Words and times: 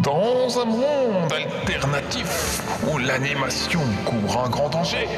Dans 0.00 0.60
un 0.60 0.64
monde 0.64 1.32
alternatif 1.32 2.62
où 2.86 2.98
l'animation 2.98 3.80
court 4.04 4.44
un 4.44 4.48
grand 4.48 4.68
danger, 4.68 5.08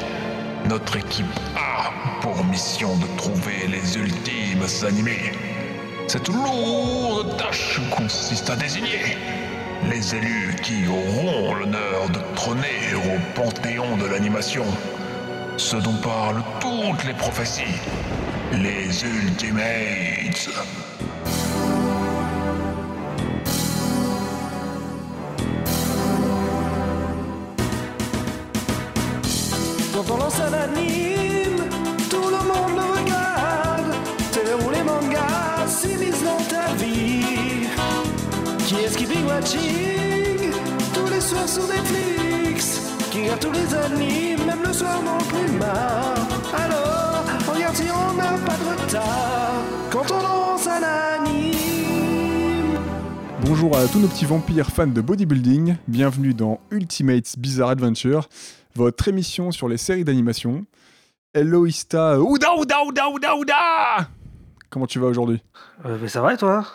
notre 0.68 0.96
équipe 0.96 1.26
a 1.56 1.90
pour 2.21 2.45
mission 2.45 2.96
de 2.96 3.06
trouver 3.16 3.66
les 3.68 3.96
ultimes 3.96 4.66
animés. 4.86 5.32
Cette 6.08 6.28
lourde 6.28 7.36
tâche 7.38 7.80
consiste 7.90 8.50
à 8.50 8.56
désigner 8.56 9.16
les 9.89 10.14
élus 10.14 10.54
qui 10.62 10.86
auront 10.86 11.54
l'honneur 11.54 12.08
de 12.11 12.20
trôner 12.34 12.95
au 12.95 13.40
panthéon 13.40 13.96
de 13.96 14.06
l'animation. 14.06 14.64
Ce 15.56 15.77
dont 15.77 15.96
parlent 16.02 16.43
toutes 16.61 17.04
les 17.04 17.14
prophéties. 17.14 17.80
Les 18.52 19.04
Ultimates. 19.04 20.50
Watching 39.46 40.52
tous 40.92 41.09
les 41.12 41.20
soirs 41.20 41.48
sur 41.48 41.66
Netflix 41.68 42.80
Qui 43.10 43.23
regarde 43.23 43.41
tous 43.41 43.52
les 43.52 43.74
animes, 43.74 44.45
même 44.45 44.62
le 44.64 44.73
soir 44.73 45.00
non 45.02 45.18
plus 45.18 45.59
marre. 45.59 46.16
Alors, 46.54 47.24
regarde 47.52 47.77
si 47.77 47.84
on 47.84 48.14
n'a 48.14 48.32
pas 48.45 48.56
de 48.56 48.82
retard. 48.82 49.62
Quand 49.90 50.10
on 50.10 50.23
lance 50.23 50.66
un 50.66 50.82
anime. 50.82 52.78
Bonjour 53.42 53.77
à 53.77 53.87
tous 53.87 54.01
nos 54.01 54.09
petits 54.09 54.24
vampires 54.24 54.70
fans 54.70 54.87
de 54.87 55.01
bodybuilding, 55.01 55.76
bienvenue 55.87 56.34
dans 56.34 56.60
Ultimates 56.70 57.38
Bizarre 57.38 57.71
Adventure, 57.71 58.28
votre 58.74 59.06
émission 59.09 59.52
sur 59.52 59.68
les 59.68 59.76
séries 59.76 60.04
d'animation. 60.04 60.66
Hello 61.34 61.66
Ista, 61.66 62.21
Ouda 62.21 62.54
Ouda 62.56 62.82
Ouda 62.84 63.09
Ouda 63.09 63.37
Ouda 63.37 64.09
Comment 64.71 64.87
tu 64.87 64.99
vas 64.99 65.06
aujourd'hui? 65.06 65.41
Euh, 65.84 65.99
mais 66.00 66.09
ça 66.09 66.21
va 66.21 66.34
et 66.34 66.37
toi? 66.37 66.66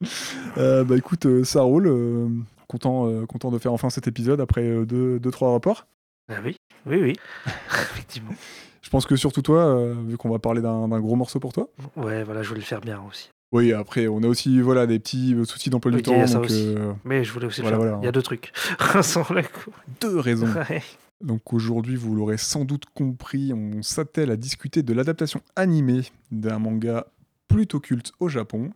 Euh, 0.58 0.84
Bah 0.84 0.96
écoute, 0.96 1.26
euh, 1.26 1.44
ça 1.44 1.62
roule, 1.62 1.86
euh, 1.86 2.28
content, 2.68 3.08
euh, 3.08 3.26
content 3.26 3.50
de 3.50 3.58
faire 3.58 3.72
enfin 3.72 3.90
cet 3.90 4.06
épisode 4.08 4.40
après 4.40 4.62
2-3 4.62 4.86
deux, 4.86 5.18
deux, 5.18 5.30
trois 5.30 5.52
rapports. 5.52 5.86
Ah 6.28 6.34
Oui, 6.44 6.56
oui, 6.86 6.98
oui. 7.02 7.12
Effectivement. 7.92 8.32
Je 8.82 8.90
pense 8.90 9.04
que 9.06 9.16
surtout 9.16 9.42
toi, 9.42 9.64
euh, 9.66 9.94
vu 10.06 10.16
qu'on 10.16 10.30
va 10.30 10.38
parler 10.38 10.60
d'un 10.62 10.88
d'un 10.88 11.00
gros 11.00 11.16
morceau 11.16 11.40
pour 11.40 11.52
toi. 11.52 11.68
Ouais, 11.96 12.22
voilà, 12.24 12.42
je 12.42 12.48
voulais 12.48 12.60
le 12.60 12.66
faire 12.66 12.80
bien 12.80 13.02
aussi. 13.08 13.30
Oui, 13.52 13.72
après 13.72 14.06
on 14.08 14.22
a 14.22 14.26
aussi 14.28 14.60
voilà, 14.60 14.86
des 14.86 14.98
petits 14.98 15.34
euh, 15.34 15.44
soucis 15.44 15.70
d'emploi 15.70 15.92
du 15.92 16.02
temps, 16.02 16.14
il 16.14 16.18
y 16.18 16.22
a 16.22 16.26
ça 16.26 16.34
donc 16.34 16.46
aussi. 16.46 16.74
euh, 16.76 16.92
Mais 17.04 17.22
je 17.24 17.32
voulais 17.32 17.46
aussi 17.46 17.60
Voilà, 17.62 17.76
le 17.76 17.82
faire. 17.82 17.90
voilà. 17.92 18.02
Il 18.02 18.06
y 18.06 18.08
a 18.08 18.12
deux 18.12 18.22
trucs. 18.22 18.52
Sans 19.02 19.26
le 19.32 19.42
coup. 19.42 19.70
deux 20.00 20.18
raisons. 20.18 20.48
Ouais. 20.70 20.82
Donc 21.22 21.52
aujourd'hui, 21.54 21.96
vous 21.96 22.14
l'aurez 22.14 22.36
sans 22.38 22.64
doute 22.64 22.84
compris, 22.94 23.52
on 23.54 23.82
s'attelle 23.82 24.30
à 24.30 24.36
discuter 24.36 24.82
de 24.82 24.92
l'adaptation 24.92 25.40
animée 25.56 26.02
d'un 26.30 26.58
manga 26.58 27.06
plutôt 27.48 27.80
culte 27.80 28.12
au 28.20 28.28
Japon, 28.28 28.70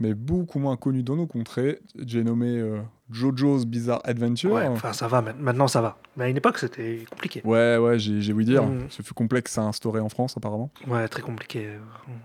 mais 0.00 0.14
beaucoup 0.14 0.58
moins 0.58 0.76
connu 0.76 1.02
dans 1.02 1.16
nos 1.16 1.26
contrées. 1.26 1.80
J'ai 2.04 2.22
nommé 2.24 2.58
euh, 2.58 2.78
JoJo's 3.10 3.64
Bizarre 3.66 4.00
Adventure. 4.04 4.52
Ouais, 4.52 4.66
enfin, 4.68 4.92
ça 4.92 5.08
va. 5.08 5.22
ma- 5.22 5.32
Maintenant, 5.32 5.68
ça 5.68 5.80
va. 5.80 5.98
Mais 6.16 6.24
à 6.24 6.28
une 6.28 6.36
époque, 6.36 6.58
c'était 6.58 7.04
compliqué. 7.10 7.40
Ouais, 7.44 7.76
ouais, 7.76 7.98
j'ai 7.98 8.32
ouï 8.32 8.44
dire. 8.44 8.64
Mm. 8.64 8.86
Ce 8.90 9.02
fut 9.02 9.14
complexe 9.14 9.56
à 9.58 9.62
instaurer 9.62 10.00
en 10.00 10.08
France, 10.08 10.36
apparemment. 10.36 10.70
Ouais, 10.86 11.06
très 11.08 11.22
compliqué. 11.22 11.66
euh, 11.66 11.78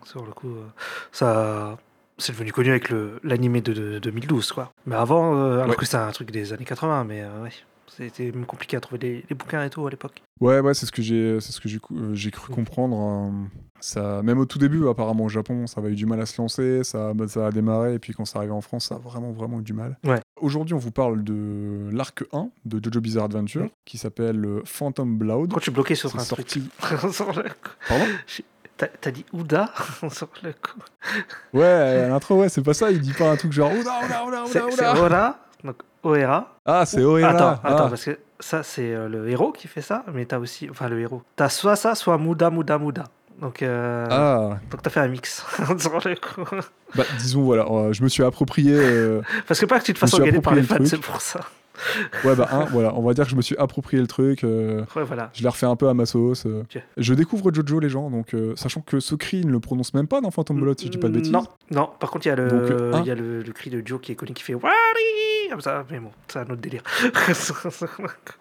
Sur 0.03 0.25
le 0.25 0.31
coup, 0.31 0.49
euh, 0.49 0.65
ça. 1.11 1.77
C'est 2.17 2.33
devenu 2.33 2.51
connu 2.51 2.69
avec 2.69 2.91
l'animé 3.23 3.61
de, 3.61 3.73
de 3.73 3.97
2012, 3.99 4.51
quoi. 4.51 4.71
Mais 4.85 4.95
avant, 4.95 5.35
euh, 5.37 5.55
alors 5.55 5.69
Ouais. 5.69 5.75
que 5.75 5.85
c'est 5.85 5.97
un 5.97 6.11
truc 6.11 6.29
des 6.29 6.53
années 6.53 6.65
80, 6.65 7.03
mais 7.05 7.21
euh, 7.23 7.43
ouais. 7.43 7.49
C'était 7.97 8.31
compliqué 8.47 8.77
à 8.77 8.79
trouver 8.79 8.99
des, 8.99 9.25
des 9.27 9.35
bouquins 9.35 9.63
et 9.65 9.69
tout 9.69 9.85
à 9.85 9.89
l'époque. 9.89 10.21
Ouais, 10.39 10.59
ouais, 10.61 10.73
c'est 10.73 10.85
ce 10.85 10.91
que 10.91 11.01
j'ai, 11.01 11.39
c'est 11.41 11.51
ce 11.51 11.59
que 11.59 11.67
j'ai, 11.67 11.79
euh, 11.91 12.13
j'ai 12.15 12.31
cru 12.31 12.51
comprendre. 12.53 12.97
euh, 12.97 13.31
ça, 13.81 14.21
même 14.23 14.37
au 14.39 14.45
tout 14.45 14.59
début, 14.59 14.87
apparemment 14.87 15.25
au 15.25 15.29
Japon, 15.29 15.67
ça 15.67 15.81
avait 15.81 15.91
eu 15.91 15.95
du 15.95 16.05
mal 16.05 16.21
à 16.21 16.25
se 16.25 16.39
lancer, 16.41 16.83
ça, 16.83 17.13
bah, 17.13 17.27
ça 17.27 17.47
a 17.47 17.51
démarré, 17.51 17.95
et 17.95 17.99
puis 17.99 18.13
quand 18.13 18.25
ça 18.25 18.39
arrivé 18.39 18.53
en 18.53 18.61
France, 18.61 18.85
ça 18.87 18.95
a 18.95 18.97
vraiment, 18.97 19.31
vraiment 19.31 19.59
eu 19.59 19.63
du 19.63 19.73
mal. 19.73 19.97
Ouais. 20.05 20.19
Aujourd'hui, 20.39 20.73
on 20.73 20.77
vous 20.77 20.91
parle 20.91 21.23
de 21.23 21.89
l'arc 21.91 22.23
1 22.31 22.49
de 22.65 22.79
Jojo 22.83 23.01
Bizarre 23.01 23.25
Adventure, 23.25 23.63
Ouais. 23.63 23.71
qui 23.85 23.97
s'appelle 23.97 24.43
euh, 24.45 24.61
Phantom 24.65 25.17
Blood. 25.17 25.51
Quand 25.53 25.59
tu 25.59 25.69
es 25.71 25.73
bloqué 25.73 25.95
sur 25.95 26.15
un 26.15 26.19
sorti. 26.19 26.69
truc. 26.79 27.49
Pardon? 27.87 28.05
T'as 28.99 29.11
dit 29.11 29.25
Ouda 29.33 29.71
sur 30.09 30.29
le 30.43 30.53
coup. 30.53 30.79
Ouais, 31.53 31.63
à 31.65 32.07
l'intro, 32.07 32.39
ouais, 32.39 32.49
c'est 32.49 32.63
pas 32.63 32.73
ça, 32.73 32.89
il 32.89 32.99
dit 33.01 33.13
pas 33.13 33.29
un 33.31 33.35
truc 33.35 33.51
genre 33.51 33.71
Oula, 33.71 33.99
oula, 34.05 34.25
oula, 34.25 34.43
C'est 34.47 34.61
oula, 34.61 35.39
c'est 35.59 35.67
donc 35.67 35.75
Oera. 36.03 36.55
Ah, 36.65 36.85
c'est 36.85 37.01
Oera. 37.01 37.29
Attends, 37.29 37.59
ah. 37.63 37.67
attends, 37.67 37.89
parce 37.89 38.05
que 38.05 38.17
ça, 38.39 38.63
c'est 38.63 38.93
euh, 38.93 39.07
le 39.07 39.29
héros 39.29 39.51
qui 39.51 39.67
fait 39.67 39.81
ça, 39.81 40.03
mais 40.13 40.25
t'as 40.25 40.39
aussi. 40.39 40.67
Enfin, 40.69 40.87
le 40.89 40.99
héros. 40.99 41.21
T'as 41.35 41.49
soit 41.49 41.75
ça, 41.75 41.95
soit 41.95 42.17
Mouda, 42.17 42.49
Mouda, 42.49 42.77
Mouda. 42.77 43.03
Donc, 43.39 43.63
euh, 43.63 44.05
Ah, 44.09 44.59
donc 44.69 44.81
t'as 44.83 44.89
fait 44.91 44.99
un 44.99 45.07
mix. 45.07 45.43
bah 46.95 47.03
disons, 47.17 47.41
voilà, 47.41 47.65
euh, 47.65 47.91
je 47.93 48.03
me 48.03 48.07
suis 48.09 48.23
approprié. 48.23 48.73
euh, 48.75 49.21
Parce 49.47 49.59
que 49.59 49.65
pas 49.65 49.79
que 49.79 49.85
tu 49.85 49.93
te 49.93 49.99
fasses 49.99 50.13
engueuler 50.13 50.41
par 50.41 50.53
les 50.53 50.61
fans, 50.63 50.77
c'est 50.85 50.99
pour 51.01 51.21
ça. 51.21 51.39
Ouais, 52.23 52.35
bah, 52.35 52.47
un, 52.51 52.65
voilà, 52.65 52.93
on 52.95 53.01
va 53.01 53.13
dire 53.13 53.25
que 53.25 53.31
je 53.31 53.35
me 53.35 53.41
suis 53.41 53.55
approprié 53.57 54.01
le 54.01 54.07
truc. 54.07 54.43
euh, 54.43 54.83
Ouais, 54.95 55.03
voilà. 55.03 55.29
Je 55.33 55.41
l'ai 55.43 55.49
refait 55.49 55.65
un 55.65 55.75
peu 55.75 55.87
à 55.89 55.93
ma 55.93 56.05
sauce. 56.05 56.45
euh. 56.45 56.63
Je 56.97 57.13
découvre 57.13 57.51
Jojo, 57.53 57.79
les 57.79 57.89
gens, 57.89 58.09
donc 58.09 58.33
euh, 58.33 58.53
sachant 58.55 58.81
que 58.81 58.99
ce 58.99 59.15
cri, 59.15 59.37
il 59.39 59.47
ne 59.47 59.51
le 59.51 59.59
prononce 59.59 59.93
même 59.93 60.07
pas 60.07 60.21
dans 60.21 60.31
Phantom 60.31 60.59
Blood, 60.59 60.79
si 60.79 60.87
je 60.87 60.91
dis 60.91 60.97
pas 60.97 61.07
de 61.07 61.13
bêtises. 61.13 61.31
Non, 61.31 61.43
non. 61.71 61.89
Par 61.99 62.11
contre, 62.11 62.25
il 62.25 62.29
y 62.29 62.31
a 62.31 62.35
le, 62.35 62.91
Donc, 62.91 63.05
y 63.05 63.11
a 63.11 63.15
le, 63.15 63.41
le 63.41 63.51
cri 63.53 63.69
de 63.69 63.81
Joe 63.85 63.99
qui 64.01 64.11
est 64.11 64.15
connu 64.15 64.33
qui 64.33 64.43
fait 64.43 64.53
Wari 64.53 64.73
Comme 65.49 65.61
ça, 65.61 65.85
mais 65.89 65.99
bon, 65.99 66.11
c'est 66.27 66.39
un 66.39 66.43
autre 66.43 66.55
délire. 66.55 66.83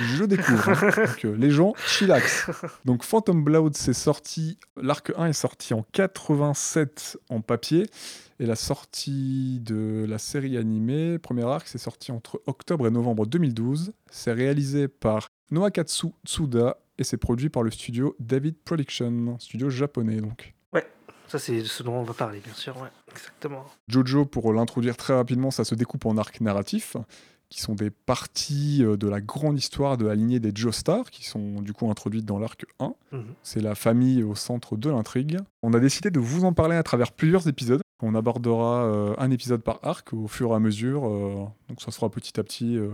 Je 0.00 0.24
découvre. 0.24 0.68
hein. 0.68 0.90
Donc, 1.06 1.24
euh, 1.24 1.36
les 1.36 1.50
gens, 1.50 1.72
chillax. 1.86 2.50
Donc 2.84 3.04
Phantom 3.04 3.42
Blood, 3.42 3.76
c'est 3.76 3.92
sorti. 3.94 4.58
L'arc 4.80 5.12
1 5.16 5.26
est 5.26 5.32
sorti 5.32 5.72
en 5.74 5.84
87 5.92 7.18
en 7.30 7.40
papier. 7.40 7.86
Et 8.40 8.46
la 8.46 8.54
sortie 8.56 9.60
de 9.60 10.04
la 10.08 10.18
série 10.18 10.56
animée, 10.56 11.18
premier 11.18 11.44
arc, 11.44 11.66
c'est 11.66 11.78
sorti 11.78 12.12
entre 12.12 12.40
octobre 12.46 12.86
et 12.86 12.90
novembre 12.90 13.26
2012. 13.26 13.92
C'est 14.10 14.32
réalisé 14.32 14.86
par 14.88 15.28
Noakatsu 15.50 16.08
Tsuda 16.26 16.76
et 16.98 17.04
c'est 17.04 17.16
produit 17.16 17.48
par 17.48 17.62
le 17.62 17.70
studio 17.70 18.14
David 18.20 18.56
Production, 18.64 19.38
studio 19.40 19.70
japonais 19.70 20.20
donc. 20.20 20.54
ça, 21.28 21.38
c'est 21.38 21.62
ce 21.64 21.82
dont 21.82 21.94
on 21.94 22.04
va 22.04 22.14
parler, 22.14 22.40
bien 22.40 22.54
sûr. 22.54 22.76
Ouais, 22.80 22.88
exactement. 23.12 23.64
Jojo, 23.88 24.24
pour 24.24 24.52
l'introduire 24.52 24.96
très 24.96 25.14
rapidement, 25.14 25.50
ça 25.50 25.64
se 25.64 25.74
découpe 25.74 26.06
en 26.06 26.16
arcs 26.16 26.40
narratifs, 26.40 26.96
qui 27.50 27.60
sont 27.62 27.74
des 27.74 27.90
parties 27.90 28.84
euh, 28.84 28.96
de 28.96 29.08
la 29.08 29.20
grande 29.20 29.58
histoire 29.58 29.96
de 29.96 30.06
la 30.06 30.14
lignée 30.14 30.38
des 30.40 30.52
Joestar, 30.54 31.10
qui 31.10 31.26
sont 31.26 31.62
du 31.62 31.72
coup 31.72 31.90
introduites 31.90 32.24
dans 32.26 32.38
l'arc 32.38 32.66
1. 32.78 32.92
Mhm. 33.12 33.24
C'est 33.42 33.60
la 33.60 33.74
famille 33.74 34.22
au 34.22 34.34
centre 34.34 34.76
de 34.76 34.90
l'intrigue. 34.90 35.38
On 35.62 35.72
a 35.72 35.80
décidé 35.80 36.10
de 36.10 36.20
vous 36.20 36.44
en 36.44 36.52
parler 36.52 36.76
à 36.76 36.82
travers 36.82 37.12
plusieurs 37.12 37.48
épisodes. 37.48 37.80
On 38.02 38.14
abordera 38.14 38.84
euh, 38.84 39.14
un 39.18 39.30
épisode 39.30 39.62
par 39.62 39.80
arc 39.82 40.12
au 40.12 40.28
fur 40.28 40.50
et 40.52 40.54
à 40.54 40.58
mesure, 40.60 41.06
euh, 41.08 41.44
donc 41.68 41.80
ça 41.80 41.90
se 41.90 41.96
fera 41.96 42.10
petit 42.10 42.38
à 42.38 42.44
petit 42.44 42.76
euh, 42.76 42.90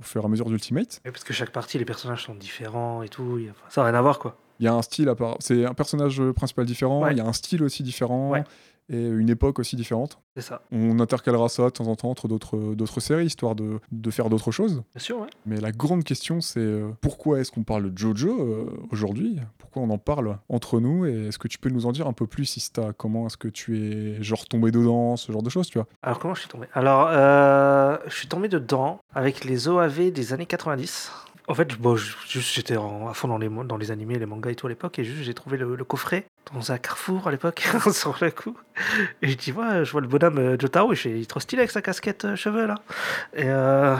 au 0.00 0.02
fur 0.02 0.22
et 0.22 0.24
à 0.24 0.28
mesure 0.28 0.46
d'Ultimate. 0.46 1.00
Parce 1.04 1.22
que 1.22 1.32
chaque 1.32 1.52
partie, 1.52 1.78
les 1.78 1.84
personnages 1.84 2.24
sont 2.24 2.34
différents 2.34 3.02
et 3.02 3.08
tout. 3.08 3.38
a- 3.46 3.50
enfin, 3.50 3.60
ça 3.68 3.82
n'a 3.82 3.88
rien 3.90 3.98
à 3.98 4.02
voir, 4.02 4.18
quoi. 4.18 4.36
Il 4.58 4.64
y 4.64 4.68
a 4.68 4.74
un 4.74 4.82
style 4.82 5.08
à 5.08 5.14
part, 5.14 5.36
c'est 5.40 5.64
un 5.64 5.74
personnage 5.74 6.22
principal 6.32 6.64
différent, 6.66 7.02
Ouais. 7.02 7.12
il 7.12 7.18
y 7.18 7.20
a 7.20 7.26
un 7.26 7.32
style 7.32 7.62
aussi 7.62 7.82
différent, 7.82 8.30
Ouais. 8.30 8.44
Et 8.88 9.06
une 9.06 9.30
époque 9.30 9.58
aussi 9.58 9.76
différente. 9.76 10.18
C'est 10.36 10.42
ça. 10.42 10.62
On 10.72 10.98
intercalera 11.00 11.48
ça 11.48 11.64
de 11.64 11.70
temps 11.70 11.86
en 11.86 11.94
temps 11.96 12.10
entre 12.10 12.28
d'autres 12.28 12.74
d'autres 12.74 13.00
séries, 13.00 13.26
histoire 13.26 13.54
de, 13.54 13.80
de 13.90 14.10
faire 14.10 14.30
d'autres 14.30 14.50
choses. 14.50 14.82
Bien 14.94 15.02
sûr, 15.02 15.20
ouais. 15.20 15.28
Mais 15.46 15.60
la 15.60 15.72
grande 15.72 16.04
question, 16.04 16.40
c'est 16.40 16.60
euh, 16.60 16.90
pourquoi 17.00 17.40
est-ce 17.40 17.52
qu'on 17.52 17.64
parle 17.64 17.92
de 17.92 17.98
Jojo 17.98 18.40
euh, 18.40 18.66
aujourd'hui? 18.90 19.38
Pourquoi 19.58 19.82
on 19.82 19.90
en 19.90 19.98
parle 19.98 20.38
entre 20.48 20.80
nous? 20.80 21.06
Et 21.06 21.28
est-ce 21.28 21.38
que 21.38 21.48
tu 21.48 21.58
peux 21.58 21.70
nous 21.70 21.86
en 21.86 21.92
dire 21.92 22.06
un 22.06 22.12
peu 22.12 22.26
plus, 22.26 22.56
Ista 22.56 22.92
Comment 22.96 23.26
est-ce 23.26 23.36
que 23.36 23.48
tu 23.48 23.78
es 23.78 24.22
genre 24.22 24.46
tombé 24.46 24.70
dedans, 24.70 25.16
ce 25.16 25.32
genre 25.32 25.42
de 25.42 25.50
choses, 25.50 25.68
tu 25.68 25.78
vois? 25.78 25.86
Alors, 26.02 26.18
comment 26.18 26.34
je 26.34 26.40
suis 26.40 26.48
tombé? 26.48 26.66
Alors, 26.72 27.08
euh, 27.10 27.98
je 28.06 28.14
suis 28.14 28.28
tombé 28.28 28.48
dedans 28.48 29.00
avec 29.14 29.44
les 29.44 29.68
OAV 29.68 30.10
des 30.10 30.32
années 30.32 30.46
90. 30.46 31.10
En 31.48 31.54
fait, 31.54 31.76
bon, 31.76 31.96
j'étais 31.96 32.76
à 32.76 33.12
fond 33.14 33.28
dans 33.28 33.36
les, 33.36 33.48
dans 33.48 33.76
les 33.76 33.90
animés, 33.90 34.18
les 34.18 34.26
mangas 34.26 34.50
et 34.50 34.54
tout 34.54 34.66
à 34.66 34.70
l'époque, 34.70 34.98
et 35.00 35.04
juste 35.04 35.22
j'ai 35.22 35.34
trouvé 35.34 35.58
le, 35.58 35.74
le 35.74 35.84
coffret 35.84 36.24
dans 36.52 36.72
un 36.72 36.78
carrefour 36.78 37.28
à 37.28 37.30
l'époque, 37.30 37.62
sur 37.92 38.16
le 38.20 38.30
coup. 38.30 38.56
Et 39.22 39.28
je 39.28 39.36
dis, 39.36 39.52
ouais, 39.52 39.84
je 39.84 39.92
vois 39.92 40.00
le 40.00 40.08
bonhomme 40.08 40.38
euh, 40.38 40.56
Jotaro, 40.58 40.94
suis 40.94 41.10
il 41.10 41.22
est 41.22 41.26
trop 41.30 41.40
stylé 41.40 41.60
avec 41.60 41.70
sa 41.70 41.82
casquette 41.82 42.24
euh, 42.24 42.36
cheveux 42.36 42.66
là. 42.66 42.74
Et, 43.34 43.44
euh, 43.46 43.96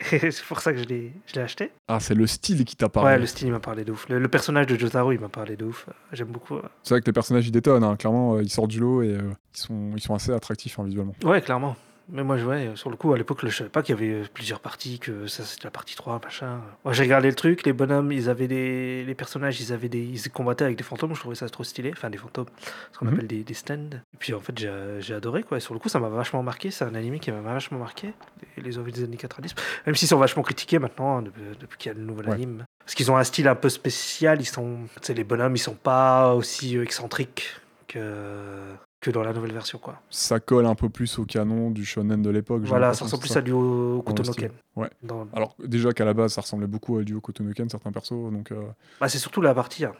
et 0.12 0.30
c'est 0.30 0.44
pour 0.44 0.60
ça 0.60 0.72
que 0.72 0.78
je 0.78 0.84
l'ai 0.84 1.12
je 1.26 1.34
l'ai 1.34 1.42
acheté. 1.42 1.72
Ah, 1.88 2.00
c'est 2.00 2.14
le 2.14 2.26
style 2.26 2.64
qui 2.64 2.74
t'a 2.76 2.88
parlé. 2.88 3.10
Ouais, 3.10 3.18
le 3.18 3.26
style 3.26 3.48
il 3.48 3.52
m'a 3.52 3.60
parlé 3.60 3.84
de 3.84 3.92
ouf. 3.92 4.08
Le, 4.08 4.18
le 4.18 4.28
personnage 4.28 4.66
de 4.66 4.78
Jotaro 4.78 5.12
il 5.12 5.20
m'a 5.20 5.28
parlé 5.28 5.56
de 5.56 5.64
ouf. 5.66 5.86
J'aime 6.12 6.28
beaucoup. 6.28 6.56
euh. 6.56 6.62
C'est 6.84 6.94
vrai 6.94 7.00
que 7.00 7.06
les 7.06 7.12
personnages, 7.12 7.46
ils 7.46 7.52
détonnent, 7.52 7.84
hein. 7.84 7.96
clairement, 7.96 8.36
euh, 8.36 8.42
ils 8.42 8.50
sortent 8.50 8.70
du 8.70 8.80
lot 8.80 9.02
et 9.02 9.08
euh, 9.08 9.20
ils, 9.54 9.58
sont, 9.58 9.90
ils 9.94 10.00
sont 10.00 10.14
assez 10.14 10.32
attractifs 10.32 10.78
hein, 10.78 10.84
visuellement. 10.84 11.14
Ouais, 11.24 11.40
clairement. 11.42 11.76
Mais 12.12 12.24
moi, 12.24 12.36
je- 12.38 12.44
ouais, 12.46 12.70
sur 12.74 12.90
le 12.90 12.96
coup, 12.96 13.12
à 13.12 13.18
l'époque, 13.18 13.38
je 13.44 13.48
savais 13.50 13.70
pas 13.70 13.82
qu'il 13.82 13.94
y 13.94 13.98
avait 13.98 14.22
plusieurs 14.34 14.60
parties, 14.60 14.98
que 14.98 15.26
ça 15.26 15.44
c'était 15.44 15.64
la 15.64 15.70
partie 15.70 15.94
3, 15.94 16.20
machin. 16.22 16.60
Moi, 16.84 16.92
j'ai 16.92 17.04
regardé 17.04 17.28
le 17.28 17.34
truc, 17.34 17.64
les 17.64 17.72
bonhommes, 17.72 18.10
ils 18.12 18.28
avaient 18.28 18.48
des. 18.48 19.04
Les 19.04 19.14
personnages, 19.14 19.60
ils 19.60 19.72
avaient 19.72 19.88
des. 19.88 20.02
Ils 20.02 20.30
combattaient 20.30 20.64
avec 20.64 20.76
des 20.76 20.82
fantômes, 20.84 21.14
je 21.14 21.20
trouvais 21.20 21.34
ça 21.36 21.48
trop 21.48 21.62
stylé. 21.64 21.90
Enfin, 21.92 22.10
des 22.10 22.18
fantômes, 22.18 22.46
ce 22.92 22.98
qu'on 22.98 23.06
Mhm. 23.06 23.12
appelle 23.14 23.26
des, 23.28 23.44
des 23.44 23.54
stands. 23.54 23.90
Et 24.14 24.16
puis, 24.18 24.34
en 24.34 24.40
fait, 24.40 24.58
j'ai 24.58 25.14
adoré, 25.14 25.42
quoi. 25.42 25.58
Et 25.58 25.60
sur 25.60 25.72
le 25.74 25.80
coup, 25.80 25.88
ça 25.88 26.00
m'a 26.00 26.08
vachement 26.08 26.42
marqué. 26.42 26.70
C'est 26.70 26.84
un 26.84 26.94
anime 26.94 27.18
qui 27.20 27.30
m'a 27.30 27.40
vachement 27.40 27.78
marqué. 27.78 28.12
Les, 28.56 28.62
les 28.64 28.78
OVA 28.78 28.90
des 28.90 29.04
années 29.04 29.16
90. 29.16 29.54
Même 29.86 29.94
s'ils 29.94 30.08
sont 30.08 30.18
vachement 30.18 30.42
critiqués 30.42 30.78
maintenant, 30.78 31.18
hein, 31.18 31.22
depuis, 31.22 31.42
depuis 31.60 31.78
qu'il 31.78 31.92
y 31.92 31.94
a 31.94 31.98
le 31.98 32.04
nouvel 32.04 32.28
Ouais. 32.28 32.34
anime. 32.34 32.64
Parce 32.80 32.94
qu'ils 32.94 33.10
ont 33.12 33.16
un 33.16 33.24
style 33.24 33.46
un 33.46 33.54
peu 33.54 33.68
spécial. 33.68 34.40
Ils 34.40 34.46
sont. 34.46 34.78
Tu 34.96 34.98
sais, 35.02 35.14
les 35.14 35.24
bonhommes, 35.24 35.54
ils 35.54 35.58
sont 35.60 35.74
pas 35.76 36.34
aussi 36.34 36.76
euh, 36.76 36.82
excentriques 36.82 37.54
que. 37.86 38.54
Que 39.00 39.10
dans 39.10 39.22
la 39.22 39.32
nouvelle 39.32 39.54
version, 39.54 39.78
quoi. 39.78 39.98
Ça 40.10 40.40
colle 40.40 40.66
un 40.66 40.74
peu 40.74 40.90
plus 40.90 41.18
au 41.18 41.24
canon 41.24 41.70
du 41.70 41.86
shonen 41.86 42.20
de 42.20 42.28
l'époque. 42.28 42.60
Voilà, 42.64 42.92
ça 42.92 43.04
ressemble 43.06 43.22
plus 43.22 43.34
à 43.34 43.40
du 43.40 43.50
Kotonoken. 43.52 44.50
Ouais. 44.76 44.90
Dans- 45.02 45.26
Alors 45.32 45.56
déjà 45.64 45.92
qu'à 45.92 46.04
la 46.04 46.12
base 46.12 46.34
ça 46.34 46.42
ressemblait 46.42 46.66
beaucoup 46.66 46.98
à 46.98 47.02
du 47.02 47.18
Kotonoken 47.18 47.68
certains 47.70 47.92
persos 47.92 48.30
donc 48.30 48.52
euh, 48.52 48.60
Bah, 49.00 49.08
c'est 49.08 49.18
surtout 49.18 49.40
la 49.40 49.54
partie 49.54 49.84
hein, 49.86 49.92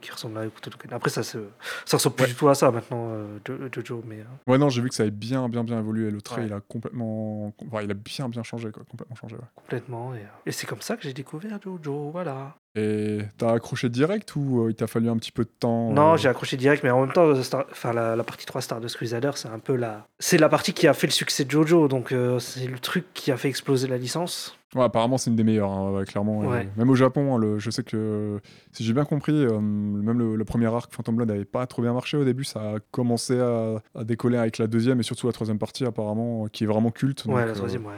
qui 0.00 0.10
ressemble 0.12 0.38
à 0.38 0.46
Kotonoken. 0.46 0.92
Après, 0.92 1.10
ça, 1.10 1.24
se... 1.24 1.38
ça 1.84 1.96
ressemble 1.96 2.14
plus 2.16 2.28
du 2.28 2.34
tout 2.36 2.48
à 2.48 2.54
ça 2.54 2.70
maintenant, 2.70 3.08
euh, 3.10 3.38
Jo- 3.46 3.58
Jojo. 3.72 4.02
Mais, 4.06 4.20
euh, 4.20 4.24
ouais 4.52 4.58
non 4.58 4.68
j'ai 4.68 4.80
vu 4.80 4.88
que 4.90 4.94
ça 4.94 5.02
avait 5.02 5.10
bien 5.10 5.48
bien 5.48 5.64
bien 5.64 5.80
évolué 5.80 6.10
le 6.12 6.22
trait 6.22 6.42
Ouais. 6.42 6.46
il 6.46 6.52
a 6.52 6.60
complètement 6.60 7.52
enfin, 7.66 7.82
il 7.82 7.90
a 7.90 7.94
bien 7.94 8.28
bien 8.28 8.42
changé 8.44 8.70
quoi 8.70 8.84
complètement 8.88 9.16
changé 9.16 9.34
ouais. 9.34 9.42
complètement. 9.56 10.14
Et, 10.14 10.18
euh, 10.18 10.26
et 10.46 10.52
c'est 10.52 10.66
comme 10.68 10.82
ça 10.82 10.96
que 10.96 11.02
j'ai 11.02 11.12
découvert 11.12 11.58
Jojo, 11.62 12.10
voilà. 12.12 12.56
Et 12.76 13.18
t'as 13.38 13.52
accroché 13.52 13.88
direct 13.88 14.36
ou 14.36 14.64
euh, 14.64 14.70
il 14.70 14.74
t'a 14.74 14.86
fallu 14.86 15.08
un 15.08 15.16
petit 15.16 15.32
peu 15.32 15.44
de 15.44 15.50
temps 15.58 15.90
Non, 15.92 16.12
euh, 16.12 16.16
j'ai 16.16 16.28
accroché 16.28 16.56
direct, 16.56 16.82
mais 16.84 16.90
en 16.90 17.00
même 17.00 17.12
temps, 17.12 17.34
Star- 17.42 17.66
enfin, 17.70 17.92
la, 17.92 18.14
la 18.16 18.22
partie 18.24 18.44
3 18.46 18.60
Stardust 18.60 18.96
Crusader, 18.96 19.30
c'est 19.34 19.48
un 19.48 19.58
peu 19.58 19.74
la. 19.76 20.06
C'est 20.18 20.38
la 20.38 20.48
partie 20.48 20.72
qui 20.72 20.86
a 20.86 20.92
fait 20.94 21.06
le 21.06 21.12
succès 21.12 21.44
de 21.44 21.50
Jojo, 21.50 21.88
donc 21.88 22.12
euh, 22.12 22.38
c'est 22.38 22.66
le 22.66 22.78
truc 22.78 23.06
qui 23.14 23.32
a 23.32 23.36
fait 23.36 23.48
exploser 23.48 23.88
la 23.88 23.98
licence. 23.98 24.56
Ouais, 24.74 24.82
apparemment, 24.84 25.16
c'est 25.16 25.30
une 25.30 25.36
des 25.36 25.44
meilleures, 25.44 25.70
hein, 25.70 26.04
clairement. 26.04 26.40
Ouais. 26.40 26.68
même 26.76 26.90
au 26.90 26.94
Japon, 26.94 27.34
hein, 27.34 27.38
le- 27.38 27.58
je 27.58 27.70
sais 27.70 27.82
que, 27.82 28.40
si 28.72 28.84
j'ai 28.84 28.92
bien 28.92 29.04
compris, 29.06 29.32
euh, 29.32 29.58
même 29.58 30.18
le, 30.18 30.36
le 30.36 30.44
premier 30.44 30.66
arc 30.66 30.92
Phantom 30.92 31.16
Blood 31.16 31.28
n'avait 31.28 31.44
pas 31.46 31.66
trop 31.66 31.80
bien 31.80 31.94
marché 31.94 32.16
au 32.18 32.24
début. 32.24 32.44
Ça 32.44 32.60
a 32.60 32.74
commencé 32.90 33.38
à, 33.40 33.76
à 33.94 34.04
décoller 34.04 34.36
avec 34.36 34.58
la 34.58 34.66
deuxième 34.66 35.00
et 35.00 35.02
surtout 35.02 35.26
la 35.28 35.32
troisième 35.32 35.58
partie, 35.58 35.84
apparemment, 35.86 36.44
euh, 36.44 36.48
qui 36.48 36.64
est 36.64 36.66
vraiment 36.66 36.90
culte. 36.90 37.24
Ouais, 37.24 37.32
donc, 37.32 37.36
la 37.46 37.46
euh, 37.46 37.54
troisième, 37.54 37.86
ouais. 37.86 37.92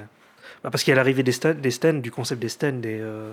Bah, 0.62 0.71
parce 0.71 0.83
qu'il 0.83 0.91
y 0.91 0.93
a 0.93 0.97
l'arrivée 0.97 1.23
des 1.23 1.33
stands, 1.33 1.55
des 1.55 1.71
stands, 1.71 1.95
du 1.95 2.11
concept 2.11 2.41
des 2.43 2.49
stands, 2.49 2.83
et 2.83 2.99
euh, 3.00 3.33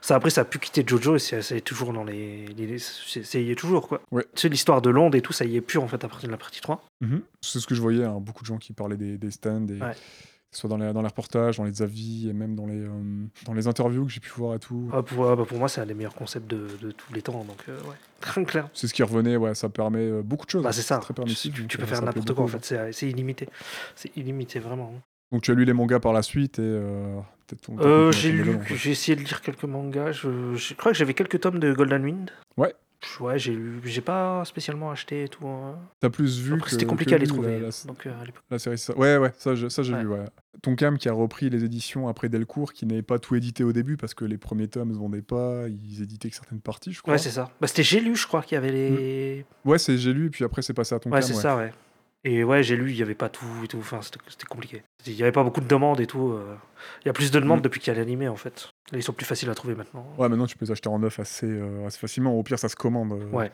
ça 0.00 0.14
après 0.16 0.30
ça 0.30 0.42
a 0.42 0.44
pu 0.44 0.58
quitter 0.58 0.84
Jojo 0.86 1.16
et 1.16 1.18
c'est 1.18 1.60
toujours 1.62 1.92
dans 1.92 2.04
les, 2.04 2.46
les- 2.46 2.78
c'est 2.78 3.42
y 3.42 3.50
est 3.50 3.54
toujours 3.54 3.88
quoi. 3.88 4.00
Ouais. 4.10 4.24
Tu 4.34 4.42
sais 4.42 4.48
l'histoire 4.48 4.82
de 4.82 4.90
Londres 4.90 5.16
et 5.16 5.22
tout, 5.22 5.32
ça 5.32 5.44
y 5.44 5.56
est 5.56 5.60
plus 5.60 5.78
en 5.78 5.88
fait 5.88 6.02
à 6.04 6.08
partir 6.08 6.28
de 6.28 6.32
la 6.32 6.38
partie 6.38 6.60
3. 6.60 6.82
mhm. 7.00 7.22
C'est 7.40 7.60
ce 7.60 7.66
que 7.66 7.74
je 7.74 7.80
voyais, 7.80 8.04
hein, 8.04 8.18
beaucoup 8.20 8.42
de 8.42 8.46
gens 8.46 8.58
qui 8.58 8.72
parlaient 8.72 8.96
des, 8.96 9.16
des 9.18 9.30
stands, 9.30 9.66
et, 9.68 9.80
Ouais. 9.82 9.94
soit 10.52 10.68
dans 10.70 10.76
les, 10.78 10.92
dans 10.92 11.02
les 11.02 11.08
reportages, 11.08 11.56
dans 11.58 11.64
les 11.64 11.82
avis 11.82 12.28
et 12.28 12.32
même 12.32 12.54
dans 12.54 12.66
les, 12.66 12.80
euh, 12.80 12.90
dans 13.44 13.52
les 13.54 13.66
interviews 13.66 14.06
que 14.06 14.12
j'ai 14.12 14.20
pu 14.20 14.30
voir 14.36 14.54
et 14.54 14.58
tout. 14.58 14.88
Ah, 14.92 15.02
pour, 15.02 15.28
ah, 15.28 15.36
bah, 15.36 15.44
pour 15.46 15.58
moi 15.58 15.68
c'est 15.68 15.80
un 15.80 15.86
des 15.86 15.94
meilleurs 15.94 16.14
concepts 16.14 16.46
de, 16.48 16.66
de 16.80 16.92
tous 16.92 17.12
les 17.12 17.20
temps 17.22 17.44
donc 17.44 17.62
euh, 17.68 17.78
ouais. 17.82 17.96
Très 18.20 18.42
clair. 18.44 18.68
C'est 18.72 18.88
ce 18.88 18.94
qui 18.94 19.02
revenait, 19.02 19.36
ouais, 19.36 19.54
ça 19.54 19.68
permet 19.68 20.22
beaucoup 20.22 20.46
de 20.46 20.50
choses. 20.50 20.62
Bah, 20.62 20.72
c'est 20.72 20.80
ça. 20.82 20.98
très 20.98 21.12
permissif. 21.14 21.52
Tu, 21.54 21.66
tu 21.66 21.76
peux 21.78 21.84
faire 21.86 22.00
n'importe 22.02 22.32
quoi 22.32 22.44
en 22.44 22.48
fait, 22.48 22.74
c'est 22.92 23.08
illimité. 23.08 23.48
C'est 23.94 24.16
illimité 24.16 24.58
vraiment. 24.58 24.94
Donc 25.32 25.42
tu 25.42 25.50
as 25.50 25.54
lu 25.54 25.64
les 25.64 25.72
mangas 25.72 26.00
par 26.00 26.12
la 26.12 26.22
suite 26.22 26.58
et 26.58 26.62
euh, 26.62 27.18
ton- 27.62 27.78
Euh, 27.80 28.12
j'ai 28.12 28.30
lu, 28.32 28.58
essayé 28.86 29.16
de 29.16 29.22
lire 29.22 29.40
quelques 29.42 29.64
mangas. 29.64 30.12
Je, 30.12 30.54
je 30.54 30.74
crois 30.74 30.92
que 30.92 30.98
j'avais 30.98 31.14
quelques 31.14 31.40
tomes 31.40 31.58
de 31.58 31.72
Golden 31.72 32.04
Wind. 32.04 32.30
Ouais. 32.56 32.74
Ouais, 33.20 33.38
j'ai 33.38 33.52
lu, 33.54 33.78
j'ai 33.84 34.00
pas 34.00 34.44
spécialement 34.46 34.90
acheté 34.90 35.24
et 35.24 35.28
tout. 35.28 35.46
hein. 35.46 35.78
T'as 36.00 36.08
plus 36.10 36.40
vu 36.40 36.54
Après, 36.54 36.64
que- 36.64 36.70
c'était 36.70 36.86
compliqué 36.86 37.10
que 37.10 37.16
à 37.16 37.18
les 37.18 37.26
trouver. 37.26 37.60
la- 37.60 37.66
la- 37.68 37.70
donc 37.86 38.06
euh, 38.06 38.20
à 38.20 38.24
l'époque. 38.24 38.42
La 38.50 38.58
série, 38.58 38.78
ça. 38.78 38.96
Ouais, 38.96 39.18
ouais, 39.18 39.32
ça, 39.36 39.54
je- 39.54 39.68
ça 39.68 39.82
j'ai 39.82 39.92
Ouais. 39.94 40.00
vu, 40.00 40.08
ouais. 40.08 40.24
Tonkam 40.62 40.96
qui 40.96 41.08
a 41.08 41.12
repris 41.12 41.50
les 41.50 41.62
éditions 41.62 42.08
après 42.08 42.28
Delcourt, 42.30 42.72
qui 42.72 42.86
n'avait 42.86 43.02
pas 43.02 43.18
tout 43.18 43.34
édité 43.36 43.62
au 43.64 43.72
début 43.72 43.96
parce 43.98 44.14
que 44.14 44.24
les 44.24 44.38
premiers 44.38 44.68
tomes 44.68 44.92
se 44.94 44.98
vendaient 44.98 45.22
pas, 45.22 45.64
ils 45.68 46.02
éditaient 46.02 46.30
que 46.30 46.34
certaines 46.36 46.60
parties, 46.62 46.92
je 46.92 47.02
crois. 47.02 47.12
Ouais, 47.14 47.18
c'est 47.18 47.30
ça. 47.30 47.50
Bah, 47.60 47.66
c'était 47.66 47.82
J'ai 47.82 48.00
lu, 48.00 48.16
je 48.16 48.26
crois, 48.26 48.42
qu'il 48.42 48.54
y 48.54 48.58
avait 48.58 48.72
les. 48.72 49.44
ouais, 49.66 49.78
c'est 49.78 49.98
j'ai 49.98 50.14
lu, 50.14 50.26
et 50.26 50.30
puis 50.30 50.44
après 50.44 50.62
c'est 50.62 50.72
passé 50.74 50.94
à 50.94 50.98
Tonkam. 50.98 51.12
Ouais, 51.16 51.22
c'est 51.22 51.34
ça, 51.34 51.56
ouais. 51.56 51.72
Et 52.28 52.42
ouais, 52.42 52.62
j'ai 52.64 52.76
lu, 52.76 52.90
il 52.90 52.96
n'y 52.96 53.02
avait 53.02 53.14
pas 53.14 53.28
tout 53.28 53.46
et 53.62 53.68
tout. 53.68 53.78
Enfin, 53.78 54.00
c'était 54.02 54.18
compliqué. 54.50 54.82
Il 55.06 55.14
n'y 55.14 55.22
avait 55.22 55.30
pas 55.30 55.44
beaucoup 55.44 55.60
de 55.60 55.68
demandes 55.68 56.00
et 56.00 56.06
tout. 56.08 56.30
euh. 56.32 56.56
Il 57.04 57.06
y 57.06 57.08
a 57.08 57.12
plus 57.12 57.30
de 57.30 57.38
demandes 57.38 57.60
Mm. 57.60 57.62
depuis 57.62 57.78
qu'il 57.80 57.92
y 57.92 57.96
a 57.96 57.98
l'animé, 57.98 58.26
en 58.28 58.34
fait. 58.36 58.68
Ils 58.92 59.02
sont 59.02 59.12
plus 59.12 59.24
faciles 59.26 59.48
à 59.48 59.54
trouver 59.54 59.74
maintenant. 59.76 60.04
Ouais, 60.18 60.28
maintenant 60.28 60.46
tu 60.46 60.56
peux 60.56 60.64
les 60.64 60.72
acheter 60.72 60.88
en 60.88 60.98
neuf 60.98 61.20
assez, 61.20 61.46
euh, 61.46 61.86
assez 61.86 61.98
facilement. 61.98 62.32
Au 62.36 62.42
pire, 62.42 62.58
ça 62.58 62.68
se 62.68 62.74
commande. 62.76 63.12
euh. 63.12 63.30
Ouais. 63.30 63.50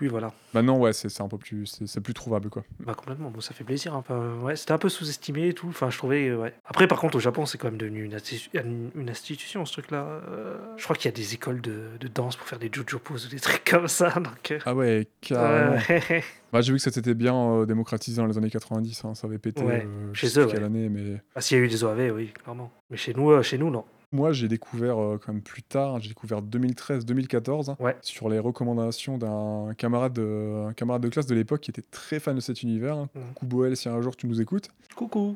Oui, 0.00 0.08
voilà. 0.08 0.32
Maintenant, 0.52 0.78
ouais, 0.78 0.92
c'est 0.92 1.20
un 1.20 1.28
peu 1.28 1.38
plus, 1.38 1.80
c'est 1.84 2.00
plus 2.00 2.14
trouvable, 2.14 2.48
quoi. 2.50 2.64
Bah, 2.80 2.94
complètement. 2.94 3.30
Bon, 3.30 3.40
ça 3.40 3.54
fait 3.54 3.64
plaisir. 3.64 4.00
peu. 4.02 4.14
Ouais, 4.42 4.56
c'était 4.56 4.72
un 4.72 4.78
peu 4.78 4.88
sous-estimé 4.88 5.48
et 5.48 5.52
tout. 5.54 5.66
Enfin, 5.68 5.90
je 5.90 5.98
trouvais. 5.98 6.28
euh, 6.28 6.36
ouais. 6.36 6.54
Après, 6.64 6.86
par 6.86 7.00
contre, 7.00 7.16
au 7.16 7.20
Japon, 7.20 7.44
c'est 7.46 7.58
quand 7.58 7.68
même 7.68 7.78
devenu 7.78 8.04
une, 8.04 8.14
institu- 8.14 8.50
une- 8.54 9.08
institution, 9.08 9.64
ce 9.66 9.72
truc-là. 9.72 10.04
Euh, 10.28 10.56
Je 10.76 10.84
crois 10.84 10.96
qu'il 10.96 11.10
y 11.10 11.14
a 11.14 11.16
des 11.16 11.34
écoles 11.34 11.60
de, 11.60 11.88
de 11.98 12.08
danse 12.08 12.36
pour 12.36 12.46
faire 12.46 12.58
des 12.58 12.70
jojo 12.72 12.98
poses 12.98 13.26
ou 13.26 13.28
des 13.30 13.40
trucs 13.40 13.64
comme 13.64 13.88
ça. 13.88 14.10
Donc. 14.20 14.50
euh, 14.52 14.58
Ah 14.64 14.74
ouais, 14.74 15.08
carrément. 15.20 15.76
Bah, 16.52 16.60
j'ai 16.60 16.70
vu 16.72 16.78
que 16.78 16.84
ça 16.84 16.92
s'était 16.92 17.14
bien 17.14 17.64
démocratisé 17.64 18.18
dans 18.22 18.26
les 18.26 18.38
années 18.38 18.48
90, 18.50 19.04
hein, 19.04 19.14
ça 19.16 19.26
avait 19.26 19.38
pété. 19.38 19.60
Ouais, 19.64 19.88
chez 20.12 20.38
eux, 20.38 20.46
quelle 20.46 20.62
année, 20.62 20.88
mais 20.88 21.20
Ah, 21.34 21.40
s'il 21.40 21.58
y 21.58 21.60
a 21.60 21.64
eu 21.64 21.68
des 21.68 21.82
OAV, 21.82 22.12
oui, 22.14 22.28
clairement. 22.28 22.70
Mais 22.90 22.96
chez 22.96 23.12
nous, 23.12 23.42
chez 23.42 23.58
nous, 23.58 23.70
non. 23.70 23.84
Moi, 24.14 24.32
j'ai 24.32 24.46
découvert 24.46 24.96
euh, 25.02 25.18
quand 25.18 25.32
même 25.32 25.42
plus 25.42 25.64
tard, 25.64 25.98
j'ai 25.98 26.08
découvert 26.10 26.40
2013-2014, 26.40 27.68
hein, 27.70 27.76
Ouais. 27.80 27.96
sur 28.00 28.28
les 28.28 28.38
recommandations 28.38 29.18
d'un 29.18 29.74
camarade, 29.76 30.12
de- 30.12 30.66
un 30.68 30.72
camarade 30.72 31.02
de 31.02 31.08
classe 31.08 31.26
de 31.26 31.34
l'époque 31.34 31.62
qui 31.62 31.72
était 31.72 31.82
très 31.82 32.20
fan 32.20 32.36
de 32.36 32.40
cet 32.40 32.62
univers. 32.62 32.96
hein. 32.96 33.08
Mhm. 33.14 33.22
Coucou 33.34 33.46
Boel, 33.46 33.76
si 33.76 33.88
un 33.88 34.00
jour 34.00 34.14
tu 34.16 34.28
nous 34.28 34.40
écoutes, 34.40 34.68
Coucou. 34.94 35.34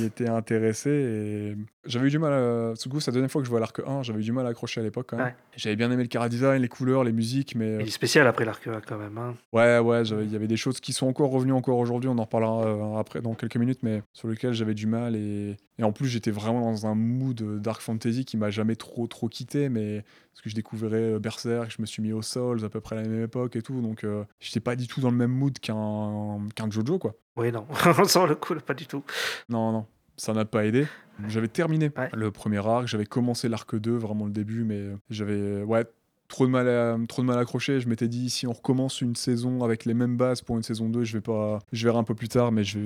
Y 0.00 0.04
était 0.04 0.28
intéressé 0.28 0.90
et 0.90 1.56
j'avais 1.86 2.06
eu 2.08 2.10
du 2.10 2.18
mal 2.18 2.32
à... 2.32 2.72
Coup, 2.90 3.00
c'est 3.00 3.10
la 3.10 3.14
deuxième 3.14 3.28
fois 3.28 3.40
que 3.40 3.46
je 3.46 3.50
vois 3.50 3.60
l'arc 3.60 3.80
1, 3.86 4.02
j'avais 4.02 4.20
eu 4.20 4.22
du 4.22 4.32
mal 4.32 4.46
à 4.46 4.50
accrocher 4.50 4.80
à 4.80 4.84
l'époque 4.84 5.06
quand 5.10 5.16
même. 5.16 5.26
Ouais. 5.26 5.34
J'avais 5.56 5.76
bien 5.76 5.90
aimé 5.90 6.02
le 6.02 6.08
cara 6.08 6.28
design, 6.28 6.60
les 6.60 6.68
couleurs, 6.68 7.04
les 7.04 7.12
musiques, 7.12 7.54
mais... 7.54 7.66
euh, 7.76 7.80
Il 7.82 7.88
est 7.88 7.90
spécial 7.90 8.26
après 8.26 8.44
l'arc 8.44 8.66
A, 8.66 8.80
quand 8.86 8.98
même. 8.98 9.16
Hein. 9.18 9.34
Ouais, 9.52 9.78
ouais, 9.78 10.02
il 10.02 10.32
y 10.32 10.36
avait 10.36 10.46
des 10.46 10.56
choses 10.56 10.80
qui 10.80 10.92
sont 10.92 11.06
encore 11.06 11.30
revenues 11.30 11.52
encore 11.52 11.78
aujourd'hui, 11.78 12.08
on 12.08 12.18
en 12.18 12.24
reparlera 12.24 12.66
euh, 12.66 12.96
après 12.98 13.20
dans 13.22 13.34
quelques 13.34 13.56
minutes, 13.56 13.80
mais 13.82 14.02
sur 14.12 14.28
lesquelles 14.28 14.54
j'avais 14.54 14.74
du 14.74 14.86
mal. 14.86 15.16
Et, 15.16 15.56
et 15.78 15.82
en 15.82 15.92
plus, 15.92 16.08
j'étais 16.08 16.30
vraiment 16.30 16.60
dans 16.60 16.86
un 16.86 16.94
mood 16.94 17.60
dark 17.60 17.80
fantasy 17.80 18.24
qui 18.24 18.36
m'a 18.36 18.50
jamais 18.50 18.76
trop 18.76 19.06
trop 19.06 19.28
quitté, 19.28 19.68
mais 19.68 20.04
parce 20.32 20.42
que 20.42 20.50
je 20.50 20.54
découvrais 20.54 21.14
euh, 21.14 21.18
Berserk, 21.18 21.70
je 21.74 21.80
me 21.80 21.86
suis 21.86 22.02
mis 22.02 22.12
aux 22.12 22.22
Souls 22.22 22.64
à 22.64 22.68
peu 22.68 22.80
près 22.80 22.96
à 22.98 23.02
la 23.02 23.08
même 23.08 23.22
époque 23.24 23.56
et 23.56 23.62
tout, 23.62 23.80
donc 23.80 24.04
euh, 24.04 24.24
j'étais 24.40 24.60
pas 24.60 24.76
du 24.76 24.86
tout 24.86 25.00
dans 25.00 25.10
le 25.10 25.16
même 25.16 25.30
mood 25.30 25.58
qu'un 25.58 26.38
qu'un 26.54 26.70
Jojo, 26.70 26.98
quoi. 26.98 27.14
Oui, 27.36 27.50
non. 27.52 27.66
Sans 28.06 28.26
le 28.26 28.34
coup, 28.34 28.54
pas 28.54 28.74
du 28.74 28.86
tout. 28.86 29.02
Non, 29.48 29.72
non, 29.72 29.86
ça 30.16 30.32
n'a 30.32 30.44
pas 30.44 30.64
aidé. 30.66 30.86
J'avais 31.28 31.48
terminé 31.48 31.90
Ouais. 31.96 32.08
le 32.12 32.30
premier 32.32 32.58
arc, 32.66 32.86
j'avais 32.88 33.06
commencé 33.06 33.48
l'arc 33.48 33.76
2, 33.76 33.92
vraiment 33.96 34.24
le 34.26 34.32
début, 34.32 34.64
mais 34.64 34.82
j'avais, 35.10 35.62
ouais, 35.62 35.84
trop 36.26 36.44
de 36.46 36.50
mal 36.50 36.68
à, 36.68 36.96
trop 37.06 37.22
de 37.22 37.26
mal 37.28 37.38
à 37.38 37.42
accrocher. 37.42 37.78
Je 37.80 37.88
m'étais 37.88 38.08
dit, 38.08 38.30
si 38.30 38.48
on 38.48 38.52
recommence 38.52 39.00
une 39.00 39.14
saison 39.14 39.62
avec 39.62 39.84
les 39.84 39.94
mêmes 39.94 40.16
bases 40.16 40.42
pour 40.42 40.56
une 40.56 40.64
saison 40.64 40.88
2, 40.88 41.04
je 41.04 41.12
vais 41.12 41.20
pas, 41.20 41.60
je 41.72 41.84
verrai 41.86 41.98
un 41.98 42.02
peu 42.04 42.16
plus 42.16 42.28
tard, 42.28 42.50
mais 42.50 42.64
je, 42.64 42.80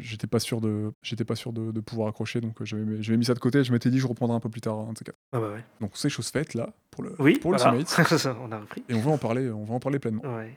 j'étais 0.00 0.26
pas 0.26 0.40
sûr 0.40 0.60
de, 0.60 0.90
j'étais 1.02 1.24
pas 1.24 1.36
sûr 1.36 1.52
de, 1.52 1.70
de 1.70 1.80
pouvoir 1.80 2.08
accrocher, 2.08 2.40
donc 2.40 2.60
euh, 2.60 2.64
j'avais, 2.64 3.16
mis 3.16 3.24
ça 3.24 3.34
de 3.34 3.38
côté. 3.38 3.62
Je 3.62 3.70
m'étais 3.72 3.90
dit, 3.90 4.00
je 4.00 4.06
reprendrai 4.08 4.36
un 4.36 4.40
peu 4.40 4.48
plus 4.50 4.60
tard, 4.60 4.78
un 4.80 4.92
quatre. 4.94 5.16
Ah 5.32 5.38
bah 5.38 5.50
ouais. 5.52 5.64
Donc 5.80 5.92
c'est 5.94 6.08
chose 6.08 6.28
faite 6.30 6.54
là 6.54 6.70
pour 6.90 7.04
le, 7.04 7.14
Oui, 7.20 7.38
pour 7.38 7.52
voilà. 7.54 7.70
le 7.72 7.78
Ultimate. 7.80 8.26
on 8.42 8.50
a 8.50 8.58
repris. 8.58 8.82
Et 8.88 8.94
on 8.94 9.00
va 9.00 9.12
en 9.12 9.18
parler, 9.18 9.48
on 9.50 9.62
va 9.64 9.74
en 9.74 9.80
parler 9.80 10.00
pleinement. 10.00 10.22
Ouais. 10.36 10.56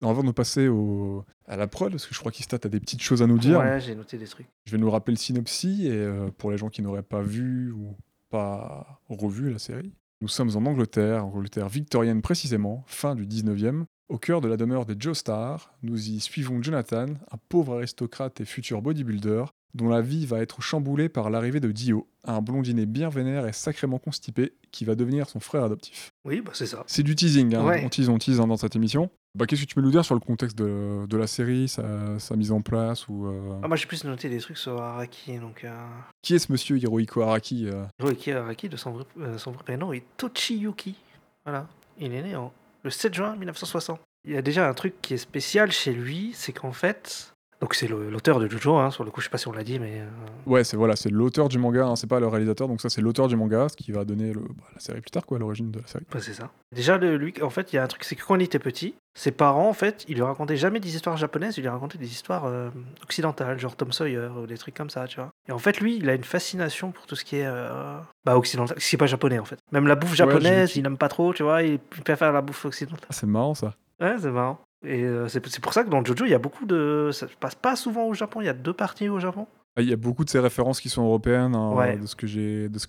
Avant 0.00 0.22
de 0.22 0.30
passer 0.30 0.68
au, 0.68 1.24
à 1.46 1.56
la 1.56 1.66
prod, 1.66 1.90
parce 1.90 2.06
que 2.06 2.14
je 2.14 2.20
crois 2.20 2.30
qu'Istat 2.30 2.58
a 2.62 2.68
des 2.68 2.78
petites 2.80 3.02
choses 3.02 3.20
à 3.22 3.26
nous 3.26 3.38
dire. 3.38 3.58
Ouais, 3.58 3.80
j'ai 3.80 3.94
noté 3.96 4.16
des 4.16 4.26
trucs. 4.26 4.46
Je 4.66 4.72
vais 4.72 4.78
nous 4.78 4.90
rappeler 4.90 5.14
le 5.14 5.18
synopsis 5.18 5.80
et 5.86 5.90
euh, 5.90 6.30
pour 6.38 6.50
les 6.52 6.56
gens 6.58 6.68
qui 6.68 6.82
n'auraient 6.82 7.02
pas 7.02 7.20
vu 7.22 7.72
ou 7.72 7.96
pas 8.30 9.00
revu 9.08 9.50
la 9.52 9.58
série. 9.58 9.92
Nous 10.20 10.28
sommes 10.28 10.50
en 10.56 10.66
Angleterre, 10.66 11.24
Angleterre 11.26 11.68
victorienne 11.68 12.22
précisément, 12.22 12.84
fin 12.86 13.14
du 13.14 13.26
19e. 13.26 13.84
Au 14.08 14.18
cœur 14.18 14.40
de 14.40 14.48
la 14.48 14.56
demeure 14.56 14.86
des 14.86 14.94
Joestar, 14.98 15.74
nous 15.82 16.08
y 16.10 16.20
suivons 16.20 16.62
Jonathan, 16.62 17.06
un 17.30 17.36
pauvre 17.48 17.76
aristocrate 17.76 18.40
et 18.40 18.44
futur 18.44 18.80
bodybuilder, 18.82 19.44
dont 19.74 19.88
la 19.88 20.00
vie 20.00 20.24
va 20.26 20.38
être 20.40 20.62
chamboulée 20.62 21.08
par 21.10 21.28
l'arrivée 21.28 21.60
de 21.60 21.70
Dio, 21.70 22.08
un 22.24 22.40
blondinet 22.40 22.86
bien 22.86 23.10
vénère 23.10 23.46
et 23.46 23.52
sacrément 23.52 23.98
constipé, 23.98 24.54
qui 24.72 24.84
va 24.86 24.94
devenir 24.94 25.28
son 25.28 25.40
frère 25.40 25.64
adoptif. 25.64 26.10
Oui, 26.24 26.40
bah 26.40 26.52
c'est 26.54 26.66
ça. 26.66 26.84
C'est 26.86 27.02
du 27.02 27.14
teasing, 27.16 27.54
hein, 27.54 27.64
Ouais. 27.64 27.82
on 27.84 27.88
tease, 27.90 28.08
on 28.08 28.18
tease 28.18 28.40
hein, 28.40 28.46
dans 28.46 28.56
cette 28.56 28.76
émission. 28.76 29.10
Bah, 29.34 29.46
Qu'est-ce 29.46 29.62
que 29.62 29.66
tu 29.66 29.74
peux 29.74 29.80
nous 29.80 29.90
dire 29.90 30.04
sur 30.04 30.14
le 30.14 30.20
contexte 30.20 30.56
de, 30.56 31.06
de 31.06 31.16
la 31.16 31.26
série, 31.26 31.68
sa, 31.68 32.18
sa 32.18 32.36
mise 32.36 32.50
en 32.50 32.60
place 32.60 33.08
ou 33.08 33.26
euh, 33.26 33.60
Ah, 33.62 33.68
moi, 33.68 33.76
j'ai 33.76 33.86
plus 33.86 34.04
noté 34.04 34.28
des 34.28 34.38
trucs 34.38 34.58
sur 34.58 34.80
Araki. 34.80 35.38
Donc, 35.38 35.64
euh... 35.64 35.86
Qui 36.22 36.34
est 36.34 36.38
ce 36.38 36.50
monsieur 36.50 36.76
Hirohiko 36.78 37.22
Araki 37.22 37.68
euh? 37.68 37.84
Hiroyuki 38.00 38.32
Araki, 38.32 38.68
de 38.68 38.76
son 38.76 38.92
vrai, 38.92 39.04
euh, 39.20 39.38
son 39.38 39.52
vrai 39.52 39.62
prénom, 39.64 39.92
est 39.92 40.04
Tochiyuki. 40.16 40.96
Voilà. 41.44 41.66
Il 41.98 42.12
est 42.14 42.22
né 42.22 42.36
en... 42.36 42.52
le 42.82 42.90
7 42.90 43.14
juin 43.14 43.36
1960. 43.36 44.00
Il 44.24 44.32
y 44.32 44.36
a 44.36 44.42
déjà 44.42 44.68
un 44.68 44.74
truc 44.74 44.94
qui 45.00 45.14
est 45.14 45.18
spécial 45.18 45.70
chez 45.70 45.92
lui, 45.92 46.32
c'est 46.34 46.52
qu'en 46.52 46.72
fait, 46.72 47.32
Donc 47.60 47.74
c'est 47.74 47.88
l'auteur 47.88 48.38
de 48.38 48.48
Jojo, 48.48 48.76
hein, 48.76 48.92
sur 48.92 49.02
le 49.02 49.10
coup, 49.10 49.20
je 49.20 49.24
sais 49.26 49.30
pas 49.30 49.38
si 49.38 49.48
on 49.48 49.52
l'a 49.52 49.64
dit, 49.64 49.80
mais. 49.80 50.00
euh, 50.00 50.06
Ouais, 50.46 50.62
c'est 50.62 50.76
voilà, 50.76 50.94
c'est 50.94 51.10
l'auteur 51.10 51.48
du 51.48 51.58
manga, 51.58 51.86
hein, 51.86 51.96
c'est 51.96 52.06
pas 52.06 52.20
le 52.20 52.28
réalisateur, 52.28 52.68
donc 52.68 52.80
ça 52.80 52.88
c'est 52.88 53.00
l'auteur 53.00 53.26
du 53.26 53.34
manga, 53.34 53.68
ce 53.68 53.76
qui 53.76 53.90
va 53.90 54.04
donner 54.04 54.32
le, 54.32 54.40
bah, 54.42 54.64
la 54.74 54.78
série 54.80 55.00
plus 55.00 55.10
tard, 55.10 55.26
quoi, 55.26 55.40
l'origine 55.40 55.72
de 55.72 55.80
la 55.80 55.86
série. 55.88 56.04
Ouais, 56.14 56.20
c'est 56.20 56.34
ça. 56.34 56.50
Déjà, 56.72 56.98
le- 56.98 57.16
lui, 57.16 57.34
en 57.42 57.50
fait, 57.50 57.72
il 57.72 57.76
y 57.76 57.78
a 57.80 57.82
un 57.82 57.88
truc, 57.88 58.04
c'est 58.04 58.14
que 58.14 58.24
quand 58.24 58.36
il 58.36 58.42
était 58.42 58.60
petit, 58.60 58.94
ses 59.18 59.32
parents, 59.32 59.68
en 59.68 59.72
fait, 59.72 60.04
ils 60.08 60.14
lui 60.14 60.22
racontaient 60.22 60.56
jamais 60.56 60.78
des 60.78 60.94
histoires 60.94 61.16
japonaises, 61.16 61.56
ils 61.58 61.62
lui 61.62 61.68
racontaient 61.68 61.98
des 61.98 62.06
histoires 62.12 62.44
euh, 62.44 62.70
occidentales, 63.02 63.58
genre 63.58 63.74
Tom 63.74 63.90
Sawyer 63.90 64.28
ou 64.40 64.46
des 64.46 64.56
trucs 64.56 64.76
comme 64.76 64.90
ça, 64.90 65.08
tu 65.08 65.16
vois. 65.16 65.30
Et 65.48 65.52
en 65.52 65.58
fait, 65.58 65.80
lui, 65.80 65.96
il 65.96 66.08
a 66.08 66.14
une 66.14 66.22
fascination 66.24 66.92
pour 66.92 67.06
tout 67.06 67.16
ce 67.16 67.24
qui 67.24 67.36
est 67.38 67.46
euh, 67.46 67.98
bah, 68.24 68.36
occidental, 68.38 68.76
ce 68.80 68.88
qui 68.88 68.94
est 68.94 68.98
pas 68.98 69.06
japonais, 69.06 69.40
en 69.40 69.44
fait. 69.44 69.58
Même 69.72 69.88
la 69.88 69.96
bouffe 69.96 70.14
japonaise, 70.14 70.76
il 70.76 70.84
n'aime 70.84 70.96
pas 70.96 71.08
trop, 71.08 71.34
tu 71.34 71.42
vois, 71.42 71.62
il 71.64 71.80
préfère 71.80 72.32
la 72.32 72.40
bouffe 72.40 72.64
occidentale. 72.66 73.06
Ah, 73.10 73.12
c'est 73.12 73.26
marrant 73.26 73.54
ça. 73.56 73.74
Ouais, 74.00 74.14
c'est 74.20 74.30
marrant. 74.30 74.60
Et 74.84 75.02
euh, 75.02 75.26
c'est 75.28 75.40
pour 75.60 75.72
ça 75.72 75.82
que 75.82 75.88
dans 75.90 76.04
Jojo, 76.04 76.24
il 76.24 76.30
y 76.30 76.34
a 76.34 76.38
beaucoup 76.38 76.64
de. 76.66 77.10
Ça 77.12 77.26
se 77.28 77.34
passe 77.34 77.54
pas 77.56 77.74
souvent 77.76 78.04
au 78.06 78.14
Japon, 78.14 78.40
il 78.40 78.44
y 78.46 78.48
a 78.48 78.52
deux 78.54 78.72
parties 78.72 79.08
au 79.08 79.18
Japon. 79.18 79.46
Ah, 79.76 79.82
Il 79.82 79.88
y 79.88 79.92
a 79.92 79.96
beaucoup 79.96 80.24
de 80.24 80.30
ces 80.30 80.38
références 80.40 80.80
qui 80.80 80.88
sont 80.88 81.02
européennes, 81.04 81.54
hein, 81.54 81.72
Ouais. 81.74 81.96
de 81.96 82.06
ce 82.06 82.14
que 82.16 82.26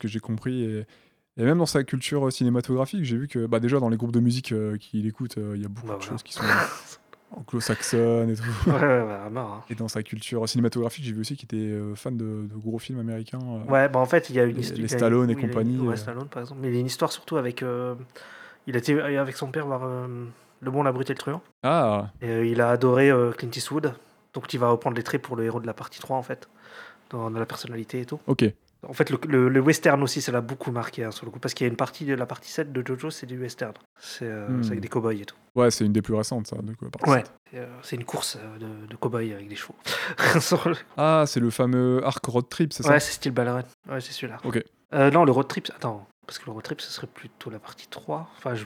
j'ai 0.07 0.19
compris. 0.19 0.63
Et, 0.63 0.85
et 1.37 1.43
même 1.43 1.57
dans 1.57 1.65
sa 1.65 1.83
culture 1.83 2.27
euh, 2.27 2.31
cinématographique, 2.31 3.03
j'ai 3.05 3.17
vu 3.17 3.27
que 3.27 3.45
bah, 3.47 3.59
déjà 3.59 3.79
dans 3.79 3.89
les 3.89 3.97
groupes 3.97 4.11
de 4.11 4.19
musique 4.19 4.51
euh, 4.51 4.77
qu'il 4.77 5.07
écoute, 5.07 5.37
euh, 5.37 5.53
il 5.55 5.61
y 5.61 5.65
a 5.65 5.67
beaucoup 5.67 5.87
Bah 5.87 5.93
de 5.95 5.99
voilà. 5.99 6.11
choses 6.11 6.21
qui 6.23 6.33
sont 6.33 6.43
anglo-saxonnes 7.31 8.29
et 8.31 8.35
tout. 8.35 8.69
Ouais, 8.69 8.73
ouais, 8.73 9.29
marrant. 9.31 9.55
hein. 9.57 9.63
Et 9.69 9.75
dans 9.75 9.87
sa 9.87 10.03
culture 10.03 10.47
cinématographique, 10.49 11.05
j'ai 11.05 11.13
vu 11.13 11.21
aussi 11.21 11.35
qu'il 11.37 11.45
était 11.45 11.75
fan 11.95 12.17
de, 12.17 12.47
de 12.51 12.55
gros 12.55 12.79
films 12.79 12.99
américains. 12.99 13.39
euh. 13.41 13.71
Ouais, 13.71 13.87
bah 13.89 13.99
en 13.99 14.05
fait, 14.05 14.29
il 14.29 14.35
y 14.35 14.39
a 14.39 14.43
une 14.45 14.55
Les- 14.55 14.61
histoire. 14.61 14.81
les 14.81 14.87
Stallone 14.87 15.29
et 15.29 15.35
oui, 15.35 15.41
compagnie, 15.41 15.77
Ouais. 15.79 15.95
Stallone, 15.95 16.27
par 16.27 16.41
exemple. 16.43 16.61
Mais 16.61 16.69
il 16.69 16.73
y 16.73 16.77
a 16.77 16.79
une 16.81 16.85
histoire 16.87 17.11
surtout 17.11 17.37
avec. 17.37 17.63
Il 18.67 18.75
été 18.75 18.99
avec 19.01 19.35
son 19.35 19.47
père 19.51 19.65
voir 19.65 20.07
Le 20.61 20.71
Bon, 20.71 20.83
la 20.83 20.91
Brute 20.91 21.09
et 21.09 21.13
le 21.13 21.19
Truand. 21.19 21.41
Ah, 21.63 22.09
Et 22.21 22.29
euh, 22.29 22.45
il 22.45 22.61
a 22.61 22.69
adoré 22.69 23.09
euh, 23.09 23.31
Clint 23.31 23.49
Eastwood. 23.55 23.93
Donc 24.33 24.53
il 24.53 24.59
va 24.59 24.69
reprendre 24.69 24.95
les 24.97 25.03
traits 25.03 25.21
pour 25.21 25.35
le 25.35 25.43
héros 25.45 25.59
de 25.59 25.67
la 25.67 25.73
partie 25.73 25.99
3, 25.99 26.17
en 26.17 26.23
fait. 26.23 26.49
Dans, 27.09 27.31
dans 27.31 27.39
la 27.39 27.45
personnalité 27.45 28.01
et 28.01 28.05
tout. 28.05 28.19
ok. 28.27 28.45
En 28.87 28.93
fait, 28.93 29.09
le, 29.09 29.19
le- 29.27 29.49
le 29.49 29.59
western 29.59 30.01
aussi, 30.03 30.21
ça 30.21 30.31
l'a 30.31 30.39
beaucoup 30.39 30.71
marqué, 30.71 31.03
hein, 31.03 31.11
sur 31.11 31.25
le 31.25 31.31
coup. 31.31 31.39
Parce 31.39 31.53
qu'il 31.53 31.65
y 31.65 31.69
a 31.69 31.71
une 31.71 31.75
partie 31.75 32.05
de 32.05 32.13
la 32.13 32.25
partie 32.25 32.49
7 32.49 32.71
de 32.71 32.81
Jojo, 32.85 33.09
c'est 33.09 33.25
du 33.25 33.37
western. 33.37 33.73
C'est 33.99 34.23
euh, 34.25 34.47
Hmm. 34.47 34.63
c'est 34.63 34.69
avec 34.69 34.79
des 34.79 34.87
cow-boys 34.87 35.15
et 35.15 35.25
tout. 35.25 35.35
Ouais, 35.55 35.69
c'est 35.69 35.85
une 35.85 35.91
des 35.91 36.01
plus 36.01 36.13
récentes, 36.13 36.47
ça. 36.47 36.55
du 36.61 36.77
coup. 36.77 36.85
Ouais. 37.07 37.23
C'est 37.81 37.97
une 37.97 38.05
course 38.05 38.37
de, 38.59 38.87
de 38.87 38.95
cow-boys 38.95 39.33
avec 39.33 39.49
des 39.49 39.55
chevaux. 39.57 39.75
Le- 40.69 40.75
Ah, 40.95 41.25
c'est 41.27 41.39
le 41.41 41.49
fameux 41.49 42.01
arc 42.05 42.25
road 42.25 42.47
trip, 42.49 42.71
c'est 42.71 42.83
ça? 42.83 42.91
Ouais, 42.91 42.99
c'est 43.01 43.11
style 43.13 43.33
Ballerine. 43.33 43.65
Ouais, 43.89 43.99
c'est 43.99 44.13
celui-là. 44.13 44.37
Ok. 44.45 44.63
Non, 44.93 45.25
le 45.25 45.31
road 45.33 45.47
trip, 45.49 45.67
attends. 45.75 46.07
Parce 46.25 46.39
que 46.39 46.45
le 46.45 46.51
road 46.53 46.63
trip, 46.63 46.79
ce 46.79 46.89
serait 46.91 47.07
plutôt 47.07 47.49
la 47.49 47.59
partie 47.59 47.87
3. 47.87 48.29
Enfin, 48.37 48.55
je... 48.55 48.63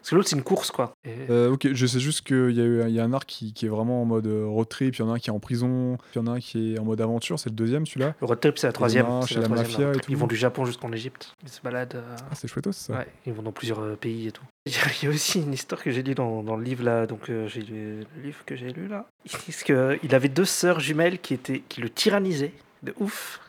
Parce 0.00 0.10
que 0.10 0.14
l'autre, 0.14 0.28
c'est 0.28 0.36
une 0.36 0.42
course, 0.42 0.70
quoi. 0.70 0.92
Et- 1.04 1.10
Euh, 1.30 1.50
ok, 1.52 1.72
je 1.72 1.86
sais 1.86 2.00
juste 2.00 2.22
qu'il 2.26 2.50
y, 2.52 2.60
a 2.60 2.64
eu- 2.64 2.82
il 2.88 2.94
y 2.94 3.00
a 3.00 3.04
un 3.04 3.12
arc 3.12 3.26
qui, 3.26 3.52
qui 3.52 3.66
est 3.66 3.68
vraiment 3.68 4.02
en 4.02 4.04
mode 4.04 4.26
euh, 4.26 4.46
road 4.46 4.68
trip, 4.68 4.94
il 4.96 5.00
y 5.00 5.02
en 5.02 5.10
a 5.10 5.14
un 5.14 5.18
qui 5.18 5.30
est 5.30 5.32
en 5.32 5.38
prison, 5.40 5.96
puis 6.10 6.10
il 6.14 6.18
y 6.18 6.20
en 6.22 6.26
a 6.32 6.36
un 6.36 6.40
qui 6.40 6.74
est 6.74 6.78
en 6.78 6.84
mode 6.84 7.00
aventure, 7.00 7.38
c'est 7.38 7.50
le 7.50 7.54
deuxième 7.56 7.86
celui-là. 7.86 8.14
Le 8.20 8.26
road 8.26 8.40
trip, 8.40 8.58
c'est 8.58 8.66
la 8.66 8.72
troisième. 8.72 9.06
c'est 9.28 9.40
la 9.40 9.48
mafia 9.48 9.86
road 9.86 9.96
et 9.96 10.00
tout. 10.00 10.10
Ils 10.10 10.16
vont 10.16 10.26
du 10.26 10.36
Japon 10.36 10.64
jusqu'en 10.64 10.92
Égypte. 10.92 11.34
Ils 11.42 11.48
se 11.48 11.60
baladent. 11.62 11.94
euh, 11.96 12.16
Ah, 12.30 12.34
c'est 12.34 12.48
chouette 12.48 12.70
ça. 12.72 12.92
Ouais, 12.94 13.06
ils 13.26 13.32
vont 13.32 13.42
dans 13.42 13.52
plusieurs 13.52 13.80
euh, 13.80 13.96
pays 13.96 14.28
et 14.28 14.32
tout. 14.32 14.44
Il 14.66 14.72
y 14.72 14.76
a- 14.76 14.80
il 15.02 15.08
aussi 15.08 15.40
une 15.40 15.52
histoire 15.52 15.82
que 15.82 15.90
j'ai 15.90 16.02
lue 16.04 16.14
dans, 16.14 16.42
dans 16.44 16.56
le 16.56 16.62
livre 16.62 16.84
là, 16.84 17.06
donc 17.06 17.28
euh, 17.30 17.48
j'ai 17.48 17.62
lu 17.62 18.04
le 18.16 18.22
livre 18.22 18.44
que 18.46 18.54
j'ai 18.54 18.72
lu 18.72 18.86
là. 18.86 19.06
Disent 19.46 19.64
que 19.64 19.98
il 20.04 20.14
avait 20.14 20.28
deux 20.28 20.44
sœurs 20.44 20.78
jumelles 20.78 21.18
qui 21.18 21.34
étaient 21.34 21.62
qui 21.68 21.80
le 21.80 21.90
tyrannisaient 21.90 22.52
de 22.84 22.94
ouf 23.00 23.40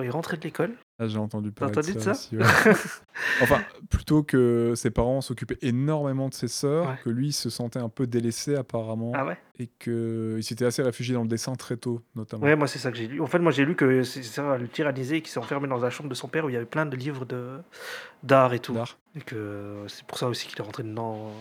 quand 0.00 0.06
il 0.06 0.10
rentrait 0.10 0.36
de 0.36 0.42
l'école. 0.42 0.72
Ah, 0.98 1.06
j'ai 1.08 1.18
entendu 1.18 1.50
parler 1.52 1.72
entendu 1.76 1.92
de 1.92 1.98
de 1.98 2.02
ça, 2.02 2.14
ça 2.14 2.20
aussi, 2.20 2.36
ouais. 2.36 2.44
Enfin, 3.42 3.60
plutôt 3.88 4.22
que 4.22 4.74
ses 4.76 4.90
parents 4.90 5.20
s'occupaient 5.20 5.58
énormément 5.62 6.28
de 6.28 6.34
ses 6.34 6.48
sœurs, 6.48 6.88
Ouais. 6.88 6.98
que 7.04 7.10
lui 7.10 7.28
il 7.28 7.32
se 7.32 7.48
sentait 7.50 7.78
un 7.78 7.88
peu 7.88 8.06
délaissé 8.06 8.54
apparemment, 8.56 9.12
Ah 9.14 9.26
ouais. 9.26 9.38
et 9.58 9.68
qu'il 9.78 10.42
s'était 10.42 10.64
assez 10.64 10.82
réfugié 10.82 11.14
dans 11.14 11.22
le 11.22 11.28
dessin 11.28 11.54
très 11.54 11.76
tôt, 11.76 12.02
notamment. 12.14 12.44
Ouais, 12.44 12.56
moi 12.56 12.66
c'est 12.66 12.78
ça 12.78 12.90
que 12.90 12.96
j'ai 12.98 13.06
lu. 13.06 13.20
En 13.20 13.26
fait, 13.26 13.38
moi 13.38 13.52
j'ai 13.52 13.64
lu 13.64 13.76
que 13.76 14.02
c'est 14.02 14.22
ça 14.22 14.56
le 14.58 14.64
et 14.66 15.22
qu'il 15.22 15.28
s'est 15.30 15.38
enfermé 15.38 15.68
dans 15.68 15.78
la 15.78 15.90
chambre 15.90 16.08
de 16.08 16.14
son 16.14 16.28
père 16.28 16.44
où 16.44 16.48
il 16.48 16.52
y 16.54 16.56
avait 16.56 16.66
plein 16.66 16.86
de 16.86 16.96
livres 16.96 17.24
de 17.24 17.58
d'art 18.22 18.52
et 18.54 18.58
tout. 18.58 18.72
D'art. 18.74 18.98
Et 19.16 19.20
que 19.20 19.34
euh, 19.36 19.88
c'est 19.88 20.04
pour 20.04 20.18
ça 20.18 20.28
aussi 20.28 20.46
qu'il 20.48 20.58
est 20.58 20.62
rentré 20.62 20.82
dedans. 20.82 21.32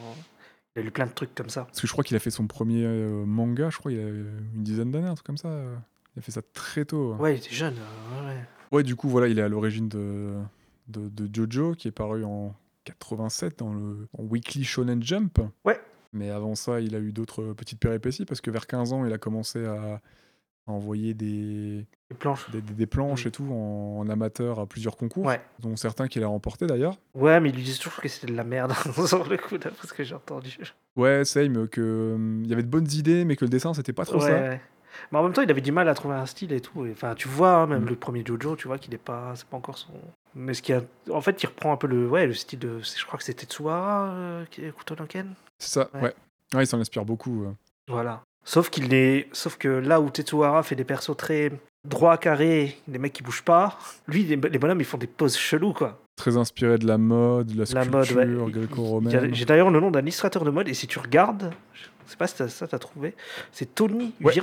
Il 0.76 0.80
a 0.80 0.84
lu 0.84 0.92
plein 0.92 1.06
de 1.06 1.12
trucs 1.12 1.34
comme 1.36 1.50
ça. 1.50 1.66
Parce 1.66 1.82
que 1.82 1.88
je 1.88 1.92
crois 1.92 2.04
qu'il 2.04 2.16
a 2.16 2.20
fait 2.20 2.30
son 2.30 2.48
premier 2.48 2.84
euh, 2.86 3.26
manga, 3.26 3.70
je 3.70 3.78
crois 3.78 3.92
il 3.92 4.00
a 4.00 4.04
une 4.08 4.64
dizaine 4.64 4.92
d'années, 4.92 5.08
un 5.08 5.16
truc 5.16 5.26
comme 5.26 5.38
ça. 5.38 5.50
Il 6.20 6.22
a 6.22 6.24
fait 6.24 6.32
ça 6.34 6.42
très 6.54 6.84
tôt. 6.84 7.14
Ouais, 7.16 7.36
il 7.36 7.38
était 7.38 7.56
jeune. 7.56 7.76
euh, 7.78 8.42
ouais, 8.74 8.84
du 8.84 8.98
coup, 8.98 9.08
voilà, 9.08 9.28
il 9.30 9.40
est 9.40 9.42
à 9.42 9.48
l'origine 9.48 9.88
de, 9.88 10.34
de, 10.90 11.08
de 11.08 11.30
Jojo, 11.34 11.76
qui 11.76 11.88
est 11.88 11.92
paru 11.92 12.26
en 12.26 12.54
87 12.84 13.60
dans 13.60 13.72
le 13.74 14.08
en 14.18 14.24
Weekly 14.24 14.66
Shonen 14.66 15.02
Jump. 15.02 15.40
Ouais. 15.64 15.80
Mais 16.12 16.30
avant 16.30 16.56
ça, 16.56 16.82
il 16.82 16.94
a 16.94 17.00
eu 17.00 17.14
d'autres 17.14 17.54
petites 17.54 17.80
péripéties, 17.80 18.26
parce 18.26 18.42
que 18.42 18.52
vers 18.52 18.68
15 18.68 18.92
ans, 18.92 19.06
il 19.06 19.14
a 19.14 19.18
commencé 19.18 19.66
à, 19.66 20.02
à 20.68 20.72
envoyer 20.74 21.14
des, 21.14 21.86
planches. 22.20 22.50
des, 22.52 22.62
des- 22.62 22.74
des 22.74 22.86
planches 22.86 23.24
Mm. 23.24 23.28
et 23.30 23.32
tout 23.32 23.46
en, 23.50 24.00
en 24.00 24.10
amateur 24.10 24.60
à 24.60 24.66
plusieurs 24.66 24.98
concours, 24.98 25.26
Ouais. 25.26 25.40
dont 25.60 25.78
certains 25.78 26.10
qu'il 26.10 26.22
a 26.24 26.28
remportés 26.28 26.68
d'ailleurs. 26.68 26.98
Ouais, 27.14 27.40
mais 27.40 27.48
ils 27.50 27.56
lui 27.56 27.64
disent 27.64 27.80
toujours 27.80 28.02
que 28.02 28.10
c'était 28.10 28.28
de 28.28 28.36
la 28.36 28.44
merde 28.44 28.74
sur 29.08 29.26
le 29.30 29.38
coup 29.38 29.58
d'après 29.58 29.88
ce 29.88 29.94
que 29.94 30.04
j'ai 30.04 30.16
entendu. 30.16 30.58
Ouais, 30.98 31.24
same, 31.24 31.70
que 31.70 32.12
hum, 32.16 32.42
il 32.44 32.50
y 32.50 32.54
avait 32.54 32.64
de 32.64 32.68
bonnes 32.68 32.92
idées, 32.92 33.24
mais 33.24 33.38
que 33.38 33.46
le 33.46 33.50
dessin, 33.50 33.74
c'était 33.74 33.94
pas 33.94 34.04
trop 34.06 34.16
Ouais, 34.20 34.28
ça. 34.28 34.34
ouais. 34.34 34.62
Mais 35.12 35.20
en 35.20 35.24
même 35.24 35.34
temps, 35.34 35.42
il 35.42 35.50
avait 35.52 35.62
du 35.62 35.72
mal 35.72 35.88
à 35.90 35.94
trouver 35.94 36.16
un 36.16 36.26
style 36.26 36.52
et 36.54 36.62
tout. 36.62 36.86
Enfin, 36.92 37.16
tu 37.16 37.28
vois, 37.28 37.52
hein, 37.56 37.68
même 37.68 37.84
Mm. 37.84 37.90
le 37.90 37.96
premier 37.96 38.24
Jojo, 38.26 38.56
tu 38.56 38.68
vois 38.68 38.78
qu'il 38.78 38.94
est 38.94 38.98
pas, 38.98 39.34
c'est 39.36 39.46
pas 39.48 39.58
encore 39.58 39.78
son. 39.78 39.94
Mais 40.36 40.54
ce 40.54 40.62
qui 40.62 40.74
a, 40.74 40.82
en 41.12 41.22
fait, 41.22 41.42
il 41.44 41.48
reprend 41.48 41.72
un 41.74 41.78
peu 41.78 41.88
le, 41.88 42.08
ouais, 42.08 42.28
le 42.28 42.34
style 42.34 42.60
de, 42.60 42.80
je 42.82 43.06
crois 43.06 43.18
que 43.18 43.24
c'était 43.24 43.46
Tsuhara, 43.46 44.10
euh, 44.12 44.46
Kutonoken. 44.78 45.34
C'est 45.58 45.74
ça, 45.80 45.90
Ouais. 45.94 46.02
ouais. 46.02 46.14
Ouais, 46.56 46.64
il 46.64 46.68
s'en 46.68 46.80
inspire 46.80 47.06
beaucoup. 47.06 47.44
euh. 47.46 47.52
Voilà. 47.88 48.22
Sauf 48.44 48.70
qu'il 48.70 48.94
est, 48.94 49.28
sauf 49.34 49.58
que 49.58 49.68
là 49.68 50.00
où 50.02 50.10
Tetsuhara 50.10 50.64
fait 50.64 50.76
des 50.76 50.84
persos 50.86 51.16
très 51.18 51.52
droits, 51.88 52.18
carrés, 52.18 52.78
des 52.88 52.98
mecs 53.00 53.14
qui 53.14 53.22
bougent 53.24 53.44
pas, 53.44 53.78
lui, 54.08 54.24
les, 54.24 54.36
les 54.36 54.58
bonhommes, 54.60 54.80
ils 54.82 54.86
font 54.86 54.98
des 54.98 55.08
poses 55.08 55.38
cheloues, 55.38 55.74
quoi. 55.74 56.00
Très 56.16 56.36
inspiré 56.38 56.78
de 56.78 56.88
la 56.88 56.98
mode, 56.98 57.48
de 57.48 57.54
la 57.54 57.60
La 57.60 57.84
sculpture 57.84 58.16
mode, 58.18 58.30
ouais. 58.36 58.52
Gréco-romaine. 58.52 59.34
J'ai 59.34 59.46
d'ailleurs 59.46 59.70
le 59.70 59.80
nom 59.80 59.92
d'un 59.92 60.02
illustrateur 60.02 60.44
de 60.44 60.50
mode, 60.50 60.68
et 60.68 60.74
si 60.74 60.88
tu 60.88 61.00
regardes, 61.00 61.54
je 62.10 62.14
sais 62.14 62.18
pas 62.18 62.28
si 62.28 62.50
ça 62.50 62.68
t'as 62.68 62.80
trouvé, 62.80 63.16
c'est 63.52 63.74
Tony 63.76 64.14
Ouais. 64.26 64.34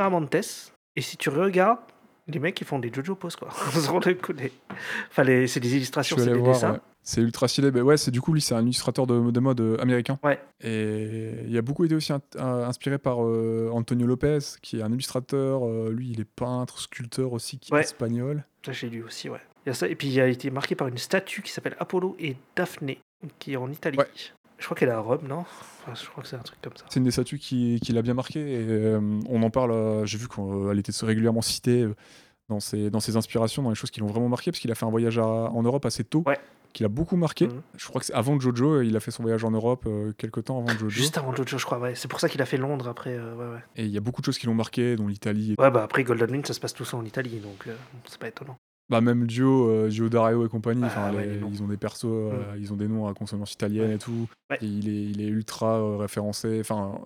Et 0.97 1.03
si 1.03 1.17
tu 1.17 1.29
regardes, 1.29 1.81
les 2.29 2.39
mecs, 2.39 2.61
ils 2.61 2.67
font 2.67 2.79
des 2.79 2.91
Jojo 2.93 3.15
poses, 3.15 3.37
quoi. 3.37 3.49
Enfin, 5.11 5.23
les- 5.25 5.47
c'est 5.47 5.61
des 5.61 5.77
illustrations, 5.77 6.17
c'est 6.17 6.33
des 6.33 6.39
voir, 6.39 6.55
dessins. 6.55 6.73
ouais. 6.73 6.81
C'est 7.03 7.21
ultra 7.21 7.47
stylé. 7.47 7.71
Bah 7.71 7.83
ouais, 7.83 7.97
c'est 7.97 8.11
du 8.11 8.21
coup, 8.21 8.33
lui, 8.33 8.41
c'est 8.41 8.55
un 8.57 8.63
illustrateur 8.63 9.07
de, 9.07 9.31
de 9.31 9.41
mode 9.41 9.61
euh, 9.61 9.77
américain. 9.81 10.19
Ouais. 10.25 10.41
Et 10.61 11.31
il 11.47 11.57
a 11.57 11.63
beaucoup 11.63 11.85
été 11.85 11.95
aussi 11.95 12.13
in- 12.13 12.21
inspiré 12.37 12.99
par 12.99 13.25
euh, 13.25 13.71
Antonio 13.73 14.07
Lopez, 14.09 14.39
qui 14.61 14.79
est 14.81 14.83
un 14.83 14.91
illustrateur. 14.91 15.65
euh, 15.69 15.91
lui, 15.93 16.11
il 16.11 16.21
est 16.21 16.25
peintre, 16.25 16.81
sculpteur 16.81 17.33
aussi, 17.33 17.59
qui 17.61 17.73
est 17.73 17.77
espagnol. 17.81 18.45
Ça, 18.65 18.73
j'ai 18.73 18.89
lu 18.91 19.05
aussi, 19.05 19.29
ouais. 19.29 19.39
Il 19.65 19.69
y 19.69 19.71
a 19.71 19.75
ça, 19.75 19.87
et 19.87 19.95
puis 19.95 20.09
il 20.09 20.21
a 20.21 20.27
été 20.27 20.51
marqué 20.51 20.75
par 20.75 20.89
une 20.89 20.99
statue 20.99 21.43
qui 21.43 21.53
s'appelle 21.53 21.77
Apollo 21.79 22.17
et 22.19 22.37
Daphné, 22.57 22.99
qui 23.39 23.53
est 23.53 23.57
en 23.57 23.71
Italie. 23.71 23.99
Ouais. 23.99 24.07
Je 24.59 24.65
crois 24.65 24.77
qu'elle 24.77 24.89
est 24.89 24.93
à 24.93 25.01
Rome, 25.01 25.27
non? 25.29 25.41
Enfin, 25.41 25.93
Je 25.95 26.09
crois 26.09 26.23
que 26.23 26.29
c'est 26.29 26.37
un 26.37 26.41
truc 26.41 26.59
comme 26.63 26.77
ça. 26.77 26.85
C'est 26.89 26.99
une 26.99 27.05
des 27.05 27.11
statues 27.11 27.39
qui, 27.39 27.79
qui 27.83 27.93
l'a 27.93 28.03
bien 28.03 28.15
marqué. 28.15 28.41
Et 28.41 28.67
euh, 28.69 29.01
on 29.29 29.43
en 29.43 29.51
parle. 29.51 29.73
euh, 29.73 30.07
J'ai 30.07 30.19
vu 30.19 30.29
qu'elle 30.29 30.79
était 30.79 30.93
régulièrement 31.05 31.43
citée 31.43 31.83
euh, 31.83 31.95
dans 32.49 32.61
ses, 32.61 32.91
dans 32.91 33.01
ses 33.01 33.17
inspirations, 33.17 33.63
dans 33.63 33.69
les 33.71 33.75
choses 33.77 33.91
qui 33.91 34.01
l'ont 34.01 34.07
vraiment 34.07 34.29
marqué, 34.29 34.51
parce 34.51 34.61
qu'il 34.61 34.71
a 34.71 34.75
fait 34.75 34.87
un 34.87 34.91
voyage 34.91 35.19
à- 35.19 35.25
en 35.25 35.63
Europe 35.63 35.85
assez 35.85 36.05
tôt, 36.05 36.23
Ouais. 36.27 36.39
qui 36.73 36.83
l'a 36.85 36.89
beaucoup 36.89 37.17
marqué. 37.17 37.49
Mhm. 37.49 37.61
Je 37.77 37.87
crois 37.89 38.01
que 38.01 38.07
c'est 38.07 38.15
avant 38.15 38.39
Jojo, 38.41 38.81
il 38.83 38.97
a 38.97 39.01
fait 39.01 39.11
son 39.11 39.23
voyage 39.25 39.45
en 39.45 39.51
Europe 39.51 39.85
euh, 39.87 40.13
quelques 40.17 40.45
temps 40.45 40.59
avant 40.59 40.69
Jojo. 40.69 40.89
Juste 40.89 41.19
avant 41.19 41.35
Jojo, 41.35 41.59
je 41.59 41.65
crois, 41.67 41.79
ouais. 41.79 41.95
C'est 41.95 42.09
pour 42.09 42.21
ça 42.21 42.29
qu'il 42.29 42.41
a 42.41 42.47
fait 42.47 42.57
Londres 42.57 42.89
après, 42.89 43.19
ouais, 43.19 43.25
ouais. 43.47 43.59
Et 43.77 43.85
il 43.85 43.91
y 43.91 43.97
a 43.97 44.01
beaucoup 44.01 44.21
de 44.23 44.27
choses 44.27 44.39
qui 44.39 44.47
l'ont 44.47 44.55
marqué, 44.55 44.97
dont 44.97 45.07
l'Italie. 45.09 45.55
Ouais, 45.59 45.71
bah 45.71 45.83
après 45.83 46.03
Golden 46.05 46.31
Wind, 46.31 46.47
ça 46.47 46.55
se 46.55 46.61
passe 46.61 46.73
tout 46.73 46.85
ça 46.85 46.97
en 46.97 47.05
Italie, 47.05 47.41
donc 47.41 47.69
c'est 48.07 48.19
pas 48.19 48.29
étonnant. 48.29 48.57
Bah 48.89 49.01
même 49.01 49.23
le 49.23 49.27
duo, 49.27 49.69
euh, 49.69 50.09
Dario 50.09 50.47
et 50.47 50.49
compagnie, 50.49 50.85
Ah, 50.85 51.13
ouais, 51.13 51.27
les- 51.27 51.41
noms. 51.41 51.51
ils 51.53 51.63
ont 51.63 51.67
des 51.67 51.77
persos, 51.77 52.05
euh, 52.05 52.55
ils 52.59 52.73
ont 52.73 52.77
des 52.77 52.87
noms 52.87 53.09
à 53.09 53.15
consonance 53.15 53.53
italienne 53.53 53.89
Ouais. 53.89 53.95
et 53.97 53.99
tout. 53.99 54.29
Et 54.61 54.67
il, 54.67 54.89
est, 54.89 55.03
il 55.11 55.21
est 55.21 55.27
ultra 55.27 55.81
euh, 55.81 55.97
référencé. 55.97 56.59
Enfin, 56.61 57.01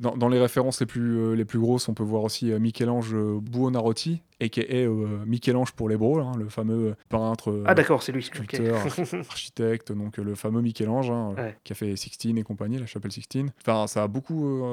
dans, 0.00 0.16
dans 0.16 0.28
les 0.28 0.40
références 0.40 0.80
les 0.80 0.86
plus, 0.86 1.16
euh, 1.18 1.34
les 1.34 1.44
plus 1.44 1.58
grosses, 1.58 1.88
on 1.88 1.94
peut 1.94 2.02
voir 2.02 2.24
aussi 2.24 2.50
euh, 2.50 2.58
Michel-Ange 2.58 3.14
euh, 3.14 3.38
Buonarroti, 3.40 4.22
a.k.a. 4.40 4.62
euh, 4.74 5.24
Michel-Ange 5.26 5.72
pour 5.72 5.88
les 5.88 5.96
bros, 5.96 6.18
hein, 6.20 6.32
le 6.38 6.48
fameux 6.48 6.94
peintre, 7.10 7.50
euh, 7.50 7.64
Ah 7.66 7.74
d'accord, 7.74 8.02
c'est 8.02 8.10
lui. 8.12 8.22
sculpteur, 8.22 8.76
architecte, 9.28 9.92
donc 9.92 10.16
le 10.16 10.34
fameux 10.34 10.62
Michel-Ange, 10.62 11.10
hein, 11.10 11.34
Ouais. 11.36 11.56
qui 11.64 11.72
a 11.72 11.76
fait 11.76 11.94
Sixtine 11.96 12.38
et 12.38 12.42
compagnie, 12.42 12.78
la 12.78 12.86
chapelle 12.86 13.12
Sixtine. 13.12 13.52
Enfin, 13.60 13.86
ça 13.86 14.02
a 14.02 14.08
beaucoup 14.08 14.64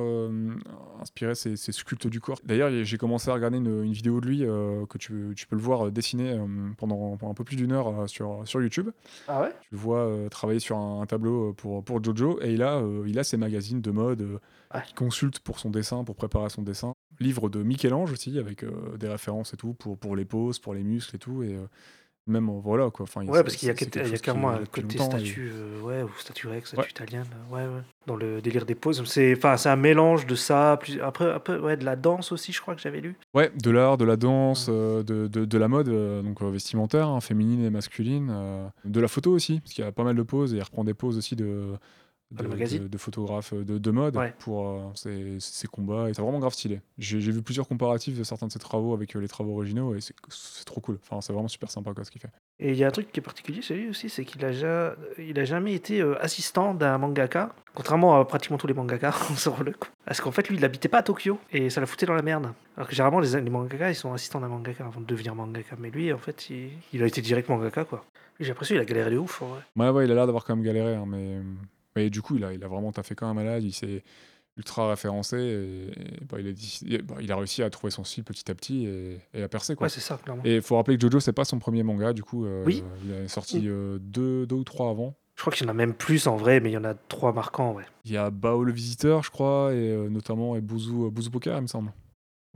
inspiré 1.01 1.35
ces, 1.35 1.55
ces 1.55 1.71
sculptes 1.71 2.07
du 2.07 2.19
corps. 2.19 2.39
D'ailleurs, 2.43 2.69
j'ai 2.83 2.97
commencé 2.97 3.29
à 3.29 3.33
regarder 3.33 3.57
une, 3.57 3.83
une 3.83 3.91
vidéo 3.93 4.21
de 4.21 4.27
lui 4.27 4.39
que 4.39 4.97
tu, 4.97 5.33
tu 5.35 5.47
peux 5.47 5.55
le 5.55 5.61
voir 5.61 5.91
dessiner 5.91 6.37
pendant, 6.77 7.17
pendant 7.17 7.31
un 7.31 7.35
peu 7.35 7.43
plus 7.43 7.55
d'une 7.55 7.71
heure 7.71 8.09
sur, 8.09 8.41
sur 8.45 8.61
YouTube. 8.61 8.89
Ah 9.27 9.41
ouais? 9.41 9.49
Tu 9.61 9.67
le 9.71 9.77
vois 9.77 10.09
travailler 10.31 10.59
sur 10.59 10.77
un, 10.77 11.01
un 11.01 11.05
tableau 11.05 11.53
pour, 11.53 11.83
pour 11.83 12.03
Jojo 12.03 12.39
et 12.41 12.53
il 12.53 12.63
a, 12.63 12.81
il 13.05 13.19
a 13.19 13.23
ses 13.23 13.37
magazines 13.37 13.81
de 13.81 13.91
mode 13.91 14.39
Ouais. 14.73 14.81
qu'il 14.85 14.95
consulte 14.95 15.39
pour 15.39 15.59
son 15.59 15.69
dessin, 15.69 16.03
pour 16.03 16.15
préparer 16.15 16.49
son 16.49 16.61
dessin. 16.61 16.93
Livre 17.19 17.49
de 17.49 17.63
Michel-Ange 17.63 18.11
aussi, 18.11 18.37
avec 18.37 18.63
euh, 18.63 18.97
des 18.97 19.07
références 19.07 19.53
et 19.53 19.57
tout, 19.57 19.73
pour, 19.73 19.97
pour 19.97 20.15
les 20.15 20.25
poses, 20.25 20.59
pour 20.59 20.73
les 20.73 20.83
muscles 20.83 21.15
et 21.15 21.19
tout. 21.19 21.41
Et, 21.43 21.53
euh, 21.55 21.65
Même 22.27 22.49
voilà 22.61 22.89
quoi. 22.91 23.03
Enfin, 23.03 23.25
Ouais, 23.25 23.41
parce 23.41 23.55
qu'il 23.55 23.69
y 23.69 23.71
a, 23.71 23.73
qui 23.73 23.85
est 23.85 23.97
un 23.97 24.01
côté 24.65 24.95
et- 24.95 24.99
statue, 24.99 25.49
euh, 25.53 25.79
ouais, 25.81 26.03
ou 26.03 26.09
statue 26.19 26.47
grecque, 26.47 26.67
statue 26.67 26.81
Ouais. 26.81 26.89
italienne, 26.91 27.25
ouais, 27.49 27.61
ouais. 27.63 27.81
Dans 28.05 28.17
le 28.17 28.41
délire 28.41 28.65
des 28.65 28.75
poses. 28.75 29.01
C'est, 29.05 29.39
un 29.45 29.75
mélange 29.77 30.25
de 30.27 30.35
ça, 30.35 30.77
plus, 30.81 30.99
après, 30.99 31.31
un 31.31 31.39
peu, 31.39 31.57
ouais, 31.57 31.77
de 31.77 31.85
la 31.85 31.95
danse 31.95 32.33
aussi, 32.33 32.51
je 32.51 32.59
crois 32.61 32.75
que 32.75 32.81
j'avais 32.81 32.99
lu. 32.99 33.15
Ouais, 33.33 33.49
de 33.63 33.71
l'art, 33.71 33.97
de 33.97 34.03
la 34.03 34.17
danse, 34.17 34.67
euh, 34.69 35.03
de, 35.03 35.27
de, 35.27 35.45
de 35.45 35.57
la 35.57 35.69
mode, 35.69 35.87
donc 36.23 36.43
vestimentaire, 36.43 37.07
hein, 37.07 37.21
féminine 37.21 37.63
et 37.63 37.69
masculine, 37.69 38.69
de 38.83 38.99
la 38.99 39.07
photo 39.07 39.31
aussi, 39.31 39.61
parce 39.61 39.71
qu'il 39.73 39.85
y 39.85 39.87
a 39.87 39.91
pas 39.93 40.03
mal 40.03 40.15
de 40.17 40.23
poses 40.23 40.53
et 40.53 40.57
il 40.57 40.63
reprend 40.63 40.83
des 40.83 40.93
poses 40.93 41.17
aussi 41.17 41.37
de, 41.37 41.77
de, 42.31 42.43
le 42.43 42.49
magazine? 42.49 42.83
de- 42.83 42.87
de 42.87 42.97
photographes 42.97 43.53
euh, 43.53 43.63
de, 43.63 43.77
de 43.77 43.91
mode 43.91 44.15
Ouais. 44.17 44.33
pour 44.39 44.67
euh, 44.67 44.81
ces 45.39 45.67
combats 45.67 46.09
et 46.09 46.13
c'est 46.13 46.21
vraiment 46.21 46.39
grave 46.39 46.53
stylé. 46.53 46.81
J'ai 46.97 47.19
vu 47.19 47.41
plusieurs 47.41 47.67
comparatifs 47.67 48.17
de 48.17 48.23
certains 48.23 48.47
de 48.47 48.51
ses 48.51 48.59
travaux 48.59 48.93
avec 48.93 49.15
euh, 49.15 49.19
les 49.19 49.27
travaux 49.27 49.53
originaux 49.53 49.95
et 49.95 50.01
c'est 50.01 50.13
c'est 50.29 50.65
trop 50.65 50.81
cool. 50.81 50.97
Enfin, 51.03 51.21
c'est 51.21 51.31
vraiment 51.33 51.47
super 51.47 51.71
sympa 51.71 51.93
quoi, 51.93 52.03
ce 52.03 52.11
qu'il 52.11 52.19
fait. 52.21 52.29
Et 52.59 52.71
il 52.71 52.77
y 52.77 52.83
a 52.83 52.87
un 52.87 52.91
truc 52.91 53.11
qui 53.11 53.19
est 53.19 53.23
particulier 53.23 53.61
chez 53.61 53.75
lui 53.75 53.89
aussi, 53.89 54.09
c'est 54.09 54.25
qu'il 54.25 54.43
a, 54.43 54.51
ja- 54.51 54.95
il 55.19 55.39
a 55.39 55.45
jamais 55.45 55.73
été 55.73 56.01
euh, 56.01 56.21
assistant 56.23 56.73
d'un 56.73 56.97
mangaka, 56.97 57.53
contrairement 57.75 58.19
à 58.19 58.25
pratiquement 58.25 58.57
tous 58.57 58.67
les 58.67 58.73
mangaka 58.73 59.11
sur 59.37 59.63
le 59.63 59.71
coup. 59.73 59.89
Parce 60.05 60.19
qu'en 60.21 60.31
fait, 60.31 60.47
lui, 60.49 60.55
il 60.57 60.61
n'habitait 60.61 60.89
pas 60.89 60.97
à 60.99 61.03
Tokyo 61.03 61.39
et 61.51 61.69
ça 61.69 61.79
l'a 61.81 61.85
fouté 61.87 62.05
dans 62.07 62.15
la 62.15 62.23
merde. 62.23 62.51
Alors 62.75 62.87
que 62.89 62.95
généralement, 62.95 63.19
les, 63.19 63.39
les 63.39 63.49
mangaka, 63.49 63.89
ils 63.91 63.95
sont 63.95 64.11
assistants 64.11 64.39
d'un 64.41 64.47
mangaka 64.47 64.85
avant 64.85 64.99
de 65.01 65.05
devenir 65.05 65.35
mangaka. 65.35 65.75
Mais 65.79 65.91
lui, 65.91 66.11
en 66.11 66.17
fait, 66.17 66.49
il, 66.49 66.71
il 66.93 67.03
a 67.03 67.05
été 67.05 67.21
direct 67.21 67.47
mangaka, 67.47 67.85
quoi. 67.85 68.03
J'ai 68.39 68.47
l'impression 68.49 68.73
qu'il 68.75 68.81
a 68.81 68.85
galéré 68.85 69.11
de 69.11 69.17
ouf, 69.17 69.41
en 69.41 69.47
vrai. 69.47 69.61
Ouais, 69.75 69.89
ouais, 69.89 70.05
il 70.05 70.11
a 70.11 70.15
l'air 70.15 70.25
d'avoir 70.25 70.43
quand 70.43 70.55
même 70.55 70.65
galéré, 70.65 70.95
hein, 70.95 71.05
mais, 71.07 71.37
mais 71.97 72.09
du 72.09 72.21
coup, 72.21 72.35
il 72.37 72.43
a, 72.43 72.53
il 72.53 72.63
a 72.63 72.67
vraiment 72.67 72.91
taffé 72.91 73.15
quand 73.15 73.27
même 73.27 73.43
malade. 73.43 73.63
Il 73.63 73.73
s'est 73.73 74.03
ultra 74.55 74.89
référencé 74.89 75.37
et, 75.37 76.01
et, 76.01 76.25
bah, 76.27 76.37
il, 76.39 76.47
a 76.95 77.01
bah, 77.03 77.15
il 77.21 77.31
a 77.31 77.35
réussi 77.35 77.61
à 77.61 77.69
trouver 77.69 77.91
son 77.91 78.03
style 78.03 78.23
petit 78.23 78.49
à 78.49 78.55
petit 78.55 78.85
et, 78.87 79.19
et 79.33 79.43
à 79.43 79.47
percer. 79.47 79.75
Quoi. 79.75 79.85
Ouais, 79.85 79.89
c'est 79.89 79.99
ça, 79.99 80.17
clairement. 80.17 80.41
Et 80.45 80.55
il 80.55 80.61
faut 80.61 80.75
rappeler 80.77 80.97
que 80.97 81.01
Jojo, 81.01 81.19
c'est 81.19 81.33
pas 81.33 81.45
son 81.45 81.59
premier 81.59 81.83
manga, 81.83 82.11
du 82.13 82.23
coup, 82.23 82.45
euh, 82.45 82.63
Oui. 82.65 82.83
il 83.05 83.13
a 83.13 83.27
sorti 83.27 83.63
euh, 83.67 83.99
deux, 84.01 84.47
deux 84.47 84.55
ou 84.55 84.63
trois 84.63 84.89
avant. 84.89 85.15
Je 85.35 85.41
crois 85.41 85.53
qu'il 85.53 85.65
y 85.65 85.69
en 85.69 85.71
a 85.71 85.75
même 85.75 85.93
plus 85.93 86.25
en 86.25 86.35
vrai, 86.37 86.59
mais 86.59 86.71
il 86.71 86.73
y 86.73 86.77
en 86.77 86.83
a 86.83 86.95
trois 86.95 87.31
marquants, 87.33 87.73
ouais. 87.73 87.83
Il 88.05 88.11
y 88.11 88.17
a 88.17 88.31
Bao 88.31 88.63
le 88.63 88.71
Visiteur, 88.71 89.21
je 89.21 89.29
crois, 89.29 89.71
et 89.73 89.91
euh, 89.91 90.09
notamment 90.09 90.55
et 90.55 90.61
Bouzou, 90.61 91.11
Bouzou 91.11 91.29
Poker, 91.29 91.55
il 91.57 91.61
me 91.61 91.67
semble. 91.67 91.91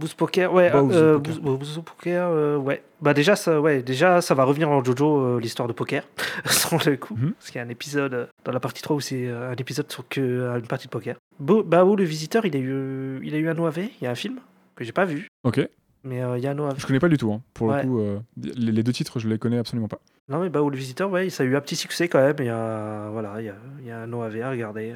Boost 0.02 0.16
Poker, 0.16 0.52
ouais, 0.54 0.70
Bowser 0.72 0.96
euh, 0.98 1.14
Poker. 1.20 1.34
Boost- 1.42 1.60
Boost 1.60 1.82
Poker, 1.82 2.28
euh, 2.30 2.58
ouais. 2.58 2.84
Bah 3.02 3.14
déjà 3.14 3.36
ça, 3.36 3.62
ouais, 3.62 3.82
déjà 3.84 4.20
ça 4.22 4.34
va 4.34 4.44
revenir 4.44 4.70
en 4.70 4.84
Jojo 4.84 5.20
euh, 5.20 5.40
l'histoire 5.40 5.68
de 5.68 5.74
poker, 5.74 6.04
sans 6.46 6.78
le 6.86 6.98
coup, 6.98 7.16
Mhm. 7.16 7.34
parce 7.34 7.52
qu'il 7.52 7.60
y 7.60 7.64
a 7.64 7.66
un 7.66 7.70
épisode 7.70 8.28
dans 8.44 8.52
la 8.52 8.60
partie 8.60 8.82
3 8.82 8.96
où 8.96 9.00
c'est 9.00 9.30
un 9.30 9.54
épisode 9.54 9.92
sur 9.92 10.08
que 10.10 10.58
une 10.58 10.68
partie 10.68 10.88
de 10.88 10.92
poker. 10.92 11.16
Bo 11.40 11.64
Bao 11.64 11.96
le 11.96 12.04
visiteur, 12.04 12.46
il 12.46 12.56
a 12.56 12.60
eu, 12.60 13.20
il 13.24 13.34
a 13.34 13.38
eu 13.38 13.48
un 13.48 13.58
OAV, 13.58 13.78
il 14.02 14.04
y 14.04 14.08
a 14.08 14.12
un 14.12 14.16
film 14.16 14.40
que 14.76 14.84
j'ai 14.84 14.92
pas 14.92 15.06
vu, 15.06 15.28
Ok, 15.44 15.60
mais 16.04 16.22
euh, 16.24 16.38
il 16.38 16.44
y 16.44 16.48
a 16.48 16.52
un 16.52 16.60
OAV. 16.60 16.76
je 16.80 16.86
connais 16.88 17.00
pas 17.00 17.10
du 17.10 17.18
tout. 17.18 17.32
hein. 17.32 17.42
Pour 17.54 17.68
Ouais. 17.70 17.84
le 17.84 17.88
coup, 17.88 18.00
euh, 18.00 18.20
les, 18.38 18.72
les 18.72 18.84
deux 18.84 18.94
titres, 18.94 19.20
je 19.20 19.28
les 19.30 19.38
connais 19.38 19.58
absolument 19.60 19.88
pas. 19.88 20.00
Non 20.30 20.40
mais 20.40 20.50
Bao 20.50 20.70
le 20.70 20.78
visiteur, 20.78 21.10
ouais, 21.12 21.30
ça 21.30 21.44
a 21.44 21.46
eu 21.46 21.56
un 21.58 21.62
petit 21.62 21.76
succès 21.76 22.08
quand 22.08 22.20
même. 22.22 22.36
Il 22.40 22.46
y 22.46 22.50
a, 22.50 23.10
voilà, 23.12 23.34
il 23.40 23.46
y 23.46 23.50
a, 23.50 23.56
il 23.82 23.86
y 23.88 23.92
a 23.92 24.00
un 24.02 24.14
OAV 24.14 24.42
à 24.42 24.50
regarder. 24.52 24.96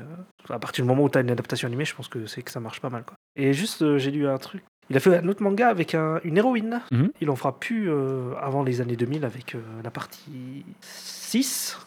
À 0.50 0.60
partir 0.60 0.86
du 0.86 0.88
moment 0.88 1.04
où 1.04 1.10
tu 1.10 1.18
as 1.18 1.22
une 1.22 1.32
adaptation 1.32 1.68
animée, 1.68 1.84
je 1.84 1.94
pense 1.96 2.08
que 2.08 2.26
c'est 2.28 2.42
que 2.42 2.52
ça 2.52 2.60
marche 2.62 2.80
pas 2.80 2.90
mal, 2.90 3.04
quoi. 3.04 3.16
Et 3.36 3.52
juste, 3.52 3.82
euh, 3.82 3.98
j'ai 3.98 4.12
lu 4.12 4.28
un 4.28 4.38
truc. 4.38 4.64
Il 4.90 4.98
a 4.98 5.00
fait 5.00 5.18
un 5.18 5.28
autre 5.28 5.42
manga 5.42 5.68
avec 5.70 5.96
un- 5.96 6.20
une 6.24 6.38
héroïne. 6.38 6.82
Mhm. 6.92 7.12
Il 7.22 7.30
en 7.30 7.36
fera 7.36 7.60
plus 7.60 7.90
euh, 7.90 8.34
avant 8.40 8.64
les 8.64 8.82
années 8.82 8.96
2000 8.96 9.26
avec 9.26 9.56
euh, 9.56 9.60
la 9.84 9.90
partie 9.92 10.64
6, 10.82 11.78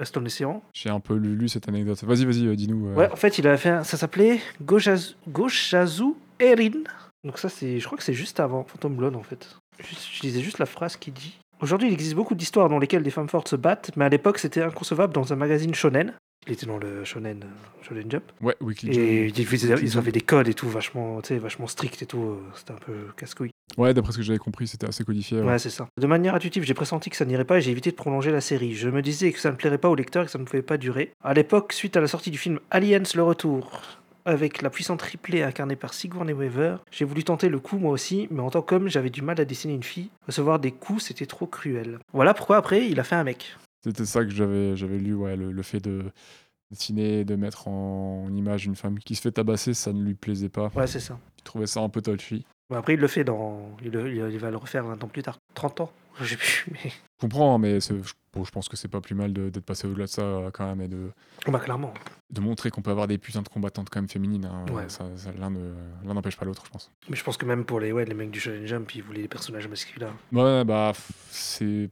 Reste 0.00 0.16
en 0.16 0.24
essayant. 0.24 0.60
J'ai 0.72 0.90
un 0.90 0.98
peu 0.98 1.14
lu, 1.14 1.36
lu 1.36 1.48
cette 1.48 1.68
anecdote. 1.68 2.02
Vas-y, 2.02 2.24
vas-y, 2.24 2.46
euh, 2.48 2.56
dis-nous. 2.56 2.88
euh. 2.88 2.94
Ouais, 2.96 3.10
en 3.12 3.16
fait, 3.16 3.38
il 3.38 3.46
a 3.46 3.56
fait 3.56 3.68
un- 3.70 3.84
ça 3.84 3.96
s'appelait 3.96 4.40
Goshazu 4.60 6.14
Erin. 6.40 6.82
Donc 7.22 7.38
ça, 7.38 7.48
c'est, 7.48 7.78
je 7.78 7.86
crois 7.86 7.96
que 7.96 8.04
c'est 8.04 8.12
juste 8.12 8.40
avant 8.40 8.64
Phantom 8.64 8.94
Blood, 8.94 9.16
en 9.16 9.22
fait. 9.22 9.56
Je, 9.78 9.94
je 10.16 10.22
lisais 10.22 10.40
juste 10.42 10.58
la 10.58 10.66
phrase 10.66 10.96
qui 10.96 11.10
dit. 11.10 11.38
Aujourd'hui, 11.60 11.88
il 11.88 11.94
existe 11.94 12.14
beaucoup 12.16 12.34
d'histoires 12.34 12.68
dans 12.68 12.78
lesquelles 12.78 13.02
des 13.04 13.10
femmes 13.10 13.28
fortes 13.28 13.48
se 13.48 13.56
battent, 13.56 13.92
mais 13.96 14.04
à 14.04 14.08
l'époque, 14.08 14.38
c'était 14.38 14.62
inconcevable 14.62 15.12
dans 15.14 15.32
un 15.32 15.36
magazine 15.36 15.74
shonen. 15.74 16.12
Il 16.46 16.52
était 16.52 16.66
dans 16.66 16.76
le 16.78 17.04
shonen, 17.04 17.42
euh, 17.42 17.82
shonen 17.86 18.10
Jump. 18.10 18.24
Ouais, 18.42 18.54
Weekly 18.60 18.90
Et 18.90 19.28
Jump. 19.28 19.38
ils, 19.38 19.46
faisaient- 19.46 19.74
ils 19.80 19.96
avaient 19.96 20.12
des 20.12 20.20
codes 20.20 20.48
et 20.48 20.54
tout, 20.54 20.68
vachement, 20.68 21.20
vachement 21.40 21.66
stricts 21.66 22.02
et 22.02 22.06
tout. 22.06 22.22
euh, 22.22 22.36
C'était 22.54 22.72
un 22.72 22.76
peu 22.84 22.92
casse-couille. 23.16 23.50
Ouais, 23.78 23.94
d'après 23.94 24.12
ce 24.12 24.18
que 24.18 24.22
j'avais 24.22 24.38
compris, 24.38 24.66
c'était 24.68 24.86
assez 24.86 25.04
codifié. 25.04 25.38
ouais. 25.40 25.44
Ouais, 25.46 25.58
c'est 25.58 25.70
ça. 25.70 25.88
De 25.98 26.06
manière 26.06 26.34
intuitive, 26.34 26.64
j'ai 26.64 26.74
pressenti 26.74 27.08
que 27.10 27.16
ça 27.16 27.24
n'irait 27.24 27.44
pas 27.46 27.58
et 27.58 27.60
j'ai 27.62 27.70
évité 27.70 27.90
de 27.90 27.96
prolonger 27.96 28.30
la 28.30 28.40
série. 28.42 28.74
Je 28.74 28.88
me 28.90 29.00
disais 29.02 29.32
que 29.32 29.38
ça 29.40 29.50
ne 29.50 29.56
plairait 29.56 29.78
pas 29.78 29.88
au 29.88 29.94
lecteur 29.94 30.22
et 30.22 30.26
que 30.26 30.32
ça 30.32 30.38
ne 30.38 30.44
pouvait 30.44 30.62
pas 30.62 30.76
durer. 30.76 31.12
À 31.22 31.32
l'époque, 31.34 31.72
suite 31.72 31.96
à 31.96 32.00
la 32.00 32.08
sortie 32.08 32.30
du 32.30 32.38
film 32.38 32.60
Aliens 32.70 33.02
le 33.14 33.22
Retour, 33.22 33.80
avec 34.26 34.62
la 34.62 34.70
puissante 34.70 35.00
triplée 35.00 35.42
incarnée 35.42 35.76
par 35.76 35.92
Sigourney 35.94 36.32
Weaver, 36.32 36.76
j'ai 36.90 37.04
voulu 37.04 37.24
tenter 37.24 37.48
le 37.48 37.58
coup 37.58 37.78
moi 37.78 37.90
aussi, 37.92 38.28
mais 38.30 38.40
en 38.40 38.50
tant 38.50 38.62
qu'homme, 38.62 38.88
j'avais 38.88 39.10
du 39.10 39.22
mal 39.22 39.40
à 39.40 39.44
dessiner 39.44 39.74
une 39.74 39.82
fille. 39.82 40.08
Recevoir 40.26 40.58
des 40.58 40.72
coups, 40.72 41.04
c'était 41.04 41.26
trop 41.26 41.46
cruel. 41.46 41.98
Voilà 42.12 42.32
pourquoi 42.34 42.56
après, 42.58 42.86
il 42.88 43.00
a 43.00 43.04
fait 43.04 43.16
un 43.16 43.24
mec. 43.24 43.56
C'était 43.84 44.06
ça 44.06 44.24
que 44.24 44.30
j'avais 44.30 44.76
j'avais 44.76 44.98
lu, 44.98 45.14
ouais, 45.14 45.36
le, 45.36 45.52
le 45.52 45.62
fait 45.62 45.80
de 45.80 46.04
dessiner, 46.70 47.24
de 47.24 47.36
mettre 47.36 47.68
en 47.68 48.28
image 48.34 48.64
une 48.66 48.76
femme 48.76 48.98
qui 48.98 49.14
se 49.14 49.20
fait 49.20 49.32
tabasser, 49.32 49.74
ça 49.74 49.92
ne 49.92 50.02
lui 50.02 50.14
plaisait 50.14 50.48
pas. 50.48 50.70
Ouais, 50.74 50.86
c'est 50.86 51.00
ça. 51.00 51.18
Il 51.38 51.42
trouvait 51.44 51.66
ça 51.66 51.80
un 51.80 51.88
peu 51.88 52.00
touchy. 52.02 52.44
Bon, 52.70 52.76
après, 52.76 52.94
il 52.94 53.00
le 53.00 53.08
fait 53.08 53.24
dans. 53.24 53.76
Il, 53.84 53.90
le- 53.90 54.10
il- 54.10 54.32
il 54.32 54.38
va 54.38 54.50
le 54.50 54.56
refaire 54.56 54.84
20 54.84 55.02
ans 55.04 55.08
plus 55.08 55.22
tard. 55.22 55.38
30 55.54 55.82
ans? 55.82 55.92
J'ai 56.22 56.36
plus, 56.36 56.64
mais. 56.72 56.90
Je 56.90 57.20
comprends, 57.20 57.54
hein, 57.54 57.58
mais 57.58 57.80
je, 57.80 57.92
bon, 58.32 58.44
je 58.44 58.50
pense 58.50 58.68
que 58.68 58.76
c'est 58.76 58.88
pas 58.88 59.00
plus 59.02 59.14
mal 59.14 59.32
de- 59.32 59.50
d'être 59.50 59.64
passé 59.64 59.86
au-delà 59.86 60.04
de 60.06 60.10
ça 60.10 60.22
euh, 60.22 60.50
quand 60.50 60.66
même 60.66 60.80
et 60.80 60.88
de, 60.88 61.10
Bah, 61.46 61.58
clairement. 61.58 61.92
de 62.30 62.40
montrer 62.40 62.70
qu'on 62.70 62.80
peut 62.82 62.90
avoir 62.90 63.06
des 63.06 63.18
putains 63.18 63.42
de 63.42 63.48
combattantes 63.48 63.90
quand 63.90 64.00
même 64.00 64.08
féminines. 64.08 64.46
hein. 64.46 64.64
Ouais. 64.72 64.88
Ça, 64.88 65.04
ça- 65.16 65.32
L'un 65.32 65.50
ne- 65.50 65.74
l'un 66.04 66.14
n'empêche 66.14 66.36
pas 66.38 66.46
l'autre, 66.46 66.62
je 66.64 66.70
pense. 66.70 66.90
Mais 67.10 67.16
je 67.16 67.22
pense 67.24 67.36
que 67.36 67.44
même 67.44 67.64
pour 67.66 67.80
les, 67.80 67.92
ouais, 67.92 68.04
les 68.06 68.14
mecs 68.14 68.30
du 68.30 68.40
Shonen 68.40 68.66
Jump, 68.66 68.94
ils 68.94 69.02
voulaient 69.02 69.22
des 69.22 69.28
personnages 69.28 69.68
masculins. 69.68 70.14
Ouais, 70.32 70.64
bah, 70.64 70.92
c'est. 71.30 71.90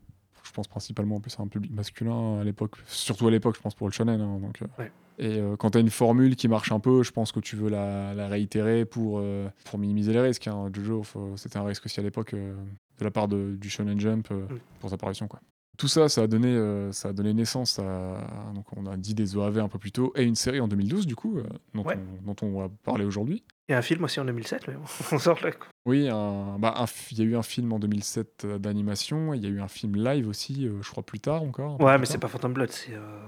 Je 0.53 0.57
pense 0.57 0.69
principalement 0.69 1.17
en 1.17 1.21
plus 1.21 1.35
à 1.39 1.43
un 1.43 1.47
public 1.49 1.73
masculin 1.73 2.39
à 2.39 2.45
l'époque, 2.45 2.77
surtout 2.87 3.27
à 3.27 3.31
l'époque, 3.31 3.57
je 3.57 3.63
pense 3.63 3.75
pour 3.75 3.87
le 3.89 3.93
shonen. 3.95 4.21
hein, 4.21 4.39
donc, 4.39 4.61
euh. 4.61 4.67
Ouais. 4.79 4.93
Et 5.19 5.39
euh, 5.39 5.57
quand 5.57 5.71
tu 5.71 5.79
as 5.79 5.81
une 5.81 5.89
formule 5.89 6.37
qui 6.37 6.47
marche 6.47 6.73
un 6.73 6.79
peu, 6.79 7.03
je 7.03 7.11
pense 7.11 7.33
que 7.33 7.41
tu 7.41 7.57
veux 7.57 7.71
la, 7.71 8.13
la 8.13 8.29
réitérer 8.29 8.85
pour, 8.85 9.19
euh, 9.21 9.49
pour 9.65 9.79
minimiser 9.79 10.13
les 10.13 10.21
risques. 10.21 10.47
hein. 10.49 10.69
Jojo, 10.75 11.05
c'était 11.37 11.57
un 11.57 11.65
risque 11.65 11.87
aussi 11.87 12.01
à 12.01 12.03
l'époque 12.03 12.35
euh, 12.35 12.55
de 12.99 13.05
la 13.05 13.11
part 13.11 13.29
de- 13.29 13.57
du 13.59 13.71
Shonen 13.71 13.99
Jump 13.99 14.29
Mm. 14.31 14.59
pour 14.81 14.91
sa 14.91 14.97
apparition. 14.97 15.27
Quoi. 15.27 15.41
Tout 15.79 15.89
ça, 15.89 16.11
ça 16.11 16.23
a 16.23 16.27
donné, 16.27 16.55
ça 16.93 17.09
a 17.09 17.13
donné 17.15 17.33
naissance 17.33 17.79
à. 17.79 18.19
Donc 18.55 18.67
on 18.77 18.85
a 18.85 18.99
dit 18.99 19.15
des 19.15 19.35
OAV 19.39 19.59
un 19.59 19.69
peu 19.69 19.79
plus 19.79 19.91
tôt, 19.91 20.13
et 20.17 20.23
une 20.23 20.35
série 20.35 20.61
en 20.61 20.69
2012, 20.69 21.07
du 21.07 21.17
coup, 21.17 21.39
dont, 21.75 21.83
Ouais. 21.83 21.97
on, 22.27 22.35
dont 22.35 22.37
on 22.47 22.61
va 22.61 22.69
parler 22.85 23.07
aujourd'hui. 23.07 23.43
Et 23.69 23.75
un 23.75 23.83
film 23.83 24.05
aussi 24.05 24.19
en 24.21 24.25
2007, 24.25 24.69
mais 24.69 24.75
bon, 24.75 24.85
on 25.13 25.19
sort 25.19 25.41
là. 25.43 25.53
quoi. 25.53 25.69
Oui, 25.87 26.09
bah, 26.09 26.75
un 26.77 26.87
il 27.11 27.19
y 27.19 27.23
a 27.23 27.25
eu 27.25 27.37
un 27.37 27.43
film 27.43 27.73
en 27.73 27.79
2007 27.79 28.45
euh, 28.45 28.59
d'animation, 28.59 29.35
il 29.35 29.43
y 29.43 29.47
a 29.47 29.49
eu 29.49 29.61
un 29.61 29.69
film 29.69 29.97
live 29.97 30.29
aussi, 30.29 30.67
euh, 30.67 30.83
je 30.83 30.91
crois 30.91 31.03
plus 31.03 31.21
tard 31.21 31.43
encore. 31.43 31.81
Ouais, 31.81 31.99
mais 31.99 32.07
c'est 32.07 32.19
pas 32.19 32.29
Phantom 32.29 32.53
Blood, 32.53 32.71
c'est. 32.71 32.95
Euh... 32.95 33.23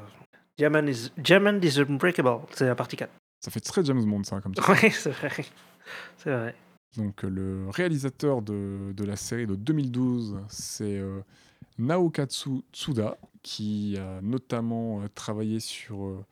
Diamond, 0.57 0.87
is... 0.87 1.11
Diamond 1.17 1.61
is 1.63 1.81
Unbreakable, 1.81 2.41
c'est 2.53 2.67
la 2.67 2.75
partie 2.75 2.97
4. 2.97 3.11
Ça 3.41 3.51
fait 3.51 3.61
très 3.61 3.85
James 3.85 4.05
Bond, 4.05 4.25
ça, 4.25 4.41
comme 4.41 4.55
ça. 4.55 4.71
Ouais, 4.71 4.91
c'est 4.91 5.11
vrai. 5.11 5.45
C'est 6.17 6.31
vrai. 6.31 6.55
Donc, 6.97 7.25
euh, 7.25 7.29
le 7.29 7.69
réalisateur 7.71 8.41
de, 8.41 8.93
de 8.97 9.05
la 9.05 9.17
série 9.17 9.47
de 9.47 9.57
2012, 9.57 10.41
c'est 10.49 10.99
euh, 10.99 11.21
Naokatsu 11.79 12.63
Tsuda, 12.73 13.17
qui 13.43 13.97
a 13.99 14.21
notamment 14.23 15.03
euh, 15.03 15.09
travaillé 15.15 15.61
sur 15.61 16.05
euh, 16.05 16.25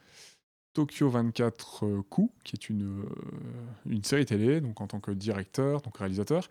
Tokyo 0.72 1.08
24 1.08 1.84
euh, 1.86 2.02
Coup, 2.08 2.32
qui 2.44 2.56
est 2.56 2.68
une, 2.68 3.02
euh, 3.02 3.08
une 3.86 4.04
série 4.04 4.24
télé, 4.24 4.60
donc 4.60 4.80
en 4.80 4.86
tant 4.86 5.00
que 5.00 5.10
directeur, 5.10 5.82
donc 5.82 5.98
réalisateur, 5.98 6.48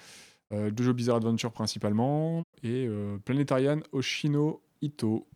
euh, 0.53 0.71
Jojo 0.75 0.93
Bizarre 0.93 1.17
Adventure 1.17 1.51
principalement, 1.51 2.43
et 2.63 2.86
euh, 2.88 3.17
Planetarian 3.23 3.79
Oshino 3.91 4.62
Ito, 4.81 5.27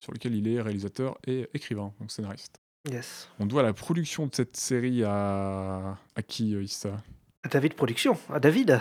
sur 0.00 0.12
lequel 0.12 0.34
il 0.34 0.48
est 0.48 0.60
réalisateur 0.60 1.16
et 1.26 1.48
écrivain, 1.54 1.92
donc 2.00 2.10
scénariste. 2.10 2.56
Yes. 2.90 3.28
On 3.38 3.46
doit 3.46 3.62
la 3.62 3.72
production 3.72 4.26
de 4.26 4.34
cette 4.34 4.56
série 4.56 5.04
à, 5.04 5.96
à 6.16 6.22
qui, 6.22 6.54
euh, 6.54 6.62
Issa? 6.62 7.00
À 7.44 7.48
David 7.48 7.74
Production, 7.74 8.18
à 8.30 8.40
David. 8.40 8.80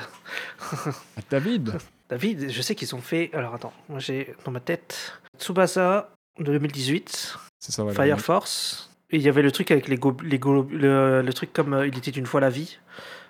À 0.60 1.22
David? 1.30 1.74
David, 2.10 2.50
je 2.50 2.62
sais 2.62 2.74
qu'ils 2.74 2.96
ont 2.96 3.02
fait. 3.02 3.30
Alors 3.34 3.54
attends, 3.54 3.74
moi 3.90 4.00
j'ai 4.00 4.34
dans 4.46 4.52
ma 4.52 4.62
tête 4.62 5.20
Tsubasa 5.38 6.14
de 6.40 6.46
2018, 6.46 7.38
C'est 7.60 7.72
ça, 7.72 7.84
voilà. 7.84 7.96
Fire 8.02 8.22
Force. 8.22 8.90
Et 9.10 9.18
il 9.18 9.22
y 9.22 9.30
avait 9.30 9.42
le 9.42 9.52
truc 9.52 9.72
avec 9.72 9.88
les, 9.88 9.96
go- 9.98 10.18
les 10.24 10.38
go- 10.40 10.68
le, 10.70 11.22
le 11.22 11.34
truc 11.34 11.54
comme 11.54 11.74
euh, 11.74 11.88
Il 11.88 11.98
était 11.98 12.12
une 12.12 12.26
fois 12.26 12.42
la 12.42 12.50
vie, 12.50 12.78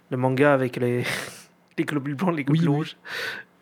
le 0.09 0.17
manga 0.17 0.53
avec 0.53 0.75
les, 0.77 1.03
les 1.77 1.83
globules 1.85 2.15
blancs, 2.15 2.35
les 2.35 2.43
globules 2.43 2.63
Oui, 2.63 2.69
oui. 2.69 2.75
rouges. 2.77 2.97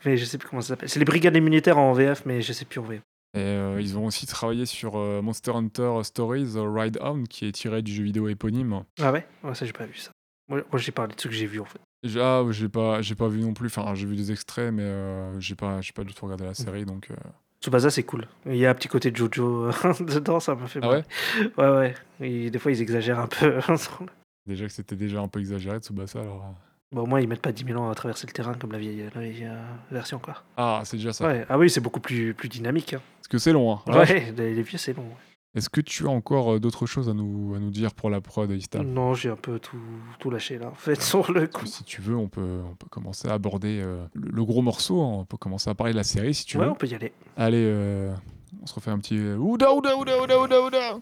Mais 0.06 0.18
je 0.18 0.24
sais 0.26 0.38
plus 0.38 0.48
comment 0.48 0.62
ça 0.62 0.70
s'appelle. 0.70 0.88
C'est 0.90 1.00
les 1.00 1.06
brigades 1.06 1.36
immunitaires 1.36 1.78
en 1.78 1.92
VF, 1.94 2.26
mais 2.26 2.42
je 2.42 2.54
sais 2.54 2.66
plus 2.66 2.80
en 2.80 2.84
VF. 2.84 3.02
Et 3.34 3.40
euh, 3.40 3.82
ils 3.82 3.98
ont 3.98 4.06
aussi 4.06 4.26
travaillé 4.28 4.66
sur 4.66 4.96
euh, 4.98 5.22
Monster 5.22 5.52
Hunter 5.52 5.92
Stories 6.04 6.54
The 6.54 6.60
Ride 6.62 7.00
On, 7.02 7.24
qui 7.24 7.48
est 7.48 7.52
tiré 7.52 7.82
du 7.82 7.94
jeu 7.94 8.04
vidéo 8.04 8.30
éponyme. 8.30 8.84
Ah 9.02 9.12
ouais? 9.12 9.28
Ouais, 9.44 9.54
ça 9.56 9.66
j'ai 9.66 9.74
pas 9.74 9.86
vu 9.86 9.96
ça. 9.98 10.12
Moi, 10.48 10.62
moi, 10.72 10.80
j'ai 10.80 10.92
parlé 10.94 11.16
de 11.16 11.20
ce 11.20 11.28
que 11.28 11.34
j'ai 11.34 11.48
vu 11.48 11.60
en 11.60 11.66
fait. 11.66 11.80
Ah, 12.20 12.44
j'ai 12.52 12.70
pas, 12.70 13.02
j'ai 13.02 13.16
pas 13.16 13.28
vu 13.28 13.42
non 13.42 13.54
plus. 13.54 13.66
Enfin, 13.68 13.94
j'ai 13.96 14.06
vu 14.06 14.16
des 14.16 14.32
extraits, 14.32 14.72
mais 14.72 14.84
euh, 14.84 15.38
j'ai 15.42 15.56
pas, 15.56 15.82
j'ai 15.82 15.92
pas 15.92 16.04
du 16.04 16.14
tout 16.14 16.24
regardé 16.26 16.46
la 16.46 16.54
série, 16.54 16.86
donc. 16.86 17.10
Euh, 17.66 17.72
Tsubasa 17.80 17.90
c'est 17.90 18.04
cool. 18.04 18.28
Il 18.46 18.56
y 18.58 18.66
a 18.66 18.70
un 18.72 18.74
petit 18.76 18.88
côté 18.88 19.12
Jojo 19.14 19.66
euh, 19.68 19.72
dedans, 20.00 20.40
ça 20.40 20.56
m'a 20.56 20.68
fait 20.68 20.80
Ah 20.82 20.88
marrer. 20.88 21.04
Ouais, 21.58 21.70
ouais. 21.78 21.96
Et 22.22 22.50
des 22.50 22.60
fois 22.60 22.72
ils 22.72 22.82
exagèrent 22.82 23.20
un 23.20 23.28
peu. 23.28 23.60
Déjà 24.48 24.66
que 24.68 24.72
c'était 24.72 24.96
déjà 24.96 25.20
un 25.22 25.28
peu 25.28 25.40
exagéré 25.40 25.80
Tsubasa, 25.80 26.20
alors. 26.22 26.54
Bon, 26.92 27.02
au 27.02 27.06
moins, 27.08 27.20
ils 27.20 27.28
mettent 27.28 27.42
pas 27.42 27.52
10 27.52 27.66
000 27.66 27.82
ans 27.82 27.90
à 27.90 27.96
traverser 27.96 28.28
le 28.28 28.32
terrain 28.32 28.54
comme 28.54 28.72
la 28.72 28.78
vieille, 28.78 29.10
la 29.16 29.22
vieille 29.22 29.44
euh, 29.46 29.56
version, 29.92 30.20
quoi. 30.20 30.44
Ah, 30.56 30.82
c'est 30.86 30.98
déjà 30.98 31.14
ça. 31.14 31.26
Ouais. 31.26 31.44
Ah 31.50 31.58
oui, 31.58 31.68
c'est 31.70 31.82
beaucoup 31.82 32.00
plus, 32.00 32.36
plus 32.36 32.48
dynamique. 32.48 32.94
hein. 32.94 33.02
Parce 33.18 33.28
que 33.28 33.38
c'est 33.40 33.52
long. 33.52 33.74
Hein. 33.74 33.82
Ouais, 33.88 34.32
les, 34.38 34.54
les 34.54 34.62
vieux, 34.62 34.78
c'est 34.78 34.96
long. 34.96 35.02
ouais. 35.04 35.35
Est-ce 35.56 35.70
que 35.70 35.80
tu 35.82 36.06
as 36.06 36.10
encore 36.10 36.56
euh, 36.56 36.60
d'autres 36.60 36.86
choses 36.86 37.08
à 37.10 37.14
nous, 37.14 37.54
à 37.56 37.60
nous 37.60 37.70
dire 37.72 37.94
pour 37.94 38.10
la 38.10 38.20
prod, 38.22 38.52
Ista 38.52 38.84
Non, 38.84 39.14
j'ai 39.14 39.30
un 39.30 39.36
peu 39.38 39.58
tout, 39.58 39.78
tout 40.20 40.30
lâché, 40.30 40.58
là, 40.58 40.68
en 40.68 40.76
fait, 40.76 41.02
sur 41.02 41.32
le 41.32 41.48
coup. 41.48 41.66
Si 41.66 41.84
tu 41.86 42.02
veux, 42.02 42.16
on 42.18 42.28
peut, 42.28 42.60
on 42.70 42.76
peut 42.76 42.88
commencer 42.90 43.28
à 43.30 43.34
aborder 43.34 43.82
euh, 43.82 44.06
le, 44.14 44.30
le 44.32 44.44
gros 44.46 44.62
morceau. 44.62 45.02
hein. 45.02 45.10
On 45.20 45.26
peut 45.26 45.38
commencer 45.38 45.70
à 45.70 45.74
parler 45.76 45.94
de 45.94 45.98
la 45.98 46.04
série 46.04 46.34
si 46.34 46.46
tu 46.46 46.58
ouais, 46.58 46.66
veux. 46.66 46.72
on 46.72 46.76
peut 46.76 46.88
y 46.88 46.94
aller. 46.94 47.14
Allez, 47.38 47.64
euh, 47.66 48.14
on 48.62 48.66
se 48.68 48.74
refait 48.76 48.92
un 48.92 49.00
petit. 49.00 49.18
Ouda, 49.18 49.74
ouda, 49.74 49.96
ouda, 49.98 50.22
ouda, 50.22 50.42
ouda, 50.42 50.62
ouda 50.62 51.00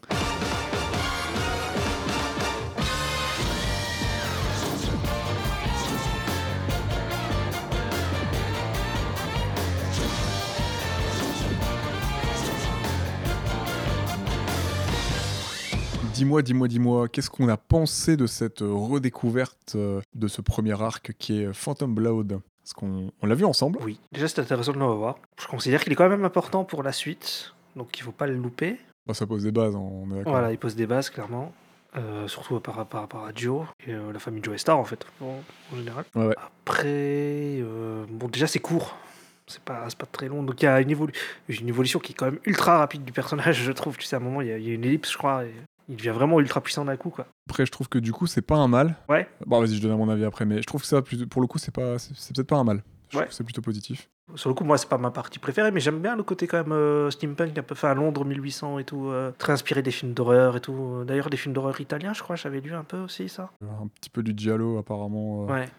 Dis-moi, 16.23 16.41
dis-moi, 16.41 16.69
dis-moi, 16.69 17.09
qu'est-ce 17.09 17.29
qu'on 17.29 17.49
a 17.49 17.57
pensé 17.57 18.15
de 18.15 18.27
cette 18.27 18.61
euh, 18.61 18.71
redécouverte 18.71 19.73
euh, 19.75 19.99
de 20.15 20.29
ce 20.29 20.39
premier 20.39 20.81
arc 20.81 21.11
qui 21.19 21.41
est 21.41 21.47
euh, 21.47 21.53
Phantom 21.53 21.93
Blood? 21.93 22.39
Parce 22.63 22.71
qu'on 22.73 23.11
on 23.21 23.27
l'a 23.27 23.35
vu 23.35 23.43
ensemble. 23.43 23.77
Oui, 23.83 23.99
déjà, 24.13 24.29
c'est 24.29 24.39
intéressant 24.39 24.71
de 24.71 24.79
le 24.79 24.85
revoir. 24.85 25.17
Je 25.37 25.47
considère 25.47 25.83
qu'il 25.83 25.91
est 25.91 25.97
quand 25.97 26.07
même 26.07 26.23
important 26.23 26.63
pour 26.63 26.81
la 26.81 26.93
suite, 26.93 27.53
donc 27.75 27.99
il 27.99 28.03
faut 28.03 28.13
pas 28.13 28.25
le 28.25 28.35
louper. 28.35 28.77
Bah, 29.05 29.13
ça 29.13 29.27
pose 29.27 29.43
des 29.43 29.51
bases, 29.51 29.75
hein, 29.75 29.79
on 29.79 30.11
est 30.11 30.19
d'accord. 30.19 30.31
Voilà, 30.31 30.53
il 30.53 30.57
pose 30.57 30.77
des 30.77 30.87
bases, 30.87 31.09
clairement. 31.09 31.51
Euh, 31.97 32.25
surtout 32.29 32.57
par, 32.61 32.75
rapport 32.75 33.25
à 33.25 33.31
Joe 33.35 33.67
et 33.85 33.91
euh, 33.91 34.13
la 34.13 34.19
famille 34.19 34.41
Joe 34.41 34.55
Star, 34.57 34.79
en 34.79 34.85
fait, 34.85 35.05
en, 35.19 35.41
en 35.73 35.75
général. 35.75 36.05
Ouais, 36.15 36.27
ouais. 36.27 36.35
Après, 36.37 36.87
euh, 36.87 38.05
bon, 38.09 38.29
déjà, 38.29 38.47
c'est 38.47 38.59
court. 38.59 38.95
C'est 39.45 39.61
pas, 39.61 39.85
pas 39.99 40.05
très 40.05 40.29
long. 40.29 40.41
Donc, 40.41 40.61
il 40.61 40.65
y 40.65 40.69
a 40.69 40.79
une, 40.79 40.89
évolu- 40.89 41.13
une 41.49 41.67
évolution 41.67 41.99
qui 41.99 42.13
est 42.13 42.15
quand 42.15 42.27
même 42.27 42.39
ultra 42.45 42.77
rapide 42.77 43.03
du 43.03 43.11
personnage, 43.11 43.61
je 43.65 43.73
trouve. 43.73 43.97
Tu 43.97 44.05
sais, 44.05 44.15
à 44.15 44.19
un 44.19 44.21
moment, 44.21 44.39
il 44.39 44.47
y 44.47 44.51
y 44.51 44.71
a 44.71 44.73
une 44.73 44.85
ellipse, 44.85 45.11
je 45.11 45.17
crois. 45.17 45.43
Et 45.43 45.51
il 45.89 45.95
devient 45.97 46.09
vraiment 46.09 46.39
ultra 46.39 46.61
puissant 46.61 46.85
d'un 46.85 46.95
coup, 46.97 47.09
quoi. 47.09 47.27
Après, 47.49 47.65
je 47.65 47.71
trouve 47.71 47.89
que 47.89 47.97
du 47.99 48.11
coup, 48.11 48.27
c'est 48.27 48.41
pas 48.41 48.55
un 48.57 48.67
mal. 48.67 48.95
Ouais. 49.09 49.27
Bon, 49.45 49.59
vas-y, 49.59 49.75
je 49.75 49.81
donne 49.81 49.97
mon 49.97 50.09
avis 50.09 50.25
après, 50.25 50.45
mais 50.45 50.61
je 50.61 50.65
trouve 50.67 50.81
que 50.81 50.87
ça, 50.87 51.01
pour 51.29 51.41
le 51.41 51.47
coup, 51.47 51.57
c'est 51.57 51.73
pas, 51.73 51.99
c'est 51.99 52.33
peut-être 52.35 52.47
pas 52.47 52.57
un 52.57 52.63
mal. 52.63 52.83
Je 53.09 53.17
Ouais. 53.17 53.23
trouve 53.23 53.29
que 53.29 53.35
c'est 53.35 53.43
plutôt 53.43 53.61
positif. 53.61 54.09
Sur 54.35 54.49
le 54.49 54.55
coup, 54.55 54.63
moi, 54.63 54.77
c'est 54.77 54.87
pas 54.89 54.97
ma 54.97 55.11
partie 55.11 55.37
préférée, 55.37 55.69
mais 55.71 55.81
j'aime 55.81 55.99
bien 55.99 56.15
le 56.15 56.23
côté 56.23 56.47
quand 56.47 56.57
même 56.63 56.71
euh, 56.71 57.11
steampunk, 57.11 57.55
un 57.57 57.61
peu 57.61 57.75
fait 57.75 57.87
à 57.87 57.93
Londres 57.93 58.23
1800 58.25 58.79
et 58.79 58.85
tout, 58.85 59.09
euh, 59.09 59.31
très 59.37 59.51
inspiré 59.53 59.81
des 59.83 59.91
films 59.91 60.13
d'horreur 60.13 60.55
et 60.55 60.61
tout. 60.61 61.03
D'ailleurs, 61.05 61.29
des 61.29 61.37
films 61.37 61.53
d'horreur 61.53 61.79
italiens, 61.81 62.13
je 62.13 62.23
crois, 62.23 62.35
j'avais 62.37 62.61
lu 62.61 62.73
un 62.73 62.83
peu 62.85 62.97
aussi 62.99 63.27
ça. 63.29 63.51
Un 63.61 63.87
petit 63.99 64.09
peu 64.09 64.23
du 64.23 64.33
giallo, 64.35 64.77
apparemment. 64.79 65.43
euh, 65.43 65.53
Ouais. 65.53 65.69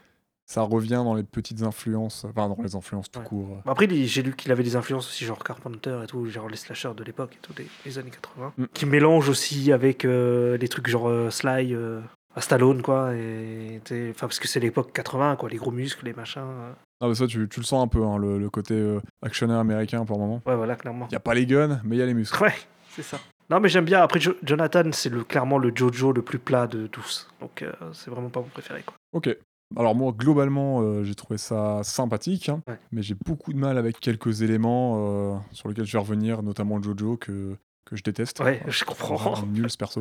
Ça 0.46 0.61
revient 0.62 1.00
dans 1.04 1.14
les 1.14 1.22
petites 1.22 1.62
influences, 1.62 2.24
enfin, 2.26 2.48
dans 2.48 2.59
les 2.62 2.76
influences 2.76 3.11
tout 3.11 3.20
Ouais. 3.20 3.24
court. 3.24 3.46
Bon, 3.64 3.70
Après, 3.72 3.88
j'ai 3.90 4.22
lu 4.22 4.35
qu'il 4.37 4.52
avait 4.52 4.62
des 4.62 4.76
influences 4.76 5.09
aussi, 5.09 5.24
genre 5.24 5.42
Carpenter 5.42 5.98
et 6.04 6.07
tout, 6.07 6.26
genre 6.26 6.48
les 6.48 6.57
slashers 6.57 6.92
de 6.94 7.02
l'époque 7.02 7.33
et 7.35 7.38
tout, 7.40 7.52
des, 7.54 7.66
des 7.85 7.98
années 7.98 8.11
80, 8.11 8.52
Mm. 8.59 8.64
qui 8.74 8.87
mélangent 8.87 9.28
aussi 9.30 9.72
avec 9.72 10.04
euh, 10.04 10.59
des 10.59 10.68
trucs 10.68 10.87
genre 10.88 11.09
euh, 11.09 11.30
Sly 11.30 11.74
euh, 11.74 12.00
à 12.37 12.40
Stallone, 12.42 12.83
quoi. 12.83 13.14
Et, 13.14 13.80
t'sais, 13.85 14.11
enfin, 14.11 14.26
parce 14.26 14.38
que 14.38 14.46
c'est 14.48 14.61
l'époque 14.61 14.92
80, 14.92 15.37
quoi, 15.37 15.48
les 15.48 15.57
gros 15.57 15.70
muscles, 15.70 16.04
les 16.04 16.12
machins. 16.12 16.42
euh. 16.42 16.72
Ah, 17.00 17.09
bah 17.09 17.14
ça, 17.14 17.26
tu, 17.26 17.48
tu 17.48 17.61
le 17.61 17.64
sens 17.66 17.83
un 17.83 17.88
peu, 17.88 18.04
hein, 18.04 18.18
le, 18.18 18.38
le 18.38 18.50
côté 18.50 18.74
euh, 18.74 19.00
actionnaire 19.22 19.59
américain 19.59 20.04
pour 20.04 20.18
le 20.18 20.24
moment. 20.24 20.42
Ouais, 20.46 20.57
voilà, 20.57 20.76
clairement. 20.76 21.07
Il 21.09 21.12
n'y 21.12 21.16
a 21.16 21.20
pas 21.20 21.35
les 21.35 21.46
guns, 21.46 21.80
mais 21.85 21.96
il 21.96 21.98
y 21.98 22.02
a 22.02 22.07
les 22.07 22.14
muscles. 22.14 22.42
Ouais, 22.42 22.54
c'est 22.90 23.02
ça. 23.02 23.18
Non, 23.50 23.61
mais 23.61 23.68
j'aime 23.68 23.85
bien. 23.85 24.00
Après, 24.02 24.20
Jo- 24.20 24.37
Jonathan, 24.42 24.85
c'est 24.92 25.11
le, 25.11 25.22
clairement 25.24 25.59
le 25.59 25.72
Jojo 25.74 26.12
le 26.12 26.22
plus 26.22 26.38
plat 26.38 26.66
de 26.66 26.87
tous. 26.87 27.28
Donc, 27.40 27.62
euh, 27.62 27.72
c'est 27.92 28.11
vraiment 28.11 28.30
pas 28.30 28.40
mon 28.40 28.46
préféré, 28.46 28.83
quoi. 28.87 28.94
Ok. 29.12 29.37
Alors 29.76 29.94
moi, 29.94 30.12
globalement, 30.16 30.80
euh, 30.82 31.02
j'ai 31.04 31.14
trouvé 31.14 31.38
ça 31.38 31.80
sympathique, 31.82 32.48
hein, 32.48 32.62
Ouais. 32.68 32.78
mais 32.92 33.02
j'ai 33.02 33.14
beaucoup 33.26 33.52
de 33.52 33.58
mal 33.58 33.76
avec 33.78 33.98
quelques 34.00 34.42
éléments 34.42 34.94
euh, 34.98 35.37
sur 35.52 35.68
lesquels 35.68 35.84
je 35.87 35.92
vais 35.92 35.98
revenir, 35.98 36.42
notamment 36.42 36.80
Jojo, 36.82 37.16
que, 37.16 37.56
que 37.84 37.96
je 37.96 38.02
déteste. 38.02 38.40
Ouais, 38.40 38.62
je 38.68 38.84
comprends. 38.84 39.42
Nul 39.46 39.70
ce 39.70 39.76
perso. 39.76 40.00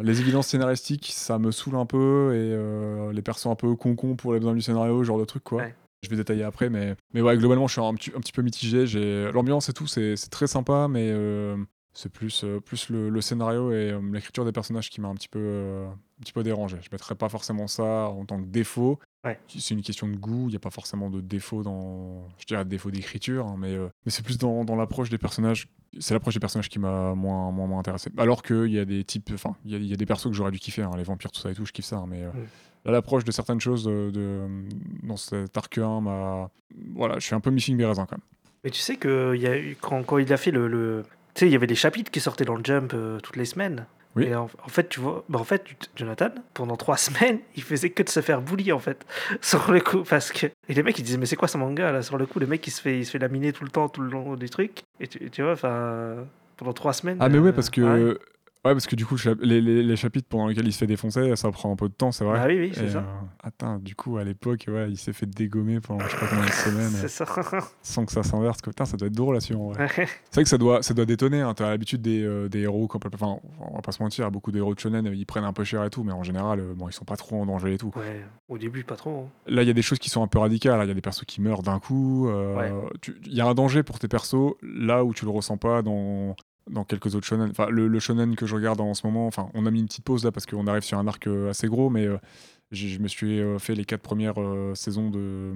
Les 0.00 0.20
évidences 0.20 0.46
scénaristiques, 0.48 1.10
ça 1.12 1.38
me 1.38 1.50
saoule 1.50 1.74
un 1.76 1.86
peu, 1.86 2.32
et 2.34 2.52
euh, 2.52 3.12
les 3.12 3.22
persos 3.22 3.46
un 3.46 3.56
peu 3.56 3.74
concons 3.74 4.14
pour 4.16 4.32
les 4.32 4.38
besoins 4.38 4.54
du 4.54 4.62
scénario, 4.62 5.02
genre 5.02 5.18
de 5.18 5.24
truc 5.24 5.42
quoi. 5.44 5.62
Ouais. 5.62 5.74
Je 6.04 6.08
vais 6.10 6.14
détailler 6.16 6.44
après, 6.44 6.70
mais, 6.70 6.94
mais 7.12 7.20
ouais, 7.20 7.36
globalement, 7.36 7.66
je 7.66 7.72
suis 7.72 7.80
un, 7.80 7.92
petit, 7.94 8.12
un 8.16 8.20
petit 8.20 8.30
peu 8.30 8.42
mitigé. 8.42 8.84
L'ambiance 9.32 9.68
et 9.68 9.72
tout, 9.72 9.88
c'est 9.88 10.14
c'est 10.14 10.30
très 10.30 10.46
sympa, 10.46 10.86
mais 10.88 11.10
c'est 12.00 12.08
plus, 12.12 12.44
euh, 12.44 12.60
plus 12.60 12.90
le, 12.90 13.08
le 13.08 13.20
scénario 13.20 13.72
et 13.72 13.90
euh, 13.90 14.00
l'écriture 14.12 14.44
des 14.44 14.52
personnages 14.52 14.88
qui 14.88 15.00
m'a 15.00 15.08
un 15.08 15.14
petit 15.14 15.26
peu, 15.28 15.40
euh, 15.42 15.88
un 15.88 16.22
petit 16.22 16.32
peu 16.32 16.44
dérangé. 16.44 16.76
Je 16.80 16.88
mettrais 16.92 17.16
pas 17.16 17.28
forcément 17.28 17.66
ça 17.66 18.08
en 18.10 18.24
tant 18.24 18.40
que 18.40 18.46
défaut. 18.46 19.00
Ouais. 19.24 19.36
C'est 19.48 19.74
une 19.74 19.82
question 19.82 20.06
de 20.06 20.14
goût. 20.14 20.44
Il 20.46 20.50
n'y 20.50 20.56
a 20.56 20.60
pas 20.60 20.70
forcément 20.70 21.10
de 21.10 21.20
défaut 21.20 21.64
dans, 21.64 22.22
je 22.38 22.46
dirais, 22.46 22.64
défaut 22.64 22.92
d'écriture, 22.92 23.46
hein, 23.48 23.56
mais, 23.58 23.74
euh, 23.74 23.88
mais 24.06 24.12
c'est 24.12 24.22
plus 24.24 24.38
dans, 24.38 24.64
dans 24.64 24.76
l'approche 24.76 25.10
des 25.10 25.18
personnages. 25.18 25.66
C'est 25.98 26.14
l'approche 26.14 26.34
des 26.34 26.40
personnages 26.40 26.68
qui 26.68 26.78
m'a 26.78 27.16
moins, 27.16 27.50
moins, 27.50 27.66
moins 27.66 27.80
intéressé. 27.80 28.10
Alors 28.16 28.44
qu'il 28.44 28.68
y 28.70 28.78
a 28.78 28.84
des 28.84 29.02
types, 29.02 29.30
enfin, 29.34 29.56
il 29.64 29.72
y 29.72 29.74
a, 29.74 29.78
il 29.78 29.86
y 29.86 29.92
a 29.92 29.96
des 29.96 30.06
persos 30.06 30.28
que 30.28 30.34
j'aurais 30.34 30.52
dû 30.52 30.60
kiffer, 30.60 30.82
hein, 30.82 30.92
les 30.96 31.02
vampires, 31.02 31.32
tout 31.32 31.40
ça 31.40 31.50
et 31.50 31.54
tout, 31.54 31.64
je 31.66 31.72
kiffe 31.72 31.86
ça, 31.86 31.96
hein, 31.96 32.06
mais 32.08 32.22
euh, 32.22 32.30
là, 32.84 32.92
l'approche 32.92 33.24
de 33.24 33.32
certaines 33.32 33.60
choses 33.60 33.84
de, 33.86 34.46
dans 35.02 35.16
cet 35.16 35.56
arc 35.56 35.76
1 35.78 36.00
m'a. 36.02 36.48
Voilà, 36.94 37.18
je 37.18 37.24
suis 37.26 37.34
un 37.34 37.40
peu 37.40 37.50
missing 37.50 37.76
des 37.76 37.84
raisins 37.86 38.06
quand 38.08 38.16
même. 38.18 38.24
Mais 38.62 38.70
tu 38.70 38.80
sais 38.80 38.96
que 38.96 39.34
y 39.36 39.46
a 39.48 39.56
quand, 39.80 40.04
quand 40.04 40.18
il 40.18 40.32
a 40.32 40.36
fait 40.36 40.52
le. 40.52 40.68
le- 40.68 41.04
Tu 41.38 41.44
sais, 41.44 41.50
il 41.50 41.52
y 41.52 41.54
avait 41.54 41.68
des 41.68 41.76
chapitres 41.76 42.10
qui 42.10 42.18
sortaient 42.18 42.44
dans 42.44 42.56
le 42.56 42.64
Jump 42.64 42.90
euh, 42.94 43.20
toutes 43.20 43.36
les 43.36 43.44
semaines. 43.44 43.86
Oui. 44.16 44.24
Et 44.24 44.34
en, 44.34 44.50
en 44.64 44.68
fait, 44.68 44.88
tu 44.88 44.98
vois, 44.98 45.24
bah 45.28 45.38
en 45.38 45.44
fait, 45.44 45.64
Jonathan, 45.94 46.30
pendant 46.52 46.76
trois 46.76 46.96
semaines, 47.06 47.38
il 47.54 47.62
faisait 47.62 47.90
que 47.90 48.02
de 48.02 48.08
se 48.08 48.18
faire 48.22 48.42
bully 48.42 48.72
en 48.72 48.80
fait, 48.80 49.06
sur 49.40 49.70
le 49.70 49.78
coup, 49.78 50.02
parce 50.02 50.32
que 50.32 50.46
et 50.46 50.74
les 50.74 50.82
mecs 50.82 50.98
ils 50.98 51.04
disaient 51.04 51.16
mais 51.16 51.26
c'est 51.26 51.36
quoi 51.36 51.46
ce 51.46 51.56
manga 51.56 51.92
là 51.92 52.02
sur 52.02 52.18
le 52.18 52.26
coup, 52.26 52.40
le 52.40 52.48
mec 52.48 52.66
il 52.66 52.72
se 52.72 52.82
fait 52.82 52.98
il 52.98 53.06
se 53.06 53.12
fait 53.12 53.20
laminer 53.20 53.52
tout 53.52 53.62
le 53.62 53.70
temps, 53.70 53.88
tout 53.88 54.00
le 54.00 54.10
long 54.10 54.34
des 54.34 54.48
trucs, 54.48 54.82
et 54.98 55.06
tu, 55.06 55.30
tu 55.30 55.42
vois, 55.42 55.52
enfin 55.52 56.26
pendant 56.56 56.72
trois 56.72 56.92
semaines. 56.92 57.18
Ah, 57.20 57.28
mais 57.28 57.38
ouais, 57.38 57.50
euh, 57.50 57.52
parce 57.52 57.70
que. 57.70 57.82
ouais. 57.82 58.18
Ouais, 58.64 58.72
parce 58.74 58.86
que 58.88 58.96
du 58.96 59.06
coup, 59.06 59.16
les, 59.40 59.60
les- 59.60 59.82
les 59.82 59.96
chapitres 59.96 60.26
pendant 60.28 60.48
lesquels 60.48 60.66
il 60.66 60.72
se 60.72 60.78
fait 60.78 60.86
défoncer, 60.86 61.34
ça 61.36 61.50
prend 61.52 61.72
un 61.72 61.76
peu 61.76 61.88
de 61.88 61.94
temps, 61.94 62.10
c'est 62.12 62.24
vrai. 62.24 62.40
Ah 62.42 62.46
oui, 62.48 62.58
oui, 62.58 62.72
c'est 62.74 62.88
ça. 62.90 62.98
euh, 62.98 63.02
attends, 63.42 63.78
du 63.78 63.94
coup, 63.94 64.18
à 64.18 64.24
l'époque, 64.24 64.64
ouais, 64.68 64.90
il 64.90 64.96
s'est 64.98 65.12
fait 65.12 65.26
dégommer 65.26 65.80
pendant 65.80 66.04
je 66.04 66.10
sais 66.10 66.16
pas 66.18 66.26
combien 66.28 66.44
de 66.44 66.50
semaines, 66.50 66.90
C'est 66.90 67.08
ça. 67.08 67.24
sans 67.82 68.04
que 68.04 68.12
ça 68.12 68.22
s'inverse. 68.24 68.58
Putain, 68.60 68.84
ça 68.84 68.96
doit 68.96 69.06
être 69.06 69.14
drôle 69.14 69.34
là 69.34 69.40
dessus 69.40 69.54
en 69.54 69.68
vrai. 69.70 69.84
Ouais. 69.84 69.88
C'est 69.96 70.34
vrai 70.34 70.42
que 70.42 70.48
ça 70.50 70.58
doit, 70.58 70.82
ça 70.82 70.92
doit 70.92 71.06
détonner. 71.06 71.40
Hein. 71.40 71.54
T'as 71.54 71.70
l'habitude 71.70 72.02
des, 72.02 72.22
euh, 72.24 72.48
des 72.48 72.60
héros, 72.62 72.88
peut- 72.88 72.98
enfin, 73.14 73.38
on 73.60 73.76
va 73.76 73.80
pas 73.80 73.92
se 73.92 74.02
mentir, 74.02 74.30
beaucoup 74.32 74.50
d'héros 74.50 74.74
de 74.74 74.80
shonen, 74.80 75.06
ils 75.14 75.24
prennent 75.24 75.44
un 75.44 75.52
peu 75.52 75.62
cher 75.64 75.84
et 75.84 75.90
tout, 75.90 76.02
mais 76.02 76.12
en 76.12 76.24
général, 76.24 76.58
euh, 76.60 76.74
bon, 76.74 76.88
ils 76.88 76.92
sont 76.92 77.04
pas 77.04 77.16
trop 77.16 77.40
en 77.40 77.46
danger 77.46 77.74
et 77.74 77.78
tout. 77.78 77.92
ouais, 77.96 78.24
au 78.48 78.58
début 78.58 78.82
pas 78.84 78.96
trop. 78.96 79.28
hein. 79.28 79.30
Là, 79.46 79.62
il 79.62 79.68
y 79.68 79.70
a 79.70 79.74
des 79.74 79.82
choses 79.82 79.98
qui 80.00 80.10
sont 80.10 80.22
un 80.22 80.26
peu 80.28 80.40
radicales. 80.40 80.80
Il 80.84 80.88
y 80.88 80.90
a 80.90 80.94
des 80.94 81.00
persos 81.00 81.24
qui 81.26 81.40
meurent 81.40 81.62
d'un 81.62 81.78
coup. 81.78 82.28
euh, 82.28 82.56
Ouais. 82.56 82.72
Il 83.26 83.34
y 83.34 83.40
a 83.40 83.46
un 83.46 83.54
danger 83.54 83.84
pour 83.84 83.98
tes 84.00 84.08
persos 84.08 84.54
là 84.62 85.04
où 85.04 85.14
tu 85.14 85.24
le 85.24 85.30
ressens 85.30 85.58
pas 85.58 85.82
dans, 85.82 86.34
dans 86.70 86.84
quelques 86.84 87.14
autres 87.14 87.26
shonen. 87.26 87.48
Enfin, 87.50 87.68
le, 87.68 87.88
le 87.88 87.98
shonen 88.00 88.34
que 88.36 88.46
je 88.46 88.54
regarde 88.54 88.80
en 88.80 88.94
ce 88.94 89.06
moment, 89.06 89.26
enfin, 89.26 89.48
on 89.54 89.66
a 89.66 89.70
mis 89.70 89.80
une 89.80 89.86
petite 89.86 90.04
pause 90.04 90.24
là 90.24 90.32
parce 90.32 90.46
qu'on 90.46 90.66
arrive 90.66 90.82
sur 90.82 90.98
un 90.98 91.06
arc 91.06 91.26
euh, 91.26 91.50
assez 91.50 91.66
gros, 91.68 91.90
mais 91.90 92.06
euh, 92.06 92.18
je 92.70 92.98
me 92.98 93.08
suis 93.08 93.40
euh, 93.40 93.58
fait 93.58 93.74
les 93.74 93.84
quatre 93.84 94.02
premières 94.02 94.40
euh, 94.40 94.74
saisons 94.74 95.10
de, 95.10 95.52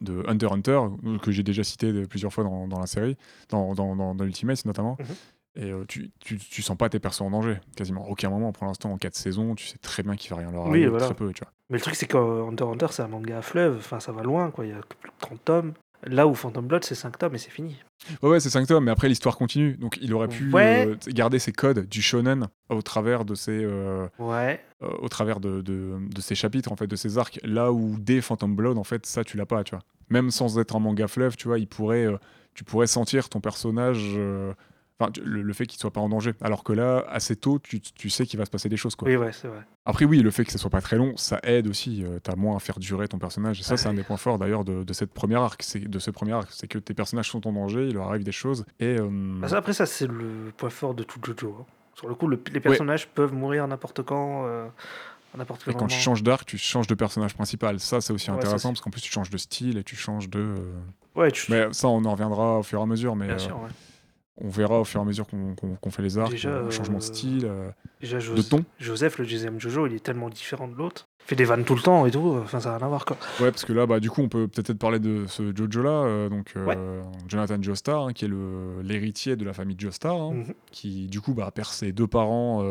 de 0.00 0.22
Hunter 0.28 0.48
Hunter, 0.52 0.80
que 1.22 1.32
j'ai 1.32 1.42
déjà 1.42 1.64
cité 1.64 1.92
de- 1.92 2.06
plusieurs 2.06 2.32
fois 2.32 2.44
dans, 2.44 2.68
dans 2.68 2.78
la 2.78 2.86
série, 2.86 3.16
dans, 3.48 3.74
dans, 3.74 3.96
dans, 3.96 4.14
dans 4.14 4.24
Ultimate 4.24 4.64
notamment. 4.64 4.96
Mhm. 5.00 5.06
Et 5.54 5.70
euh, 5.70 5.84
tu, 5.86 6.10
tu, 6.18 6.38
tu 6.38 6.62
sens 6.62 6.78
pas 6.78 6.88
tes 6.88 6.98
persos 6.98 7.20
en 7.20 7.30
danger, 7.30 7.58
quasiment. 7.76 8.06
À 8.06 8.08
aucun 8.08 8.30
moment, 8.30 8.52
pour 8.52 8.64
l'instant, 8.66 8.90
en 8.90 8.96
quatre 8.96 9.16
saisons, 9.16 9.54
tu 9.54 9.66
sais 9.66 9.76
très 9.76 10.02
bien 10.02 10.16
qu'il 10.16 10.30
va 10.30 10.36
rien 10.36 10.50
leur 10.50 10.62
Oui, 10.64 10.70
arriver, 10.70 10.88
voilà. 10.88 11.04
très 11.06 11.14
peu, 11.14 11.30
tu 11.34 11.40
vois. 11.44 11.52
Mais 11.68 11.76
le 11.76 11.82
truc, 11.82 11.94
c'est 11.94 12.06
que 12.06 12.16
Hunter 12.16 12.64
Hunter, 12.64 12.86
c'est 12.90 13.02
un 13.02 13.08
manga 13.08 13.36
à 13.36 13.42
fleuve. 13.42 13.76
Enfin, 13.76 14.00
ça 14.00 14.12
va 14.12 14.22
loin, 14.22 14.50
quoi. 14.50 14.64
Il 14.64 14.70
y 14.70 14.72
a 14.72 14.80
plus 14.80 15.10
de 15.10 15.14
30 15.20 15.44
tomes. 15.44 15.72
Là 16.06 16.26
où 16.26 16.34
Phantom 16.34 16.66
Blood, 16.66 16.84
c'est 16.84 16.94
5 16.96 17.16
tomes 17.18 17.34
et 17.34 17.38
c'est 17.38 17.50
fini. 17.50 17.76
Ouais, 18.22 18.30
ouais, 18.30 18.40
c'est 18.40 18.50
5 18.50 18.66
tomes, 18.66 18.84
mais 18.84 18.90
après 18.90 19.08
l'histoire 19.08 19.36
continue. 19.36 19.76
Donc 19.76 19.98
il 20.02 20.12
aurait 20.14 20.26
pu 20.28 20.50
Ouais. 20.52 20.86
euh, 20.88 20.96
garder 21.12 21.38
ses 21.38 21.52
codes 21.52 21.86
du 21.88 22.02
shonen 22.02 22.48
au 22.70 22.82
travers 22.82 23.24
de 23.24 23.34
ses, 23.36 23.62
euh, 23.64 24.08
Ouais. 24.18 24.60
euh, 24.82 24.88
au 25.00 25.08
travers 25.08 25.38
de, 25.38 25.60
de, 25.60 25.98
de 26.12 26.20
ses 26.20 26.34
chapitres, 26.34 26.72
en 26.72 26.76
fait, 26.76 26.86
de 26.88 26.96
ses 26.96 27.18
arcs. 27.18 27.38
Là 27.44 27.70
où 27.72 27.96
dès 28.00 28.20
Phantom 28.20 28.54
Blood, 28.56 28.78
en 28.78 28.84
fait, 28.84 29.06
ça 29.06 29.22
tu 29.22 29.36
l'as 29.36 29.46
pas, 29.46 29.62
tu 29.62 29.76
vois. 29.76 29.84
Même 30.10 30.30
sans 30.32 30.58
être 30.58 30.74
un 30.74 30.80
manga 30.80 31.06
fleuve, 31.06 31.36
tu 31.36 31.46
vois, 31.48 31.58
il 31.60 31.68
pourrait, 31.68 32.08
tu 32.54 32.64
pourrais 32.64 32.88
sentir 32.88 33.28
ton 33.28 33.40
personnage, 33.40 34.18
le, 35.22 35.42
le 35.42 35.52
fait 35.52 35.66
qu'il 35.66 35.80
soit 35.80 35.90
pas 35.92 36.00
en 36.00 36.08
danger. 36.08 36.32
Alors 36.40 36.64
que 36.64 36.72
là, 36.72 37.04
assez 37.08 37.36
tôt, 37.36 37.58
tu, 37.62 37.80
tu 37.80 38.10
sais 38.10 38.26
qu'il 38.26 38.38
va 38.38 38.44
se 38.44 38.50
passer 38.50 38.68
des 38.68 38.76
choses, 38.76 38.94
quoi. 38.94 39.08
Oui, 39.08 39.16
ouais, 39.16 39.32
c'est 39.32 39.48
vrai. 39.48 39.60
Après, 39.84 40.04
oui, 40.04 40.20
le 40.20 40.30
fait 40.30 40.44
que 40.44 40.52
ce 40.52 40.58
soit 40.58 40.70
pas 40.70 40.80
très 40.80 40.96
long, 40.96 41.16
ça 41.16 41.40
aide 41.42 41.66
aussi. 41.66 42.04
Euh, 42.04 42.18
T'as 42.22 42.36
moins 42.36 42.56
à 42.56 42.60
faire 42.60 42.78
durer 42.78 43.08
ton 43.08 43.18
personnage. 43.18 43.58
Et 43.60 43.62
ça, 43.64 43.76
c'est 43.76 43.88
un 43.88 43.94
des 43.94 44.04
points 44.04 44.16
forts 44.16 44.38
d'ailleurs 44.38 44.64
de, 44.64 44.84
de 44.84 44.92
cette 44.92 45.12
première 45.12 45.42
arc. 45.42 45.62
C'est 45.64 45.80
de 45.80 45.98
ce 45.98 46.10
premier 46.12 46.32
arc, 46.32 46.48
c'est 46.52 46.68
que 46.68 46.78
tes 46.78 46.94
personnages 46.94 47.30
sont 47.30 47.46
en 47.48 47.52
danger, 47.52 47.88
il 47.88 47.94
leur 47.94 48.06
arrive 48.08 48.22
des 48.22 48.30
choses. 48.32 48.64
Et 48.78 48.96
euh, 48.98 49.08
Bah, 49.40 49.48
ça, 49.48 49.56
après, 49.58 49.72
ça, 49.72 49.86
c'est 49.86 50.06
le 50.06 50.52
point 50.56 50.70
fort 50.70 50.94
de 50.94 51.02
tout 51.02 51.18
Jojo. 51.24 51.56
hein. 51.60 51.64
Sur 51.94 52.08
le 52.08 52.14
coup, 52.14 52.26
le- 52.28 52.40
les 52.52 52.60
personnages 52.60 53.08
peuvent 53.08 53.34
mourir 53.34 53.66
n'importe 53.66 54.02
quand. 54.02 54.46
euh, 54.46 54.66
et 55.66 55.72
quand 55.74 55.86
tu 55.86 55.98
changes 55.98 56.22
d'arc, 56.22 56.44
tu 56.46 56.58
changes 56.58 56.86
de 56.86 56.94
personnage 56.94 57.34
principal. 57.34 57.80
Ça, 57.80 58.00
c'est 58.00 58.12
aussi 58.12 58.30
Ouais, 58.30 58.36
intéressant 58.36 58.68
parce 58.70 58.80
qu'en 58.82 58.90
plus, 58.90 59.00
tu 59.00 59.10
changes 59.10 59.30
de 59.30 59.38
style 59.38 59.78
et 59.78 59.84
tu 59.84 59.96
changes 59.96 60.28
de. 60.28 60.38
euh, 60.38 60.72
Ouais, 61.14 61.30
tu... 61.32 61.50
Mais 61.50 61.72
ça, 61.72 61.88
on 61.88 62.04
en 62.04 62.12
reviendra 62.12 62.58
au 62.58 62.62
fur 62.62 62.80
et 62.80 62.82
à 62.82 62.86
mesure. 62.86 63.16
Mais 63.16 63.26
bien 63.26 63.36
euh, 63.36 63.38
sûr, 63.38 63.56
ouais. 63.60 63.68
On 64.38 64.48
verra 64.48 64.80
au 64.80 64.84
fur 64.84 65.00
et 65.00 65.02
à 65.02 65.06
mesure 65.06 65.26
qu'on 65.26 65.90
fait 65.90 66.02
les 66.02 66.18
arcs, 66.18 66.30
Déjà, 66.30 66.50
euh, 66.50 66.70
changement 66.70 66.98
de 66.98 67.02
euh, 67.02 67.06
style. 67.06 67.44
euh, 67.44 67.70
Déjà, 68.00 68.18
De 68.18 68.42
ton 68.42 68.64
Joseph, 68.78 69.18
le 69.18 69.26
deuxième 69.26 69.60
Jojo, 69.60 69.86
il 69.86 69.94
est 69.94 70.00
tellement 70.02 70.28
différent 70.30 70.66
de 70.68 70.74
l'autre. 70.74 71.06
Il 71.24 71.28
fait 71.28 71.36
des 71.36 71.44
vannes 71.44 71.64
tout 71.64 71.76
le 71.76 71.82
temps 71.82 72.04
et 72.06 72.10
tout. 72.10 72.36
Enfin, 72.42 72.58
ça 72.58 72.70
n'a 72.70 72.78
rien 72.78 72.86
à 72.86 72.88
voir, 72.88 73.04
quoi. 73.04 73.16
Ouais, 73.40 73.50
parce 73.52 73.64
que 73.64 73.72
là, 73.72 73.86
bah, 73.86 74.00
du 74.00 74.10
coup, 74.10 74.22
on 74.22 74.28
peut 74.28 74.48
peut-être 74.48 74.78
parler 74.78 74.98
de 74.98 75.26
ce 75.28 75.54
Jojo-là, 75.54 75.90
euh, 75.90 76.28
donc 76.28 76.54
euh, 76.56 76.66
Ouais. 76.66 76.78
Jonathan 77.28 77.62
Joestar, 77.62 78.06
hein, 78.08 78.12
qui 78.12 78.24
est 78.24 78.30
l'héritier 78.82 79.36
de 79.36 79.44
la 79.44 79.52
famille 79.52 79.76
Joestar, 79.78 80.16
hein, 80.16 80.32
Mhm. 80.32 80.54
qui, 80.72 81.06
du 81.06 81.20
coup, 81.20 81.32
bah, 81.34 81.50
perd 81.54 81.68
ses 81.68 81.92
deux 81.92 82.08
parents 82.08 82.64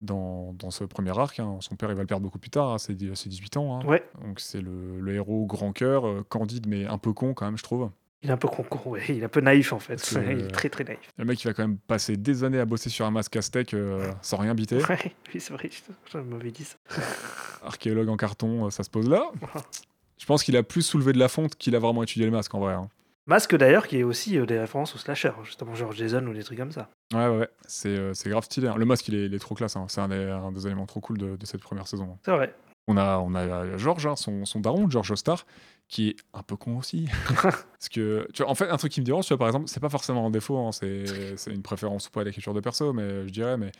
dans, 0.00 0.52
dans 0.54 0.70
ce 0.70 0.84
premier 0.84 1.16
arc. 1.18 1.40
hein. 1.40 1.56
Son 1.60 1.74
père, 1.76 1.90
il 1.90 1.94
va 1.96 2.02
le 2.02 2.06
perdre 2.06 2.22
beaucoup 2.24 2.38
plus 2.38 2.50
tard, 2.50 2.72
à 2.72 2.78
ses, 2.78 2.92
à 3.10 3.14
ses 3.14 3.28
18 3.28 3.56
ans. 3.56 3.80
hein. 3.80 3.86
Ouais, 3.86 4.04
Donc, 4.24 4.38
c'est 4.40 4.60
le, 4.60 5.00
le 5.00 5.14
héros 5.14 5.46
grand 5.46 5.72
cœur, 5.72 6.06
euh, 6.06 6.24
candide, 6.28 6.66
mais 6.68 6.86
un 6.86 6.98
peu 6.98 7.12
con, 7.12 7.34
quand 7.34 7.46
même, 7.46 7.56
je 7.58 7.62
trouve. 7.62 7.90
Il 8.22 8.30
est 8.30 8.32
un 8.32 8.36
peu 8.36 8.48
con, 8.48 8.62
con, 8.62 8.90
ouais. 8.90 9.02
Il 9.08 9.20
est 9.20 9.24
un 9.24 9.28
peu 9.28 9.40
naïf, 9.40 9.72
en 9.72 9.78
fait. 9.78 10.12
Il 10.12 10.40
est 10.42 10.48
très, 10.48 10.68
très 10.68 10.84
naïf. 10.84 11.00
Le 11.18 11.24
mec, 11.24 11.42
il 11.42 11.46
va 11.48 11.54
quand 11.54 11.62
même 11.66 11.78
passer 11.78 12.16
des 12.16 12.44
années 12.44 12.58
à 12.60 12.64
bosser 12.64 12.90
sur 12.90 13.04
un 13.06 13.10
masque 13.10 13.34
aztèque 13.36 13.74
euh, 13.74 14.10
sans 14.22 14.36
rien 14.36 14.54
biter. 14.54 14.76
Ouais, 14.88 15.14
oui, 15.34 15.40
c'est 15.40 15.52
vrai. 15.52 15.70
Je 16.12 16.18
m'avais 16.18 16.50
dit 16.50 16.64
ça. 16.64 16.76
Archéologue 17.64 18.08
en 18.08 18.16
carton, 18.16 18.66
euh, 18.66 18.70
ça 18.70 18.82
se 18.82 18.90
pose 18.90 19.08
là. 19.08 19.30
Je 20.18 20.26
pense 20.26 20.42
qu'il 20.44 20.56
a 20.56 20.62
plus 20.62 20.82
soulevé 20.82 21.12
de 21.12 21.18
la 21.18 21.28
fonte 21.28 21.56
qu'il 21.56 21.74
a 21.74 21.78
vraiment 21.78 22.02
étudié 22.02 22.26
le 22.26 22.32
masque, 22.32 22.54
en 22.54 22.60
vrai. 22.60 22.74
hein. 22.74 22.88
Masque, 23.26 23.54
d'ailleurs, 23.56 23.86
qui 23.86 23.98
est 23.98 24.02
aussi 24.02 24.36
euh, 24.38 24.46
des 24.46 24.58
références 24.58 24.94
au 24.94 24.98
slasher. 24.98 25.32
Justement, 25.44 25.74
genre 25.74 25.92
Jason 25.92 26.26
ou 26.26 26.34
des 26.34 26.42
trucs 26.42 26.58
comme 26.58 26.72
ça. 26.72 26.88
Ouais, 27.14 27.28
ouais, 27.28 27.38
ouais. 27.38 27.48
C'est, 27.66 27.96
euh, 27.96 28.12
grave 28.26 28.44
stylé. 28.44 28.68
hein. 28.68 28.74
Le 28.76 28.84
masque, 28.84 29.08
il 29.08 29.14
est, 29.14 29.26
il 29.26 29.34
est 29.34 29.38
trop 29.38 29.54
classe. 29.54 29.76
hein. 29.76 29.86
C'est 29.88 30.00
un 30.00 30.08
des, 30.08 30.16
un 30.16 30.50
des 30.52 30.66
éléments 30.66 30.86
trop 30.86 31.00
cool 31.00 31.18
de, 31.18 31.36
de 31.36 31.46
cette 31.46 31.60
première 31.60 31.86
saison. 31.86 32.08
hein. 32.14 32.18
C'est 32.24 32.32
vrai. 32.32 32.54
On 32.88 32.96
a, 32.96 33.18
on 33.18 33.32
a 33.36 33.76
George, 33.76 34.08
son, 34.16 34.44
son 34.44 34.58
daron, 34.58 34.90
George 34.90 35.12
Ostar, 35.12 35.46
qui 35.92 36.08
est 36.08 36.16
un 36.32 36.42
peu 36.42 36.56
con 36.56 36.78
aussi. 36.78 37.06
Parce 37.42 37.90
que, 37.90 38.26
tu 38.32 38.42
vois, 38.42 38.50
en 38.50 38.54
fait, 38.54 38.70
un 38.70 38.78
truc 38.78 38.90
qui 38.90 39.02
me 39.02 39.04
dérange, 39.04 39.26
tu 39.26 39.28
vois, 39.28 39.38
par 39.38 39.48
exemple, 39.48 39.68
c'est 39.68 39.78
pas 39.78 39.90
forcément 39.90 40.26
un 40.26 40.30
défaut, 40.30 40.56
hein, 40.56 40.72
c'est, 40.72 41.36
une 41.48 41.60
préférence 41.60 42.08
ou 42.08 42.10
pas 42.10 42.22
à 42.22 42.24
l'écriture 42.24 42.54
de 42.54 42.60
perso, 42.60 42.94
mais 42.94 43.28
je 43.28 43.32
dirais, 43.32 43.58
mais 43.58 43.72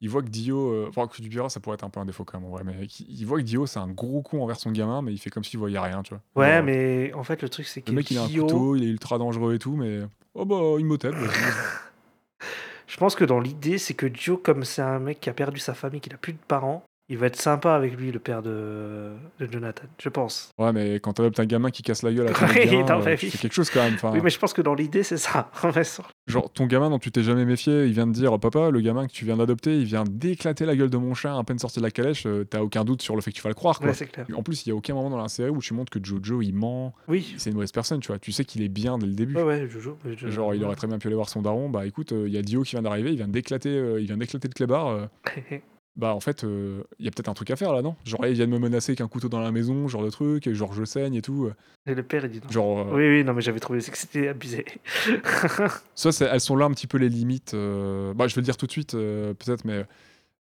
il 0.00 0.10
voit 0.10 0.22
que 0.22 0.28
Dio, 0.28 0.72
euh, 0.72 0.86
enfin, 0.88 1.06
que 1.06 1.14
tu 1.14 1.22
diras, 1.28 1.48
ça 1.48 1.60
pourrait 1.60 1.74
être 1.74 1.84
un 1.84 1.90
peu 1.90 2.00
un 2.00 2.06
défaut 2.06 2.24
quand 2.24 2.40
même, 2.40 2.48
en 2.48 2.50
vrai, 2.50 2.64
mais 2.64 2.74
il, 2.98 3.20
il 3.20 3.24
voit 3.24 3.38
que 3.38 3.44
Dio, 3.44 3.66
c'est 3.66 3.78
un 3.78 3.86
gros 3.86 4.20
con 4.20 4.42
envers 4.42 4.58
son 4.58 4.72
gamin, 4.72 5.00
mais 5.00 5.12
il 5.12 5.18
fait 5.18 5.30
comme 5.30 5.44
s'il 5.44 5.60
voyait 5.60 5.78
rien, 5.78 6.02
tu 6.02 6.12
vois. 6.12 6.22
Ouais, 6.34 6.60
mais 6.60 7.12
en 7.14 7.22
fait, 7.22 7.40
le 7.40 7.48
truc, 7.48 7.68
c'est 7.68 7.82
que 7.82 7.90
Le 7.90 7.96
mec, 7.96 8.10
il 8.10 8.18
a 8.18 8.22
un 8.22 8.26
Dio- 8.26 8.42
couteau, 8.42 8.74
il 8.74 8.82
est 8.82 8.90
ultra 8.90 9.18
dangereux 9.18 9.54
et 9.54 9.60
tout, 9.60 9.76
mais. 9.76 10.00
Oh 10.34 10.44
bah, 10.44 10.56
il 10.76 10.84
m'otèle. 10.84 11.14
vas-y. 11.14 11.28
Je 12.88 12.96
pense 12.96 13.14
que 13.14 13.24
dans 13.24 13.38
l'idée, 13.38 13.78
c'est 13.78 13.94
que 13.94 14.06
Dio, 14.06 14.36
comme 14.36 14.64
c'est 14.64 14.82
un 14.82 14.98
mec 14.98 15.20
qui 15.20 15.30
a 15.30 15.32
perdu 15.32 15.60
sa 15.60 15.74
famille, 15.74 16.00
qui 16.00 16.10
n'a 16.10 16.16
plus 16.16 16.32
de 16.32 16.38
parents, 16.48 16.82
il 17.10 17.18
va 17.18 17.26
être 17.26 17.36
sympa 17.36 17.74
avec 17.74 17.98
lui, 17.98 18.12
le 18.12 18.20
père 18.20 18.40
de, 18.40 19.10
de 19.40 19.52
Jonathan. 19.52 19.82
Je 19.98 20.08
pense. 20.08 20.50
Ouais, 20.58 20.72
mais 20.72 20.94
quand 21.00 21.12
t'adoptes 21.14 21.40
un 21.40 21.44
gamin 21.44 21.70
qui 21.70 21.82
casse 21.82 22.02
la 22.04 22.12
gueule 22.12 22.28
à 22.28 22.32
ton 22.32 22.44
euh, 22.44 23.16
fais 23.16 23.28
quelque 23.28 23.52
chose 23.52 23.68
quand 23.68 23.82
même. 23.82 23.96
Oui, 24.14 24.20
mais 24.22 24.30
je 24.30 24.38
pense 24.38 24.52
que 24.52 24.62
dans 24.62 24.74
l'idée, 24.74 25.02
c'est 25.02 25.16
ça. 25.16 25.50
Genre, 26.28 26.52
ton 26.52 26.66
gamin 26.66 26.88
dont 26.88 27.00
tu 27.00 27.10
t'es 27.10 27.24
jamais 27.24 27.44
méfié, 27.44 27.86
il 27.86 27.92
vient 27.92 28.06
de 28.06 28.12
dire 28.12 28.38
Papa, 28.38 28.70
le 28.70 28.80
gamin 28.80 29.08
que 29.08 29.12
tu 29.12 29.24
viens 29.24 29.36
d'adopter, 29.36 29.76
il 29.76 29.84
vient 29.86 30.04
d'éclater 30.08 30.64
la 30.64 30.76
gueule 30.76 30.88
de 30.88 30.96
mon 30.96 31.12
chat 31.14 31.36
à 31.36 31.42
peine 31.42 31.58
sorti 31.58 31.80
de 31.80 31.84
la 31.84 31.90
calèche, 31.90 32.26
euh, 32.26 32.44
t'as 32.44 32.60
aucun 32.60 32.84
doute 32.84 33.02
sur 33.02 33.16
le 33.16 33.22
fait 33.22 33.32
que 33.32 33.36
tu 33.36 33.42
vas 33.42 33.50
le 33.50 33.54
croire, 33.54 33.78
quoi. 33.78 33.88
ouais, 33.88 33.94
c'est 33.94 34.06
clair. 34.06 34.24
en 34.36 34.44
plus, 34.44 34.64
il 34.64 34.68
y 34.68 34.72
a 34.72 34.76
aucun 34.76 34.94
moment 34.94 35.10
dans 35.10 35.20
la 35.20 35.28
série 35.28 35.50
où 35.50 35.58
tu 35.60 35.74
montres 35.74 35.90
que 35.90 35.98
Jojo 36.02 36.42
il 36.42 36.54
ment, 36.54 36.94
Oui. 37.08 37.34
c'est 37.38 37.50
une 37.50 37.56
mauvaise 37.56 37.72
personne, 37.72 37.98
tu 37.98 38.06
vois. 38.06 38.20
Tu 38.20 38.30
sais 38.30 38.44
qu'il 38.44 38.62
est 38.62 38.68
bien 38.68 38.98
dès 38.98 39.06
le 39.06 39.14
début. 39.14 39.34
Ouais, 39.34 39.42
ouais, 39.42 39.68
Jojo. 39.68 39.98
Jojo. 40.04 40.30
Genre, 40.30 40.54
il 40.54 40.62
aurait 40.62 40.76
très 40.76 40.86
bien 40.86 40.98
pu 40.98 41.08
aller 41.08 41.16
voir 41.16 41.28
son 41.28 41.42
daron. 41.42 41.68
Bah 41.70 41.86
écoute, 41.86 42.12
euh, 42.12 42.28
il 42.28 42.32
y 42.34 42.38
a 42.38 42.42
Dio 42.42 42.62
qui 42.62 42.72
vient 42.76 42.82
d'arriver, 42.82 43.10
il 43.10 43.16
vient 43.16 43.26
d'éclater, 43.28 43.70
euh, 43.70 44.00
il 44.00 44.06
vient 44.06 44.16
d'éclater 44.16 44.46
le 44.46 44.54
clébard. 44.54 45.08
euh, 46.00 46.06
bah 46.08 46.14
en 46.14 46.20
fait, 46.20 46.44
euh, 46.44 46.82
il 46.98 47.04
y 47.04 47.08
a 47.08 47.10
peut-être 47.10 47.28
un 47.28 47.34
truc 47.34 47.50
à 47.50 47.56
faire 47.56 47.72
là, 47.72 47.82
non? 47.82 47.94
Genre, 48.04 48.26
il 48.26 48.34
vient 48.34 48.46
de 48.46 48.50
me 48.52 48.58
menacer 48.58 48.92
avec 48.92 49.00
un 49.00 49.08
couteau 49.08 49.28
dans 49.28 49.40
la 49.40 49.52
maison, 49.52 49.86
genre 49.88 50.02
de 50.04 50.10
truc, 50.10 50.46
et 50.46 50.54
genre 50.54 50.72
je 50.72 50.84
saigne 50.84 51.14
et 51.14 51.22
tout. 51.22 51.46
euh, 51.46 51.54
Et 51.86 51.94
le 51.94 52.02
père, 52.02 52.24
il 52.24 52.30
dit 52.30 52.40
non. 52.42 52.50
Genre, 52.50 52.78
euh, 52.80 52.96
Oui, 52.96 53.08
oui, 53.18 53.24
non, 53.24 53.32
mais 53.34 53.42
j'avais 53.42 53.60
trouvé 53.60 53.80
que 53.80 53.96
c'était 53.98 54.28
abusé. 54.28 54.64
Ça, 55.94 56.10
elles 56.26 56.40
sont 56.40 56.56
là 56.56 56.66
un 56.66 56.70
petit 56.72 56.86
peu 56.86 56.98
les 56.98 57.08
limites. 57.08 57.54
euh, 57.54 58.14
Bah, 58.14 58.26
je 58.28 58.34
vais 58.34 58.40
le 58.40 58.44
dire 58.46 58.56
tout 58.56 58.66
de 58.66 58.72
suite, 58.72 58.94
euh, 58.94 59.34
peut-être, 59.34 59.64
mais 59.64 59.84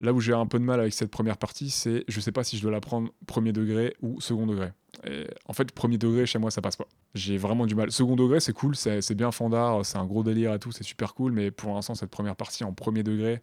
là 0.03 0.12
où 0.12 0.21
j'ai 0.21 0.35
un 0.35 0.47
peu 0.47 0.59
de 0.59 0.64
mal 0.64 0.81
avec 0.81 0.92
cette 0.92 1.11
première 1.11 1.38
partie, 1.38 1.71
c'est 1.71 2.05
je 2.09 2.21
sais 2.21 2.33
pas 2.33 2.45
si 2.45 2.57
je 2.59 2.62
dois 2.62 2.71
la 2.71 2.81
prendre 2.81 3.11
premier 3.27 3.53
degré 3.53 3.97
ou 4.03 4.21
second 4.21 4.47
degré. 4.47 4.69
Et 5.07 5.27
en 5.47 5.53
fait, 5.53 5.73
premier 5.73 5.99
degré, 5.99 6.27
chez 6.27 6.38
moi, 6.38 6.51
ça 6.51 6.61
passe 6.62 6.77
pas. 6.77 6.87
J'ai 7.14 7.38
vraiment 7.38 7.66
du 7.66 7.75
mal. 7.75 7.90
Second 7.90 8.16
degré, 8.16 8.40
c'est 8.40 8.53
cool, 8.53 8.77
c'est 8.77 9.01
c'est 9.03 9.14
bien 9.14 9.31
fandard, 9.31 9.85
c'est 9.87 9.99
un 9.99 10.05
gros 10.07 10.23
délire 10.23 10.53
et 10.55 10.59
tout, 10.59 10.73
c'est 10.73 10.85
super 10.85 11.14
cool, 11.14 11.33
mais 11.33 11.51
pour 11.51 11.75
l'instant, 11.75 11.95
cette 11.95 12.11
première 12.11 12.37
partie 12.37 12.64
en 12.64 12.73
premier 12.73 13.03
degré, 13.03 13.40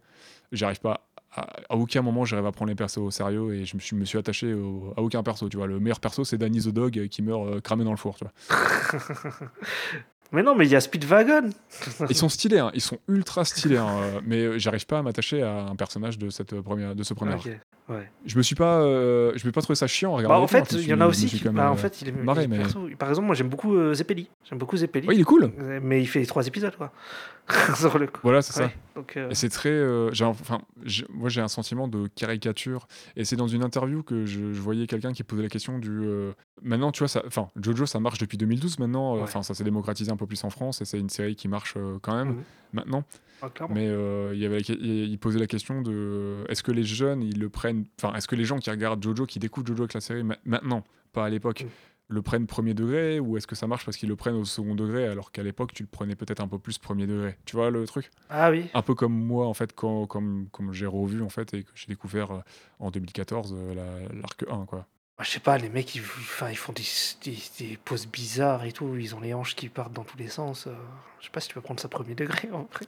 j'arrive 0.52 0.80
pas. 0.80 1.06
À, 1.36 1.74
aucun 1.76 2.02
moment, 2.02 2.24
j'arrive 2.24 2.46
à 2.46 2.52
prendre 2.52 2.68
les 2.68 2.76
persos 2.76 2.98
au 2.98 3.10
sérieux 3.10 3.54
et 3.54 3.64
je 3.64 3.76
me 3.96 4.04
suis, 4.04 4.18
attaché 4.18 4.52
à 4.52 5.02
aucun 5.02 5.22
perso. 5.22 5.48
Tu 5.48 5.56
vois, 5.56 5.66
le 5.66 5.80
meilleur 5.80 6.00
perso, 6.00 6.24
c'est 6.24 6.38
Danny 6.38 6.60
the 6.60 6.68
Dog 6.68 7.08
qui 7.08 7.22
meurt 7.22 7.46
euh, 7.46 7.60
cramé 7.60 7.84
dans 7.84 7.90
le 7.90 7.96
four. 7.96 8.16
mais 10.32 10.42
non, 10.42 10.54
mais 10.54 10.66
il 10.66 10.70
y 10.72 10.76
a 10.76 10.80
Speedwagon. 10.80 11.50
Ils 12.10 12.16
sont 12.16 12.28
stylés, 12.28 12.58
hein, 12.58 12.70
ils 12.74 12.80
sont 12.80 12.98
ultra 13.08 13.44
stylés, 13.44 13.76
hein, 13.76 13.88
euh, 14.00 14.20
mais 14.26 14.40
euh, 14.42 14.58
j'arrive 14.58 14.86
pas 14.86 14.98
à 14.98 15.02
m'attacher 15.02 15.42
à 15.42 15.66
un 15.66 15.76
personnage 15.76 16.18
de 16.18 16.30
cette 16.30 16.52
euh, 16.54 16.62
première, 16.62 16.94
de 16.94 17.02
ce 17.02 17.14
premier. 17.14 17.32
arc. 17.34 17.46
Ok, 17.46 17.94
ouais. 17.96 18.10
Je 18.26 18.36
me 18.36 18.42
suis 18.42 18.54
pas, 18.56 18.80
euh, 18.80 19.32
je 19.36 19.44
vais 19.44 19.52
pas 19.52 19.60
trouver 19.62 19.76
ça 19.76 19.86
chiant. 19.86 20.20
Bah, 20.22 20.38
en 20.40 20.46
fait, 20.46 20.72
me 20.72 20.78
il 20.80 20.88
y 20.88 20.94
en 20.94 21.00
a 21.00 21.06
aussi 21.06 21.24
me 21.26 21.30
qui. 21.30 21.48
bah, 21.50 21.70
en 21.70 21.76
fait, 21.76 22.00
il 22.02 22.08
est. 22.08 22.12
marré, 22.12 22.46
mais- 22.48 22.58
persos- 22.64 22.96
Par 22.96 23.08
exemple, 23.10 23.26
moi, 23.26 23.34
j'aime 23.36 23.48
beaucoup 23.48 23.74
euh, 23.76 23.94
Zeppeli. 23.94 24.28
J'aime 24.48 24.58
beaucoup 24.58 24.76
Zeppeli. 24.76 25.06
Ouais, 25.06 25.14
il 25.14 25.20
est 25.20 25.24
cool. 25.24 25.52
Mais 25.82 26.00
il 26.00 26.06
fait 26.06 26.24
trois 26.26 26.46
épisodes, 26.46 26.74
quoi. 26.76 26.92
Sur 27.76 27.98
le 27.98 28.06
coup. 28.06 28.20
Voilà, 28.22 28.40
c'est 28.40 28.54
ça. 28.54 28.70
Donc, 28.96 29.16
euh, 29.18 29.28
Et 29.28 29.34
c'est 29.34 29.50
très, 29.50 29.70
enfin, 30.22 30.60
moi 31.10 31.28
j'ai 31.28 31.42
un 31.42 31.48
sentiment 31.48 31.88
de 31.88 32.08
caricature. 32.14 32.86
Et 33.16 33.24
c'est 33.26 33.36
dans 33.36 33.48
une 33.48 33.62
interview 33.62 34.02
que 34.02 34.24
je, 34.24 34.52
je 34.54 34.60
voyais 34.62 34.86
quelqu'un 34.86 35.12
qui 35.12 35.22
posait 35.24 35.42
la 35.42 35.48
question 35.50 35.78
du. 35.78 36.00
maintenant, 36.62 36.90
tu 36.90 37.00
vois, 37.00 37.08
ça, 37.08 37.22
enfin, 37.26 37.50
Jojo, 37.60 37.84
ça 37.84 38.00
marche 38.00 38.18
depuis 38.18 38.38
2012 38.38 38.78
maintenant. 38.78 39.16
Ouais. 39.16 39.22
Enfin, 39.22 39.42
ça 39.42 39.52
s'est 39.52 39.64
démocratisé 39.64 40.10
un 40.14 40.16
peu 40.16 40.26
plus 40.26 40.42
en 40.44 40.50
France 40.50 40.80
et 40.80 40.84
c'est 40.84 40.98
une 40.98 41.10
série 41.10 41.36
qui 41.36 41.48
marche 41.48 41.74
euh, 41.76 41.98
quand 42.00 42.14
même 42.16 42.28
Mhm. 42.28 42.42
maintenant. 42.72 43.04
ah. 43.42 43.48
Mais 43.70 43.86
euh, 43.88 44.30
il, 44.34 44.40
y 44.40 44.46
avait, 44.46 45.16
posait 45.18 45.38
la 45.38 45.46
question 45.46 45.82
de 45.82 46.44
est-ce 46.48 46.62
que 46.62 46.72
les 46.72 46.84
jeunes, 46.84 47.22
ils 47.22 47.38
le 47.38 47.48
prennent. 47.50 47.84
Enfin, 48.02 48.14
est-ce 48.16 48.26
que 48.28 48.36
les 48.36 48.44
gens 48.44 48.58
qui 48.58 48.70
regardent 48.70 49.02
Jojo, 49.02 49.26
qui 49.26 49.38
découvrent 49.38 49.66
Jojo 49.66 49.82
avec 49.82 49.94
la 49.94 50.00
série 50.00 50.22
ma- 50.22 50.38
maintenant, 50.44 50.82
pas 51.12 51.26
à 51.26 51.30
l'époque, 51.30 51.64
Mm. 51.64 51.68
le 52.08 52.22
prennent 52.22 52.46
premier 52.46 52.74
degré 52.74 53.18
ou 53.20 53.36
est-ce 53.36 53.46
que 53.46 53.54
ça 53.54 53.66
marche 53.66 53.84
parce 53.84 53.96
qu'ils 53.96 54.08
le 54.10 54.16
prennent 54.16 54.34
au 54.36 54.44
second 54.44 54.74
degré 54.74 55.06
alors 55.08 55.32
qu'à 55.32 55.42
l'époque, 55.42 55.72
tu 55.74 55.82
le 55.82 55.88
prenais 55.88 56.14
peut-être 56.16 56.40
un 56.40 56.48
peu 56.48 56.58
plus 56.58 56.78
premier 56.78 57.06
degré? 57.06 57.36
Tu 57.46 57.56
vois 57.56 57.70
le 57.70 57.86
truc? 57.86 58.10
Ah 58.30 58.50
oui. 58.50 58.66
Un 58.74 58.82
peu 58.82 58.94
comme 58.94 59.14
moi, 59.14 59.46
en 59.46 59.54
fait, 59.54 59.74
quand, 59.74 60.06
comme, 60.06 60.48
comme 60.52 60.72
j'ai 60.72 60.86
revu, 60.86 61.22
en 61.22 61.28
fait, 61.30 61.54
et 61.54 61.62
que 61.64 61.70
j'ai 61.74 61.86
découvert 61.88 62.30
euh, 62.30 62.38
en 62.78 62.90
2014 62.90 63.54
euh, 63.56 63.74
la- 63.74 64.20
l'arc 64.20 64.44
1, 64.50 64.66
quoi. 64.66 64.86
Bah, 65.16 65.22
je 65.24 65.30
sais 65.30 65.38
pas, 65.40 65.58
les 65.58 65.68
mecs, 65.68 65.94
ils, 65.94 66.00
enfin, 66.02 66.50
ils 66.50 66.56
font 66.56 66.72
des, 66.72 66.82
des, 67.24 67.38
des 67.60 67.76
poses 67.76 68.06
bizarres 68.08 68.64
et 68.64 68.72
tout. 68.72 68.96
Ils 68.96 69.14
ont 69.14 69.20
les 69.20 69.32
hanches 69.32 69.54
qui 69.54 69.68
partent 69.68 69.92
dans 69.92 70.02
tous 70.02 70.18
les 70.18 70.26
sens. 70.28 70.66
euh, 70.66 70.74
Je 71.20 71.26
sais 71.26 71.30
pas 71.30 71.38
si 71.40 71.46
tu 71.48 71.54
peux 71.54 71.60
prendre 71.60 71.78
ça 71.78 71.88
premier 71.88 72.16
degré, 72.16 72.50
en 72.52 72.64
vrai. 72.72 72.86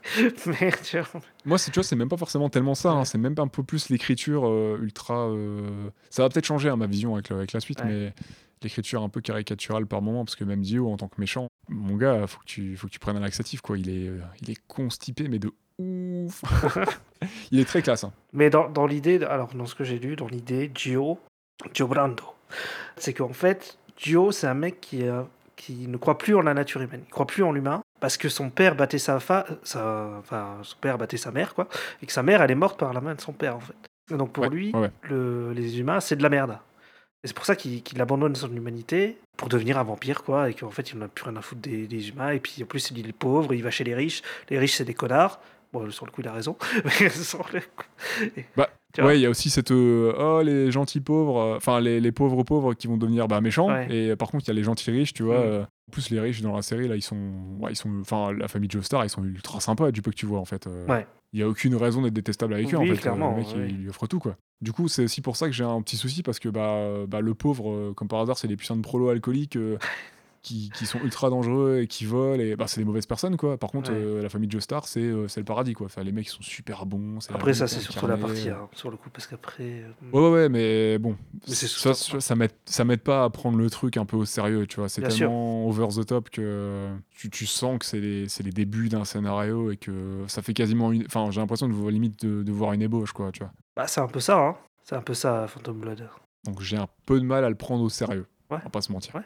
Mais 0.60 0.72
tu 0.82 0.98
vois, 0.98 1.20
Moi, 1.44 1.56
c'est- 1.58 1.70
tu 1.70 1.76
vois, 1.76 1.84
c'est 1.84 1.94
même 1.94 2.08
pas 2.08 2.16
forcément 2.16 2.48
tellement 2.50 2.74
ça. 2.74 2.90
hein, 2.90 3.04
c'est 3.04 3.18
même 3.18 3.36
un 3.38 3.46
peu 3.46 3.62
plus 3.62 3.90
l'écriture 3.90 4.48
euh, 4.48 4.76
ultra. 4.82 5.28
euh, 5.28 5.88
Ça 6.10 6.22
va 6.24 6.28
peut-être 6.28 6.46
changer 6.46 6.68
hein, 6.68 6.74
ma 6.76 6.88
vision 6.88 7.14
avec, 7.14 7.52
la 7.52 7.60
suite, 7.60 7.80
Ouais. 7.82 7.86
mais 7.86 8.14
l'écriture 8.60 9.02
un 9.04 9.08
peu 9.08 9.20
caricaturale 9.20 9.86
par 9.86 10.02
moment, 10.02 10.24
parce 10.24 10.34
que 10.34 10.42
même 10.42 10.62
Dio, 10.62 10.90
en 10.90 10.96
tant 10.96 11.06
que 11.06 11.20
méchant, 11.20 11.46
mon 11.68 11.94
gars, 11.96 12.26
faut 12.26 12.40
que 12.40 12.46
tu, 12.46 12.76
faut 12.76 12.88
que 12.88 12.92
tu 12.92 12.98
prennes 12.98 13.16
un 13.18 13.20
laxatif, 13.20 13.60
quoi. 13.60 13.78
Il 13.78 13.88
est, 13.88 14.08
euh, 14.08 14.18
il 14.42 14.50
est 14.50 14.58
constipé, 14.66 15.28
mais 15.28 15.38
de 15.38 15.52
ouf. 15.78 16.42
il 17.52 17.60
est 17.60 17.64
très 17.66 17.82
classe. 17.82 18.02
hein. 18.02 18.12
Mais 18.32 18.50
dans, 18.50 18.68
dans 18.68 18.86
l'idée, 18.86 19.22
alors 19.22 19.54
dans 19.54 19.66
ce 19.66 19.76
que 19.76 19.84
j'ai 19.84 20.00
lu, 20.00 20.16
dans 20.16 20.26
l'idée, 20.26 20.72
Gio, 20.74 21.20
Gio 21.72 21.86
Brando, 21.86 22.24
c'est 22.96 23.12
qu'en 23.14 23.32
fait, 23.32 23.78
Gio, 23.96 24.30
c'est 24.32 24.46
un 24.46 24.54
mec 24.54 24.80
qui, 24.80 25.06
euh, 25.06 25.22
qui 25.56 25.88
ne 25.88 25.96
croit 25.96 26.18
plus 26.18 26.34
en 26.34 26.42
la 26.42 26.54
nature 26.54 26.80
humaine. 26.82 27.02
Il 27.06 27.10
croit 27.10 27.26
plus 27.26 27.42
en 27.42 27.52
l'humain 27.52 27.82
parce 28.00 28.16
que 28.16 28.28
son 28.28 28.50
père 28.50 28.74
battait 28.76 28.98
sa 28.98 29.20
fa... 29.20 29.46
sa... 29.62 30.10
enfin, 30.18 30.58
son 30.62 30.76
père 30.80 30.98
battait 30.98 31.16
sa 31.16 31.30
mère, 31.30 31.54
quoi, 31.54 31.68
et 32.02 32.06
que 32.06 32.12
sa 32.12 32.22
mère, 32.22 32.42
elle 32.42 32.50
est 32.50 32.54
morte 32.56 32.78
par 32.78 32.92
la 32.92 33.00
main 33.00 33.14
de 33.14 33.20
son 33.20 33.32
père, 33.32 33.56
en 33.56 33.60
fait. 33.60 33.74
Et 34.12 34.16
donc 34.16 34.32
pour 34.32 34.44
Ouais, 34.44 34.50
lui, 34.50 34.70
ouais, 34.72 34.80
ouais. 34.80 34.90
le- 35.02 35.52
les 35.52 35.80
humains, 35.80 36.00
c'est 36.00 36.16
de 36.16 36.22
la 36.22 36.28
merde. 36.28 36.58
Et 37.24 37.28
c'est 37.28 37.34
pour 37.34 37.46
ça 37.46 37.56
qu'il 37.56 38.00
abandonne 38.00 38.36
son 38.36 38.52
humanité 38.54 39.18
pour 39.36 39.48
devenir 39.48 39.78
un 39.78 39.82
vampire, 39.82 40.22
quoi, 40.22 40.48
et 40.50 40.54
qu'en 40.54 40.70
fait, 40.70 40.92
il 40.92 40.98
n'en 40.98 41.06
a 41.06 41.08
plus 41.08 41.24
rien 41.24 41.36
à 41.36 41.42
foutre 41.42 41.62
des, 41.62 41.86
des 41.88 42.10
humains. 42.10 42.30
Et 42.30 42.38
puis 42.38 42.62
en 42.62 42.66
plus, 42.66 42.90
il 42.94 43.08
est 43.08 43.12
pauvre, 43.12 43.52
il 43.54 43.62
va 43.64 43.70
chez 43.70 43.82
les 43.82 43.94
riches. 43.94 44.22
Les 44.50 44.58
riches, 44.58 44.74
c'est 44.76 44.84
des 44.84 44.94
connards. 44.94 45.40
Bon, 45.78 45.90
sur 45.90 46.06
le 46.06 46.10
coup, 46.12 46.20
il 46.22 46.28
a 46.28 46.32
raison. 46.32 46.56
Mais 47.00 47.08
sur 47.10 47.46
le 47.52 47.60
coup... 47.60 47.84
Bah, 48.56 48.68
Ouais, 48.98 49.18
il 49.18 49.20
y 49.20 49.26
a 49.26 49.30
aussi 49.30 49.50
cette. 49.50 49.72
euh, 49.72 50.14
oh, 50.18 50.40
les 50.42 50.70
gentils 50.72 51.02
pauvres, 51.02 51.38
euh, 51.38 51.56
enfin, 51.58 51.80
les, 51.80 52.00
les 52.00 52.12
pauvres 52.12 52.44
pauvres 52.44 52.72
qui 52.72 52.86
vont 52.86 52.96
devenir 52.96 53.28
bah, 53.28 53.42
méchants. 53.42 53.68
Ouais. 53.68 53.86
Et 53.94 54.10
euh, 54.12 54.16
par 54.16 54.30
contre, 54.30 54.44
il 54.44 54.48
y 54.48 54.50
a 54.52 54.54
les 54.54 54.62
gentils 54.62 54.90
riches, 54.90 55.12
tu 55.12 55.22
vois. 55.22 55.38
Mm. 55.38 55.62
en 55.64 55.90
plus, 55.92 56.08
les 56.08 56.18
riches 56.18 56.40
dans 56.40 56.56
la 56.56 56.62
série, 56.62 56.88
là, 56.88 56.96
ils 56.96 57.02
sont. 57.02 57.18
Ouais, 57.60 57.72
ils 57.72 57.76
sont 57.76 57.90
enfin, 58.00 58.32
la 58.32 58.48
famille 58.48 58.70
Joestar, 58.70 59.04
ils 59.04 59.10
sont 59.10 59.22
ultra 59.22 59.60
sympas, 59.60 59.90
du 59.90 60.00
peu 60.00 60.10
que 60.12 60.16
tu 60.16 60.24
vois, 60.24 60.38
en 60.40 60.46
fait. 60.46 60.66
Ouais. 60.88 61.06
Il 61.34 61.40
y 61.40 61.42
a 61.42 61.48
aucune 61.48 61.74
raison 61.76 62.00
d'être 62.00 62.14
détestable 62.14 62.54
avec 62.54 62.72
eux, 62.72 62.78
en 62.78 62.86
fait. 62.86 62.96
clairement, 62.96 63.32
le 63.32 63.36
mec, 63.36 63.48
il- 63.54 63.82
lui 63.82 63.88
offre 63.90 64.06
tout, 64.06 64.18
quoi. 64.18 64.36
Du 64.62 64.72
coup, 64.72 64.88
c'est 64.88 65.04
aussi 65.04 65.20
pour 65.20 65.36
ça 65.36 65.44
que 65.46 65.52
j'ai 65.52 65.64
un 65.64 65.82
petit 65.82 65.98
souci, 65.98 66.22
parce 66.22 66.38
que 66.38 66.48
bah, 66.48 67.04
bah, 67.06 67.20
le 67.20 67.34
pauvre, 67.34 67.92
comme 67.92 68.08
par 68.08 68.20
hasard, 68.20 68.38
c'est 68.38 68.48
des 68.48 68.56
puissants 68.56 68.76
de 68.76 68.80
prolo 68.80 69.10
alcooliques. 69.10 69.56
euh, 69.56 69.76
qui, 70.46 70.70
qui 70.70 70.86
sont 70.86 71.00
ultra 71.00 71.28
dangereux 71.28 71.80
et 71.82 71.86
qui 71.88 72.04
volent. 72.04 72.40
Et 72.40 72.54
bah, 72.54 72.66
c'est 72.68 72.80
des 72.80 72.84
mauvaises 72.84 73.06
personnes, 73.06 73.36
quoi. 73.36 73.56
Par 73.58 73.70
contre, 73.70 73.90
Ouais. 73.90 73.98
euh, 73.98 74.22
la 74.22 74.28
famille 74.28 74.50
Joestar, 74.50 74.86
c'est 74.86 75.00
euh, 75.00 75.26
c'est 75.28 75.40
le 75.40 75.44
paradis, 75.44 75.74
quoi. 75.74 75.86
Enfin, 75.86 76.02
les 76.04 76.12
mecs, 76.12 76.26
ils 76.26 76.30
sont 76.30 76.42
super 76.42 76.86
bons. 76.86 77.18
Après, 77.34 77.52
ça, 77.54 77.66
c'est 77.66 77.80
surtout 77.80 78.06
la 78.06 78.16
partie, 78.16 78.48
hein, 78.50 78.68
sur 78.72 78.90
le 78.90 78.96
coup, 78.96 79.10
parce 79.10 79.26
qu'après. 79.26 79.64
euh, 79.82 79.90
Ouais, 80.12 80.20
ouais, 80.22 80.30
ouais, 80.30 80.48
mais 80.48 80.98
bon, 80.98 81.16
Mais 81.48 81.54
ça, 81.54 81.66
surtout- 81.94 82.20
ça, 82.20 82.36
ça 82.64 82.84
m'aide 82.84 83.00
pas 83.00 83.24
à 83.24 83.30
prendre 83.30 83.58
le 83.58 83.68
truc 83.70 83.96
un 83.96 84.04
peu 84.04 84.16
au 84.16 84.24
sérieux, 84.24 84.66
tu 84.66 84.76
vois. 84.80 84.88
C'est 84.88 85.00
sûr. 85.10 85.18
tellement 85.28 85.66
over 85.66 85.88
the 85.88 86.06
top 86.06 86.30
que 86.30 86.88
tu, 87.10 87.28
tu 87.30 87.46
sens 87.46 87.78
que 87.78 87.84
c'est 87.84 88.00
les, 88.00 88.26
les 88.44 88.50
débuts 88.52 88.88
d'un 88.88 89.04
scénario 89.04 89.70
et 89.72 89.76
que 89.76 90.22
ça 90.28 90.42
fait 90.42 90.54
quasiment 90.54 90.92
une. 90.92 91.04
Enfin, 91.06 91.30
j'ai 91.30 91.40
l'impression 91.40 91.68
de 91.68 91.72
voir 91.72 91.90
limite 91.90 92.24
de, 92.24 92.42
de 92.42 92.52
voir 92.52 92.72
une 92.72 92.82
ébauche, 92.82 93.12
quoi, 93.12 93.32
tu 93.32 93.40
vois. 93.40 93.52
Bah, 93.76 93.86
c'est 93.88 94.00
un 94.00 94.06
peu 94.08 94.20
ça, 94.20 94.38
hein. 94.38 94.56
C'est 94.84 94.94
un 94.94 95.02
peu 95.02 95.14
ça, 95.14 95.46
Phantom 95.48 95.78
Blood. 95.80 96.08
Donc 96.44 96.60
j'ai 96.60 96.76
un 96.76 96.86
peu 97.06 97.18
de 97.18 97.24
mal 97.24 97.44
à 97.44 97.48
le 97.48 97.56
prendre 97.56 97.82
au 97.82 97.88
sérieux. 97.88 98.26
Ouais. 98.50 98.58
On 98.60 98.64
va 98.64 98.70
pas 98.70 98.80
se 98.80 98.92
mentir. 98.92 99.14
Ouais. 99.16 99.22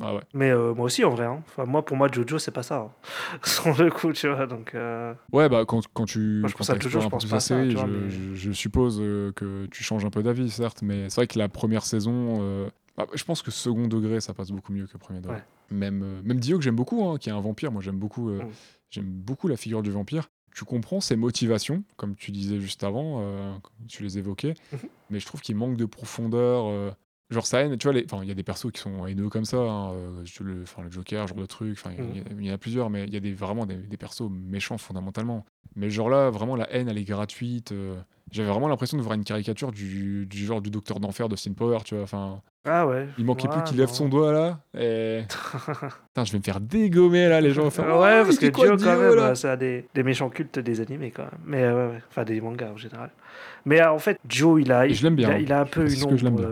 Ah 0.00 0.14
ouais. 0.14 0.22
Mais 0.32 0.50
euh, 0.50 0.74
moi 0.74 0.84
aussi, 0.86 1.04
en 1.04 1.10
vrai. 1.10 1.26
Hein. 1.26 1.42
Enfin, 1.48 1.64
moi, 1.64 1.84
pour 1.84 1.96
moi, 1.96 2.08
Jojo, 2.10 2.38
c'est 2.38 2.50
pas 2.52 2.62
ça. 2.62 2.76
hein. 2.76 2.90
Sur 3.44 3.76
le 3.82 3.90
coup, 3.90 4.12
tu 4.12 4.28
vois. 4.28 4.46
Donc, 4.46 4.74
euh, 4.74 5.12
Ouais, 5.32 5.48
bah 5.48 5.64
quand, 5.66 5.80
quand 5.92 6.04
tu 6.04 6.18
Moi, 6.40 6.48
je 6.48 6.54
quand 6.54 6.58
pense 6.58 6.70
à 6.70 6.78
Jojo, 6.78 7.00
je 7.00 7.08
pense 7.08 7.24
pas 7.26 7.40
ça, 7.40 7.56
série, 7.56 7.70
tu 7.70 7.74
vois, 7.74 7.86
je, 7.86 7.90
mais- 7.92 8.10
je- 8.10 8.34
je 8.34 8.52
suppose 8.52 8.98
euh, 9.00 9.32
que 9.32 9.66
tu 9.66 9.82
changes 9.82 10.04
un 10.04 10.10
peu 10.10 10.22
d'avis, 10.22 10.50
certes, 10.50 10.82
mais 10.82 11.08
c'est 11.10 11.16
vrai 11.16 11.26
que 11.26 11.38
la 11.38 11.48
première 11.48 11.84
saison, 11.84 12.38
euh, 12.40 12.68
bah, 12.96 13.06
je 13.14 13.24
pense 13.24 13.42
que 13.42 13.50
second 13.50 13.88
degré, 13.88 14.20
ça 14.20 14.34
passe 14.34 14.50
beaucoup 14.52 14.72
mieux 14.72 14.86
que 14.86 14.96
premier 14.98 15.20
degré. 15.20 15.36
Ouais. 15.36 15.42
Même, 15.70 16.22
même 16.22 16.38
Dio, 16.40 16.58
que 16.58 16.64
j'aime 16.64 16.76
beaucoup, 16.76 17.08
hein, 17.08 17.18
qui 17.18 17.28
est 17.28 17.32
un 17.32 17.40
vampire, 17.40 17.72
moi 17.72 17.82
j'aime 17.82 17.98
beaucoup, 17.98 18.30
Mm. 18.30 18.48
j'aime 18.90 19.04
beaucoup 19.06 19.48
la 19.48 19.56
figure 19.56 19.82
du 19.82 19.90
vampire. 19.90 20.30
Tu 20.54 20.64
comprends 20.64 21.00
ses 21.00 21.14
motivations, 21.14 21.84
comme 21.96 22.16
tu 22.16 22.30
disais 22.32 22.58
juste 22.58 22.82
avant, 22.84 23.22
tu 23.86 24.02
les 24.02 24.18
évoquais, 24.18 24.54
Mhm. 24.72 24.78
mais 25.10 25.20
je 25.20 25.26
trouve 25.26 25.40
qu'il 25.40 25.54
manque 25.56 25.76
de 25.76 25.84
profondeur. 25.84 26.94
Genre 27.30 27.46
sa 27.46 27.60
haine, 27.60 27.76
tu 27.76 27.86
vois, 27.90 28.00
enfin, 28.04 28.20
il 28.22 28.28
y 28.28 28.32
a 28.32 28.34
des 28.34 28.42
persos 28.42 28.72
qui 28.72 28.80
sont 28.80 29.06
haineux 29.06 29.28
comme 29.28 29.44
ça, 29.44 29.58
hein, 29.58 29.92
euh, 29.92 30.24
le, 30.40 30.62
enfin, 30.62 30.82
le 30.82 30.90
Joker, 30.90 31.26
genre 31.26 31.36
de 31.36 31.44
truc, 31.44 31.76
enfin, 31.78 31.90
il 31.96 32.16
y 32.16 32.20
a- 32.20 32.22
il 32.38 32.46
y, 32.46 32.50
en 32.50 32.54
a 32.54 32.58
plusieurs, 32.58 32.88
mais 32.88 33.04
il 33.04 33.12
y 33.12 33.18
a 33.18 33.20
des, 33.20 33.34
vraiment 33.34 33.66
des, 33.66 33.76
des 33.76 33.96
persos 33.98 34.30
méchants 34.30 34.78
fondamentalement. 34.78 35.44
Mais 35.76 35.90
genre 35.90 36.08
là, 36.08 36.30
vraiment, 36.30 36.56
la 36.56 36.72
haine, 36.72 36.88
elle 36.88 36.96
est 36.96 37.04
gratuite. 37.04 37.72
euh, 37.72 37.96
J'avais 38.32 38.48
vraiment 38.48 38.68
l'impression 38.68 38.96
de 38.96 39.02
voir 39.02 39.14
une 39.14 39.24
caricature 39.24 39.72
du, 39.72 40.24
du 40.26 40.46
genre 40.46 40.62
du 40.62 40.70
Docteur 40.70 41.00
d'Enfer 41.00 41.28
de 41.28 41.36
Sin 41.36 41.52
Power, 41.52 41.78
tu 41.84 41.94
vois, 41.96 42.04
enfin, 42.04 42.40
Ah 42.64 42.86
ouais. 42.86 43.06
il 43.18 43.26
manquait 43.26 43.46
plus 43.48 43.58
Ouais, 43.58 43.64
qu'il 43.64 43.76
lève 43.78 43.90
son 43.90 44.08
doigt 44.08 44.32
là, 44.32 44.60
et... 44.78 45.22
Putain, 45.28 46.24
je 46.24 46.32
vais 46.32 46.38
me 46.38 46.42
faire 46.42 46.60
dégommer 46.60 47.28
là, 47.28 47.40
les 47.42 47.52
gens 47.52 47.68
faire, 47.70 47.84
ouais, 47.86 48.20
Oh, 48.22 48.24
parce 48.24 48.38
que 48.38 48.46
quoi, 48.48 48.64
Dio, 48.66 48.76
Dio, 48.76 48.86
quand 48.86 48.98
même, 48.98 49.14
là? 49.14 49.34
c'est 49.34 49.50
un 49.50 49.56
des, 49.56 49.86
des 49.94 50.02
méchants 50.02 50.30
cultes 50.30 50.58
des 50.58 50.80
animés, 50.80 51.10
quand 51.10 51.24
même. 51.24 51.40
Mais 51.44 51.62
euh, 51.62 51.88
ouais, 51.88 51.92
ouais. 51.94 52.02
Enfin, 52.08 52.24
des 52.24 52.40
mangas 52.40 52.70
en 52.72 52.76
général. 52.76 53.10
Mais 53.66 53.80
euh, 53.82 53.92
en 53.92 53.98
fait, 53.98 54.18
Joe, 54.28 54.60
il 54.62 54.72
a, 54.72 54.86
Et 54.86 54.94
je 54.94 55.02
l'aime 55.04 55.16
bien, 55.16 55.28
il 55.30 55.34
a, 55.34 55.38
il 55.40 55.52
a 55.52 55.60
un 55.60 55.64
peu 55.66 55.82
parce 55.84 55.94
une 55.94 56.08
que 56.10 56.16
je 56.16 56.24
l'aime 56.24 56.34
ombre. 56.34 56.42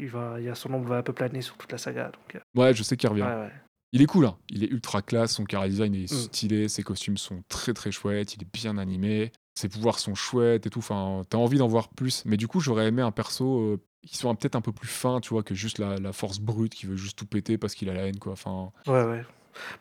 Il 0.00 0.08
va, 0.08 0.40
il 0.40 0.48
a 0.48 0.54
son 0.54 0.72
ombre 0.74 0.88
va 0.88 0.96
un 0.98 1.02
peu 1.02 1.12
planer 1.12 1.42
sur 1.42 1.56
toute 1.56 1.70
la 1.72 1.78
saga. 1.78 2.06
Donc, 2.12 2.34
euh, 2.36 2.40
Ouais, 2.60 2.74
je 2.74 2.82
sais 2.82 2.96
qu'il 2.96 3.08
revient. 3.08 3.22
ouais, 3.22 3.28
ouais. 3.28 3.52
Il 3.92 4.00
est 4.02 4.06
cool, 4.06 4.24
hein. 4.26 4.36
il 4.50 4.62
est 4.62 4.68
ultra 4.68 5.02
classe, 5.02 5.32
son 5.32 5.44
chara 5.50 5.68
design 5.68 5.94
est 5.96 6.12
Mm. 6.12 6.16
stylé, 6.16 6.68
ses 6.68 6.82
costumes 6.84 7.16
sont 7.16 7.42
très 7.48 7.74
très 7.74 7.90
chouettes, 7.90 8.34
il 8.36 8.42
est 8.42 8.52
bien 8.52 8.78
animé, 8.78 9.32
ses 9.54 9.68
pouvoirs 9.68 9.98
sont 9.98 10.14
chouettes 10.14 10.64
et 10.66 10.70
tout, 10.70 10.78
enfin, 10.78 11.22
t'as 11.28 11.38
envie 11.38 11.58
d'en 11.58 11.66
voir 11.66 11.88
plus. 11.88 12.22
Mais 12.24 12.36
du 12.36 12.46
coup, 12.46 12.60
j'aurais 12.60 12.86
aimé 12.86 13.02
un 13.02 13.10
perso 13.10 13.58
euh, 13.58 13.80
qui 14.06 14.16
soit 14.16 14.32
peut-être 14.36 14.54
un 14.54 14.60
peu 14.60 14.70
plus 14.72 14.86
fin, 14.88 15.20
tu 15.20 15.30
vois, 15.30 15.42
que 15.42 15.56
juste 15.56 15.78
la, 15.78 15.96
la 15.96 16.12
force 16.12 16.38
brute 16.38 16.72
qui 16.72 16.86
veut 16.86 16.94
juste 16.96 17.18
tout 17.18 17.26
péter 17.26 17.58
parce 17.58 17.74
qu'il 17.74 17.90
a 17.90 17.94
la 17.94 18.06
haine, 18.06 18.18
quoi. 18.20 18.32
Enfin, 18.32 18.70
Ouais, 18.86 19.02
ouais. 19.02 19.24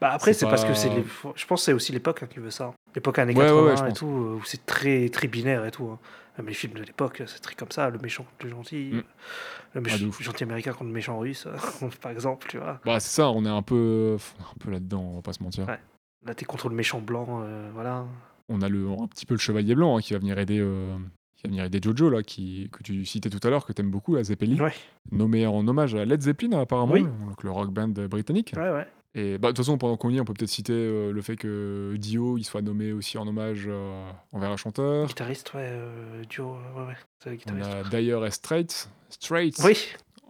Bah 0.02 0.12
après, 0.12 0.34
C'est 0.34 0.46
parce 0.46 0.66
que 0.66 0.74
c'est 0.74 0.90
les... 0.90 1.04
Je 1.36 1.46
pense 1.46 1.62
que 1.62 1.66
c'est 1.66 1.74
aussi 1.74 1.92
l'époque 1.92 2.24
hein, 2.24 2.28
qui 2.32 2.40
veut 2.40 2.50
ça. 2.52 2.74
L'époque 2.96 3.20
années 3.20 3.34
Ouais, 3.36 3.44
ouais, 3.44 3.48
80 3.50 3.66
ouais, 3.70 3.78
je 3.78 3.92
et 3.92 3.94
tout, 3.94 4.06
où 4.06 4.42
c'est 4.46 4.66
très, 4.66 5.10
très 5.10 5.28
binaire 5.28 5.66
et 5.66 5.72
tout. 5.72 5.86
hein. 5.86 6.00
Même 6.38 6.48
les 6.48 6.54
films 6.54 6.74
de 6.74 6.84
l'époque, 6.84 7.22
c'est 7.28 7.40
très 7.40 7.54
comme 7.56 7.72
ça. 7.72 7.90
Le 7.90 8.00
méchant 8.00 8.24
contre 8.24 8.46
le 8.46 8.50
gentil. 8.52 8.92
Mm. 8.94 8.98
euh, 8.98 9.82
Le 9.82 9.92
Ah, 9.92 10.24
gentil 10.24 10.44
américain 10.44 10.72
contre 10.72 10.86
le 10.86 10.92
méchant 10.92 11.20
russe, 11.20 11.48
par 12.02 12.12
exemple, 12.12 12.48
tu 12.50 12.58
vois. 12.58 12.80
bah, 12.86 13.00
c'est 13.00 13.14
ça, 13.14 13.30
on 13.30 13.44
est 13.46 13.50
un 13.50 13.62
peu, 13.62 14.18
un 14.40 14.58
peu 14.60 14.72
là-dedans, 14.72 15.02
on 15.02 15.16
va 15.18 15.22
pas 15.22 15.34
se 15.34 15.44
mentir. 15.44 15.68
Ouais. 15.68 15.80
Là, 16.26 16.34
t'es 16.34 16.46
contre 16.46 16.70
le 16.70 16.76
méchant 16.76 17.00
blanc, 17.02 17.42
euh, 17.44 17.70
voilà. 17.74 18.06
On 18.48 18.62
a 18.62 18.70
le, 18.70 18.88
un 18.90 19.08
petit 19.08 19.26
peu 19.26 19.34
le 19.36 19.40
chevalier 19.40 19.76
blanc 19.76 19.98
hein, 19.98 20.02
qui 20.02 20.14
va 20.14 20.20
venir 20.20 20.38
aider. 20.40 20.60
euh, 20.60 20.96
qui 21.36 21.44
va 21.44 21.50
venir 21.50 21.64
aider 21.66 21.80
Jojo 21.82 22.10
là, 22.10 22.24
qui, 22.24 22.70
que 22.72 22.84
tu 22.84 23.06
citais 23.06 23.30
tout 23.30 23.46
à 23.46 23.50
l'heure, 23.50 23.66
que 23.66 23.72
t'aimes 23.74 23.92
beaucoup, 23.92 24.16
la 24.16 24.24
Zeppelin, 24.24 24.62
Ouais, 24.64 24.74
nommé 25.12 25.46
en 25.46 25.66
hommage 25.68 25.94
à 25.96 26.04
Led 26.06 26.22
Zeppelin 26.22 26.60
apparemment, 26.60 26.94
Oui. 26.94 27.04
donc 27.04 27.44
le 27.44 27.52
rock 27.52 27.70
band 27.70 27.88
britannique. 28.10 28.54
ouais, 28.58 28.70
ouais. 28.72 28.88
Et 29.16 29.38
bah, 29.40 29.48
de 29.48 29.54
toute 29.54 29.66
façon, 29.66 29.78
pendant 29.78 29.98
qu'on 29.98 30.10
y 30.12 30.18
est, 30.18 30.20
on 30.20 30.26
peut 30.26 30.34
peut-être 30.34 30.50
citer 30.50 30.74
euh, 30.74 31.12
le 31.12 31.22
fait 31.24 31.36
que 31.36 31.96
Dio 31.98 32.38
il 32.38 32.44
soit 32.44 32.62
nommé 32.62 32.92
aussi 32.92 33.18
en 33.18 33.28
hommage 33.28 33.66
euh, 33.68 34.10
envers 34.32 34.52
un 34.52 34.58
chanteur. 34.58 35.08
Guitariste, 35.08 35.52
ouais, 35.56 35.68
euh, 35.72 36.24
duo, 36.30 36.58
ouais, 36.76 36.86
ouais. 36.88 36.98
C'est 37.24 37.30
On 37.52 37.60
a 37.62 37.90
et 38.26 38.32
Straits, 38.32 38.88
Straits 39.10 39.56
Oui, 39.64 39.78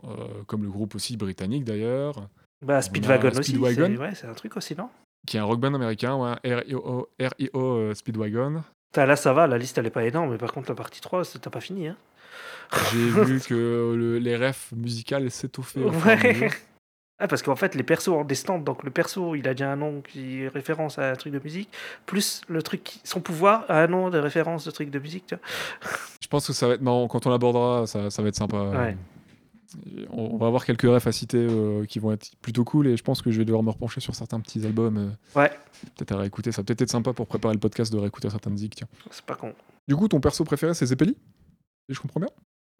euh, 0.06 0.44
comme 0.48 0.64
le 0.64 0.70
groupe 0.70 0.96
aussi 0.96 1.18
britannique 1.18 1.66
d'ailleurs, 1.66 2.30
bah 2.62 2.82
Speedwagon 2.82 3.30
aussi. 3.32 3.52
Speedwagon. 3.52 3.86
c'est- 3.96 3.98
Ouais, 3.98 4.16
c'est 4.16 4.28
un 4.28 4.34
truc 4.34 4.56
aussi, 4.56 4.76
non? 4.78 4.90
Qui 5.28 5.36
est 5.36 5.40
un 5.42 5.44
rock 5.44 5.60
band 5.60 5.74
américain, 5.74 6.16
ouais, 6.16 6.36
RIO, 6.46 7.10
RIO 7.20 7.94
Speedwagon. 7.94 8.64
Là, 8.96 9.16
ça 9.18 9.34
va, 9.34 9.46
la 9.46 9.58
liste, 9.58 9.78
elle 9.78 9.86
est 9.88 9.92
pas 9.92 10.06
énorme, 10.06 10.32
mais 10.32 10.38
par 10.38 10.54
contre, 10.54 10.70
la 10.70 10.76
partie 10.76 11.02
3, 11.02 11.26
c'est- 11.26 11.40
t'as 11.40 11.50
pas 11.50 11.62
fini, 11.62 11.90
hein. 11.90 11.98
J'ai 12.94 13.10
vu 13.10 13.40
que 13.48 13.94
le- 13.96 14.20
les 14.20 14.38
refs 14.38 14.72
musicales 14.72 15.26
à 15.28 15.30
Ouais. 16.06 16.50
Ah, 17.22 17.28
parce 17.28 17.42
qu'en 17.42 17.56
fait, 17.58 17.76
les 17.76 17.84
persos 17.84 18.08
ont 18.10 18.24
des 18.24 18.36
stands, 18.36 18.60
donc 18.60 18.84
le 18.84 18.92
perso, 18.92 19.36
il 19.36 19.48
a 19.48 19.54
déjà 19.54 19.72
un 19.72 19.76
nom 19.76 20.02
qui 20.02 20.42
est 20.44 20.48
référence 20.48 20.98
à 21.00 21.12
un 21.12 21.16
truc 21.16 21.34
de 21.34 21.40
musique, 21.44 21.70
plus 22.06 22.42
le 22.48 22.62
truc, 22.64 23.00
son 23.04 23.20
pouvoir 23.20 23.66
a 23.70 23.82
un 23.84 23.88
nom 23.88 24.10
de 24.10 24.18
référence 24.18 24.64
de 24.66 24.72
truc 24.72 24.90
de 24.90 25.00
musique, 25.00 25.26
tu 25.28 25.36
vois. 25.36 25.44
Je 26.22 26.28
pense 26.28 26.48
que 26.48 26.54
ça 26.54 26.68
va 26.68 26.76
être 26.76 26.82
marrant. 26.82 27.08
Quand 27.08 27.26
on 27.26 27.30
l'abordera, 27.30 27.86
ça, 27.88 28.10
ça 28.10 28.22
va 28.22 28.30
être 28.30 28.36
sympa. 28.36 28.58
Ouais. 28.70 28.98
On, 30.12 30.34
on 30.34 30.38
va 30.38 30.48
avoir 30.48 30.66
quelques 30.66 30.84
refs 30.84 31.06
à 31.06 31.12
citer 31.12 31.38
euh, 31.38 31.86
qui 31.86 32.00
vont 32.00 32.12
être 32.12 32.32
plutôt 32.42 32.64
cool 32.64 32.88
et 32.88 32.98
je 32.98 33.04
pense 33.04 33.22
que 33.22 33.30
je 33.32 33.38
vais 33.38 33.46
devoir 33.46 33.62
me 33.64 33.70
repencher 33.70 34.00
sur 34.00 34.16
certains 34.16 34.40
petits 34.40 34.66
albums. 34.66 34.98
euh, 34.98 35.40
Ouais, 35.40 35.52
peut-être 35.98 36.14
à 36.14 36.18
réécouter. 36.18 36.52
Ça 36.52 36.62
va 36.62 36.66
peut-être 36.66 36.82
être 36.82 36.90
sympa 36.90 37.14
pour 37.14 37.28
préparer 37.28 37.54
le 37.54 37.60
podcast 37.60 37.92
de 37.94 37.98
réécouter 38.00 38.30
certaines 38.30 38.54
musiques. 38.54 38.84
C'est 39.12 39.26
pas 39.26 39.36
con. 39.36 39.54
Du 39.88 39.96
coup, 39.96 40.08
ton 40.08 40.20
perso 40.20 40.44
préféré, 40.44 40.74
c'est 40.74 40.86
Zeppeli? 40.88 41.16
Je 41.90 42.00
comprends 42.00 42.20
bien? 42.22 42.30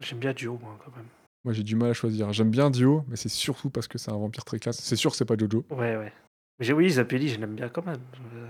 J'aime 0.00 0.18
bien 0.18 0.32
Duo, 0.32 0.58
moi, 0.60 0.76
quand 0.84 0.96
même. 0.96 1.06
Moi, 1.44 1.54
j'ai 1.54 1.62
du 1.62 1.74
mal 1.76 1.90
à 1.90 1.92
choisir. 1.94 2.32
J'aime 2.32 2.50
bien 2.50 2.70
Dio, 2.70 3.04
mais 3.08 3.16
c'est 3.16 3.28
surtout 3.30 3.70
parce 3.70 3.88
que 3.88 3.96
c'est 3.98 4.10
un 4.12 4.16
vampire 4.16 4.44
très 4.44 4.58
classe. 4.58 4.78
C'est 4.78 4.96
sûr 4.96 5.10
que 5.10 5.16
c'est 5.16 5.24
pas 5.24 5.36
Jojo. 5.38 5.64
Ouais, 5.70 5.96
ouais. 5.96 6.12
Mais 6.58 6.66
j'ai- 6.66 6.74
oui, 6.74 6.90
Zappelli, 6.90 7.28
je 7.28 7.40
l'aime 7.40 7.54
bien 7.54 7.68
quand 7.70 7.84
même. 7.86 7.96
Euh, 8.34 8.46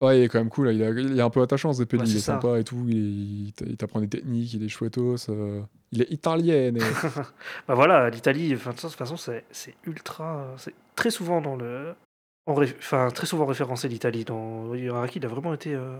Ouais, 0.00 0.18
il 0.20 0.24
est 0.24 0.28
quand 0.28 0.38
même 0.38 0.48
cool. 0.48 0.66
là. 0.66 0.72
Il, 0.72 0.82
a- 0.82 0.88
il 0.90 1.18
est 1.18 1.22
un 1.22 1.28
peu 1.30 1.42
attachant, 1.42 1.72
Zeppeli. 1.72 2.02
Ouais, 2.02 2.08
il 2.08 2.16
est 2.16 2.20
ça. 2.20 2.40
sympa 2.40 2.58
et 2.58 2.64
tout. 2.64 2.84
Il, 2.88 3.48
il 3.48 3.52
t'a- 3.52 3.66
il 3.66 3.76
t'apprend 3.76 4.00
des 4.00 4.08
techniques, 4.08 4.54
il 4.54 4.64
est 4.64 4.68
chouettos. 4.68 5.16
euh, 5.28 5.60
Il 5.92 6.00
est 6.02 6.10
italien. 6.10 6.54
et- 6.54 6.72
bah 7.68 7.74
voilà, 7.74 8.08
l'Italie, 8.10 8.48
de 8.50 8.56
toute 8.56 8.90
façon, 8.92 9.16
c'est 9.18 9.44
c'est 9.50 9.74
ultra. 9.84 10.54
C'est 10.56 10.74
très 10.94 11.10
souvent 11.10 11.40
dans 11.42 11.56
le. 11.56 11.94
Enfin, 12.48 13.08
très 13.10 13.26
souvent 13.26 13.44
référencé 13.46 13.88
l'Italie. 13.88 14.24
Dans 14.24 14.72
Araki, 14.94 15.18
il 15.18 15.24
a 15.26 15.28
vraiment 15.28 15.52
été. 15.54 15.74
euh, 15.74 15.98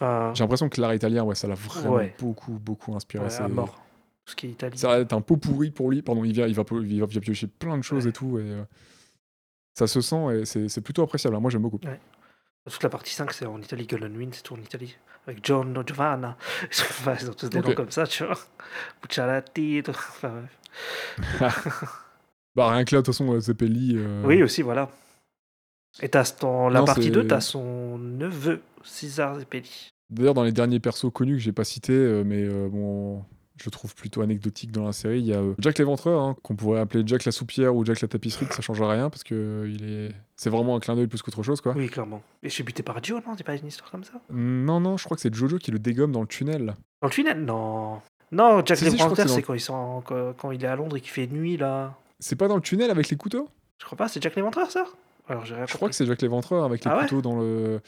Enfin, 0.00 0.32
J'ai 0.34 0.44
l'impression 0.44 0.68
que 0.68 0.78
l'art 0.80 0.92
italien, 0.94 1.24
ouais, 1.24 1.34
ça 1.34 1.48
l'a 1.48 1.54
vraiment 1.54 1.94
Ouais. 1.96 2.14
beaucoup, 2.18 2.52
beaucoup 2.52 2.94
inspiré. 2.94 3.24
ouais, 3.24 3.34
à 3.34 3.48
mort. 3.48 3.80
Ce 4.26 4.34
qui 4.34 4.46
est 4.46 4.50
Italie. 4.50 4.76
Ça 4.78 4.88
va 4.88 4.98
être 4.98 5.12
un 5.12 5.20
pot 5.20 5.36
pourri 5.36 5.70
pour 5.70 5.90
lui. 5.90 6.02
Pardon, 6.02 6.24
il, 6.24 6.32
vient, 6.32 6.46
il, 6.46 6.54
va, 6.54 6.62
il 6.70 6.76
va 6.78 6.82
il 6.86 7.00
va 7.00 7.20
piocher 7.20 7.46
plein 7.46 7.78
de 7.78 7.82
choses 7.82 8.04
Ouais. 8.04 8.10
et 8.10 8.12
tout. 8.12 8.38
Et, 8.38 8.42
euh, 8.42 8.64
ça 9.74 9.86
se 9.86 10.00
sent 10.00 10.40
et 10.56 10.68
c'est 10.68 10.80
plutôt 10.80 11.02
appréciable. 11.02 11.36
hein. 11.36 11.40
Moi, 11.40 11.50
j'aime 11.50 11.62
beaucoup. 11.62 11.78
Toute 12.68 12.82
la 12.82 12.88
partie 12.88 13.14
5, 13.14 13.32
c'est 13.32 13.46
en 13.46 13.60
Italie. 13.60 13.86
Golden 13.86 14.16
Wind, 14.16 14.34
c'est 14.34 14.42
tout 14.42 14.54
en 14.54 14.60
Italie. 14.60 14.96
Avec 15.26 15.44
John, 15.44 15.80
Giovanna. 15.86 16.36
Ils 17.20 17.30
ont 17.30 17.34
tous 17.34 17.48
des 17.48 17.60
noms 17.60 17.74
comme 17.74 17.90
ça, 17.90 18.06
tu 18.06 18.24
vois. 18.24 18.38
Bucciarati, 19.02 19.82
tout. 19.84 19.90
Enfin, 19.92 20.32
ouais. 21.40 21.48
Bah, 22.56 22.70
rien 22.70 22.84
que 22.84 22.94
là, 22.94 23.02
de 23.02 23.04
toute 23.06 23.14
façon, 23.14 23.32
euh, 23.34 23.40
Zeppeli. 23.40 23.92
euh, 23.96 24.22
Oui, 24.24 24.42
aussi, 24.42 24.62
voilà. 24.62 24.88
Et 26.00 26.08
t'as 26.08 26.24
dans 26.40 26.68
la 26.70 26.80
Non, 26.80 26.86
partie 26.86 27.04
c'est- 27.04 27.10
2, 27.10 27.26
t'as 27.26 27.40
son 27.42 27.98
neveu, 27.98 28.62
César 28.82 29.38
Zeppeli. 29.38 29.90
D'ailleurs, 30.10 30.34
dans 30.34 30.42
les 30.44 30.52
derniers 30.52 30.80
persos 30.80 31.10
connus 31.12 31.34
que 31.34 31.42
j'ai 31.42 31.52
pas 31.52 31.64
cités, 31.64 31.92
euh, 31.92 32.22
mais 32.24 32.42
euh, 32.44 32.68
bon, 32.70 33.24
je 33.56 33.70
trouve 33.70 33.94
plutôt 33.94 34.20
anecdotique 34.22 34.70
dans 34.72 34.84
la 34.84 34.92
série, 34.92 35.20
il 35.20 35.26
y 35.26 35.32
a 35.34 35.38
euh, 35.38 35.54
Jack 35.58 35.78
l'Éventreur, 35.78 36.20
hein, 36.20 36.36
qu'on 36.42 36.54
pourrait 36.56 36.80
appeler 36.80 37.02
Jack 37.06 37.24
la 37.24 37.32
Soupière 37.32 37.74
ou 37.74 37.84
Jack 37.84 38.00
la 38.00 38.08
Tapisserie, 38.08 38.46
que 38.46 38.54
ça 38.54 38.62
change 38.62 38.80
rien 38.82 39.08
parce 39.10 39.24
que 39.24 39.34
euh, 39.34 39.70
il 39.70 39.84
est, 39.88 40.12
c'est 40.36 40.50
vraiment 40.50 40.76
un 40.76 40.80
clin 40.80 40.94
d'œil 40.94 41.06
plus 41.06 41.22
qu'autre 41.22 41.42
chose, 41.42 41.60
quoi. 41.60 41.72
Oui, 41.76 41.88
clairement. 41.88 42.22
Et 42.42 42.48
je 42.48 42.54
suis 42.54 42.62
buté 42.64 42.82
par 42.82 43.00
Dio, 43.00 43.16
non? 43.16 43.34
C'est 43.36 43.44
pas 43.44 43.56
une 43.56 43.66
histoire 43.66 43.90
comme 43.90 44.04
ça? 44.04 44.12
Non, 44.30 44.80
non, 44.80 44.96
je 44.96 45.04
crois 45.04 45.16
que 45.16 45.20
c'est 45.22 45.34
Jojo 45.34 45.58
qui 45.58 45.70
le 45.70 45.78
dégomme 45.78 46.12
dans 46.12 46.20
le 46.20 46.26
tunnel. 46.26 46.74
Dans 47.00 47.08
le 47.08 47.10
tunnel? 47.12 47.44
Non. 47.44 48.00
Non, 48.32 48.62
Jack 48.64 48.78
Si, 48.78 48.84
l'Éventreur, 48.84 49.16
c'est 49.16 49.28
c'est 49.28 49.40
dans- 49.40 49.46
quand, 49.46 49.54
ils 49.54 49.60
sont- 49.60 50.02
quand, 50.04 50.32
quand 50.36 50.50
il 50.50 50.62
est 50.62 50.66
à 50.68 50.76
Londres 50.76 50.96
et 50.96 51.00
qu'il 51.00 51.10
fait 51.10 51.26
nuit, 51.26 51.56
là. 51.56 51.94
C'est 52.18 52.36
pas 52.36 52.48
dans 52.48 52.56
le 52.56 52.62
tunnel 52.62 52.90
avec 52.90 53.08
les 53.08 53.16
couteaux? 53.16 53.48
Je 53.78 53.84
crois 53.84 53.96
pas, 53.96 54.08
c'est 54.08 54.22
Jack 54.22 54.34
l'Éventreur, 54.36 54.70
ça? 54.70 54.84
Alors, 55.28 55.44
Je 55.44 55.54
crois 55.74 55.88
que 55.88 55.94
c'est 55.94 56.06
Jack 56.06 56.22
l'Éventreur 56.22 56.64
avec 56.64 56.84
les 56.84 56.90
Ah 56.90 56.96
ouais 56.98 57.02
couteaux 57.04 57.22
dans 57.22 57.38
le. 57.40 57.80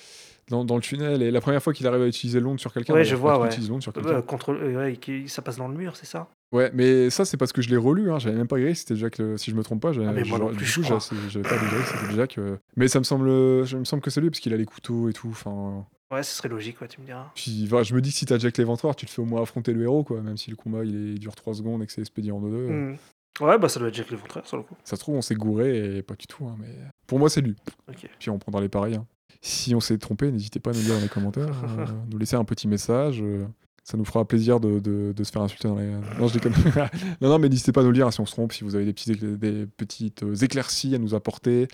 Dans, 0.48 0.64
dans 0.64 0.76
le 0.76 0.80
tunnel, 0.80 1.20
et 1.20 1.30
la 1.30 1.42
première 1.42 1.62
fois 1.62 1.74
qu'il 1.74 1.86
arrive 1.86 2.00
à 2.00 2.06
utiliser 2.06 2.40
l'onde 2.40 2.58
sur 2.58 2.72
quelqu'un, 2.72 2.94
Ouais, 2.94 3.04
je 3.04 3.14
vois, 3.14 3.38
ouais. 3.38 3.48
utilisé 3.48 3.68
l'onde 3.70 3.82
sur 3.82 3.92
quelqu'un. 3.92 4.08
Euh, 4.08 4.22
contre, 4.22 4.54
euh, 4.54 4.76
ouais, 4.78 4.96
qui- 4.96 5.28
ça 5.28 5.42
passe 5.42 5.58
dans 5.58 5.68
le 5.68 5.76
mur, 5.76 5.94
c'est 5.94 6.06
ça? 6.06 6.26
Ouais, 6.52 6.70
mais 6.72 7.10
ça, 7.10 7.26
c'est 7.26 7.36
parce 7.36 7.52
que 7.52 7.60
je 7.60 7.68
l'ai 7.68 7.76
relu. 7.76 8.10
Hein. 8.10 8.18
J'avais 8.18 8.34
même 8.34 8.48
pas 8.48 8.56
grillé 8.56 8.74
c'était 8.74 8.96
Jack. 8.96 9.18
le- 9.18 9.36
Si 9.36 9.50
je 9.50 9.56
me 9.56 9.62
trompe 9.62 9.82
pas, 9.82 9.92
j'avais, 9.92 10.06
Ah, 10.06 10.12
mais 10.12 10.22
moi 10.24 10.38
non 10.38 10.46
genre, 10.46 10.56
plus, 10.56 10.64
du 10.64 10.72
coup, 10.80 10.88
j'avais 11.28 11.42
pas 11.46 11.54
grillé 11.58 11.82
c'était 11.84 12.14
Jack. 12.16 12.38
euh. 12.38 12.56
Mais 12.76 12.88
ça 12.88 12.98
me 12.98 13.04
semble, 13.04 13.26
je 13.66 13.76
me 13.76 13.84
semble 13.84 14.00
que 14.00 14.08
c'est 14.08 14.22
lui 14.22 14.30
parce 14.30 14.40
qu'il 14.40 14.54
a 14.54 14.56
les 14.56 14.64
couteaux 14.64 15.10
et 15.10 15.12
tout. 15.12 15.28
Enfin, 15.28 15.84
Ouais, 16.10 16.22
ce 16.22 16.34
serait 16.34 16.48
logique, 16.48 16.80
ouais, 16.80 16.88
tu 16.88 17.02
me 17.02 17.04
diras. 17.04 17.26
puis 17.34 17.66
je 17.68 17.94
me 17.94 18.00
dis 18.00 18.08
que 18.10 18.16
si 18.16 18.24
t'as 18.24 18.38
Jack 18.38 18.56
l'éventreur, 18.56 18.96
tu 18.96 19.04
te 19.04 19.10
fais 19.10 19.20
au 19.20 19.26
moins 19.26 19.42
affronter 19.42 19.74
le 19.74 19.82
héros, 19.82 20.02
quoi. 20.02 20.22
Même 20.22 20.38
si 20.38 20.48
le 20.48 20.56
combat 20.56 20.82
il, 20.82 20.94
est- 20.96 21.12
il 21.12 21.18
dure 21.18 21.34
3 21.34 21.52
secondes 21.52 21.82
et 21.82 21.86
que 21.86 21.92
c'est 21.92 22.00
expédié 22.00 22.32
en 22.32 22.40
deux. 22.40 22.48
Hmm. 22.68 22.96
Ouais, 23.40 23.58
bah 23.58 23.68
ça 23.68 23.78
doit 23.78 23.88
être 23.88 23.94
Jack 23.94 24.10
l'Éventreur 24.10 24.46
sur 24.46 24.56
le 24.56 24.62
coup. 24.64 24.74
Ça 24.84 24.96
se 24.96 25.00
trouve, 25.00 25.14
on 25.16 25.22
s'est 25.22 25.34
gouré 25.34 25.98
et 25.98 26.02
pas 26.02 26.14
du 26.14 26.26
tout, 26.26 26.46
hein, 26.46 26.56
mais 26.58 26.74
pour 27.06 27.18
moi, 27.18 27.28
c'est 27.30 27.40
lui. 27.40 27.54
Ok. 27.88 28.08
Puis 28.18 28.30
on 28.30 28.38
prendra 28.38 28.60
les 28.60 28.68
pareils. 28.68 28.96
hein. 28.96 29.06
Si 29.40 29.74
on 29.74 29.80
s'est 29.80 29.98
trompé, 29.98 30.32
n'hésitez 30.32 30.58
pas 30.58 30.70
à 30.70 30.72
nous 30.74 30.80
dire 30.82 30.94
dans 30.94 31.00
les 31.00 31.08
commentaires, 31.08 31.46
euh, 31.78 31.86
nous 32.10 32.18
laisser 32.18 32.36
un 32.36 32.44
petit 32.44 32.66
message. 32.68 33.20
euh, 33.22 33.46
ça 33.84 33.96
nous 33.96 34.04
fera 34.04 34.26
plaisir 34.26 34.60
de, 34.60 34.80
de- 34.80 35.12
de 35.16 35.24
se 35.24 35.30
faire 35.32 35.40
insulter 35.42 35.68
dans 35.68 35.76
les. 35.76 35.86
Non, 36.18 36.26
je 36.28 36.34
déconne. 36.34 36.52
non, 37.20 37.28
non, 37.30 37.38
mais 37.38 37.48
n'hésitez 37.48 37.72
pas 37.72 37.80
à 37.80 37.84
nous 37.84 37.90
le 37.90 37.94
dire 37.96 38.06
hein, 38.06 38.10
si 38.10 38.20
on 38.20 38.26
se 38.26 38.32
trompe, 38.32 38.52
si 38.52 38.64
vous 38.64 38.74
avez 38.74 38.84
des, 38.84 38.92
petits 38.92 39.14
des 39.16 39.66
petites 39.66 40.22
euh, 40.24 40.34
éclaircies 40.34 40.94
à 40.94 40.98
nous 40.98 41.14
apporter, 41.14 41.68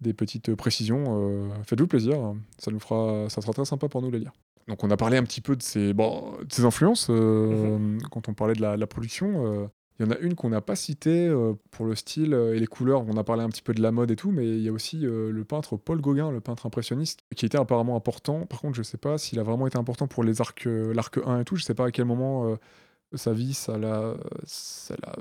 des 0.00 0.14
petites 0.14 0.54
précisions. 0.54 1.04
euh, 1.08 1.48
Faites-vous 1.66 1.86
plaisir. 1.88 2.16
Ça 2.58 2.70
nous 2.70 2.78
fera, 2.80 3.28
ça 3.28 3.42
sera 3.42 3.52
très 3.52 3.64
sympa 3.66 3.88
pour 3.88 4.00
nous 4.00 4.08
de 4.08 4.14
les 4.14 4.20
lire. 4.20 4.32
Donc 4.68 4.82
on 4.84 4.90
a 4.90 4.96
parlé 4.96 5.18
un 5.18 5.24
petit 5.24 5.42
peu 5.42 5.56
de 5.56 5.62
ses, 5.62 5.92
bon, 5.92 6.32
de 6.42 6.50
ses 6.52 6.64
influences 6.64 7.08
euh, 7.10 7.98
quand 8.10 8.28
on 8.30 8.32
parlait 8.34 8.54
de 8.54 8.62
la, 8.62 8.76
la 8.78 8.86
production. 8.86 9.44
euh, 9.46 9.66
il 9.98 10.06
y 10.06 10.08
en 10.08 10.12
a 10.12 10.18
une 10.18 10.34
qu'on 10.34 10.48
n'a 10.48 10.60
pas 10.60 10.74
citée 10.74 11.28
euh, 11.28 11.54
pour 11.70 11.86
le 11.86 11.94
style 11.94 12.34
euh, 12.34 12.56
et 12.56 12.58
les 12.58 12.66
couleurs. 12.66 13.04
On 13.06 13.16
a 13.16 13.22
parlé 13.22 13.42
un 13.44 13.48
petit 13.48 13.62
peu 13.62 13.72
de 13.72 13.82
la 13.82 13.92
mode 13.92 14.10
et 14.10 14.16
tout, 14.16 14.32
mais 14.32 14.44
il 14.44 14.60
y 14.60 14.68
a 14.68 14.72
aussi 14.72 15.06
euh, 15.06 15.30
le 15.30 15.44
peintre 15.44 15.76
Paul 15.76 16.00
Gauguin, 16.00 16.32
le 16.32 16.40
peintre 16.40 16.66
impressionniste, 16.66 17.20
qui 17.36 17.46
était 17.46 17.58
apparemment 17.58 17.94
important. 17.94 18.44
Par 18.46 18.60
contre, 18.60 18.76
je 18.76 18.82
sais 18.82 18.98
pas 18.98 19.18
s'il 19.18 19.38
a 19.38 19.44
vraiment 19.44 19.68
été 19.68 19.78
important 19.78 20.08
pour 20.08 20.24
les 20.24 20.40
arcs, 20.40 20.66
l'arc 20.66 21.18
1 21.24 21.40
et 21.40 21.44
tout. 21.44 21.54
Je 21.54 21.62
sais 21.62 21.74
pas 21.74 21.86
à 21.86 21.90
quel 21.92 22.06
moment 22.06 22.48
euh, 22.48 22.56
sa 23.14 23.32
vie 23.32 23.54
ça 23.54 23.78
l'a, 23.78 24.16
ça 24.44 24.96
l'a 25.00 25.14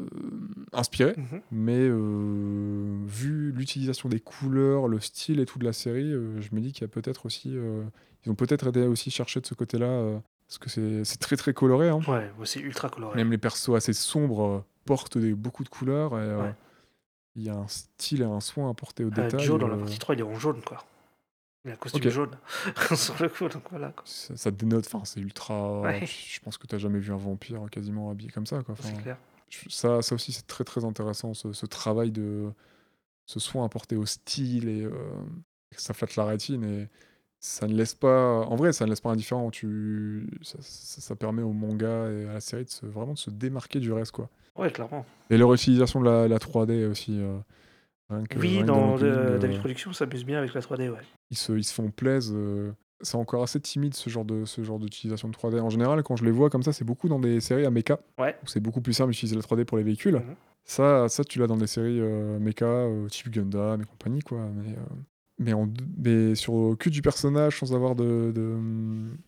inspiré. 0.71 1.13
Mhm. 1.17 1.41
Mais 1.51 1.87
vu 3.07 3.51
l'utilisation 3.51 4.09
des 4.09 4.19
couleurs, 4.19 4.87
le 4.87 4.99
style 4.99 5.39
et 5.39 5.45
tout 5.45 5.59
de 5.59 5.65
la 5.65 5.73
série, 5.73 6.09
je 6.11 6.55
me 6.55 6.61
dis 6.61 6.71
qu'il 6.71 6.81
y 6.81 6.85
a 6.85 6.87
peut-être 6.87 7.27
aussi, 7.27 7.55
ils 8.25 8.31
ont 8.31 8.35
peut-être 8.35 8.65
aidé 8.65 8.85
à 8.85 8.89
aussi 8.89 9.11
chercher 9.11 9.41
de 9.41 9.45
ce 9.45 9.53
côté-là, 9.53 10.19
parce 10.59 10.73
que 10.75 11.03
c'est, 11.03 11.17
très 11.17 11.35
très 11.35 11.53
coloré. 11.53 11.89
hein. 11.89 11.99
Ouais, 12.07 12.31
c'est 12.45 12.59
ultra 12.59 12.89
coloré. 12.89 13.15
Même 13.15 13.31
les 13.31 13.37
persos 13.37 13.75
assez 13.75 13.93
sombres 13.93 14.45
euh, 14.45 14.63
portent 14.85 15.17
des, 15.17 15.33
beaucoup 15.33 15.63
de 15.63 15.69
couleurs 15.69 16.13
et 16.13 16.21
euh, 16.21 16.43
Ouais. 16.43 16.53
il 17.35 17.43
y 17.43 17.49
a 17.49 17.55
un 17.55 17.67
style 17.67 18.21
et 18.21 18.25
un 18.25 18.39
soin 18.39 18.69
apporté 18.69 19.03
au 19.03 19.07
Euh, 19.07 19.11
détail. 19.11 19.39
Joe, 19.43 19.59
dans 19.59 19.67
la 19.67 19.77
partie 19.77 19.97
3, 19.99 20.15
il 20.15 20.19
est 20.21 20.23
en 20.23 20.35
jaune, 20.35 20.61
quoi. 20.61 20.83
Il 21.65 21.71
a 21.71 21.73
un 21.75 21.77
costume 21.77 22.09
jaune 22.11 22.37
sur 22.95 23.15
le 23.21 23.29
coup, 23.29 23.47
donc 23.47 23.63
voilà. 23.71 23.89
quoi. 23.91 24.03
ça, 24.05 24.35
ça 24.35 24.51
dénote, 24.51 24.85
enfin 24.85 25.05
c'est 25.05 25.21
ultra. 25.21 25.79
Ouais. 25.79 26.05
Je 26.05 26.39
pense 26.41 26.57
que 26.57 26.67
tu 26.67 26.77
jamais 26.77 26.99
vu 26.99 27.13
un 27.13 27.17
vampire 27.17 27.61
quasiment 27.71 28.09
habillé 28.11 28.29
comme 28.31 28.45
ça. 28.45 28.61
Quoi. 28.63 28.75
C'est 28.81 29.01
clair. 29.01 29.17
ça, 29.69 30.01
ça 30.01 30.13
aussi 30.15 30.33
c'est 30.33 30.45
très 30.45 30.65
très 30.65 30.83
intéressant, 30.83 31.33
ce, 31.33 31.53
ce 31.53 31.65
travail 31.65 32.11
de 32.11 32.51
ce 33.25 33.39
soin 33.39 33.63
apporté 33.63 33.95
au 33.95 34.05
style 34.05 34.67
et 34.67 34.81
euh, 34.83 34.91
ça 35.77 35.93
flatte 35.93 36.17
la 36.17 36.25
rétine 36.25 36.63
et 36.65 36.89
ça 37.45 37.67
ne 37.67 37.73
laisse 37.73 37.93
pas. 37.93 38.39
En 38.45 38.55
vrai, 38.55 38.71
ça 38.71 38.85
ne 38.85 38.89
laisse 38.89 39.01
pas 39.01 39.09
indifférent. 39.11 39.51
Tu, 39.51 40.27
ça, 40.41 40.57
ça- 40.61 41.01
ça 41.01 41.15
permet 41.15 41.41
au 41.41 41.51
manga 41.51 42.09
et 42.09 42.25
à 42.29 42.33
la 42.35 42.39
série 42.41 42.63
de 42.63 42.69
se, 42.69 42.85
vraiment 42.85 43.13
de 43.13 43.17
se 43.17 43.29
démarquer 43.29 43.79
du 43.79 43.91
reste 43.91 44.11
quoi. 44.13 44.29
Ouais, 44.55 44.71
clairement. 44.71 45.05
Et 45.29 45.37
leur 45.37 45.53
utilisation 45.53 45.99
de 45.99 46.05
la, 46.05 46.27
la 46.27 46.37
3D 46.39 46.85
aussi. 46.89 47.19
euh, 47.19 47.37
que- 48.29 48.39
Oui, 48.39 48.63
dans 48.63 48.91
l'opening, 48.93 49.11
le- 49.11 49.17
euh, 49.17 49.37
David 49.39 49.59
Production, 49.59 49.91
ça 49.91 50.05
s'amuse 50.05 50.23
bien 50.23 50.37
avec 50.37 50.53
la 50.53 50.61
3D, 50.61 50.89
ouais. 50.89 50.99
ils, 51.31 51.37
se, 51.37 51.51
ils 51.53 51.63
se 51.63 51.73
font 51.73 51.89
plaisir. 51.89 52.33
euh, 52.37 52.71
c'est 53.01 53.17
encore 53.17 53.43
assez 53.43 53.59
timide 53.59 53.93
ce 53.95 54.09
genre 54.09 54.23
de 54.23 54.45
ce 54.45 54.63
genre 54.63 54.79
d'utilisation 54.79 55.27
de 55.27 55.33
3D. 55.33 55.59
En 55.59 55.69
général, 55.69 56.01
quand 56.03 56.15
je 56.15 56.23
les 56.23 56.31
vois 56.31 56.49
comme 56.49 56.63
ça, 56.63 56.71
c'est 56.71 56.85
beaucoup 56.85 57.09
dans 57.09 57.19
des 57.19 57.41
séries 57.41 57.65
à 57.65 57.71
mecha. 57.71 57.99
Ouais. 58.17 58.37
C'est 58.45 58.61
beaucoup 58.61 58.79
plus 58.79 58.93
simple 58.93 59.11
d'utiliser 59.11 59.35
la 59.35 59.41
3D 59.41 59.65
pour 59.65 59.77
les 59.77 59.83
véhicules. 59.83 60.15
Mhm. 60.15 60.35
Ça, 60.63 61.09
ça, 61.09 61.25
tu 61.25 61.39
l'as 61.39 61.47
dans 61.47 61.57
des 61.57 61.67
séries 61.67 61.99
euh, 61.99 62.39
mecha, 62.39 62.87
type 63.09 63.29
Gundam 63.29 63.81
et 63.81 63.85
compagnie, 63.85 64.21
quoi. 64.21 64.39
Mais, 64.55 64.69
mais, 65.39 65.53
en, 65.53 65.67
mais 65.97 66.35
sur 66.35 66.53
le 66.69 66.75
cul 66.75 66.89
du 66.91 67.01
personnage, 67.01 67.57
sans 67.59 67.73
avoir 67.73 67.95
de, 67.95 68.31
de, 68.33 68.55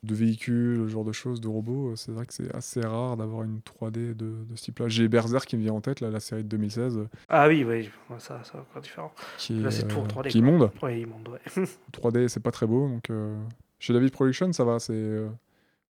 de 0.04 0.16
véhicule, 0.16 0.84
ce 0.86 0.88
genre 0.88 1.04
de 1.04 1.12
choses, 1.12 1.42
de 1.42 1.48
robots, 1.48 1.90
euh, 1.92 1.96
c'est 1.96 2.12
vrai 2.12 2.26
que 2.26 2.34
c'est 2.34 2.54
assez 2.56 2.82
rare 2.82 3.18
d'avoir 3.18 3.44
une 3.44 3.60
3D 3.60 4.16
de, 4.16 4.46
de 4.48 4.56
ce 4.56 4.64
type-là. 4.66 4.88
J'ai 4.88 5.08
Berserk 5.08 5.46
qui 5.48 5.58
me 5.58 5.64
vient 5.64 5.74
en 5.74 5.82
tête, 5.82 6.02
là, 6.02 6.10
la 6.12 6.20
série 6.20 6.44
de 6.44 6.50
2016, 6.50 6.98
euh, 6.98 7.08
Ah 7.28 7.48
oui, 7.48 7.64
oui, 7.68 7.90
ça, 8.20 8.40
c'est 8.44 8.56
encore 8.56 8.82
différent. 8.82 9.12
qui 9.38 9.56
Là, 9.60 9.72
c'est 9.72 9.88
tout 9.88 9.98
en 9.98 10.04
euh, 10.06 10.08
3D, 10.08 10.30
qui 10.30 10.38
immonde. 10.40 10.70
Ouais, 10.84 11.02
il 11.02 11.08
monte, 11.08 11.28
ouais. 11.30 11.64
3D, 11.94 12.28
c'est 12.28 12.40
pas 12.44 12.52
très 12.52 12.68
beau. 12.68 12.88
Donc, 12.88 13.10
euh, 13.10 13.36
chez 13.80 13.92
David 13.94 14.12
Production, 14.12 14.52
ça 14.54 14.64
va. 14.64 14.80
C'est 14.80 14.94
euh, 14.94 15.28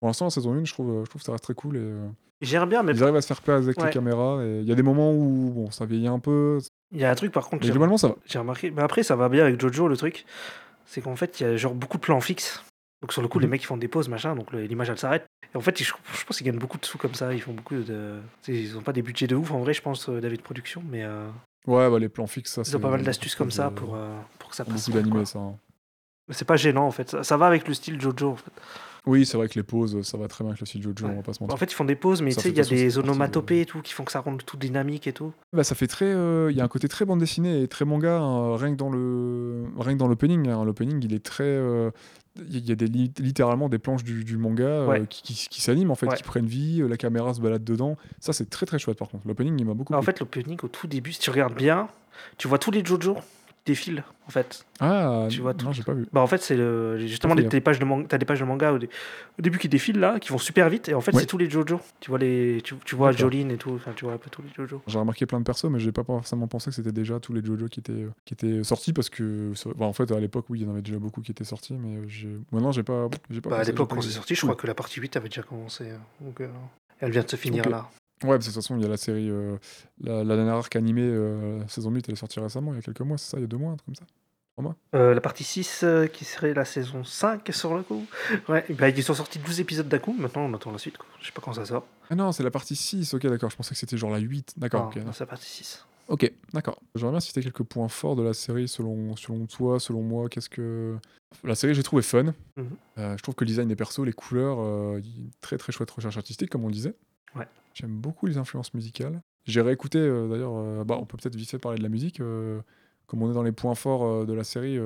pour 0.01 0.09
l'instant, 0.09 0.25
la 0.27 0.31
saison 0.31 0.53
1, 0.55 0.65
je 0.65 0.73
trouve, 0.73 1.05
je 1.05 1.09
trouve 1.11 1.21
que 1.21 1.27
ça 1.27 1.33
reste 1.33 1.45
très 1.45 1.55
cool. 1.55 1.77
Et, 1.77 1.93
Gère 2.41 2.67
bien, 2.69 2.83
mais 2.85 2.93
ils 2.93 3.03
arrivent 3.03 3.17
à 3.17 3.21
se 3.23 3.27
faire 3.27 3.43
plaisir 3.43 3.65
avec 3.65 3.79
Ouais. 3.79 3.87
les 3.87 3.91
caméras. 3.93 4.43
et 4.45 4.61
Il 4.61 4.69
y 4.69 4.73
a 4.73 4.75
des 4.77 4.83
moments 4.83 5.13
où 5.13 5.51
bon, 5.55 5.71
ça 5.71 5.85
vieillit 5.87 6.07
un 6.07 6.21
peu. 6.21 6.61
il 6.93 6.99
y 7.01 7.05
a 7.05 7.11
un 7.11 7.15
truc, 7.15 7.33
par 7.33 7.49
contre, 7.49 7.65
Mais 7.67 7.71
globalement, 7.73 7.97
ça 7.99 8.09
va. 8.09 8.15
j'ai 8.27 8.39
remarqué. 8.39 8.71
Mais 8.71 8.83
après, 8.83 9.03
ça 9.03 9.17
va 9.17 9.29
bien 9.29 9.45
avec 9.45 9.61
Jojo, 9.61 9.89
le 9.89 9.97
truc. 9.97 10.25
C'est 10.87 11.01
qu'en 11.01 11.17
fait, 11.17 11.41
il 11.41 11.43
y 11.43 11.47
a 11.47 11.57
genre 11.57 11.75
beaucoup 11.75 11.97
de 11.99 12.03
plans 12.03 12.21
fixes. 12.21 12.63
Donc 13.03 13.13
sur 13.13 13.23
le 13.23 13.29
coup, 13.29 13.39
les 13.39 13.47
Mhm. 13.47 13.51
mecs 13.53 13.63
ils 13.63 13.67
font 13.67 13.77
des 13.77 13.87
pauses, 13.89 14.09
machin, 14.09 14.35
donc 14.35 14.53
l'image 14.53 14.91
elle 14.91 14.99
s'arrête. 14.99 15.27
Et 15.55 15.57
en 15.57 15.61
fait, 15.61 15.77
je, 15.79 15.85
je 15.85 16.25
pense 16.25 16.37
qu'ils 16.37 16.47
gagnent 16.47 16.59
beaucoup 16.59 16.79
de 16.79 16.85
sous 16.85 16.99
comme 16.99 17.15
ça. 17.15 17.33
Ils 17.33 17.41
font 17.43 17.53
beaucoup 17.53 17.77
de. 17.77 18.19
Ils 18.49 18.77
ont 18.77 18.83
pas 18.83 18.93
des 18.93 19.03
budgets 19.03 19.27
de 19.29 19.37
ouf 19.37 19.51
en 19.53 19.61
vrai, 19.61 19.73
je 19.75 19.83
pense, 19.83 20.09
euh, 20.09 20.21
David 20.21 20.43
Production, 20.43 20.83
mais 20.89 21.05
euh, 21.05 21.29
Ouais, 21.67 21.89
bah, 21.91 21.99
les 21.99 22.09
plans 22.09 22.27
fixes, 22.27 22.53
ça. 22.55 22.63
ils 22.67 22.77
ont 22.77 22.81
pas 22.81 22.91
mal 22.91 23.03
d'astuces 23.03 23.35
beaucoup 23.35 23.45
comme 23.45 23.51
ça 23.53 23.71
pour, 23.71 23.95
euh, 23.95 24.17
pour 24.39 24.51
que 24.51 24.57
ça 24.57 24.65
beaucoup 24.65 24.75
passe. 24.77 24.91
d'animés, 24.91 25.11
quoi. 25.11 25.27
ça. 25.27 25.39
hein. 25.39 25.55
Mais 26.29 26.35
C'est 26.35 26.45
pas 26.45 26.57
gênant 26.57 26.87
en 26.87 26.91
fait. 26.91 27.09
Ça, 27.11 27.23
ça 27.23 27.37
va 27.37 27.47
avec 27.47 27.69
le 27.69 27.75
style 27.75 28.01
Jojo. 28.01 28.31
En 28.31 28.37
fait, 28.37 28.51
Oui, 29.07 29.25
c'est 29.27 29.37
vrai 29.37 29.49
que 29.49 29.55
les 29.55 29.63
pauses, 29.63 30.03
ça 30.03 30.19
va 30.19 30.29
très 30.29 30.45
bien 30.45 30.51
avec 30.51 30.61
le 30.61 30.67
style 30.67 30.83
Jojo, 30.83 31.07
Ouais. 31.07 31.13
on 31.13 31.17
va 31.17 31.23
pas 31.23 31.33
se 31.33 31.39
en 31.43 31.47
mentir. 31.47 31.59
fait 31.59 31.71
ils 31.73 31.75
font 31.75 31.85
des 31.85 31.97
pauses, 31.97 32.21
mais 32.23 32.33
tu 32.35 32.41
sais, 32.41 32.51
il 32.51 32.57
y 32.57 32.61
a 32.61 32.65
de 32.65 32.69
des 32.69 32.91
de- 32.93 32.99
onomatopées 32.99 33.61
et 33.63 33.67
tout 33.67 33.81
qui 33.83 33.93
font 33.93 34.05
que 34.05 34.13
ça 34.13 34.21
rende 34.21 34.45
tout 34.45 34.57
dynamique 34.57 35.07
et 35.07 35.13
tout. 35.13 35.33
Bah, 35.53 35.65
ça 35.65 35.75
fait 35.75 35.87
très. 35.87 36.07
euh, 36.07 36.51
Il 36.51 36.57
y 36.57 36.61
a 36.61 36.65
un 36.65 36.69
côté 36.69 36.89
très 36.89 37.05
bande 37.05 37.21
dessinée 37.21 37.63
et 37.63 37.69
très 37.69 37.85
manga, 37.85 38.19
hein, 38.19 38.57
rien 38.57 38.73
que 38.73 38.77
dans 38.77 38.91
le 38.91 39.65
rien 39.79 39.95
que 39.95 39.99
dans 39.99 40.09
l'opening. 40.09 40.49
hein. 40.49 40.65
L'opening, 40.65 41.03
il 41.05 41.15
est 41.15 41.25
très. 41.25 41.45
euh, 41.45 41.91
Il 42.49 42.69
y 42.69 42.71
a 42.71 42.77
des, 42.77 42.87
littéralement 42.87 43.69
des 43.69 43.79
planches 43.79 44.05
du, 44.05 44.23
du 44.25 44.37
manga 44.37 44.63
euh, 44.63 45.05
qui, 45.07 45.23
qui, 45.23 45.49
qui 45.49 45.61
s'animent 45.61 45.91
en 45.91 45.97
fait, 45.97 46.07
Ouais. 46.07 46.15
qui 46.17 46.23
prennent 46.23 46.47
vie, 46.47 46.83
la 46.89 46.97
caméra 46.97 47.35
se 47.35 47.41
balade 47.41 47.65
dedans. 47.65 47.97
Ça, 48.21 48.33
c'est 48.33 48.49
très 48.49 48.65
très 48.67 48.79
chouette 48.79 48.97
par 48.99 49.09
contre. 49.09 49.27
L'opening, 49.27 49.57
il 49.59 49.65
m'a 49.67 49.75
beaucoup 49.75 49.93
En 49.95 49.99
plu. 50.01 50.07
fait, 50.07 50.21
l'opening 50.21 50.57
au 50.63 50.69
tout 50.69 50.87
début, 50.87 51.13
si 51.13 51.19
tu 51.19 51.31
regardes 51.31 51.55
bien, 51.57 51.89
tu 52.37 52.47
vois 52.47 52.59
tous 52.59 52.71
les 52.71 52.85
Jojo 52.85 53.17
défilent 53.69 54.03
en 54.27 54.31
fait. 54.31 54.65
Ah, 54.81 55.27
tu 55.31 55.41
vois 55.41 55.53
non, 55.53 55.59
tout. 55.59 55.73
j'ai 55.73 55.83
pas 55.83 55.93
vu. 55.95 56.07
Bah 56.13 56.21
en 56.21 56.27
fait 56.27 56.39
c'est 56.43 56.57
le 56.57 56.99
justement 56.99 57.35
les 57.35 57.61
pages 57.61 57.79
de 57.79 57.85
manga, 57.85 58.07
t'as 58.09 58.19
des 58.19 58.27
pages 58.27 58.41
de 58.41 58.45
manga 58.45 58.73
au, 58.73 58.79
dé- 58.79 58.91
au 59.39 59.43
début 59.43 59.59
qui 59.59 59.69
défilent 59.69 60.01
là, 60.01 60.19
qui 60.19 60.31
vont 60.31 60.39
super 60.39 60.69
vite 60.69 60.89
et 60.89 60.95
en 60.95 61.01
fait 61.01 61.13
Ouais. 61.15 61.21
c'est 61.21 61.27
tous 61.27 61.39
les 61.39 61.49
Jojo. 61.49 61.81
Tu 62.01 62.11
vois 62.11 62.19
les 62.19 62.61
tu, 62.63 62.75
tu 62.85 62.95
vois. 62.97 63.13
Jolene 63.13 63.51
et 63.51 63.57
tout, 63.57 63.73
enfin 63.75 63.93
tu 63.95 64.05
vois 64.05 64.15
un 64.15 64.19
peu 64.19 64.29
tous 64.31 64.43
les 64.43 64.49
Jojo. 64.57 64.83
J'ai 64.87 64.99
remarqué 64.99 65.25
plein 65.27 65.39
de 65.41 65.45
persos, 65.45 65.65
mais 65.71 65.79
j'ai 65.79 65.93
pas 65.93 66.05
forcément 66.05 66.47
pensé 66.49 66.71
que 66.71 66.77
c'était 66.77 66.93
déjà 66.93 67.21
tous 67.21 67.33
les 67.33 67.45
JoJo 67.45 67.69
qui 67.69 67.81
étaient, 67.81 68.07
qui 68.25 68.35
étaient 68.35 68.63
sortis 68.65 68.93
parce 68.93 69.09
que, 69.11 69.53
bah, 69.77 69.87
en 69.87 69.93
fait, 69.93 70.11
à 70.13 70.21
l'époque, 70.21 70.47
oui, 70.51 70.61
il 70.61 70.67
y 70.67 70.69
en 70.69 70.73
avait 70.73 70.83
déjà 70.83 70.99
beaucoup 70.99 71.21
qui 71.21 71.31
étaient 71.31 71.45
sortis, 71.45 71.75
mais 71.75 71.97
euh, 71.97 72.05
j'ai- 72.09 72.39
maintenant, 72.53 72.73
j'ai 72.73 72.83
pas. 72.83 73.09
j'ai 73.31 73.41
pas 73.41 73.51
Bah, 73.51 73.59
à 73.59 73.65
l'époque 73.65 73.91
quand 73.91 74.01
c'est 74.03 74.11
sorti, 74.11 74.35
je 74.35 74.43
crois 74.43 74.55
que 74.57 74.67
la 74.67 74.75
partie 74.75 75.01
8 75.01 75.17
avait 75.17 75.29
déjà 75.29 75.43
commencé. 75.43 75.91
hein. 75.91 76.01
Donc 76.21 76.41
euh, 76.41 76.49
elle 77.01 77.11
vient 77.13 77.23
de 77.23 77.31
se 77.31 77.37
finir 77.37 77.69
là. 77.69 77.89
Ouais, 78.25 78.31
parce 78.31 78.47
que 78.47 78.51
de 78.51 78.55
toute 78.55 78.63
façon, 78.63 78.77
il 78.77 78.83
y 78.83 78.87
a 78.87 78.89
la 78.89 78.97
série. 78.97 79.31
euh, 79.31 79.57
la, 80.01 80.25
la 80.25 80.37
dernière 80.37 80.55
arc 80.55 80.75
animée, 80.77 81.03
euh, 81.03 81.67
saison 81.69 81.91
8, 81.91 82.09
elle 82.09 82.15
est 82.15 82.17
sortie 82.17 82.41
récemment, 82.41 82.73
il 82.73 82.77
y 82.77 82.79
a 82.79 82.83
quelques 82.83 83.01
mois, 83.01 83.17
c'est 83.19 83.31
ça, 83.31 83.37
il 83.39 83.43
y 83.43 83.45
a 83.45 83.47
deux 83.47 83.57
mois, 83.57 83.73
un 83.73 83.77
truc 83.77 83.87
comme 83.87 83.95
ça. 83.95 84.05
Euh, 84.97 85.15
la 85.15 85.21
partie 85.21 85.45
6 85.45 85.83
euh, 85.85 86.07
qui 86.09 86.25
serait 86.25 86.53
la 86.53 86.65
saison 86.65 87.05
5 87.05 87.49
sur 87.53 87.77
le 87.77 87.83
coup. 87.85 88.05
Ouais, 88.49 88.65
bah, 88.71 88.89
ils 88.89 89.03
sont 89.05 89.15
sortis 89.15 89.39
12 89.39 89.61
épisodes 89.61 89.87
d'un 89.89 90.01
coup, 90.01 90.13
maintenant 90.19 90.43
on 90.43 90.55
attend 90.55 90.73
la 90.73 90.79
suite. 90.79 90.99
Quoi. 90.99 91.07
Je 91.21 91.27
sais 91.27 91.33
pas 91.33 91.41
quand 91.41 91.53
ça 91.53 91.65
sort. 91.65 91.87
Ah 92.11 92.17
non, 92.17 92.33
c'est 92.33 92.43
la 92.43 92.51
partie 92.51 92.75
6, 92.75 93.15
ok, 93.15 93.25
d'accord, 93.29 93.51
je 93.51 93.57
pensais 93.57 93.71
que 93.75 93.79
c'était 93.79 93.97
genre 93.97 94.11
la 94.11 94.19
8. 94.19 94.55
D'accord, 94.57 94.91
Non, 94.97 95.05
non, 95.05 95.13
c'est 95.13 95.21
la 95.21 95.27
partie 95.27 95.49
6. 95.49 95.85
Ok, 96.09 96.33
d'accord. 96.55 96.81
J'aimerais 96.97 97.13
bien 97.13 97.21
citer 97.21 97.41
quelques 97.43 97.63
points 97.63 97.87
forts 97.89 98.17
de 98.17 98.23
la 98.23 98.33
série 98.35 98.67
selon, 98.67 99.15
selon 99.15 99.47
toi, 99.47 99.79
selon 99.79 100.03
moi. 100.03 100.29
Qu'est-ce 100.29 100.49
que. 100.49 100.97
La 101.45 101.55
série, 101.55 101.75
j'ai 101.75 101.83
trouvé 101.83 102.03
fun. 102.03 102.33
Mhm. 102.57 102.71
Je 102.97 103.23
trouve 103.23 103.35
que 103.35 103.45
le 103.45 103.49
design 103.49 103.69
des 103.69 103.77
persos, 103.77 104.01
les 104.07 104.15
couleurs, 104.15 104.57
il 104.99 105.07
y 105.07 105.13
a 105.13 105.17
une 105.19 105.31
très 105.43 105.59
très 105.59 105.71
chouette 105.71 105.91
recherche 105.91 106.17
artistique, 106.17 106.49
comme 106.49 106.65
on 106.65 106.71
disait. 106.71 106.95
Ouais. 107.37 107.47
J'aime 107.81 107.97
beaucoup 107.97 108.27
les 108.27 108.39
influences 108.39 108.75
musicales. 108.75 109.21
J'ai 109.47 109.61
réécouté, 109.61 109.99
euh, 109.99 110.29
d'ailleurs, 110.29 110.57
euh, 110.57 110.85
bah, 110.85 110.97
on 111.01 111.07
peut 111.07 111.17
peut-être 111.17 111.37
vite 111.37 111.49
fait 111.51 111.59
parler 111.59 111.79
de 111.79 111.83
la 111.83 111.89
musique. 111.89 112.21
euh, 112.21 112.61
comme 113.07 113.23
on 113.23 113.31
est 113.31 113.35
dans 113.35 113.43
les 113.43 113.53
points 113.53 113.75
forts 113.75 114.27
de 114.27 114.33
la 114.35 114.45
série, 114.45 114.79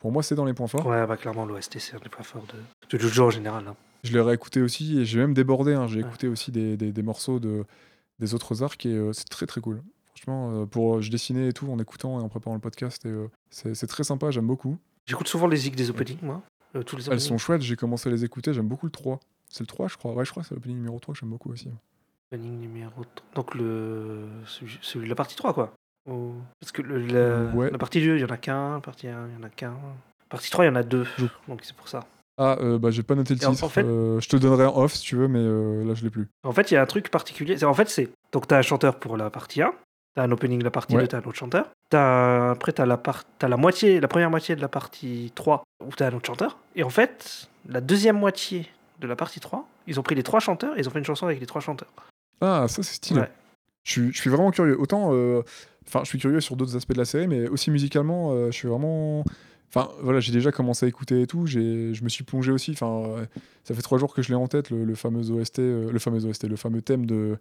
pour 0.00 0.10
moi, 0.10 0.24
c'est 0.24 0.34
dans 0.34 0.44
les 0.44 0.52
points 0.54 0.66
forts. 0.66 0.84
Ouais, 0.86 1.06
bah 1.06 1.16
clairement 1.16 1.46
l'OST 1.46 1.78
c'est 1.78 1.94
un 1.94 2.00
des 2.00 2.08
points 2.08 2.24
forts 2.24 2.44
de, 2.52 2.96
de 2.96 2.98
Jojo 3.00 3.26
en 3.26 3.30
général. 3.30 3.68
hein. 3.68 3.76
Je 4.02 4.12
l'ai 4.12 4.20
réécouté 4.20 4.60
aussi 4.62 4.98
et 4.98 5.04
j'ai 5.04 5.18
même 5.20 5.32
débordé. 5.32 5.74
hein. 5.74 5.86
J'ai 5.86 6.00
Ouais. 6.02 6.08
écouté 6.08 6.26
aussi 6.26 6.50
des, 6.50 6.76
des- 6.76 6.90
des 6.92 7.02
morceaux 7.04 7.38
de, 7.38 7.64
des 8.18 8.34
autres 8.34 8.64
arcs 8.64 8.84
et 8.86 9.10
c'est 9.12 9.28
très 9.28 9.46
très 9.46 9.60
cool. 9.60 9.80
Franchement, 10.08 10.66
pour, 10.66 11.00
je 11.02 11.08
dessinais 11.10 11.48
et 11.48 11.52
tout 11.52 11.70
en 11.70 11.78
écoutant 11.78 12.18
et 12.18 12.22
en 12.24 12.28
préparant 12.28 12.54
le 12.56 12.60
podcast 12.60 13.06
c'est 13.50 13.86
très 13.86 14.02
sympa, 14.02 14.32
j'aime 14.32 14.46
beaucoup. 14.48 14.76
J'écoute 15.06 15.28
souvent 15.28 15.46
les 15.46 15.54
musiques 15.56 15.76
des 15.76 15.90
openings, 15.90 16.18
moi. 16.22 16.42
Tous 16.84 16.96
les 16.96 17.08
Elles 17.10 17.20
sont 17.20 17.38
chouettes, 17.38 17.62
j'ai 17.62 17.76
commencé 17.76 18.08
à 18.08 18.12
les 18.12 18.24
écouter, 18.24 18.52
j'aime 18.52 18.66
beaucoup 18.68 18.86
le 18.86 18.92
3. 18.92 19.20
C'est 19.48 19.60
le 19.60 19.66
3, 19.68 19.86
je 19.86 19.96
crois. 19.96 20.12
Ouais, 20.14 20.24
je 20.24 20.30
crois 20.32 20.42
que 20.42 20.48
c'est 20.48 20.54
l'opening 20.56 20.76
numéro 20.78 20.98
3 20.98 21.14
que 21.14 21.20
j'aime 21.20 21.30
beaucoup 21.30 21.52
aussi. 21.52 21.68
Opening 22.32 22.58
numéro 22.60 23.04
3. 23.14 23.26
Donc 23.34 23.54
le 23.54 24.24
celui, 24.80 25.08
la 25.08 25.14
partie 25.14 25.36
3 25.36 25.52
quoi. 25.54 25.72
Parce 26.60 26.72
que 26.72 26.82
le- 26.82 26.98
la, 27.06 27.54
Ouais. 27.54 27.70
la 27.70 27.78
partie 27.78 28.00
2, 28.04 28.16
il 28.16 28.20
y 28.20 28.24
en 28.24 28.28
a 28.28 28.36
qu'un, 28.36 28.74
la 28.74 28.80
partie 28.80 29.08
1, 29.08 29.28
il 29.28 29.38
y 29.40 29.42
en 29.42 29.46
a 29.46 29.48
qu'un. 29.48 29.74
Partie 30.28 30.50
3, 30.50 30.64
il 30.64 30.68
y 30.68 30.70
en 30.70 30.76
a 30.76 30.82
deux. 30.82 31.04
Je- 31.18 31.26
Donc 31.48 31.60
c'est 31.62 31.74
pour 31.76 31.88
ça. 31.88 32.04
Ah, 32.38 32.56
euh, 32.60 32.78
bah 32.78 32.90
j'ai 32.90 33.02
pas 33.02 33.14
noté 33.14 33.32
le 33.34 33.40
titre. 33.40 33.64
en 33.64 33.68
fait- 33.68 33.84
Euh, 33.84 34.20
je 34.20 34.28
te 34.28 34.36
donnerai 34.36 34.66
en 34.66 34.76
off 34.76 34.92
si 34.94 35.02
tu 35.02 35.16
veux, 35.16 35.26
mais 35.28 35.38
euh, 35.40 35.84
là 35.84 35.94
je 35.94 36.02
l'ai 36.04 36.10
plus. 36.10 36.28
En 36.44 36.52
fait, 36.52 36.70
il 36.70 36.74
y 36.74 36.76
a 36.76 36.82
un 36.82 36.86
truc 36.86 37.10
particulier. 37.10 37.56
C'est- 37.56 37.64
En 37.64 37.74
fait, 37.74 37.88
c'est. 37.88 38.10
Donc 38.32 38.46
t'as 38.46 38.58
un 38.58 38.62
chanteur 38.62 38.98
pour 38.98 39.16
la 39.16 39.30
partie 39.30 39.62
1. 39.62 39.72
T'as 40.14 40.22
un 40.24 40.30
opening 40.32 40.58
de 40.58 40.64
la 40.64 40.70
partie 40.70 40.94
Ouais. 40.96 41.02
2, 41.02 41.08
t'as 41.08 41.18
un 41.18 41.22
autre 41.22 41.34
chanteur. 41.36 41.66
T'as- 41.90 42.50
Après, 42.50 42.72
t'as 42.72 42.86
la, 42.86 42.96
part... 42.96 43.22
t'as 43.38 43.48
la 43.48 43.56
moitié, 43.56 44.00
la 44.00 44.08
première 44.08 44.30
moitié 44.30 44.56
de 44.56 44.60
la 44.60 44.68
partie 44.68 45.32
3 45.34 45.62
où 45.84 45.90
t'as 45.96 46.08
un 46.10 46.14
autre 46.14 46.26
chanteur. 46.26 46.58
Et 46.74 46.82
en 46.82 46.90
fait, 46.90 47.48
la 47.68 47.80
deuxième 47.80 48.18
moitié 48.18 48.68
de 49.00 49.06
la 49.06 49.16
partie 49.16 49.40
3, 49.40 49.66
ils 49.86 49.98
ont 50.00 50.02
pris 50.02 50.14
les 50.14 50.22
trois 50.22 50.40
chanteurs 50.40 50.76
et 50.76 50.80
ils 50.80 50.88
ont 50.88 50.90
fait 50.90 50.98
une 50.98 51.04
chanson 51.04 51.26
avec 51.26 51.38
les 51.40 51.46
trois 51.46 51.60
chanteurs. 51.60 51.92
Ah, 52.40 52.66
ça 52.68 52.82
c'est 52.82 52.94
stylé. 52.94 53.20
Ouais. 53.20 53.30
Je 53.84 53.90
suis, 53.92 54.12
je 54.12 54.18
suis 54.18 54.30
vraiment 54.30 54.50
curieux. 54.50 54.78
Autant, 54.80 55.10
euh, 55.12 55.42
enfin, 55.86 56.00
je 56.02 56.08
suis 56.08 56.18
curieux 56.18 56.40
sur 56.40 56.56
d'autres 56.56 56.76
aspects 56.76 56.92
de 56.92 56.98
la 56.98 57.04
série, 57.04 57.28
mais 57.28 57.48
aussi 57.48 57.70
musicalement, 57.70 58.32
euh, 58.32 58.46
je 58.46 58.56
suis 58.56 58.68
vraiment. 58.68 59.24
Enfin, 59.68 59.88
voilà, 60.02 60.20
j'ai 60.20 60.32
déjà 60.32 60.52
commencé 60.52 60.86
à 60.86 60.88
écouter 60.88 61.22
et 61.22 61.26
tout. 61.26 61.46
Je 61.46 62.02
me 62.02 62.08
suis 62.08 62.24
plongé 62.24 62.50
aussi. 62.52 62.70
Enfin, 62.72 63.02
euh, 63.08 63.26
ça 63.64 63.74
fait 63.74 63.82
trois 63.82 63.98
jours 63.98 64.14
que 64.14 64.22
je 64.22 64.28
l'ai 64.28 64.34
en 64.34 64.46
tête, 64.48 64.70
le, 64.70 64.84
le 64.84 64.94
fameux 64.94 65.30
OST, 65.30 65.58
euh, 65.58 65.90
le 65.92 65.98
fameux 65.98 66.24
OST, 66.24 66.44
le 66.48 66.56
fameux 66.56 66.82
thème 66.82 67.04
de, 67.06 67.36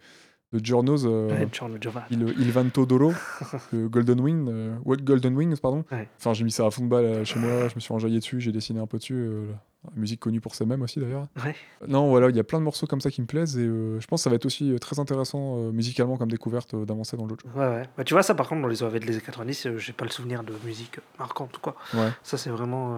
de 0.51 0.63
Giorno's, 0.65 1.03
euh, 1.05 1.29
Ouais, 1.29 1.47
Giorno. 1.51 1.77
Il, 2.11 2.33
Il 2.39 2.51
Vanto 2.51 2.85
Dolo, 2.85 3.13
euh, 3.73 3.87
Golden 3.87 4.19
Wing, 4.19 4.47
euh, 4.49 4.75
Golden 4.85 5.35
Wings, 5.35 5.57
pardon. 5.59 5.83
Ouais. 5.91 6.07
Enfin, 6.17 6.33
j'ai 6.33 6.43
mis 6.43 6.51
ça 6.51 6.65
à 6.65 6.71
fond 6.71 6.83
de 6.83 6.89
balle 6.89 7.05
euh, 7.05 7.25
chez 7.25 7.39
moi. 7.39 7.67
Je 7.69 7.75
me 7.75 7.79
suis 7.79 7.93
enjaillé 7.93 8.19
dessus. 8.19 8.39
J'ai 8.41 8.51
dessiné 8.51 8.79
un 8.79 8.87
peu 8.87 8.97
dessus. 8.97 9.13
euh, 9.15 9.45
musique 9.95 10.19
connue 10.19 10.41
pour 10.41 10.55
ses 10.55 10.65
mêmes 10.65 10.81
aussi 10.81 10.99
d'ailleurs. 10.99 11.27
Ouais. 11.43 11.55
Non, 11.87 12.09
voilà, 12.09 12.29
il 12.29 12.35
y 12.35 12.39
a 12.39 12.43
plein 12.43 12.59
de 12.59 12.63
morceaux 12.63 12.87
comme 12.87 13.01
ça 13.01 13.11
qui 13.11 13.21
me 13.21 13.27
plaisent 13.27 13.57
et 13.57 13.65
euh, 13.65 13.99
je 13.99 14.07
pense 14.07 14.21
que 14.21 14.23
ça 14.23 14.29
va 14.29 14.35
être 14.37 14.45
aussi 14.45 14.71
euh, 14.71 14.77
très 14.79 14.99
intéressant 14.99 15.57
euh, 15.59 15.71
musicalement 15.71 16.17
comme 16.17 16.29
découverte 16.31 16.73
euh, 16.73 16.85
d'avancer 16.85 17.17
dans 17.17 17.25
le 17.25 17.29
jeu. 17.31 17.37
Ouais, 17.55 17.67
ouais. 17.67 17.83
Bah, 17.97 18.03
tu 18.03 18.13
vois, 18.13 18.23
ça 18.23 18.35
par 18.35 18.47
contre, 18.47 18.61
dans 18.61 18.67
les 18.67 18.83
OAV 18.83 18.99
de 18.99 19.05
les 19.05 19.13
années 19.13 19.21
90, 19.21 19.65
euh, 19.67 19.77
j'ai 19.77 19.93
pas 19.93 20.05
le 20.05 20.11
souvenir 20.11 20.43
de 20.43 20.53
musique 20.65 20.99
marquante 21.19 21.57
ou 21.57 21.61
quoi. 21.61 21.75
Ouais. 21.93 22.09
Ça, 22.23 22.37
c'est 22.37 22.49
vraiment 22.49 22.97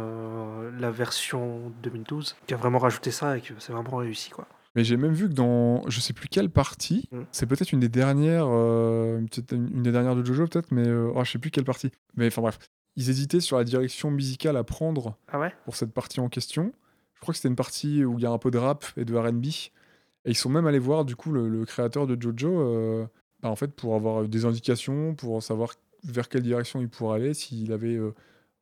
la 0.79 0.91
version 0.91 1.71
2012 1.83 2.35
qui 2.47 2.53
a 2.53 2.57
vraiment 2.57 2.79
rajouté 2.79 3.11
ça 3.11 3.37
et 3.37 3.41
que 3.41 3.53
c'est 3.59 3.71
vraiment 3.73 3.97
réussi, 3.97 4.29
quoi. 4.29 4.47
Mais 4.75 4.83
j'ai 4.83 4.95
même 4.97 5.13
vu 5.13 5.27
que 5.27 5.33
dans 5.33 5.81
je 5.89 5.99
sais 5.99 6.13
plus 6.13 6.27
quelle 6.27 6.49
partie, 6.51 7.09
Mm. 7.11 7.21
c'est 7.31 7.45
peut-être 7.47 7.71
une 7.71 7.79
des 7.79 7.89
dernières, 7.89 8.45
euh, 8.47 9.21
une 9.51 9.81
des 9.81 9.91
dernières 9.91 10.15
de 10.15 10.23
Jojo 10.23 10.45
peut-être, 10.45 10.71
mais 10.71 10.87
euh, 10.87 11.11
oh, 11.15 11.23
je 11.23 11.31
sais 11.31 11.39
plus 11.39 11.49
quelle 11.49 11.63
partie. 11.63 11.91
Mais 12.15 12.27
enfin 12.27 12.41
bref, 12.43 12.59
ils 12.97 13.09
hésitaient 13.09 13.39
sur 13.39 13.57
la 13.57 13.63
direction 13.63 14.11
musicale 14.11 14.57
à 14.57 14.65
prendre 14.65 15.15
Ah 15.29 15.39
ouais? 15.39 15.53
pour 15.63 15.75
cette 15.77 15.93
partie 15.93 16.19
en 16.19 16.27
question. 16.27 16.73
Je 17.15 17.21
crois 17.21 17.31
que 17.31 17.37
c'était 17.37 17.47
une 17.49 17.55
partie 17.55 18.03
où 18.03 18.17
il 18.19 18.23
y 18.23 18.25
a 18.25 18.31
un 18.31 18.37
peu 18.37 18.51
de 18.51 18.57
rap 18.57 18.85
et 18.97 19.05
de 19.05 19.15
R&B. 19.15 19.45
Et 19.45 20.31
ils 20.31 20.35
sont 20.35 20.49
même 20.49 20.67
allés 20.67 20.77
voir 20.79 21.05
du 21.05 21.15
coup 21.15 21.31
le, 21.31 21.47
le 21.47 21.63
créateur 21.65 22.05
de 22.07 22.21
Jojo, 22.21 22.59
euh, 22.59 23.05
bah, 23.41 23.49
en 23.49 23.55
fait 23.55 23.71
pour 23.73 23.95
avoir 23.95 24.27
des 24.27 24.43
indications, 24.45 25.15
pour 25.15 25.41
savoir 25.41 25.73
vers 26.03 26.27
quelle 26.29 26.43
direction 26.43 26.81
il 26.81 26.89
pourrait 26.89 27.15
aller, 27.21 27.33
s'il 27.33 27.71
avait 27.71 27.95
euh, 27.95 28.13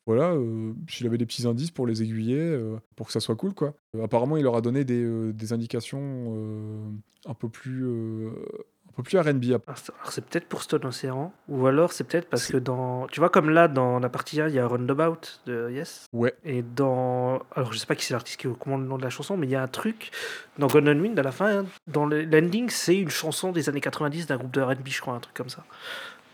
voilà, 0.06 0.34
euh, 0.34 0.74
s'il 0.88 1.08
avait 1.08 1.18
des 1.18 1.26
petits 1.26 1.48
indices 1.48 1.72
pour 1.72 1.88
les 1.88 2.04
aiguiller, 2.04 2.38
euh, 2.40 2.78
pour 2.96 3.08
que 3.08 3.12
ça 3.12 3.20
soit 3.20 3.36
cool 3.36 3.54
quoi. 3.54 3.74
Euh, 3.96 4.04
apparemment, 4.04 4.38
il 4.38 4.44
leur 4.44 4.56
a 4.56 4.62
donné 4.62 4.84
des, 4.86 5.02
euh, 5.04 5.34
des 5.34 5.52
indications 5.52 6.00
euh, 6.38 6.90
un 7.26 7.34
peu 7.34 7.50
plus 7.50 7.84
euh, 7.86 8.30
peu 8.96 9.04
plus 9.04 9.18
R&B. 9.20 9.44
C'est- 9.44 9.92
alors, 10.00 10.12
c'est 10.12 10.26
peut-être 10.26 10.46
pour 10.48 10.62
Stone 10.64 10.86
Ocean, 10.86 11.34
ou 11.50 11.68
alors 11.68 11.92
c'est 11.92 12.04
peut-être 12.04 12.30
parce 12.30 12.48
que 12.48 12.58
dans. 12.58 13.08
Tu 13.08 13.20
vois, 13.20 13.30
comme 13.30 13.50
là, 13.50 13.68
dans 13.68 14.00
la 14.00 14.10
partie 14.10 14.40
1, 14.42 14.48
il 14.48 14.56
y 14.56 14.60
a 14.60 14.66
Roundabout 14.68 15.40
de 15.46 15.70
Yes. 15.70 16.06
Ouais. 16.14 16.34
Et 16.44 16.62
dans. 16.64 17.42
Alors, 17.56 17.74
je 17.74 17.78
sais 17.78 17.86
pas 17.86 17.96
qui 17.96 18.06
c'est 18.06 18.14
l'artiste 18.14 18.40
qui 18.40 18.48
commande 18.60 18.82
le 18.84 18.88
nom 18.88 18.98
de 18.98 19.04
la 19.04 19.10
chanson, 19.10 19.38
mais 19.38 19.48
il 19.48 19.52
y 19.52 19.56
a 19.56 19.62
un 19.62 19.68
truc 19.68 20.12
dans 20.58 20.68
Golden 20.68 21.00
Wind 21.02 21.20
à 21.20 21.24
la 21.24 21.32
fin. 21.32 21.60
hein, 21.60 21.66
dans 21.88 22.06
le 22.06 22.24
l'ending, 22.24 22.70
c'est 22.70 22.96
une 22.98 23.10
chanson 23.10 23.52
des 23.52 23.68
années 23.70 23.82
90 23.82 24.28
d'un 24.28 24.38
groupe 24.38 24.52
de 24.52 24.62
RB, 24.62 24.88
je 24.88 25.02
crois, 25.02 25.14
un 25.16 25.20
truc 25.20 25.36
comme 25.36 25.50
ça. 25.50 25.64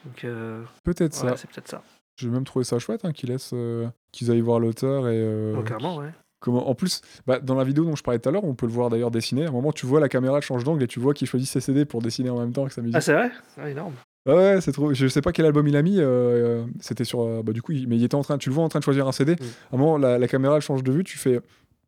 Donc, 0.05 0.23
euh, 0.23 0.63
Peut-être 0.83 1.13
ça. 1.13 1.35
c'est 1.37 1.49
peut-être 1.49 1.67
ça. 1.67 1.81
J'ai 2.17 2.27
même 2.27 2.43
trouvé 2.43 2.65
ça 2.65 2.77
chouette 2.77 3.05
hein, 3.05 3.11
qu'ils 3.13 3.29
laissent 3.29 3.51
euh, 3.53 3.87
qu'ils 4.11 4.29
aillent 4.29 4.41
voir 4.41 4.59
l'auteur 4.59 5.07
et 5.07 5.17
euh, 5.19 5.55
Oh, 5.57 5.63
carrément, 5.63 5.97
ouais. 5.97 6.11
Comment, 6.41 6.67
en 6.69 6.75
plus, 6.75 7.01
bah, 7.27 7.39
dans 7.39 7.55
la 7.55 7.63
vidéo 7.63 7.85
dont 7.85 7.95
je 7.95 8.03
parlais 8.03 8.19
tout 8.19 8.27
à 8.27 8.31
l'heure, 8.31 8.43
on 8.43 8.55
peut 8.55 8.65
le 8.65 8.71
voir 8.73 8.89
d'ailleurs 8.89 9.11
dessiner. 9.11 9.45
À 9.45 9.49
un 9.49 9.51
moment, 9.51 9.71
tu 9.71 9.85
vois 9.85 9.99
la 9.99 10.09
caméra 10.09 10.41
change 10.41 10.63
d'angle 10.63 10.83
et 10.83 10.87
tu 10.87 10.99
vois 10.99 11.13
qu'il 11.13 11.27
choisit 11.27 11.47
ses 11.47 11.61
CD 11.61 11.85
pour 11.85 12.01
dessiner 12.01 12.29
en 12.31 12.39
même 12.39 12.51
temps 12.51 12.65
que 12.65 12.73
sa 12.73 12.81
musique. 12.81 12.95
Ah, 12.97 13.01
c'est 13.01 13.13
vrai? 13.13 13.31
Ah, 13.57 13.69
énorme. 13.69 13.93
Ah 14.27 14.35
ouais, 14.35 14.61
c'est 14.61 14.71
trop. 14.71 14.93
Je 14.93 15.07
sais 15.07 15.21
pas 15.21 15.31
quel 15.31 15.45
album 15.45 15.67
il 15.67 15.75
a 15.77 15.81
mis. 15.81 15.99
euh, 15.99 16.03
euh, 16.03 16.65
C'était 16.79 17.03
sur. 17.05 17.21
euh, 17.21 17.41
bah, 17.43 17.53
du 17.53 17.61
coup, 17.61 17.71
il- 17.71 17.87
mais 17.87 17.95
il 17.97 18.03
était 18.03 18.15
en 18.15 18.21
train. 18.23 18.37
Tu 18.37 18.49
le 18.49 18.55
vois 18.55 18.63
en 18.63 18.69
train 18.69 18.79
de 18.79 18.83
choisir 18.83 19.07
un 19.07 19.11
CD. 19.11 19.33
Mm. 19.33 19.35
À 19.71 19.75
un 19.75 19.77
moment, 19.77 19.97
la, 19.97 20.17
la 20.19 20.27
caméra 20.27 20.55
elle 20.57 20.61
change 20.61 20.83
de 20.83 20.91
vue. 20.91 21.03
Tu 21.03 21.17
fais. 21.17 21.39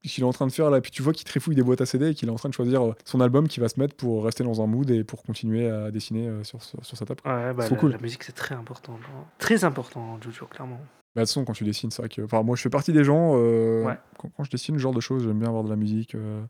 Qu'il 0.06 0.22
est 0.24 0.28
en 0.28 0.34
train 0.34 0.46
de 0.48 0.52
faire 0.52 0.70
là, 0.70 0.82
puis 0.82 0.92
tu 0.92 1.02
vois 1.02 1.14
qu'il 1.14 1.24
trifouille 1.24 1.56
des 1.56 1.64
boîtes 1.64 1.80
à 1.80 1.86
CD 1.86 2.10
et 2.10 2.14
qu'il 2.14 2.28
est 2.28 2.32
en 2.32 2.36
train 2.36 2.50
de 2.50 2.54
choisir 2.54 2.94
son 3.06 3.22
album 3.22 3.48
qui 3.48 3.62
va 3.62 3.70
se 3.70 3.80
mettre 3.80 3.96
pour 3.96 4.26
rester 4.26 4.44
dans 4.44 4.62
un 4.62 4.68
mood 4.68 4.92
et 4.92 5.06
pour 5.06 5.24
continuer 5.24 5.70
à 5.70 5.92
dessiner 5.92 6.30
sur, 6.44 6.62
sur, 6.62 6.86
sur 6.86 6.98
sa 6.98 7.06
table. 7.06 7.22
Ouais, 7.26 7.54
bah, 7.54 7.70
la, 7.70 7.78
cool. 7.78 7.92
la 7.92 7.98
musique, 8.00 8.24
c'est 8.24 8.34
très 8.36 8.54
important. 8.54 9.00
Très 9.38 9.64
important 9.64 10.20
Jojo, 10.22 10.46
clairement. 10.48 10.82
Bah, 11.16 11.22
de 11.22 11.26
toute 11.26 11.30
façon, 11.30 11.46
quand 11.46 11.54
tu 11.54 11.64
dessines, 11.64 11.92
c'est 11.92 12.02
vrai 12.02 12.10
que. 12.10 12.22
Enfin, 12.24 12.42
moi, 12.44 12.56
je 12.56 12.62
fais 12.62 12.70
partie 12.70 12.92
des 12.94 13.04
gens. 13.04 13.34
euh, 13.36 13.84
Ouais. 13.86 13.98
quand, 14.18 14.30
quand 14.36 14.44
je 14.44 14.50
dessine 14.52 14.76
ce 14.76 14.80
genre 14.82 14.94
de 14.94 15.00
choses, 15.00 15.24
j'aime 15.24 15.40
bien 15.40 15.48
avoir 15.50 15.64
de 15.64 15.70
la 15.70 15.76
musique 15.76 16.16
euh, 16.16 16.42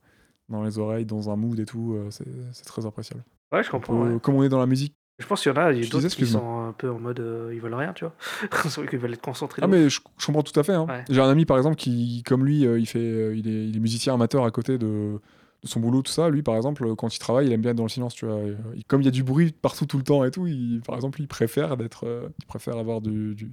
dans 0.49 0.64
les 0.64 0.80
oreilles, 0.80 1.05
dans 1.05 1.30
un 1.30 1.36
mood 1.36 1.59
et 1.59 1.66
tout. 1.66 1.93
euh, 1.95 2.07
c'est 2.09 2.66
très 2.66 2.86
appréciable. 2.86 3.24
Ouais, 3.51 3.61
je 3.64 3.70
On 3.70 3.72
comprends. 3.74 4.01
peut- 4.05 4.14
ouais. 4.14 4.20
Comme 4.22 4.36
on 4.36 4.43
est 4.43 4.49
dans 4.49 4.59
la 4.59 4.66
musique. 4.66 4.95
Je 5.20 5.28
pense 5.28 5.43
qu'il 5.43 5.51
y 5.51 5.55
en 5.55 5.57
a, 5.61 5.72
d'autres 5.74 5.97
disais, 5.99 6.09
qui 6.09 6.26
sont 6.26 6.66
un 6.70 6.72
peu 6.74 6.89
en 6.89 6.97
mode 6.99 7.22
ils 7.53 7.59
veulent 7.61 7.76
rien, 7.76 7.93
tu 7.93 8.03
vois. 8.03 8.16
C'est 8.64 8.78
vrai 8.78 8.88
qu'ils 8.88 8.97
veulent 8.97 9.14
être 9.14 9.22
concentrés. 9.22 9.61
Ah, 9.64 9.68
mais 9.68 9.88
je, 9.88 9.99
je 10.18 10.26
comprends 10.26 10.41
tout 10.41 10.59
à 10.59 10.64
fait. 10.64 10.74
hein. 10.74 10.88
Ouais. 10.89 11.03
J'ai 11.07 11.22
un 11.22 11.30
ami, 11.30 11.45
par 11.45 11.57
exemple, 11.57 11.76
qui, 11.76 12.24
comme 12.26 12.43
lui, 12.45 12.61
il, 12.61 12.86
fait, 12.88 13.38
il, 13.38 13.47
est, 13.47 13.68
il 13.70 13.76
est 13.76 13.80
musicien 13.80 14.16
amateur 14.16 14.43
à 14.43 14.49
côté 14.49 14.78
de 14.80 15.20
son 15.64 15.80
boulot, 15.80 16.01
tout 16.01 16.11
ça. 16.11 16.30
Lui, 16.30 16.41
par 16.43 16.55
exemple, 16.55 16.86
euh, 16.86 16.95
quand 16.95 17.14
il 17.16 17.20
travaille, 17.20 17.47
il 17.47 17.53
aime 17.53 17.61
bien 17.61 17.72
être 17.72 17.78
dans 17.78 17.84
le 17.84 17.89
silence, 17.89 18.14
tu 18.16 18.26
vois. 18.26 18.36
Euh, 18.36 18.55
il- 18.76 18.84
comme 18.86 19.01
il 19.01 19.05
y 19.05 19.07
a 19.07 19.11
du 19.11 19.24
bruit 19.24 19.53
partout 19.61 19.86
tout 19.86 19.97
le 19.97 20.03
temps 20.03 20.24
et 20.26 20.32
tout, 20.32 20.45
il, 20.47 20.82
par 20.86 20.95
exemple, 20.95 21.22
il 21.22 21.28
préfère 21.28 21.78
d'être, 21.78 22.05
euh, 22.05 22.28
il 22.39 22.45
préfère 22.45 22.78
avoir 22.78 23.01
du, 23.01 23.34
du- 23.36 23.51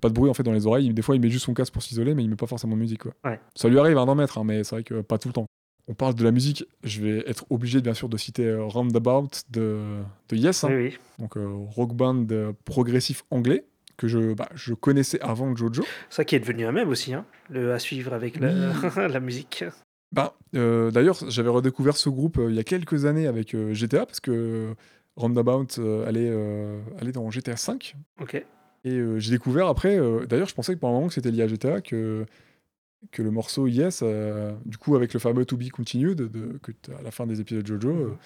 pas 0.00 0.08
de 0.08 0.14
bruit 0.14 0.30
en 0.30 0.34
fait 0.34 0.42
dans 0.42 0.52
les 0.52 0.66
oreilles. 0.66 0.92
Des 0.92 1.02
fois, 1.02 1.14
il 1.16 1.20
met 1.20 1.30
juste 1.30 1.44
son 1.46 1.54
casque 1.54 1.72
pour 1.72 1.82
s'isoler, 1.82 2.14
mais 2.14 2.22
il 2.22 2.30
met 2.30 2.36
pas 2.36 2.46
forcément 2.46 2.74
de 2.76 2.80
musique, 2.80 3.02
quoi. 3.02 3.12
Ouais. 3.24 3.40
Ça 3.54 3.68
lui 3.68 3.78
arrive 3.78 3.98
hein, 3.98 4.06
d'en 4.06 4.14
mettre, 4.14 4.38
hein, 4.38 4.44
mais 4.44 4.64
c'est 4.64 4.76
vrai 4.76 4.84
que 4.84 5.00
pas 5.00 5.18
tout 5.18 5.28
le 5.28 5.34
temps. 5.34 5.46
On 5.88 5.94
parle 5.94 6.14
de 6.14 6.22
la 6.22 6.30
musique, 6.30 6.64
je 6.84 7.02
vais 7.02 7.24
être 7.28 7.44
obligé, 7.50 7.80
bien 7.80 7.94
sûr, 7.94 8.08
de 8.08 8.16
citer 8.16 8.46
euh, 8.46 8.62
Roundabout 8.64 9.28
de, 9.50 9.78
de 10.28 10.36
Yes, 10.36 10.62
hein. 10.62 10.68
Oui, 10.70 10.76
oui. 10.84 10.98
donc 11.18 11.34
rock 11.74 11.94
band 11.94 12.26
progressif 12.64 13.24
anglais 13.30 13.64
que 13.96 14.06
je, 14.08 14.32
bah, 14.34 14.48
je 14.54 14.72
connaissais 14.72 15.20
avant 15.20 15.54
Jojo. 15.56 15.82
Ça 16.08 16.24
qui 16.24 16.36
est 16.36 16.40
devenu 16.40 16.64
un 16.64 16.72
même 16.72 16.88
aussi, 16.88 17.12
hein, 17.12 17.24
le 17.50 17.72
à 17.74 17.78
suivre 17.78 18.12
avec 18.12 18.38
la, 18.38 18.50
la 19.08 19.20
musique. 19.20 19.64
Bah, 20.12 20.34
euh, 20.56 20.90
D'ailleurs, 20.90 21.16
j'avais 21.28 21.48
redécouvert 21.50 21.96
ce 21.96 22.08
groupe 22.08 22.38
euh, 22.38 22.50
il 22.50 22.56
y 22.56 22.58
a 22.58 22.64
quelques 22.64 23.04
années 23.04 23.26
avec 23.26 23.54
euh, 23.54 23.72
GTA 23.72 24.06
parce 24.06 24.20
que 24.20 24.74
Roundabout 25.16 25.78
allait, 26.06 26.30
allait 27.00 27.12
dans 27.12 27.30
GTA 27.30 27.56
5 27.56 27.94
Ok. 28.20 28.34
et 28.84 29.00
j'ai 29.18 29.30
découvert 29.32 29.66
après. 29.66 29.98
D'ailleurs, 30.26 30.48
je 30.48 30.54
pensais 30.54 30.74
que 30.74 30.78
pendant 30.80 30.94
un 30.94 30.96
moment 30.96 31.08
que 31.08 31.14
c'était 31.14 31.30
lié 31.30 31.42
à 31.42 31.46
GTA 31.48 31.80
que 31.80 32.24
que 33.12 33.22
le 33.22 33.30
morceau 33.30 33.66
Yes, 33.66 34.02
du 34.64 34.76
coup 34.78 34.94
avec 34.96 35.12
le 35.12 35.20
fameux 35.20 35.44
To 35.44 35.56
Be 35.56 35.68
Continued 35.70 36.18
de, 36.18 36.58
que 36.62 36.70
t'as 36.72 36.96
à 36.98 37.02
la 37.02 37.10
fin 37.10 37.26
des 37.26 37.40
épisodes 37.40 37.62
de 37.64 37.66
Jojo. 37.66 37.90
euh, 37.90 38.16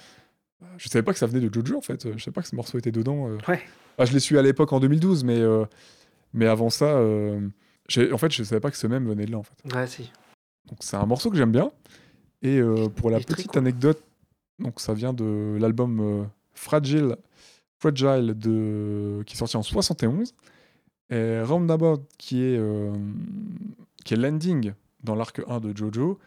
je 0.78 0.88
savais 0.88 1.02
pas 1.02 1.12
que 1.12 1.18
ça 1.18 1.26
venait 1.26 1.40
de 1.46 1.52
Jojo 1.52 1.76
en 1.76 1.80
fait. 1.80 2.12
Je 2.16 2.22
savais 2.22 2.32
pas 2.34 2.42
que 2.42 2.48
ce 2.48 2.54
morceau 2.56 2.78
était 2.78 2.92
dedans. 2.92 3.28
Ouais. 3.48 3.60
Bah, 3.98 4.04
je 4.04 4.12
l'ai 4.12 4.20
su 4.20 4.38
à 4.38 4.42
l'époque 4.42 4.72
en 4.72 4.80
2012, 4.80 5.24
mais, 5.24 5.40
mais 6.32 6.46
avant 6.46 6.70
ça, 6.70 6.96
en 6.98 8.18
fait, 8.18 8.30
je 8.32 8.42
savais 8.44 8.60
pas 8.60 8.70
que 8.70 8.76
ce 8.76 8.86
même 8.86 9.06
venait 9.08 9.26
de 9.26 9.32
là. 9.32 9.38
En 9.38 9.42
fait. 9.42 9.74
Ouais, 9.74 9.86
si. 9.86 10.10
Donc 10.68 10.78
c'est 10.80 10.96
un 10.96 11.06
morceau 11.06 11.30
que 11.30 11.36
j'aime 11.36 11.52
bien. 11.52 11.70
Et 12.42 12.58
euh, 12.58 12.88
pour 12.88 13.10
la 13.10 13.20
petite 13.20 13.48
cool. 13.48 13.60
anecdote, 13.60 14.02
donc 14.58 14.80
ça 14.80 14.92
vient 14.92 15.12
de 15.12 15.56
l'album 15.58 16.00
euh, 16.00 16.24
Fragile, 16.52 17.16
Fragile 17.78 18.34
de, 18.36 19.22
qui 19.26 19.34
est 19.34 19.38
sorti 19.38 19.56
en 19.56 19.62
71. 19.62 20.34
Et 21.10 21.42
Roundabout, 21.42 22.02
qui 22.18 22.42
est, 22.42 22.58
euh, 22.58 22.92
qui 24.04 24.14
est 24.14 24.16
l'ending 24.16 24.72
dans 25.02 25.14
l'arc 25.14 25.40
1 25.46 25.60
de 25.60 25.76
Jojo, 25.76 26.18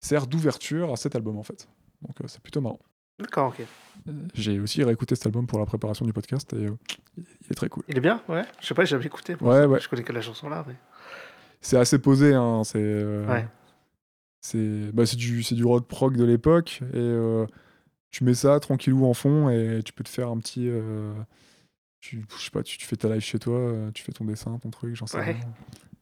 sert 0.00 0.26
d'ouverture 0.26 0.92
à 0.92 0.96
cet 0.96 1.16
album 1.16 1.38
en 1.38 1.42
fait. 1.42 1.68
Donc 2.02 2.16
c'est 2.26 2.40
plutôt 2.40 2.60
marrant. 2.60 2.80
D'accord, 3.18 3.54
ok. 3.58 3.66
J'ai 4.34 4.58
aussi 4.58 4.82
réécouté 4.82 5.14
cet 5.14 5.26
album 5.26 5.46
pour 5.46 5.58
la 5.58 5.66
préparation 5.66 6.04
du 6.04 6.12
podcast 6.12 6.52
et 6.54 6.66
il 7.16 7.24
est 7.50 7.54
très 7.54 7.68
cool. 7.68 7.84
Il 7.88 7.96
est 7.96 8.00
bien, 8.00 8.22
ouais. 8.28 8.42
Je 8.60 8.66
sais 8.66 8.74
pas, 8.74 8.84
j'ai 8.84 8.90
jamais 8.90 9.06
écouté. 9.06 9.36
Ouais, 9.40 9.64
ouais. 9.64 9.80
Je 9.80 9.88
connais 9.88 10.02
que 10.02 10.12
la 10.12 10.22
chanson 10.22 10.48
là. 10.48 10.64
Mais... 10.66 10.74
C'est 11.60 11.76
assez 11.76 11.98
posé, 11.98 12.34
hein, 12.34 12.62
c'est 12.64 13.04
Ouais. 13.04 13.46
C'est 14.42 14.90
bah, 14.92 15.06
c'est 15.06 15.16
du, 15.16 15.40
du 15.42 15.64
rock 15.64 15.86
prog 15.86 16.16
de 16.18 16.24
l'époque 16.24 16.80
et 16.92 16.96
euh, 16.98 17.46
tu 18.10 18.24
mets 18.24 18.34
ça 18.34 18.60
tranquillou 18.60 19.06
en 19.06 19.14
fond 19.14 19.48
et 19.48 19.80
tu 19.84 19.92
peux 19.94 20.04
te 20.04 20.10
faire 20.10 20.28
un 20.28 20.36
petit. 20.38 20.68
euh, 20.68 21.14
tu, 22.00 22.24
je 22.36 22.44
sais 22.44 22.50
pas, 22.50 22.62
tu, 22.64 22.76
tu 22.76 22.84
fais 22.86 22.96
ta 22.96 23.08
live 23.08 23.20
chez 23.22 23.38
toi, 23.38 23.56
euh, 23.58 23.90
tu 23.92 24.02
fais 24.02 24.12
ton 24.12 24.24
dessin, 24.24 24.58
ton 24.58 24.70
truc, 24.70 24.94
j'en 24.96 25.06
sais 25.06 25.18
Ouais. 25.18 25.24
rien. 25.32 25.38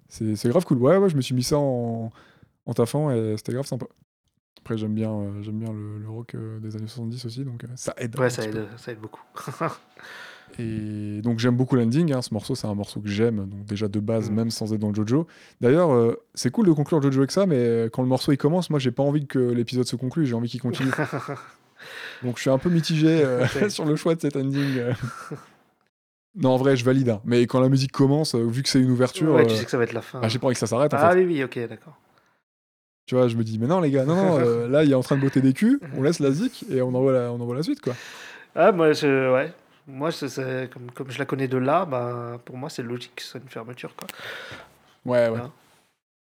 C'est 0.09 0.49
grave 0.49 0.65
cool. 0.65 0.79
Ouais, 0.79 0.97
ouais, 0.97 1.09
je 1.11 1.17
me 1.17 1.21
suis 1.21 1.35
mis 1.35 1.43
ça 1.45 1.59
en, 1.59 2.11
en 2.67 2.73
taffant 2.75 3.11
et 3.13 3.37
c'était 3.37 3.53
grave 3.53 3.67
sympa. 3.67 3.87
Après, 4.59 4.77
j'aime 4.77 4.95
bien, 4.95 5.13
euh, 5.13 5.43
j'aime 5.43 5.59
bien 5.59 5.73
le, 5.73 5.99
le 5.99 6.09
rock 6.09 6.35
euh, 6.35 6.59
des 6.61 6.75
années 6.77 6.87
70 6.89 7.25
aussi, 7.27 7.45
donc 7.45 7.63
euh, 7.65 7.69
ça 7.77 7.95
aide. 7.99 8.19
Ouais, 8.19 8.29
ça 8.31 8.45
aide, 8.45 8.67
ça 8.77 8.93
aide 8.93 8.99
beaucoup. 9.01 9.23
Et 10.59 11.21
donc 11.23 11.39
j'aime 11.39 11.57
beaucoup 11.57 11.77
l'ending, 11.77 12.13
hein. 12.13 12.23
ce 12.23 12.35
morceau 12.35 12.55
c'est 12.55 12.67
un 12.67 12.75
morceau 12.75 13.01
que 13.01 13.09
j'aime, 13.09 13.47
donc 13.49 13.65
déjà 13.65 13.89
de 13.89 14.01
base, 14.01 14.31
Mm. 14.31 14.35
même 14.35 14.51
sans 14.51 14.73
être 14.75 14.81
dans 14.81 14.89
le 14.89 14.95
Jojo. 14.95 15.27
D'ailleurs, 15.61 15.93
euh, 15.93 16.17
c'est 16.35 16.51
cool 16.51 16.67
de 16.67 16.73
conclure 16.73 17.01
Jojo 17.01 17.21
avec 17.21 17.31
ça, 17.31 17.47
mais 17.47 17.57
euh, 17.57 17.89
quand 17.89 18.03
le 18.03 18.09
morceau 18.09 18.33
il 18.33 18.37
commence, 18.39 18.69
moi 18.71 18.79
j'ai 18.79 18.91
pas 18.91 19.03
envie 19.03 19.27
que 19.27 19.39
l'épisode 19.39 19.87
se 19.87 19.97
conclue, 19.97 20.27
j'ai 20.27 20.35
envie 20.35 20.49
qu'il 20.49 20.61
continue. 20.61 20.91
donc 22.23 22.37
je 22.37 22.41
suis 22.43 22.51
un 22.51 22.59
peu 22.59 22.69
mitigé 22.69 23.25
euh, 23.25 23.47
sur 23.69 23.85
le 23.85 23.97
choix 23.97 24.15
de 24.15 24.21
cet 24.21 24.37
ending. 24.37 24.81
non, 26.35 26.51
en 26.51 26.57
vrai, 26.57 26.77
je 26.77 26.85
valide, 26.85 27.09
hein. 27.11 27.21
mais 27.25 27.47
quand 27.47 27.61
la 27.61 27.69
musique 27.69 27.93
commence, 27.93 28.35
vu 28.35 28.63
que 28.63 28.69
c'est 28.69 28.81
une 28.81 28.91
ouverture, 28.91 29.35
ouais, 29.35 29.47
tu 29.47 29.55
sais 29.57 29.65
que 29.65 29.71
ça 29.71 29.79
va 29.79 29.85
être 29.85 29.93
la 29.95 30.03
fin. 30.03 30.21
ah, 30.23 30.29
j'ai 30.29 30.39
pas 30.39 30.47
envie 30.47 30.55
que 30.55 30.61
ça 30.61 30.67
s'arrête 30.67 30.93
en 30.95 30.99
Ah 31.01 31.11
fait. 31.13 31.19
oui, 31.25 31.27
oui, 31.27 31.45
ok, 31.45 31.59
d'accord. 31.69 31.97
Tu 33.07 33.17
vois, 33.17 33.27
je 33.27 33.37
me 33.37 33.43
dis, 33.43 33.59
mais 33.59 33.67
non 33.67 33.81
les 33.81 33.91
gars, 33.91 34.05
non, 34.05 34.15
non, 34.15 34.39
euh, 34.39 34.69
là 34.69 34.85
il 34.85 34.93
est 34.93 34.95
en 34.95 35.01
train 35.03 35.17
de 35.17 35.21
botter 35.21 35.41
des 35.41 35.53
culs, 35.53 35.81
on 35.97 36.03
laisse 36.03 36.21
la 36.21 36.31
zik 36.31 36.65
et 36.71 36.81
on 36.81 36.95
envoie 36.95 37.13
la, 37.13 37.33
on 37.33 37.41
envoie 37.41 37.57
la 37.57 37.63
suite 37.65 37.81
quoi. 37.81 37.95
Ah, 38.55 38.71
moi, 38.73 38.93
je, 38.93 39.33
ouais. 39.33 39.53
Moi, 39.91 40.11
comme, 40.73 40.91
comme 40.95 41.11
je 41.11 41.19
la 41.19 41.25
connais 41.27 41.49
de 41.49 41.59
là, 41.59 41.85
bah, 41.85 42.41
pour 42.45 42.57
moi, 42.57 42.71
c'est 42.71 42.83
logique 42.83 43.13
que 43.17 43.23
ce 43.23 43.29
soit 43.31 43.41
une 43.41 43.49
fermeture. 43.49 43.95
Quoi. 43.97 44.09
Ouais, 45.05 45.29
ouais. 45.29 45.41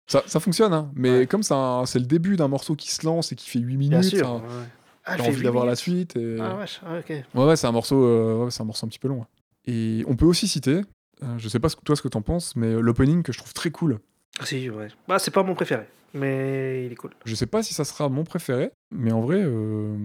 Ça, 0.10 0.24
ça 0.26 0.40
fonctionne, 0.40 0.74
hein. 0.74 0.90
mais 0.96 1.20
Ouais. 1.20 1.28
comme 1.28 1.44
c'est 1.44 1.54
le 2.00 2.06
début 2.06 2.38
d'un 2.38 2.48
morceau 2.48 2.76
qui 2.76 2.92
se 2.92 3.06
lance 3.06 3.32
et 3.32 3.36
qui 3.36 3.50
fait 3.50 3.60
8 3.60 3.76
Bien 3.78 4.00
minutes. 4.00 4.16
sûr. 4.18 4.36
ouais. 4.36 4.42
Ah, 5.10 5.16
envie 5.22 5.42
d'avoir 5.44 5.66
la 5.66 5.76
suite. 5.76 6.16
Et... 6.18 6.38
Ah, 6.40 6.54
vache, 6.56 6.82
ah, 6.86 7.00
ok. 7.00 7.10
Ouais, 7.36 7.46
ouais, 7.46 7.56
c'est 7.56 7.68
un 7.68 7.72
morceau, 7.72 8.04
euh, 8.04 8.50
un 8.60 8.64
morceau 8.66 8.86
un 8.86 8.90
petit 8.90 9.00
peu 9.00 9.08
long. 9.08 9.20
ouais. 9.20 9.26
Et 9.66 10.04
on 10.08 10.16
peut 10.16 10.26
aussi 10.26 10.48
citer, 10.48 10.82
euh, 11.24 11.38
je 11.38 11.48
sais 11.50 11.60
pas 11.60 11.70
ce 11.70 11.76
toi 11.84 11.96
ce 11.96 12.02
que 12.02 12.08
t'en 12.10 12.22
penses, 12.22 12.56
mais 12.56 12.68
euh, 12.68 12.80
l'opening 12.82 13.22
que 13.24 13.32
je 13.34 13.38
trouve 13.38 13.54
très 13.54 13.70
cool. 13.72 14.00
Ah, 14.40 14.46
Si, 14.46 14.70
ouais. 14.70 14.88
Bah, 15.08 15.20
c'est 15.20 15.32
pas 15.32 15.44
mon 15.44 15.56
préféré, 15.56 15.88
mais 16.14 16.86
il 16.86 16.92
est 16.92 16.96
cool. 16.96 17.12
Je 17.26 17.36
sais 17.36 17.46
pas 17.48 17.64
si 17.64 17.74
ça 17.74 17.84
sera 17.86 18.08
mon 18.10 18.24
préféré, 18.26 18.72
mais 18.92 19.12
en 19.12 19.22
vrai, 19.22 19.42
euh, 19.44 19.96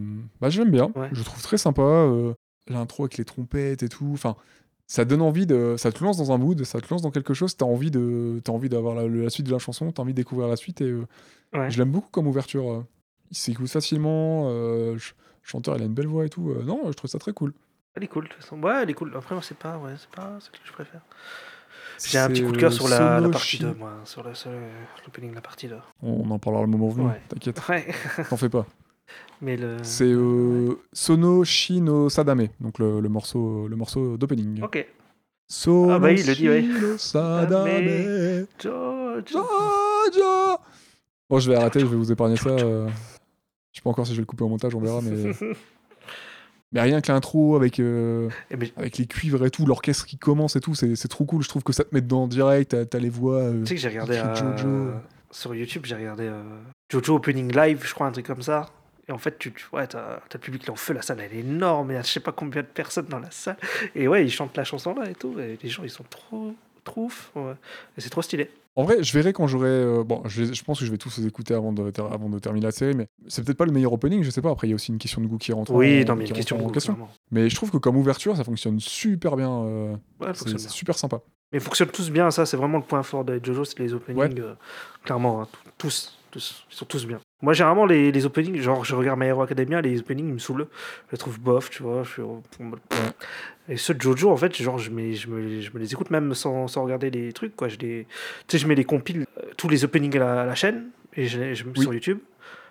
bah, 0.41 0.51
j'aime 0.51 0.71
bien. 0.71 0.91
Ouais. 0.97 1.09
Je 1.13 1.23
trouve 1.23 1.43
très 1.43 1.59
sympa 1.59 1.83
euh, 1.83 2.33
l'intro 2.69 3.05
avec 3.05 3.19
les 3.19 3.25
trompettes 3.25 3.83
et 3.83 3.89
tout. 3.89 4.11
Enfin, 4.13 4.37
ça 4.87 5.05
donne 5.05 5.23
envie 5.23 5.47
de, 5.47 5.77
ça 5.79 5.91
te 5.93 6.03
lance 6.05 6.17
dans 6.19 6.33
un 6.33 6.39
mood, 6.39 6.63
ça 6.65 6.81
te 6.81 6.89
lance 6.91 7.03
dans 7.03 7.11
quelque 7.11 7.35
chose. 7.35 7.57
T'as 7.57 7.65
envie 7.67 7.91
de, 7.91 8.41
t'as 8.45 8.53
envie 8.53 8.69
d'avoir 8.69 8.95
la, 8.95 9.07
la 9.09 9.31
suite 9.31 9.47
de 9.47 9.53
la 9.53 9.59
chanson, 9.59 9.91
t'as 9.93 10.03
envie 10.03 10.13
de 10.13 10.17
découvrir 10.17 10.49
la 10.49 10.57
suite 10.57 10.81
et 10.81 10.85
euh, 10.91 11.07
Ouais. 11.55 11.71
je 11.71 11.79
l'aime 11.79 11.91
beaucoup 11.91 12.09
comme 12.11 12.27
ouverture. 12.27 12.71
euh. 12.71 12.87
Il 13.31 13.37
s'écoute 13.37 13.69
facilement. 13.69 14.45
euh, 14.49 14.95
le 14.95 15.01
chanteur, 15.43 15.77
il 15.77 15.83
a 15.83 15.87
une 15.87 15.95
belle 15.95 16.07
voix 16.07 16.25
et 16.25 16.29
tout. 16.31 16.51
euh, 16.51 16.63
non, 16.65 16.81
je 16.87 16.93
trouve 16.93 17.11
ça 17.11 17.19
très 17.19 17.33
cool. 17.33 17.53
Elle 17.95 18.05
est 18.05 18.09
cool, 18.09 18.25
de 18.25 18.29
toute 18.31 18.43
façon. 18.43 18.59
Ouais, 18.63 18.83
elle 18.83 18.89
est 18.91 18.95
cool. 18.95 19.13
Après, 19.15 19.35
moi, 19.35 19.43
c'est 19.47 19.57
pas, 19.59 19.77
ouais, 19.79 19.93
c'est 19.99 20.09
pas 20.11 20.39
celle 20.41 20.53
que 20.53 20.59
je 20.67 20.73
préfère. 20.73 21.03
J'ai 22.05 22.19
un 22.19 22.29
petit 22.29 22.43
coup 22.43 22.53
de 22.53 22.57
cœur 22.59 22.73
sur 22.73 22.89
la, 22.89 23.21
partie 23.31 23.59
Shin- 23.59 23.69
2, 23.69 23.75
moi, 23.75 23.93
sur 24.05 24.23
l'opening 24.25 25.31
de 25.31 25.35
la 25.35 25.41
partie 25.43 25.69
2. 25.69 25.77
On 26.03 26.31
en 26.31 26.39
parlera 26.39 26.65
le 26.65 26.71
moment 26.71 26.89
venu. 26.89 27.07
Ouais. 27.07 27.21
T'inquiète, 27.29 27.61
Ouais, 27.69 27.87
t'en 28.31 28.37
fais 28.37 28.49
pas. 28.49 28.67
mais 29.43 29.59
le. 29.59 29.77
C'est 29.83 30.11
euh, 30.11 30.77
Sono 30.95 31.45
Shino 31.45 32.09
Sadame, 32.09 32.47
donc 32.61 32.79
le, 32.79 33.01
le 33.01 33.09
morceau, 33.11 33.69
le 33.69 33.77
morceau 33.77 34.17
d'opening. 34.17 34.63
Ok. 34.63 34.87
Sono 35.49 35.91
Ah 35.91 35.99
bah, 35.99 36.13
il 36.13 36.27
le 36.27 36.35
dit, 36.35 36.49
ouais. 36.49 36.63
Shino 36.63 36.93
Sadame. 36.97 38.47
Georgia. 38.59 40.59
Bon, 41.29 41.39
je 41.39 41.51
vais 41.51 41.57
arrêter, 41.57 41.81
je 41.81 41.87
vais 41.87 41.97
vous 41.97 42.13
épargner 42.13 42.37
ça. 42.37 42.51
euh. 42.51 42.89
Je 43.73 43.79
sais 43.79 43.83
pas 43.83 43.91
encore 43.91 44.07
si 44.07 44.13
je 44.13 44.19
vais 44.19 44.23
le 44.23 44.27
couper 44.27 44.45
au 44.45 44.49
montage, 44.49 44.75
on 44.75 44.81
verra, 44.81 45.01
mais, 45.01 45.33
mais 46.73 46.81
rien 46.83 47.01
que 47.01 47.11
l'intro 47.11 47.57
avec, 47.57 47.81
euh, 47.81 48.29
Eh, 48.51 48.57
avec 48.77 48.99
les 48.99 49.07
cuivres 49.07 49.45
et 49.47 49.51
tout, 49.51 49.65
l'orchestre 49.65 50.05
qui 50.07 50.19
commence 50.19 50.57
et 50.57 50.61
tout, 50.61 50.75
c'est 50.75 50.95
c'est 50.95 51.09
trop 51.09 51.25
cool. 51.25 51.43
Je 51.43 51.49
trouve 51.49 51.63
que 51.63 51.73
ça 51.73 51.85
te 51.85 51.95
met 51.95 52.03
dedans 52.03 52.25
en 52.25 52.29
direct, 52.29 52.89
t'as- 52.89 52.99
les 52.99 53.09
voix. 53.09 53.37
euh, 53.39 53.61
Tu 53.61 53.69
sais 53.69 53.75
que 53.77 53.81
j'ai 53.81 53.89
regardé 53.89 54.17
euh, 54.19 54.57
Jojo. 54.57 54.91
sur 55.31 55.55
YouTube, 55.55 55.87
j'ai 55.87 55.95
regardé 55.95 56.25
euh, 56.25 56.43
Jojo 56.91 57.17
Opening 57.17 57.51
Live, 57.57 57.83
je 57.87 57.95
crois, 57.95 58.07
un 58.07 58.13
truc 58.13 58.27
comme 58.27 58.43
ça. 58.43 58.67
Et 59.13 59.15
en 59.15 59.19
fait, 59.19 59.39
tu, 59.39 59.53
tu- 59.53 59.67
ouais, 59.75 59.87
t'as 59.87 60.21
le 60.33 60.39
public 60.39 60.63
qui 60.63 60.69
est 60.69 60.73
en 60.73 60.77
feu, 60.77 60.95
la 60.95 61.03
salle 61.03 61.21
elle 61.21 61.37
est 61.37 61.41
énorme, 61.41 61.91
il 61.91 61.95
y 61.95 61.97
a 61.99 62.03
je 62.03 62.09
sais 62.09 62.21
pas 62.21 62.33
combien 62.33 62.63
de 62.63 62.67
personnes 62.67 63.07
dans 63.07 63.19
la 63.19 63.31
salle. 63.31 63.59
Et 63.95 64.09
ouais, 64.09 64.25
ils 64.25 64.31
chantent 64.31 64.57
la 64.57 64.65
chanson 64.65 64.95
là 64.95 65.11
et 65.11 65.15
tout, 65.15 65.39
et 65.39 65.59
les 65.63 65.69
gens 65.69 65.83
ils 65.85 65.91
sont 65.91 66.05
trop, 66.09 66.55
trop 66.83 67.03
ouf. 67.05 67.31
ouais. 67.35 67.53
Et 67.99 68.01
c'est 68.01 68.09
trop 68.11 68.23
stylé. 68.23 68.51
En 68.75 68.85
vrai, 68.85 69.03
je 69.03 69.13
verrai 69.13 69.35
quand 69.35 69.47
j'aurai. 69.47 69.69
euh, 69.69 70.03
bon, 70.03 70.23
je, 70.25 70.63
pense 70.63 70.79
que 70.81 70.87
je 70.87 70.91
vais 70.91 70.97
tous 70.97 71.19
les 71.19 71.27
écouter 71.27 71.53
avant 71.53 71.75
de, 71.75 71.93
avant 72.11 72.31
de 72.31 72.39
terminer 72.39 72.65
la 72.65 72.73
série, 72.73 72.95
mais 72.95 73.07
c'est 73.29 73.45
peut-être 73.45 73.59
pas 73.59 73.67
le 73.67 73.73
meilleur 73.73 73.93
opening, 73.93 74.23
je 74.23 74.31
sais 74.31 74.41
pas. 74.41 74.51
Après, 74.51 74.67
il 74.67 74.71
y 74.71 74.73
a 74.73 74.77
aussi 74.77 74.93
une 74.93 74.99
question 74.99 75.21
de 75.21 75.27
goût 75.27 75.37
qui 75.37 75.53
rentre 75.53 75.73
Oui, 75.73 76.05
en, 76.05 76.07
non, 76.07 76.17
mais 76.17 76.25
qui 76.25 76.31
une 76.31 76.73
question, 76.73 76.95
en. 76.95 77.09
Mais 77.31 77.51
je 77.51 77.55
trouve 77.55 77.71
que 77.71 77.77
comme 77.77 77.99
ouverture, 77.99 78.35
ça 78.35 78.45
fonctionne 78.45 78.81
super 78.81 79.37
bien. 79.37 79.51
euh, 79.65 79.95
Ouais, 80.21 80.33
c'est 80.35 80.59
super 80.59 80.97
sympa. 80.97 81.21
Mais 81.53 81.59
ils 81.59 81.63
fonctionnent 81.63 81.91
tous 81.91 82.11
bien, 82.11 82.31
ça 82.31 82.47
c'est 82.47 82.57
vraiment 82.57 82.79
le 82.79 82.85
point 82.85 83.03
fort 83.03 83.27
de 83.27 83.39
Jojo, 83.45 83.67
c'est 83.67 83.79
les 83.79 83.93
openings. 83.93 84.41
euh, 84.41 84.55
clairement, 85.05 85.43
hein, 85.43 85.49
tous, 85.77 86.19
tous, 86.31 86.65
ils 86.71 86.75
sont 86.75 86.87
tous 86.87 87.05
bien. 87.07 87.21
Moi, 87.43 87.53
généralement, 87.55 87.87
les, 87.87 88.13
les 88.13 88.25
openings, 88.27 88.61
genre 88.61 88.85
je 88.85 88.95
regarde 88.95 89.19
My 89.19 89.27
Hero 89.27 89.43
Academia, 89.43 89.81
les 89.81 89.99
openings 90.01 90.29
ils 90.29 90.35
me 90.35 90.39
saoulent. 90.39 90.69
Je 91.09 91.13
les 91.13 91.19
trouve 91.19 91.41
bof, 91.41 91.71
tu 91.71 91.83
vois. 91.83 92.05
Je 92.05 92.23
Et 93.69 93.77
ceux 93.77 93.95
de 93.95 94.01
Jojo, 94.01 94.31
en 94.31 94.37
fait, 94.37 94.55
genre 94.57 94.79
je, 94.79 94.91
mets, 94.91 95.13
je, 95.15 95.29
me, 95.29 95.61
je 95.61 95.71
me 95.73 95.79
les 95.79 95.93
écoute 95.93 96.11
même 96.11 96.35
sans, 96.35 96.69
sans 96.69 96.83
regarder 96.85 97.11
les 97.11 97.33
trucs, 97.33 97.55
quoi. 97.57 97.69
Je 97.69 97.79
les, 97.79 98.07
tu 98.47 98.57
sais, 98.57 98.59
je 98.59 98.67
mets 98.67 98.75
les 98.75 98.85
compiles, 98.85 99.27
euh, 99.39 99.43
tous 99.57 99.69
les 99.69 99.85
openings 99.85 100.17
à 100.17 100.21
la, 100.21 100.43
à 100.43 100.47
la 100.47 100.55
chaîne, 100.55 100.91
et 101.17 101.27
je, 101.27 101.55
je 101.55 101.65
mets 101.65 101.73
Oui. 101.77 101.83
sur 101.83 101.93
YouTube. 101.95 102.19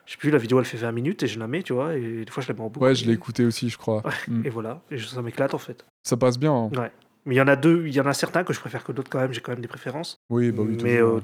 Je 0.05 0.13
sais 0.13 0.17
plus, 0.17 0.31
la 0.31 0.39
vidéo 0.39 0.59
elle 0.59 0.65
fait 0.65 0.77
20 0.77 0.91
minutes 0.91 1.23
et 1.23 1.27
je 1.27 1.37
la 1.39 1.47
mets, 1.47 1.61
tu 1.63 1.73
vois, 1.73 1.95
et 1.95 2.25
des 2.25 2.31
fois 2.31 2.41
je 2.41 2.47
la 2.47 2.55
mets 2.55 2.61
en 2.61 2.69
boucle. 2.69 2.83
Ouais, 2.85 2.95
je 2.95 3.05
l'ai 3.05 3.13
écouté 3.13 3.45
aussi, 3.45 3.69
je 3.69 3.77
crois. 3.77 4.01
Mm. 4.27 4.45
Et 4.45 4.49
voilà, 4.49 4.81
et 4.89 4.97
ça 4.97 5.21
m'éclate 5.21 5.53
en 5.53 5.57
fait. 5.59 5.85
Ça 6.03 6.17
passe 6.17 6.39
bien. 6.39 6.51
hein. 6.53 6.69
Ouais. 6.75 6.91
Mais 7.25 7.35
il 7.35 7.37
y 7.37 7.41
en 7.41 7.47
a 7.47 7.55
deux, 7.55 7.85
il 7.85 7.93
y 7.93 8.01
en 8.01 8.07
a 8.07 8.13
certains 8.13 8.43
que 8.43 8.51
je 8.51 8.59
préfère 8.59 8.83
que 8.83 8.91
d'autres 8.91 9.09
quand 9.11 9.19
même, 9.19 9.31
j'ai 9.31 9.41
quand 9.41 9.51
même 9.51 9.61
des 9.61 9.67
préférences. 9.67 10.17
Oui, 10.31 10.51
bah 10.51 10.63
oui. 10.65 10.77
mais 10.81 10.97
euh, 10.97 11.19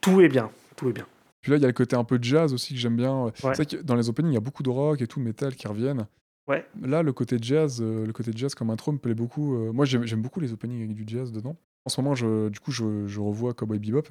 tout 0.00 0.20
est 0.22 0.28
bien, 0.28 0.50
tout 0.74 0.88
est 0.88 0.92
bien. 0.94 1.06
Puis 1.44 1.50
là, 1.50 1.58
il 1.58 1.60
y 1.60 1.64
a 1.64 1.68
le 1.68 1.74
côté 1.74 1.94
un 1.94 2.04
peu 2.04 2.18
jazz 2.22 2.54
aussi 2.54 2.72
que 2.72 2.80
j'aime 2.80 2.96
bien. 2.96 3.24
Ouais. 3.24 3.32
C'est 3.34 3.52
vrai 3.54 3.66
que 3.66 3.76
dans 3.76 3.96
les 3.96 4.08
openings, 4.08 4.30
il 4.30 4.34
y 4.34 4.38
a 4.38 4.40
beaucoup 4.40 4.62
de 4.62 4.70
rock 4.70 5.02
et 5.02 5.06
tout, 5.06 5.20
métal 5.20 5.54
qui 5.54 5.68
reviennent. 5.68 6.06
Ouais. 6.48 6.66
Là, 6.80 7.02
le 7.02 7.12
côté 7.12 7.36
jazz, 7.38 7.80
euh, 7.82 8.06
le 8.06 8.12
côté 8.14 8.30
jazz 8.34 8.54
comme 8.54 8.70
intro 8.70 8.92
me 8.92 8.96
plaît 8.98 9.12
beaucoup. 9.14 9.54
euh, 9.54 9.70
moi, 9.70 9.84
j'aime 9.84 10.22
beaucoup 10.22 10.40
les 10.40 10.54
openings 10.54 10.78
avec 10.82 10.94
du 10.94 11.04
jazz 11.06 11.32
dedans. 11.32 11.54
En 11.84 11.90
ce 11.90 12.00
moment, 12.00 12.14
je, 12.14 12.48
du 12.48 12.58
coup, 12.60 12.70
je, 12.70 13.06
je 13.06 13.20
revois 13.20 13.52
Cowboy 13.52 13.78
Bebop. 13.78 14.04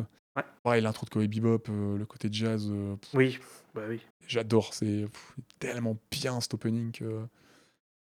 Ouais. 0.64 0.80
L'intro 0.80 1.06
de 1.06 1.10
Cowboy 1.10 1.28
Bebop, 1.28 1.64
euh, 1.70 1.98
le 1.98 2.06
côté 2.06 2.30
jazz, 2.32 2.72
pff, 3.02 3.14
Oui, 3.16 3.40
bah 3.74 3.82
oui. 3.90 4.00
j'adore. 4.28 4.72
C'est 4.76 5.08
tellement 5.58 5.98
bien 6.12 6.40
cet 6.40 6.54
opening 6.54 6.92
que... 6.92 7.22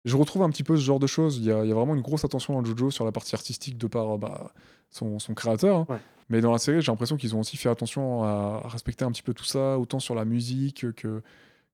Je 0.04 0.16
retrouve 0.16 0.42
un 0.42 0.50
petit 0.50 0.62
peu 0.62 0.76
ce 0.76 0.82
genre 0.82 1.00
de 1.00 1.08
choses. 1.08 1.38
Il 1.38 1.44
y 1.44 1.50
a, 1.50 1.64
il 1.64 1.68
y 1.68 1.72
a 1.72 1.74
vraiment 1.74 1.96
une 1.96 2.02
grosse 2.02 2.24
attention 2.24 2.54
dans 2.54 2.64
Jojo 2.64 2.92
sur 2.92 3.04
la 3.04 3.10
partie 3.10 3.34
artistique 3.34 3.76
de 3.78 3.88
par 3.88 4.16
bah, 4.16 4.52
son, 4.90 5.18
son 5.18 5.34
créateur. 5.34 5.78
hein. 5.78 5.86
Ouais. 5.88 5.98
Mais 6.30 6.40
dans 6.40 6.52
la 6.52 6.58
série, 6.58 6.80
j'ai 6.82 6.92
l'impression 6.92 7.16
qu'ils 7.16 7.34
ont 7.34 7.40
aussi 7.40 7.56
fait 7.56 7.68
attention 7.68 8.22
à, 8.22 8.62
respecter 8.68 9.04
un 9.04 9.10
petit 9.10 9.22
peu 9.22 9.32
tout 9.34 9.44
ça, 9.44 9.78
autant 9.78 9.98
sur 9.98 10.14
la 10.14 10.24
musique 10.24 10.92
que, 10.94 11.22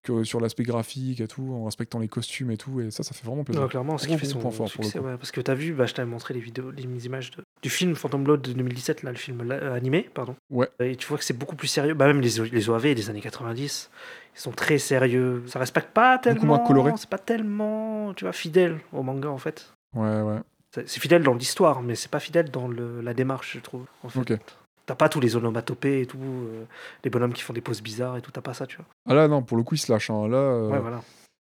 que 0.03 0.23
sur 0.23 0.41
l'aspect 0.41 0.63
graphique 0.63 1.21
et 1.21 1.27
tout, 1.27 1.51
en 1.53 1.65
respectant 1.65 1.99
les 1.99 2.07
costumes 2.09 2.51
et 2.53 2.57
tout. 2.57 2.81
Et 2.81 2.91
ça, 2.91 3.03
ça 3.03 3.15
fait 3.15 3.27
vraiment 3.27 3.43
plaisir. 3.43 3.63
Non, 3.63 3.69
clairement, 3.69 3.99
ce 3.99 4.07
qui 4.07 4.17
fait 4.17 4.27
son 4.27 4.39
point 4.39 4.51
fort 4.53 4.71
pour 4.71 4.83
le 4.83 4.89
succès, 4.89 5.01
ouais, 5.01 5.17
parce 5.17 5.33
que 5.33 5.41
t'as 5.41 5.55
vu, 5.55 5.73
bah, 5.73 5.87
je 5.87 5.95
t'avais 5.95 6.09
montré 6.09 6.35
les 6.35 6.41
vidéos, 6.41 6.71
les 6.71 7.07
images 7.07 7.33
de- 7.33 7.43
du 7.63 7.71
film 7.71 7.97
Phantom 7.97 8.23
Blood 8.23 8.43
de 8.43 8.53
2017, 8.53 9.03
là, 9.03 9.11
le 9.11 9.17
film 9.17 9.43
là, 9.43 9.57
euh, 9.57 9.75
animé, 9.75 10.09
pardon. 10.15 10.37
Ouais. 10.51 10.69
Et 10.81 10.95
tu 10.97 11.07
vois 11.09 11.19
que 11.19 11.25
c'est 11.25 11.37
beaucoup 11.37 11.57
plus 11.57 11.69
sérieux. 11.69 11.95
Bah, 11.95 12.07
même 12.07 12.21
les, 12.21 12.39
les 12.51 12.69
OAV 12.71 12.95
des 12.95 13.11
années 13.11 13.23
90, 13.23 13.91
ils 14.37 14.41
sont 14.41 14.53
très 14.53 14.79
sérieux. 14.79 15.43
Ça 15.47 15.59
respecte 15.59 15.91
pas 15.93 16.19
tellement. 16.19 16.37
Beaucoup 16.37 16.47
moins 16.47 16.59
coloré. 16.67 16.93
C'est 16.97 17.09
pas 17.09 17.19
tellement, 17.19 18.13
tu 18.15 18.25
vois, 18.25 18.33
fidèle 18.33 18.79
au 18.93 19.03
manga 19.03 19.31
en 19.31 19.39
fait. 19.39 19.73
Ouais, 19.97 20.21
ouais. 20.21 20.41
C'est 20.87 21.01
fidèle 21.01 21.22
dans 21.22 21.35
l'histoire, 21.35 21.83
mais 21.83 21.95
c'est 21.95 22.11
pas 22.11 22.20
fidèle 22.20 22.51
dans 22.51 22.68
le- 22.68 23.01
la 23.01 23.14
démarche, 23.14 23.55
je 23.55 23.61
trouve. 23.61 23.85
En 24.03 24.09
fait. 24.09 24.39
T'as 24.87 24.95
pas 24.95 25.09
tous 25.09 25.20
les 25.20 25.35
onomatopées 25.37 26.03
et 26.03 26.07
tout, 26.07 26.18
euh, 26.20 26.64
les 27.05 27.11
bonhommes 27.11 27.33
qui 27.33 27.43
font 27.43 27.55
des 27.55 27.62
poses 27.62 27.81
bizarres 27.83 28.18
et 28.18 28.20
tout, 28.22 28.31
t'as 28.31 28.43
pas 28.43 28.53
ça, 28.53 28.66
tu 28.66 28.77
vois. 28.77 28.85
Ah 29.09 29.14
là, 29.14 29.29
non, 29.29 29.43
pour 29.43 29.57
le 29.57 29.62
coup, 29.62 29.77
il 29.77 29.79
se 29.79 29.91
lâche. 29.91 30.11
hein. 30.11 30.29
Là, 30.29 30.37
euh, 30.37 30.68
Ouais, 30.68 30.79
voilà. 30.81 31.01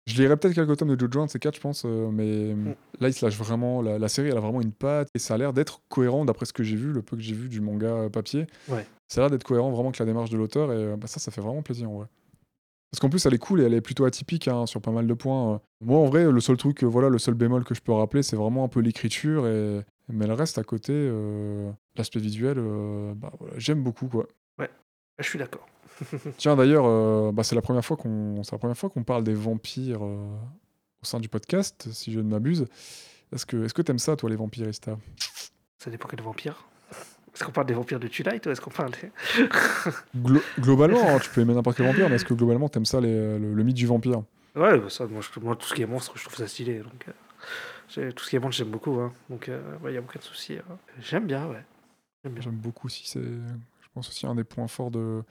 je 0.07 0.14
lirai 0.22 0.37
peut-être 0.37 0.55
quelques 0.55 0.77
tomes 0.77 0.95
de 0.95 1.01
Jojo, 1.01 1.20
un 1.22 1.27
de 1.27 1.31
ces 1.31 1.41
quatre, 1.41 1.57
je 1.57 1.61
pense. 1.61 1.83
euh, 1.85 2.11
mais 2.12 2.55
Mm. 2.55 2.75
là, 3.01 3.09
il 3.09 3.12
se 3.12 3.25
lâche 3.25 3.37
vraiment. 3.37 3.83
La, 3.83 3.99
la 3.99 4.09
série, 4.09 4.29
elle 4.29 4.37
a 4.37 4.41
vraiment 4.41 4.61
une 4.61 4.70
patte. 4.72 5.09
Et 5.14 5.18
ça 5.18 5.35
a 5.35 5.39
l'air 5.39 5.53
d'être 5.53 5.81
cohérent, 5.89 6.25
d'après 6.25 6.47
ce 6.47 6.53
que 6.53 6.62
j'ai 6.62 6.77
vu, 6.77 6.93
le 6.93 7.03
peu 7.03 7.16
que 7.16 7.22
j'ai 7.22 7.35
vu 7.35 7.49
du 7.49 7.61
manga 7.61 8.09
papier. 8.12 8.47
Ouais. 8.68 8.87
Ça 9.09 9.20
a 9.20 9.25
l'air 9.25 9.31
d'être 9.31 9.43
cohérent 9.45 9.70
vraiment 9.72 9.89
avec 9.89 9.99
la 9.99 10.07
démarche 10.07 10.31
de 10.31 10.37
l'auteur. 10.37 10.72
Et 10.72 10.97
bah, 10.97 11.09
ça, 11.09 11.18
ça 11.18 11.33
fait 11.33 11.41
vraiment 11.41 11.62
plaisir, 11.62 11.91
en 11.91 11.95
vrai. 11.95 12.07
Parce 12.95 13.01
qu'en 13.01 13.09
plus, 13.11 13.26
elle 13.26 13.34
est 13.34 13.38
cool 13.38 13.61
et 13.61 13.64
elle 13.64 13.74
est 13.74 13.80
plutôt 13.80 14.05
atypique 14.05 14.47
hein, 14.47 14.66
sur 14.66 14.80
pas 14.80 14.92
mal 14.92 15.09
de 15.09 15.14
points. 15.14 15.55
euh. 15.55 15.59
Moi, 15.80 15.99
en 15.99 16.05
vrai, 16.05 16.30
le 16.30 16.40
seul 16.40 16.57
truc, 16.57 16.84
euh, 16.84 16.86
voilà, 16.86 17.09
le 17.09 17.18
seul 17.18 17.34
bémol 17.34 17.64
que 17.64 17.74
je 17.74 17.80
peux 17.80 17.90
rappeler, 17.90 18.22
c'est 18.22 18.36
vraiment 18.36 18.62
un 18.62 18.68
peu 18.68 18.78
l'écriture. 18.78 19.49
Et... 19.49 19.80
Mais 20.09 20.28
le 20.28 20.32
reste, 20.32 20.59
à 20.59 20.62
côté, 20.62 20.92
euh, 20.95 21.72
l'aspect 21.97 22.20
visuel, 22.20 22.55
euh, 22.57 23.12
bah, 23.16 23.32
voilà, 23.40 23.55
j'aime 23.57 23.82
beaucoup, 23.82 24.07
quoi. 24.07 24.28
Je 25.18 25.28
suis 25.28 25.40
d'accord. 25.40 25.66
Tiens, 26.36 26.55
d'ailleurs, 26.55 26.84
euh, 26.86 27.32
bah, 27.32 27.42
c'est 27.42 27.57
la 27.57 27.62
première 27.62 27.84
fois 27.84 27.97
qu'on 27.97 28.45
c'est 28.45 28.53
la 28.53 28.59
première 28.59 28.78
fois 28.78 28.90
qu'on 28.90 29.03
parle 29.03 29.24
des 29.24 29.34
vampires 29.34 30.03
au 30.03 30.38
sein 31.03 31.18
du 31.18 31.28
podcast, 31.28 31.88
si 31.90 32.12
je 32.12 32.20
ne 32.20 32.28
m'abuse. 32.28 32.66
Est-ce 33.32 33.45
que 33.45 33.64
est-ce 33.64 33.74
que 33.74 33.82
t'aimes 33.82 33.99
ça, 33.99 34.14
toi, 34.14 34.30
les 34.30 34.36
vampires, 34.36 34.68
Ista 34.68 34.99
Ça 35.78 35.90
dépend 35.90 36.07
quel 36.09 36.22
vampire. 36.22 36.64
Est-ce 37.35 37.43
qu'on 37.45 37.53
parle 37.53 37.66
des 37.66 37.74
vampires 37.74 37.99
de 38.01 38.07
Twilight 38.09 38.47
ou 38.47 38.51
est-ce 38.51 38.61
qu'on 38.61 38.70
parle 38.70 38.93
des... 38.93 39.11
Glo- 40.16 40.43
Globalement, 40.61 41.14
hein, 41.16 41.18
tu 41.20 41.30
peux 41.30 41.41
aimer 41.41 41.55
n'importe 41.55 41.76
quel 41.76 41.87
vampire, 41.87 42.09
mais 42.09 42.16
est-ce 42.16 42.24
que 42.24 42.35
globalement 42.35 42.68
t'aimes 42.68 42.85
ça, 42.85 43.01
les- 43.01 43.39
le, 43.39 43.55
le 43.55 43.62
mythe 43.64 43.76
du 43.76 43.87
vampire? 43.87 44.22
Ouais, 44.55 44.78
bah 44.78 44.89
ça, 44.89 45.07
moi, 45.07 45.20
je- 45.20 45.41
moi, 45.41 45.57
tout 45.57 45.66
ce 45.66 45.74
qui 45.74 45.82
est 45.82 45.87
monstre, 45.87 46.12
je 46.16 46.22
trouve 46.24 46.37
ça 46.37 46.47
stylé. 46.47 46.78
Donc, 46.78 47.07
euh, 47.99 48.12
tout 48.12 48.24
ce 48.24 48.30
qui 48.30 48.37
est 48.37 48.39
monstre, 48.39 48.57
j'aime 48.59 48.70
beaucoup. 48.70 48.93
Hein, 49.01 49.12
donc, 49.28 49.51
il 49.85 49.91
n'y 49.91 49.97
a 49.97 50.01
aucun 50.01 50.20
souci. 50.20 50.55
hein. 50.59 50.76
J'aime 51.01 51.26
bien, 51.26 51.47
ouais. 51.49 51.64
J'aime 52.41 52.55
beaucoup 52.55 52.87
aussi. 52.87 53.03
C'est, 53.07 53.20
je 53.20 53.89
pense 53.93 54.09
aussi 54.09 54.26
un 54.26 54.35
des 54.37 54.45
points 54.45 54.68
forts 54.68 54.91
de, 54.93 55.22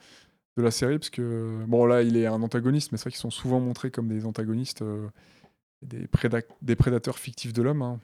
de 0.58 0.62
la 0.62 0.70
série, 0.70 0.98
parce 0.98 1.10
que 1.10 1.64
bon 1.66 1.86
là, 1.86 2.02
il 2.02 2.16
est 2.18 2.26
un 2.26 2.42
antagoniste, 2.42 2.92
mais 2.92 2.98
c'est 2.98 3.04
vrai 3.04 3.10
qu'ils 3.12 3.18
sont 3.20 3.30
souvent 3.30 3.60
montrés 3.60 3.90
comme 3.90 4.08
des 4.08 4.26
antagonistes, 4.26 4.82
euh, 4.82 5.08
des, 5.82 6.06
préda- 6.06 6.42
des 6.62 6.76
prédateurs 6.76 7.18
fictifs 7.18 7.52
de 7.54 7.62
l'homme. 7.62 7.82
hein. 7.82 7.98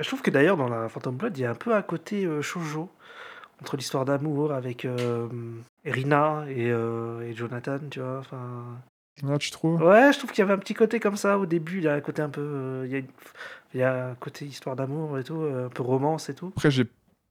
Je 0.00 0.06
trouve 0.06 0.22
que 0.22 0.30
d'ailleurs, 0.30 0.56
dans 0.56 0.68
la 0.68 0.88
Phantom 0.88 1.14
Blood, 1.16 1.36
il 1.36 1.42
y 1.42 1.44
a 1.44 1.50
un 1.50 1.54
peu 1.54 1.74
un 1.74 1.82
côté 1.82 2.24
euh, 2.24 2.40
shoujo 2.42 2.88
entre 3.60 3.76
l'histoire 3.76 4.04
d'amour 4.06 4.52
avec 4.52 4.84
euh, 4.86 5.28
Rina 5.84 6.44
et, 6.48 6.70
euh, 6.70 7.20
et 7.20 7.34
Jonathan, 7.34 7.78
tu 7.90 8.00
vois. 8.00 8.18
Enfin, 8.20 8.64
Ah, 9.28 9.36
tu 9.38 9.50
trouves? 9.50 9.82
Ouais, 9.82 10.12
je 10.12 10.18
trouve 10.18 10.30
qu'il 10.32 10.40
y 10.40 10.42
avait 10.44 10.54
un 10.54 10.58
petit 10.58 10.72
côté 10.74 10.98
comme 11.00 11.16
ça 11.16 11.38
au 11.38 11.44
début. 11.44 11.78
Il 11.78 11.84
y 11.84 11.88
a 11.88 11.94
un 11.94 12.00
côté 12.00 12.22
un 12.22 12.30
peu, 12.30 12.40
euh, 12.40 12.82
il 12.86 12.92
y 12.92 12.94
a, 12.94 12.98
une- 13.00 13.06
il 13.74 13.80
y 13.80 13.82
a 13.82 14.06
un 14.08 14.14
côté 14.14 14.46
histoire 14.46 14.74
d'amour 14.76 15.18
et 15.18 15.24
tout, 15.24 15.42
un 15.42 15.68
peu 15.68 15.82
romance 15.82 16.30
et 16.30 16.34
tout. 16.34 16.52
Après, 16.56 16.70
j'ai, 16.70 16.84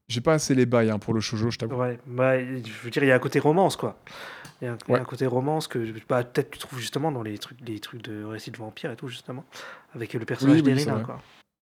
j'ai 0.07 0.21
pas 0.21 0.33
assez 0.33 0.53
les 0.53 0.67
bails 0.67 0.91
hein, 0.91 0.99
pour 0.99 1.15
le 1.15 1.19
shoujo, 1.21 1.49
je 1.49 1.57
t'avoue. 1.57 1.75
Ouais, 1.75 1.99
bah, 2.05 2.39
je 2.39 2.71
veux 2.83 2.91
dire, 2.91 3.03
il 3.03 3.07
y 3.07 3.11
a 3.11 3.15
un 3.15 3.19
côté 3.19 3.39
romance, 3.39 3.75
quoi. 3.75 3.97
Il 4.61 4.65
y 4.65 4.67
a 4.67 4.73
un, 4.73 4.77
Ouais. 4.87 4.99
un 4.99 5.05
côté 5.05 5.25
romance 5.25 5.67
que 5.67 5.79
bah, 6.07 6.23
peut-être 6.23 6.51
tu 6.51 6.59
trouves 6.59 6.79
justement 6.79 7.11
dans 7.11 7.23
les 7.23 7.37
trucs, 7.39 7.59
les 7.61 7.79
trucs 7.79 8.03
de 8.03 8.23
récits 8.23 8.51
de 8.51 8.57
vampires 8.57 8.91
et 8.91 8.95
tout, 8.95 9.07
justement, 9.07 9.43
avec 9.95 10.13
le 10.13 10.23
personnage 10.25 10.57
Oui, 10.57 10.61
vrai. 10.97 11.03
quoi. 11.03 11.19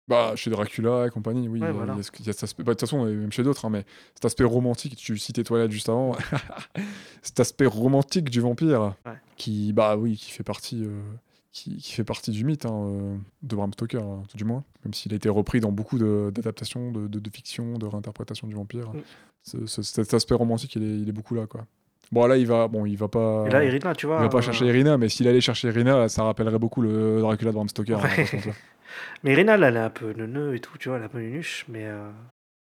Bah, 0.08 0.32
chez 0.34 0.50
Dracula 0.50 1.06
et 1.06 1.10
compagnie, 1.10 1.48
oui. 1.48 1.60
Ouais, 1.60 1.66
il 1.66 1.68
y 1.68 1.70
a- 1.70 1.72
voilà. 1.72 1.92
il 1.94 1.98
y 1.98 2.00
a 2.00 2.02
ce- 2.02 2.10
il 2.20 2.26
y 2.26 2.30
a 2.30 2.32
cet 2.32 2.42
aspect, 2.44 2.62
bah, 2.64 2.72
de 2.72 2.78
toute 2.78 2.88
façon, 2.88 3.04
même 3.04 3.30
chez 3.32 3.42
d'autres, 3.44 3.64
hein, 3.64 3.70
mais 3.70 3.84
cet 4.14 4.24
aspect 4.24 4.44
romantique, 4.44 4.96
tu 4.96 5.16
citais 5.16 5.44
Toilette 5.44 5.70
juste 5.70 5.88
avant, 5.88 6.12
cet 7.22 7.40
aspect 7.40 7.66
romantique 7.66 8.28
du 8.30 8.40
vampire, 8.40 8.94
Ouais. 9.06 9.12
qui, 9.36 9.72
bah 9.72 9.96
oui, 9.96 10.16
qui 10.16 10.30
fait 10.32 10.42
partie, 10.42 10.84
euh, 10.84 11.00
qui, 11.52 11.76
qui 11.76 11.92
fait 11.92 12.04
partie 12.04 12.30
du 12.32 12.44
mythe 12.44 12.66
hein, 12.66 12.72
euh, 12.88 13.16
de 13.42 13.56
Bram 13.56 13.72
Stoker, 13.72 14.02
hein, 14.02 14.22
tout 14.28 14.36
du 14.36 14.44
moins. 14.44 14.64
Même 14.84 14.94
s'il 14.94 15.12
a 15.12 15.16
été 15.16 15.28
repris 15.28 15.60
dans 15.60 15.70
beaucoup 15.72 15.98
de- 15.98 16.32
d'adaptations, 16.34 16.90
de, 16.90 17.06
de, 17.06 17.18
de 17.20 17.30
fiction, 17.30 17.78
de 17.78 17.86
réinterprétation 17.86 18.48
du 18.48 18.54
vampire. 18.54 18.88
Mm. 18.92 19.00
Ce- 19.44 19.66
ce- 19.66 19.82
cet 19.82 20.14
aspect 20.14 20.34
romantique, 20.34 20.74
il 20.76 20.82
est, 20.82 20.98
il 21.02 21.08
est 21.08 21.12
beaucoup 21.12 21.34
là, 21.34 21.46
quoi. 21.46 21.64
Bon, 22.10 22.26
là, 22.26 22.36
il 22.36 22.46
va, 22.46 22.68
bon, 22.68 22.84
il 22.86 22.96
va 22.96 23.08
pas. 23.08 23.44
Et 23.46 23.50
là, 23.50 23.64
Irina, 23.64 23.94
tu 23.94 24.06
vois. 24.06 24.16
il 24.18 24.22
va 24.22 24.28
pas 24.28 24.38
euh, 24.38 24.42
chercher 24.42 24.66
Irina, 24.66 24.98
mais 24.98 25.08
s'il 25.08 25.26
allait 25.28 25.40
chercher 25.40 25.68
Irina, 25.68 26.08
ça 26.08 26.24
rappellerait 26.24 26.58
beaucoup 26.58 26.82
le 26.82 27.20
Dracula 27.20 27.50
de 27.52 27.54
Bram 27.54 27.68
Stoker. 27.68 27.98
hein, 28.04 28.08
Mais 29.22 29.32
Irina, 29.32 29.56
là, 29.56 29.68
elle 29.68 29.76
est 29.76 29.80
un 29.80 29.90
peu 29.90 30.12
neuneu 30.12 30.54
et 30.54 30.60
tout, 30.60 30.76
tu 30.78 30.88
vois, 30.88 30.96
elle 30.98 31.02
est 31.04 31.06
un 31.06 31.10
peu 31.10 31.18
nunuche, 31.20 31.64
mais 31.68 31.86
euh, 31.86 32.10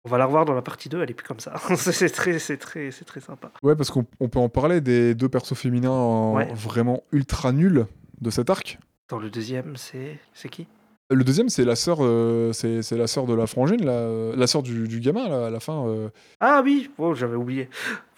on 0.05 0.09
va 0.09 0.17
la 0.17 0.25
revoir 0.25 0.45
dans 0.45 0.53
la 0.53 0.61
partie 0.61 0.89
2, 0.89 1.01
elle 1.01 1.11
est 1.11 1.13
plus 1.13 1.27
comme 1.27 1.39
ça. 1.39 1.53
c'est 1.75 2.09
très, 2.09 2.39
c'est 2.39 2.57
très, 2.57 2.91
c'est 2.91 3.05
très 3.05 3.19
sympa. 3.19 3.51
Ouais, 3.63 3.75
parce 3.75 3.89
qu'on 3.91 4.05
on 4.19 4.29
peut 4.29 4.39
en 4.39 4.49
parler 4.49 4.81
des 4.81 5.15
deux 5.15 5.29
persos 5.29 5.53
féminins 5.57 5.91
en- 5.91 6.35
Ouais. 6.35 6.47
vraiment 6.53 7.03
ultra 7.11 7.51
nuls 7.51 7.85
de 8.21 8.29
cet 8.29 8.49
arc. 8.49 8.79
Dans 9.09 9.19
le 9.19 9.29
deuxième, 9.29 9.77
c'est 9.77 10.19
c'est 10.33 10.49
qui? 10.49 10.67
Le 11.09 11.23
deuxième, 11.23 11.47
c'est 11.47 11.63
la 11.63 11.77
sœur, 11.77 11.99
euh, 12.01 12.51
c'est 12.51 12.81
c'est 12.81 12.97
la 12.97 13.07
sœur 13.07 13.27
de 13.27 13.33
la 13.33 13.47
frangine, 13.47 13.83
la, 13.85 14.35
la 14.35 14.45
sœur 14.47 14.61
du, 14.61 14.89
du 14.89 14.99
gamin 14.99 15.29
là, 15.29 15.45
à 15.45 15.49
la 15.49 15.61
fin. 15.61 15.87
euh. 15.87 16.09
Ah 16.41 16.61
oui, 16.61 16.91
oh, 16.97 17.15
j'avais 17.15 17.37
oublié. 17.37 17.69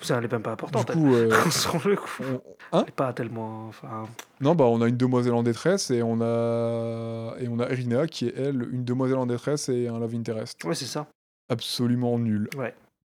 Ça, 0.01 0.17
elle 0.17 0.25
est 0.25 0.31
même 0.31 0.41
pas 0.41 0.53
importante. 0.53 0.87
du 0.91 0.97
coup, 0.97 1.13
euh, 1.13 1.29
elle. 1.45 1.51
Sur 1.51 1.87
le 1.87 1.95
coup, 1.95 2.23
on- 2.23 2.41
hein? 2.77 2.81
Elle 2.83 2.89
est 2.89 2.95
pas 2.95 3.13
tellement. 3.13 3.67
Enfin, 3.67 4.07
Non, 4.41 4.55
bah 4.55 4.65
on 4.65 4.81
a 4.81 4.87
une 4.87 4.97
demoiselle 4.97 5.33
en 5.35 5.43
détresse 5.43 5.91
et 5.91 6.01
on 6.01 6.19
a 6.21 7.35
et 7.39 7.47
on 7.47 7.59
a 7.59 7.69
Irina 7.71 8.07
qui 8.07 8.25
est 8.27 8.33
elle 8.35 8.67
une 8.71 8.83
demoiselle 8.85 9.17
en 9.19 9.27
détresse 9.27 9.69
et 9.69 9.87
un 9.87 9.99
love 9.99 10.15
interest. 10.15 10.63
ouais, 10.63 10.73
c'est 10.73 10.85
ça. 10.85 11.05
Absolument 11.49 12.17
nul. 12.17 12.49
Ouais. 12.57 12.73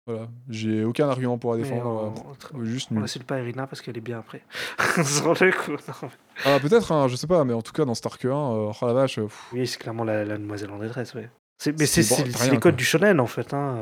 Voilà, 0.10 0.28
j'ai 0.50 0.84
aucun 0.84 1.08
argument 1.08 1.38
pour 1.38 1.52
la 1.54 1.60
défendre. 1.60 1.86
on, 2.56 2.60
euh, 2.60 2.64
Juste 2.66 2.90
on 2.92 3.24
pas 3.26 3.40
Irina 3.40 3.68
parce 3.68 3.80
qu'elle 3.82 3.96
est 3.96 4.02
bien 4.02 4.18
après. 4.18 4.42
Sur 5.04 5.34
le 5.34 5.52
coup, 5.52 5.72
non. 5.74 6.10
Ah 6.46 6.58
peut-être, 6.60 6.92
hein, 6.92 7.08
je 7.08 7.16
sais 7.16 7.28
pas, 7.28 7.44
mais 7.44 7.54
en 7.54 7.62
tout 7.62 7.72
cas 7.74 7.86
dans 7.86 7.94
Stark 7.94 8.26
1, 8.26 8.28
euh, 8.30 8.72
oh 8.82 8.88
la 8.88 8.94
vache. 8.94 9.20
euh, 9.20 9.24
pff, 9.26 9.50
Oui, 9.54 9.68
c'est 9.68 9.78
clairement 9.78 10.04
la, 10.04 10.26
la 10.26 10.38
demoiselle 10.40 10.72
en 10.72 10.80
détresse, 10.80 11.14
ouais. 11.14 11.30
C'est- 11.62 11.78
Mais 11.78 11.86
c'est 11.86 12.02
C'est 12.02 12.24
bon, 12.24 12.28
les 12.46 12.52
codes 12.58 12.62
quoi. 12.62 12.72
du 12.72 12.84
shonen 12.86 13.20
en 13.20 13.28
fait, 13.28 13.54
hein, 13.54 13.76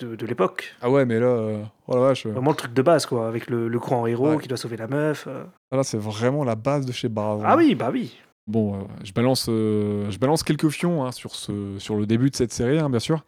de, 0.00 0.16
de 0.16 0.26
l'époque. 0.26 0.74
Ah 0.82 0.90
ouais, 0.90 1.04
mais 1.04 1.20
là, 1.20 1.26
euh, 1.26 1.62
oh 1.86 1.94
la 1.94 2.00
vache. 2.00 2.26
Vraiment 2.26 2.50
le 2.50 2.56
truc 2.56 2.72
de 2.72 2.82
base, 2.82 3.06
quoi, 3.06 3.28
avec 3.28 3.48
le, 3.48 3.68
le 3.68 3.78
grand 3.78 4.06
héros 4.08 4.30
Ouais. 4.30 4.38
qui 4.42 4.48
doit 4.48 4.56
sauver 4.56 4.78
la 4.78 4.88
meuf. 4.88 5.26
euh. 5.28 5.44
Là, 5.70 5.84
c'est 5.84 5.98
vraiment 5.98 6.42
la 6.42 6.56
base 6.56 6.86
de 6.86 6.92
chez 6.92 7.08
Brave. 7.08 7.42
Ah 7.44 7.56
oui, 7.56 7.74
bah 7.76 7.90
oui. 7.92 8.18
Bon, 8.48 8.88
je, 9.04 9.12
balance, 9.12 9.44
je 9.46 10.18
balance 10.18 10.42
quelques 10.42 10.70
fions 10.70 11.04
hein, 11.04 11.12
sur, 11.12 11.34
ce, 11.36 11.78
sur 11.78 11.96
le 11.96 12.06
début 12.06 12.30
de 12.30 12.34
cette 12.36 12.52
série, 12.52 12.78
hein, 12.78 12.88
bien 12.90 12.98
sûr. 12.98 13.22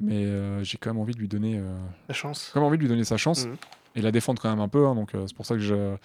Mais 0.00 0.24
euh, 0.24 0.62
j'ai 0.64 0.76
quand 0.76 0.90
même 0.90 1.00
envie 1.00 1.14
de 1.14 1.18
lui 1.20 1.28
donner, 1.28 1.58
euh, 1.58 1.76
La 2.08 2.14
chance. 2.14 2.50
quand 2.52 2.60
même 2.60 2.66
envie 2.66 2.78
de 2.78 2.82
lui 2.82 2.88
donner 2.88 3.04
sa 3.04 3.16
chance 3.16 3.46
Mhm. 3.46 3.56
et 3.94 4.02
la 4.02 4.10
défendre 4.10 4.40
quand 4.42 4.50
même 4.50 4.60
un 4.60 4.68
peu. 4.68 4.86
hein, 4.86 4.94
donc 4.94 5.14
euh, 5.14 5.26
c'est 5.26 5.34
pour 5.36 5.46
ça 5.46 5.54
que 5.54 5.60
je, 5.60 5.96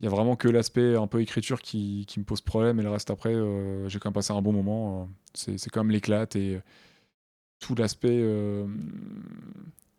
il 0.00 0.04
y 0.04 0.06
a 0.06 0.10
vraiment 0.10 0.36
que 0.36 0.48
l'aspect 0.48 0.94
un 0.96 1.06
peu 1.06 1.20
écriture 1.20 1.60
qui, 1.60 2.04
qui 2.06 2.20
me 2.20 2.24
pose 2.24 2.40
problème 2.40 2.78
et 2.80 2.82
le 2.82 2.90
reste 2.90 3.10
après, 3.10 3.34
euh, 3.34 3.88
j'ai 3.88 3.98
quand 3.98 4.08
même 4.10 4.14
passé 4.14 4.32
un 4.32 4.40
bon 4.42 4.52
moment. 4.52 5.08
c'est, 5.34 5.58
c'est 5.58 5.70
quand 5.70 5.80
même 5.82 5.90
l'éclate 5.90 6.36
et 6.36 6.60
tout 7.58 7.74
l'aspect, 7.74 8.24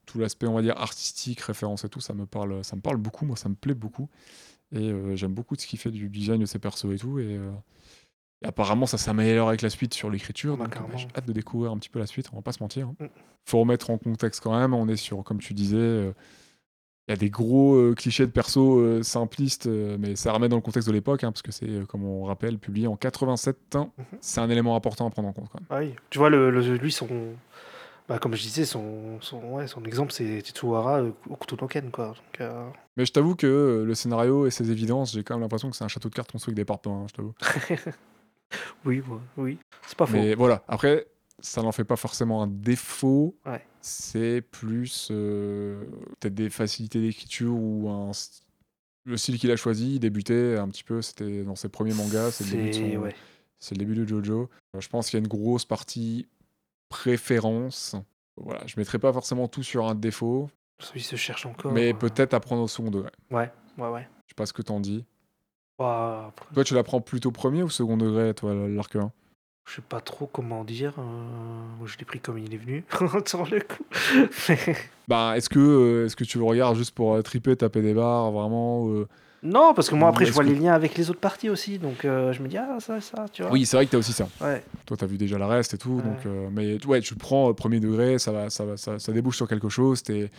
tout 0.05 0.18
l'aspect 0.20 0.47
on 0.47 0.53
va 0.53 0.62
dire 0.62 0.78
artistique, 0.78 1.41
référence 1.41 1.84
et 1.86 1.89
tout, 1.89 1.99
ça 1.99 2.14
me 2.14 2.26
parle, 2.26 2.64
ça 2.64 2.76
me 2.76 2.82
parle 2.82 2.97
beaucoup. 2.97 3.26
Moi, 3.26 3.36
ça 3.38 3.49
me 3.49 3.55
plaît 3.55 3.76
beaucoup 3.76 4.09
et 4.74 4.91
j'aime 5.16 5.34
beaucoup 5.34 5.55
ce 5.55 5.68
qu'il 5.68 5.78
fait 5.80 5.91
du 5.91 6.09
design 6.09 6.39
de 6.41 6.45
ses 6.45 6.57
persos 6.59 6.86
et 6.93 6.97
tout 6.97 7.20
et 7.20 7.38
et 8.44 8.48
apparemment, 8.48 8.86
ça 8.86 8.98
s'améliore 8.98 9.50
avec 9.50 9.62
la 9.62 9.70
suite 9.70 9.94
sur 9.94 10.10
l'écriture. 10.10 10.58
Donc, 10.58 10.76
euh, 10.76 10.80
j'ai 10.98 11.08
hâte 11.16 11.26
de 11.28 11.34
découvrir 11.34 11.72
un 11.72 11.78
petit 11.78 11.89
peu 11.89 12.00
la 12.00 12.08
suite, 12.08 12.28
on 12.34 12.38
va 12.38 12.42
pas 12.42 12.52
se 12.54 12.62
mentir. 12.62 12.88
hein. 12.88 12.96
Mm. 13.00 13.06
Faut 13.46 13.60
remettre 13.60 13.89
en 13.89 13.98
contexte 13.98 14.42
quand 14.42 14.58
même. 14.58 14.74
On 14.74 14.88
est 14.88 14.96
sur, 14.96 15.24
comme 15.24 15.39
tu 15.39 15.54
disais, 15.54 15.76
euh, 15.78 16.12
il 17.08 17.12
y 17.12 17.14
a 17.14 17.18
des 17.18 17.30
gros 17.30 17.76
euh, 17.76 17.94
clichés 17.96 18.26
de 18.26 18.32
perso 18.32 18.80
euh, 18.80 19.04
simplistes, 19.04 19.68
mais 19.68 20.16
ça 20.16 20.32
remet 20.32 20.48
dans 20.50 20.56
le 20.58 20.62
contexte 20.62 20.88
de 20.88 20.94
l'époque, 20.94 21.24
hein, 21.24 21.32
parce 21.32 21.42
que 21.42 21.52
c'est, 21.52 21.86
comme 21.88 22.04
on 22.06 22.24
rappelle, 22.26 22.58
publié 22.60 22.88
en 22.88 22.96
87. 22.96 23.58
hein. 23.76 23.89
Mhm. 23.98 24.06
C'est 24.22 24.39
un 24.42 24.50
élément 24.50 24.76
important 24.76 25.08
à 25.08 25.10
prendre 25.10 25.28
en 25.28 25.34
compte 25.34 25.50
quand 25.52 25.60
même. 25.60 25.68
Ah 25.70 25.78
oui. 25.80 25.96
Tu 26.10 26.20
vois, 26.20 26.30
le, 26.30 26.50
le- 26.52 26.78
lui, 26.78 26.92
son. 26.92 27.08
Bah, 28.10 28.20
comme 28.20 28.36
je 28.36 28.42
disais, 28.42 28.66
son, 28.66 29.20
son, 29.22 29.42
ouais, 29.54 29.68
son 29.68 29.84
exemple, 29.86 30.12
c'est 30.12 30.42
Tetsuhara 30.42 31.02
no 31.02 31.68
Ken, 31.70 31.92
quoi. 31.92 32.08
Donc, 32.08 32.42
euh, 32.42 32.68
Mais 32.98 33.06
je 33.06 33.12
t'avoue 33.14 33.36
que 33.36 33.84
le 33.88 33.96
scénario 33.96 34.46
et 34.48 34.52
ses 34.52 34.70
évidences, 34.70 35.14
j'ai 35.14 35.24
quand 35.24 35.36
même 35.36 35.42
l'impression 35.42 35.70
que 35.70 35.76
c'est 35.78 35.84
un 35.86 35.88
château 35.88 36.10
de 36.10 36.14
cartes 36.16 36.32
construit 36.32 36.52
avec 36.52 36.58
des 36.58 36.66
parpaings, 36.66 36.92
hein, 37.04 37.06
je 37.08 37.14
t'avoue. 37.14 37.34
oui, 38.86 39.02
oui. 39.38 39.58
C'est 39.88 39.97
pas 39.97 40.06
faux. 40.06 40.14
Mais 40.14 40.36
voilà, 40.36 40.64
après, 40.68 41.08
ça 41.39 41.62
n'en 41.62 41.72
fait 41.72 41.84
pas 41.84 41.95
forcément 41.95 42.41
un 42.43 42.47
défaut. 42.47 43.36
Ouais. 43.45 43.66
C'est 43.82 44.41
plus 44.41 45.08
euh, 45.12 45.84
peut-être 46.20 46.36
des 46.36 46.49
facilités 46.49 47.02
d'écriture 47.02 47.54
ou 47.56 47.89
un 47.89 48.12
le 49.06 49.18
style 49.18 49.39
qu'il 49.39 49.49
a 49.49 49.56
choisi. 49.56 49.95
Il 49.95 49.99
débutait 49.99 50.58
un 50.58 50.68
petit 50.70 50.84
peu, 50.84 51.02
c'était 51.02 51.43
dans 51.43 51.56
ses 51.56 51.70
premiers 51.70 51.93
mangas, 51.95 52.32
c'est 52.32 52.43
le, 52.45 52.52
début 52.52 52.68
de 52.70 52.74
C'est. 52.74 52.93
son- 52.93 52.99
Ouais. 53.02 53.16
c'est 53.60 53.76
le 53.76 53.80
début 53.80 53.95
de 53.95 54.06
Jojo. 54.08 54.49
Euh, 54.76 54.80
Je 54.82 54.88
pense 54.89 55.10
qu'il 55.10 55.18
y 55.18 55.22
a 55.22 55.24
une 55.24 55.28
grosse 55.28 55.66
partie 55.66 56.28
préférence. 56.89 57.95
Voilà, 58.38 58.62
je 58.68 58.76
mettrai 58.78 58.99
pas 58.99 59.12
forcément 59.12 59.47
tout 59.47 59.64
sur 59.64 59.88
un 59.88 59.95
défaut, 59.95 60.49
Il 60.95 61.02
se 61.04 61.16
cherche 61.16 61.45
encore. 61.45 61.72
mais 61.72 61.93
euh, 61.93 61.97
peut-être 61.97 62.34
à 62.34 62.39
prendre 62.39 62.62
au 62.62 62.68
second 62.68 62.91
degré. 62.91 63.10
Ouais, 63.32 63.52
ouais, 63.78 63.89
ouais. 63.89 64.08
Je 64.28 64.32
sais 64.32 64.36
pas 64.36 64.45
ce 64.45 64.54
que 64.54 64.62
t'en 64.62 64.80
dis. 64.80 65.04
Bah, 65.80 66.32
Toi, 66.54 66.64
tu 66.64 66.74
la 66.76 66.84
prends 66.84 67.02
plutôt 67.02 67.32
premier 67.32 67.64
ou 67.64 67.70
second 67.70 67.98
degré, 67.98 68.34
toi, 68.34 68.54
l'arc 68.54 68.96
1 68.96 69.12
je 69.70 69.76
sais 69.76 69.82
pas 69.88 70.02
trop 70.02 70.26
comment 70.26 70.64
dire. 70.66 70.96
euh, 70.98 71.86
je 71.86 71.98
l'ai 71.98 72.04
pris 72.04 72.20
comme 72.20 72.38
il 72.40 72.54
est 72.54 72.58
venu, 72.58 72.84
sur 73.26 73.46
le 73.46 73.60
coup. 73.62 73.84
Bah, 75.08 75.34
est-ce 75.38 75.50
que, 75.50 75.60
euh, 75.60 76.06
est-ce 76.06 76.16
que 76.16 76.24
tu 76.24 76.40
le 76.40 76.44
regardes 76.44 76.76
juste 76.76 76.94
pour 76.96 77.14
euh, 77.14 77.22
triper, 77.22 77.56
taper 77.56 77.82
des 77.82 77.94
barres, 77.94 78.32
vraiment 78.32 78.90
euh, 78.90 79.08
non, 79.44 79.74
parce 79.74 79.90
que 79.90 79.96
moi, 79.96 80.10
après, 80.10 80.26
je 80.26 80.32
vois 80.34 80.44
que- 80.44 80.50
les 80.50 80.56
liens 80.56 80.74
avec 80.74 80.96
les 80.98 81.10
autres 81.10 81.20
parties 81.20 81.50
aussi. 81.50 81.80
Donc, 81.80 82.06
euh, 82.06 82.32
je 82.34 82.44
me 82.44 82.48
dis, 82.48 82.58
ah, 82.58 82.78
ça, 82.80 83.00
ça, 83.02 83.26
tu 83.32 83.42
vois. 83.44 83.52
Oui, 83.52 83.66
c'est 83.66 83.76
vrai 83.78 83.86
que 83.88 83.92
t'as 83.92 83.98
aussi 83.98 84.14
ça. 84.14 84.28
Ouais. 84.42 84.64
Toi, 84.86 84.98
t'as 84.98 85.06
vu 85.08 85.18
déjà 85.18 85.38
la 85.40 85.48
reste 85.48 85.74
et 85.74 85.78
tout, 85.78 85.96
Ouais. 85.98 86.04
donc. 86.04 86.26
euh, 86.26 86.50
mais 86.52 86.84
ouais, 86.86 87.00
tu 87.02 87.14
le 87.14 87.20
prends 87.20 87.50
euh, 87.50 87.54
premier 87.54 87.80
degré, 87.80 88.20
ça 88.20 88.32
va, 88.32 88.50
ça 88.50 88.66
va, 88.66 88.78
ça, 88.78 89.00
ça 89.00 89.12
débouche 89.12 89.38
sur 89.38 89.48
quelque 89.48 89.70
chose. 89.70 90.04
Ouais. 90.10 90.30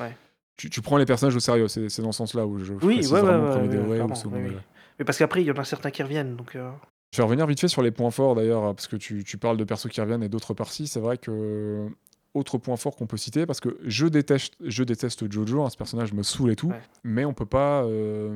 Tu, 0.57 0.69
tu 0.71 0.83
prends 0.83 0.99
les 0.99 1.07
personnages 1.07 1.35
au 1.35 1.41
sérieux. 1.41 1.67
C'est 1.69 2.01
dans 2.03 2.13
ce 2.13 2.19
sens-là 2.19 2.47
où 2.47 2.59
je 2.59 2.75
Oui, 2.75 2.97
ouais, 3.11 3.21
vraiment 3.21 3.51
premier 3.57 3.69
degré 3.69 4.01
ou 4.03 4.15
second 4.15 4.37
oui, 4.37 4.43
degré. 4.45 4.61
Mais 4.99 5.05
parce 5.05 5.19
qu'après, 5.19 5.43
il 5.43 5.47
y 5.47 5.51
en 5.51 5.55
a 5.57 5.65
certains 5.65 5.91
qui 5.91 6.03
reviennent. 6.03 6.37
Donc, 6.37 6.55
euh, 6.57 6.71
Je 7.13 7.19
vais 7.19 7.25
revenir 7.25 7.47
vite 7.47 7.61
fait 7.61 7.69
sur 7.69 7.83
les 7.83 7.91
points 7.91 8.11
forts 8.11 8.35
d'ailleurs, 8.35 8.63
parce 8.75 8.87
que 8.89 8.97
tu, 8.97 9.25
tu 9.25 9.39
parles 9.39 9.57
de 9.57 9.65
persos 9.65 9.89
qui 9.89 10.01
reviennent 10.01 10.23
et 10.23 10.29
d'autres 10.29 10.55
parties. 10.55 10.87
C'est 10.87 11.01
vrai 11.01 11.19
que 11.19 11.87
autre 12.35 12.57
point 12.57 12.77
fort 12.77 12.97
qu'on 12.97 13.07
peut 13.07 13.19
citer, 13.19 13.45
parce 13.45 13.61
que 13.61 13.77
je 13.85 14.07
déteste, 14.07 14.55
je 14.61 14.85
déteste 14.85 15.31
Jojo, 15.31 15.63
hein, 15.65 15.69
ce 15.69 15.77
personnage 15.77 16.15
me 16.15 16.23
saoule 16.23 16.51
et 16.53 16.57
tout, 16.57 16.69
Ouais. 16.69 16.81
mais 17.05 17.27
on 17.27 17.35
peut 17.35 17.45
pas. 17.45 17.85
euh, 17.85 18.35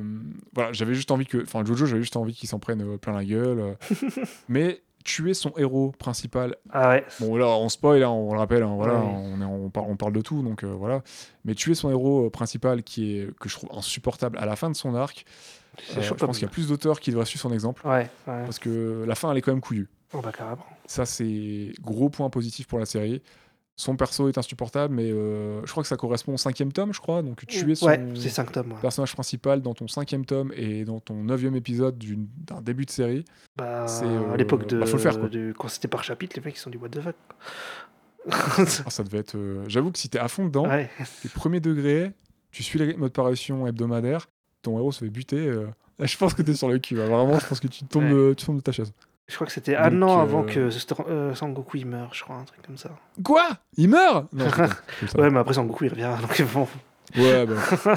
Voilà, 0.53 0.71
j'avais 0.71 0.93
juste 0.93 1.09
envie 1.09 1.25
que, 1.25 1.41
enfin 1.41 1.65
Jojo, 1.65 1.87
j'avais 1.87 2.01
juste 2.03 2.15
envie 2.15 2.33
qu'il 2.35 2.47
s'en 2.47 2.59
prenne 2.59 2.81
euh, 2.83 2.97
plein 2.97 3.13
la 3.13 3.25
gueule, 3.25 3.75
mais 4.49 4.81
tuer 5.03 5.33
son 5.33 5.51
héros 5.57 5.93
principal 5.97 6.57
Ah 6.69 6.89
ouais. 6.89 7.05
Bon, 7.19 7.35
là, 7.37 7.47
on 7.47 7.69
spoil, 7.69 8.03
hein, 8.03 8.09
on 8.09 8.33
le 8.33 8.39
rappelle, 8.39 8.61
hein, 8.61 8.75
voilà, 8.75 8.99
Ouais. 8.99 9.05
on, 9.05 9.41
est- 9.41 9.45
on, 9.45 9.69
par- 9.71 9.87
on 9.89 9.95
parle 9.95 10.13
de 10.13 10.21
tout, 10.21 10.43
donc 10.43 10.63
euh, 10.63 10.67
voilà. 10.67 11.01
Mais 11.45 11.55
tuer 11.55 11.73
son 11.75 11.89
héros 11.89 12.29
principal, 12.29 12.83
qui 12.83 13.17
est, 13.17 13.35
que 13.39 13.49
je 13.49 13.55
trouve 13.55 13.69
insupportable 13.75 14.37
à 14.37 14.45
la 14.45 14.55
fin 14.55 14.69
de 14.69 14.75
son 14.75 14.93
arc, 14.95 15.25
euh, 15.97 16.01
je 16.01 16.13
pense 16.13 16.37
qu'il 16.37 16.47
y 16.47 16.49
a 16.49 16.51
plus 16.51 16.67
d'auteurs 16.69 16.99
qui 16.99 17.11
devraient 17.11 17.25
suivre 17.25 17.41
son 17.41 17.53
exemple, 17.53 17.85
Ouais, 17.87 18.09
ouais. 18.27 18.43
parce 18.43 18.59
que 18.59 19.03
la 19.07 19.15
fin, 19.15 19.31
elle 19.31 19.37
est 19.37 19.41
quand 19.41 19.51
même 19.51 19.61
couillue. 19.61 19.87
Oh, 20.13 20.21
bah, 20.21 20.31
carrément. 20.31 20.65
Ça, 20.85 21.05
c'est 21.05 21.71
gros 21.81 22.09
point 22.09 22.29
positif 22.29 22.67
pour 22.67 22.79
la 22.79 22.85
série. 22.85 23.21
Son 23.79 23.95
perso 23.95 24.27
est 24.27 24.37
insupportable, 24.39 24.95
mais 24.95 25.11
euh, 25.11 25.63
je 25.63 25.69
crois 25.71 25.83
que 25.83 25.87
ça 25.89 25.97
correspond 25.97 26.33
au 26.33 26.37
cinquième 26.37 26.71
tome, 26.71 26.93
je 26.93 26.99
crois. 26.99 27.21
Donc 27.21 27.45
tuer 27.45 27.75
son 27.75 27.85
Ouais, 27.85 28.03
c'est 28.15 28.29
5 28.29 28.51
tomes. 28.51 28.71
ouais. 28.71 28.79
personnage 28.81 29.13
principal 29.13 29.61
dans 29.61 29.75
ton 29.75 29.87
cinquième 29.87 30.25
tome 30.25 30.51
et 30.55 30.83
dans 30.83 30.99
ton 30.99 31.23
neuvième 31.23 31.55
épisode 31.55 31.95
d'une- 31.95 32.27
d'un 32.37 32.59
début 32.61 32.85
de 32.85 32.89
série, 32.89 33.23
Bah, 33.55 33.85
euh, 34.01 34.33
à 34.33 34.37
l'époque 34.37 34.65
de, 34.67 34.79
bah, 34.79 34.87
faut 34.87 34.97
le 34.97 35.03
faire, 35.03 35.19
quoi. 35.19 35.29
de- 35.29 35.53
Quand 35.55 35.67
c'était 35.67 35.87
par 35.87 36.03
chapitre, 36.03 36.35
les 36.37 36.43
mecs, 36.43 36.55
ils 36.55 36.59
sont 36.59 36.71
dit, 36.71 36.77
what 36.77 36.89
the 36.89 37.01
fuck. 37.01 37.15
ah, 38.31 38.65
ça 38.89 39.03
devait 39.03 39.19
être. 39.19 39.35
euh, 39.35 39.63
J'avoue 39.67 39.91
que 39.91 39.99
si 39.99 40.09
t'es 40.09 40.19
à 40.19 40.27
fond 40.27 40.45
dedans, 40.45 40.67
ouais. 40.67 40.89
les 41.23 41.29
premiers 41.29 41.59
degrés, 41.59 42.11
tu 42.51 42.63
suis 42.63 42.79
les 42.79 42.85
rythmes 42.85 43.03
de 43.03 43.07
parution 43.09 43.67
hebdomadaires, 43.67 44.27
ton 44.69 44.77
héros 44.77 44.91
se 44.91 44.99
fait 45.05 45.09
buter. 45.09 45.47
euh, 45.47 45.67
là, 45.99 46.05
je 46.05 46.17
pense 46.17 46.33
que 46.33 46.41
t'es 46.41 46.53
sur 46.53 46.69
le 46.69 46.79
cul. 46.79 46.99
hein. 47.01 47.05
Vraiment, 47.07 47.39
je 47.39 47.45
pense 47.47 47.59
que 47.59 47.67
tu 47.67 47.85
tombes, 47.85 48.03
Ouais. 48.03 48.09
de, 48.13 48.33
tu 48.37 48.45
tombes 48.45 48.57
de 48.57 48.61
ta 48.61 48.71
chaise. 48.71 48.91
Je 49.29 49.35
crois 49.35 49.45
que 49.47 49.51
c'était 49.53 49.75
un 49.75 50.01
an 50.03 50.19
euh, 50.19 50.21
avant 50.21 50.43
que 50.43 50.69
euh, 51.09 51.35
Sangoku 51.35 51.77
il 51.77 51.85
meure, 51.85 52.13
je 52.13 52.23
crois, 52.23 52.37
un 52.37 52.43
truc 52.45 52.61
comme 52.65 52.77
ça. 52.77 52.91
Quoi? 53.23 53.45
Il 53.75 53.89
meurt? 53.89 54.25
Non. 54.33 54.45
Ouais, 55.17 55.29
mais 55.29 55.39
après 55.39 55.53
Sangoku 55.53 55.83
il 55.85 55.89
revient, 55.91 56.11
donc 56.21 56.53
bon. 56.53 56.67
Ouais, 57.17 57.45
bah. 57.45 57.95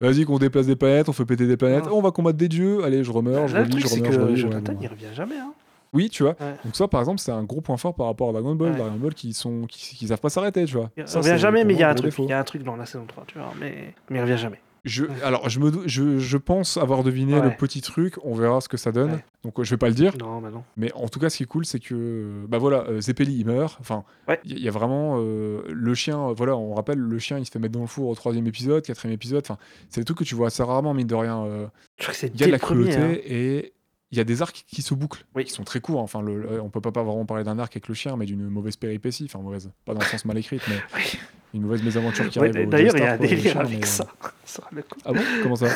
Vas-y, 0.00 0.24
qu'on 0.24 0.38
déplace 0.38 0.66
des 0.66 0.76
planètes, 0.76 1.08
on 1.08 1.12
fait 1.12 1.24
péter 1.26 1.46
des 1.46 1.56
planètes. 1.56 1.84
Ah. 1.86 1.90
Oh, 1.92 1.98
on 1.98 2.02
va 2.02 2.10
combattre 2.10 2.38
des 2.38 2.48
dieux. 2.48 2.84
Allez, 2.84 3.02
je 3.04 3.10
remeurs, 3.12 3.48
je 3.48 3.56
relis, 3.56 3.70
truc, 3.70 3.82
je 3.82 3.86
c'est 3.88 3.96
remeurs, 3.96 4.12
je 4.12 4.16
que 4.16 4.22
relis. 4.22 4.32
ouais, 4.34 4.40
Jonathan 4.40 4.72
bon. 4.72 4.78
il 4.80 4.88
revient 4.88 5.14
jamais. 5.14 5.36
Hein. 5.38 5.52
Oui, 5.92 6.08
tu 6.08 6.22
vois. 6.22 6.36
Ouais. 6.40 6.54
Donc 6.64 6.76
ça, 6.76 6.86
par 6.88 7.00
exemple, 7.00 7.18
c'est 7.18 7.32
un 7.32 7.42
gros 7.42 7.60
point 7.60 7.76
fort 7.76 7.94
par 7.94 8.06
rapport 8.06 8.28
à 8.30 8.32
Dragon 8.32 8.54
Ball. 8.54 8.70
Ouais. 8.70 8.78
Dragon 8.78 8.96
Ball 8.96 9.12
qui 9.12 9.32
sont, 9.34 9.66
qui, 9.68 9.96
qui 9.96 10.06
savent 10.06 10.20
pas 10.20 10.30
s'arrêter, 10.30 10.64
tu 10.64 10.76
vois. 10.76 10.88
Il 10.96 11.06
Ça, 11.08 11.18
revient 11.18 11.36
jamais, 11.36 11.64
mais 11.64 11.74
il 11.74 11.80
y 11.80 11.82
a 11.82 11.90
un 11.90 11.94
truc. 11.94 12.14
Il 12.18 12.26
y 12.26 12.32
a 12.32 12.38
un 12.38 12.44
truc 12.44 12.62
dans 12.62 12.76
la 12.76 12.86
saison 12.86 13.04
3, 13.08 13.24
tu 13.26 13.38
vois. 13.38 13.52
Mais, 13.60 13.92
mais 14.08 14.18
il 14.18 14.22
revient 14.22 14.38
jamais. 14.38 14.60
Je, 14.84 15.04
alors, 15.22 15.48
je, 15.50 15.60
me, 15.60 15.86
je, 15.86 16.18
je 16.18 16.36
pense 16.38 16.76
avoir 16.78 17.02
deviné 17.04 17.34
Ouais. 17.34 17.42
le 17.42 17.50
petit 17.56 17.80
truc. 17.82 18.14
On 18.24 18.34
verra 18.34 18.60
ce 18.60 18.68
que 18.68 18.76
ça 18.78 18.92
donne. 18.92 19.12
Ouais. 19.12 19.24
Donc, 19.44 19.58
euh, 19.58 19.64
je 19.64 19.70
vais 19.70 19.76
pas 19.76 19.88
le 19.88 19.94
dire. 19.94 20.14
Non, 20.18 20.40
bah 20.40 20.50
non. 20.50 20.64
Mais 20.76 20.90
en 20.94 21.08
tout 21.08 21.18
cas, 21.20 21.28
ce 21.28 21.36
qui 21.38 21.42
est 21.42 21.46
cool, 21.46 21.66
c'est 21.66 21.80
que, 21.80 22.44
bah 22.48 22.58
voilà, 22.58 22.84
euh, 22.88 23.00
Zeppeli, 23.00 23.36
il 23.38 23.46
meurt. 23.46 23.76
Enfin, 23.80 24.04
il 24.26 24.30
Ouais. 24.30 24.40
y, 24.44 24.60
y 24.62 24.68
a 24.68 24.70
vraiment 24.70 25.16
euh, 25.18 25.62
le 25.68 25.94
chien. 25.94 26.18
euh, 26.28 26.32
Voilà, 26.32 26.56
on 26.56 26.74
rappelle, 26.74 26.98
le 26.98 27.18
chien, 27.18 27.38
il 27.38 27.44
se 27.44 27.50
fait 27.50 27.58
mettre 27.58 27.74
dans 27.74 27.80
le 27.82 27.86
four 27.86 28.08
au 28.08 28.14
troisième 28.14 28.46
épisode, 28.46 28.82
quatrième 28.84 29.14
épisode. 29.14 29.42
Enfin, 29.44 29.58
c'est 29.90 30.00
des 30.00 30.04
trucs 30.06 30.18
que 30.18 30.24
tu 30.24 30.34
vois 30.34 30.46
assez 30.46 30.62
rarement, 30.62 30.94
mine 30.94 31.06
de 31.06 31.14
rien. 31.14 31.44
euh, 31.44 31.66
Je 31.98 32.04
crois 32.04 32.14
que 32.14 32.18
c'est 32.20 32.32
Il 32.34 32.40
y 32.40 32.44
a 32.44 32.46
de 32.46 32.52
la 32.52 32.58
cruauté 32.58 32.96
hein. 32.96 33.10
et 33.24 33.74
il 34.12 34.18
y 34.18 34.20
a 34.20 34.24
des 34.24 34.40
arcs 34.42 34.64
qui 34.66 34.82
se 34.82 34.94
bouclent, 34.94 35.24
Oui. 35.34 35.44
qui 35.44 35.52
sont 35.52 35.62
très 35.62 35.80
courts. 35.80 36.00
Enfin, 36.00 36.22
le- 36.22 36.60
on 36.62 36.70
peut 36.70 36.80
pas, 36.80 36.90
pas 36.90 37.02
vraiment 37.02 37.26
parler 37.26 37.44
d'un 37.44 37.58
arc 37.58 37.72
avec 37.74 37.86
le 37.88 37.94
chien, 37.94 38.16
mais 38.16 38.24
d'une 38.26 38.48
mauvaise 38.48 38.76
péripétie. 38.76 39.24
Enfin, 39.26 39.38
mauvaise, 39.40 39.70
pas 39.84 39.92
dans 39.94 40.00
le 40.00 40.06
sens 40.06 40.24
mal 40.24 40.38
écrite, 40.38 40.62
mais 40.68 40.76
Oui. 40.96 41.18
Une 41.54 41.62
mauvaise 41.62 41.82
mésaventure 41.82 42.28
qui 42.28 42.38
Ouais, 42.38 42.48
arrive. 42.54 42.68
D'ailleurs, 42.68 42.96
il 42.96 43.02
y 43.02 43.06
a 43.06 43.12
un 43.12 43.16
délire 43.16 43.60
avec 43.60 43.80
mais- 43.80 43.86
ça. 43.86 44.06
sur 44.44 44.64
le 44.72 44.82
coup. 44.82 44.98
Ah 45.04 45.12
bon? 45.12 45.20
Comment 45.42 45.56
ça? 45.56 45.66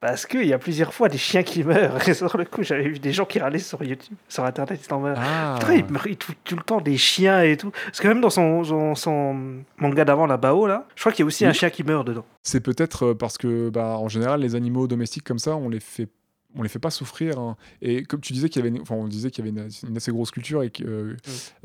Parce 0.00 0.26
qu'il 0.26 0.44
y 0.46 0.52
a 0.52 0.58
plusieurs 0.58 0.92
fois 0.92 1.08
des 1.08 1.16
chiens 1.18 1.44
qui 1.44 1.62
meurent. 1.62 1.96
Et 2.08 2.14
sur 2.14 2.36
le 2.36 2.44
coup, 2.44 2.64
j'avais 2.64 2.88
vu 2.88 2.98
des 2.98 3.12
gens 3.12 3.24
qui 3.24 3.38
râlaient 3.38 3.60
sur 3.60 3.84
YouTube, 3.84 4.16
sur 4.28 4.44
Internet. 4.44 4.80
Ils 4.84 4.92
en 4.92 4.98
mode, 4.98 5.14
Ah 5.16 5.56
Putain, 5.60 5.74
il 5.74 5.84
meurt 5.86 6.06
il 6.06 6.16
tue 6.16 6.32
tout 6.42 6.56
le 6.56 6.62
temps 6.62 6.80
des 6.80 6.96
chiens 6.96 7.42
et 7.42 7.56
tout. 7.56 7.70
Parce 7.86 8.00
que 8.00 8.08
même 8.08 8.20
dans 8.20 8.28
son, 8.30 8.64
son, 8.64 8.96
son 8.96 9.36
manga 9.78 10.04
d'avant, 10.04 10.26
la 10.26 10.38
Bao, 10.38 10.66
là, 10.66 10.88
je 10.96 11.02
crois 11.02 11.12
qu'il 11.12 11.22
y 11.22 11.24
a 11.24 11.26
aussi 11.26 11.44
Oui. 11.44 11.50
un 11.50 11.52
chien 11.52 11.70
qui 11.70 11.84
meurt 11.84 12.04
dedans. 12.04 12.24
C'est 12.42 12.60
peut-être 12.60 13.06
euh, 13.10 13.14
parce 13.14 13.38
que, 13.38 13.70
bah, 13.70 13.96
en 13.96 14.08
général, 14.08 14.40
les 14.40 14.56
animaux 14.56 14.88
domestiques 14.88 15.22
comme 15.24 15.38
ça, 15.38 15.54
on 15.54 15.68
les 15.68 15.78
fait, 15.78 16.08
on 16.56 16.62
les 16.62 16.68
fait 16.68 16.78
pas 16.78 16.90
souffrir. 16.90 17.38
hein. 17.38 17.56
Et 17.80 18.02
comme 18.04 18.20
tu 18.20 18.32
disais 18.32 18.48
qu'il 18.48 18.64
y 18.64 18.66
avait, 18.66 18.74
une, 18.76 18.82
enfin, 18.82 18.94
on 18.94 19.06
disait 19.08 19.30
qu'il 19.30 19.44
y 19.44 19.48
avait 19.48 19.58
une, 19.60 19.68
une 19.88 19.96
assez 19.96 20.12
grosse 20.12 20.30
culture 20.30 20.62
et 20.62 20.70
que, 20.70 20.84
euh, 20.84 21.16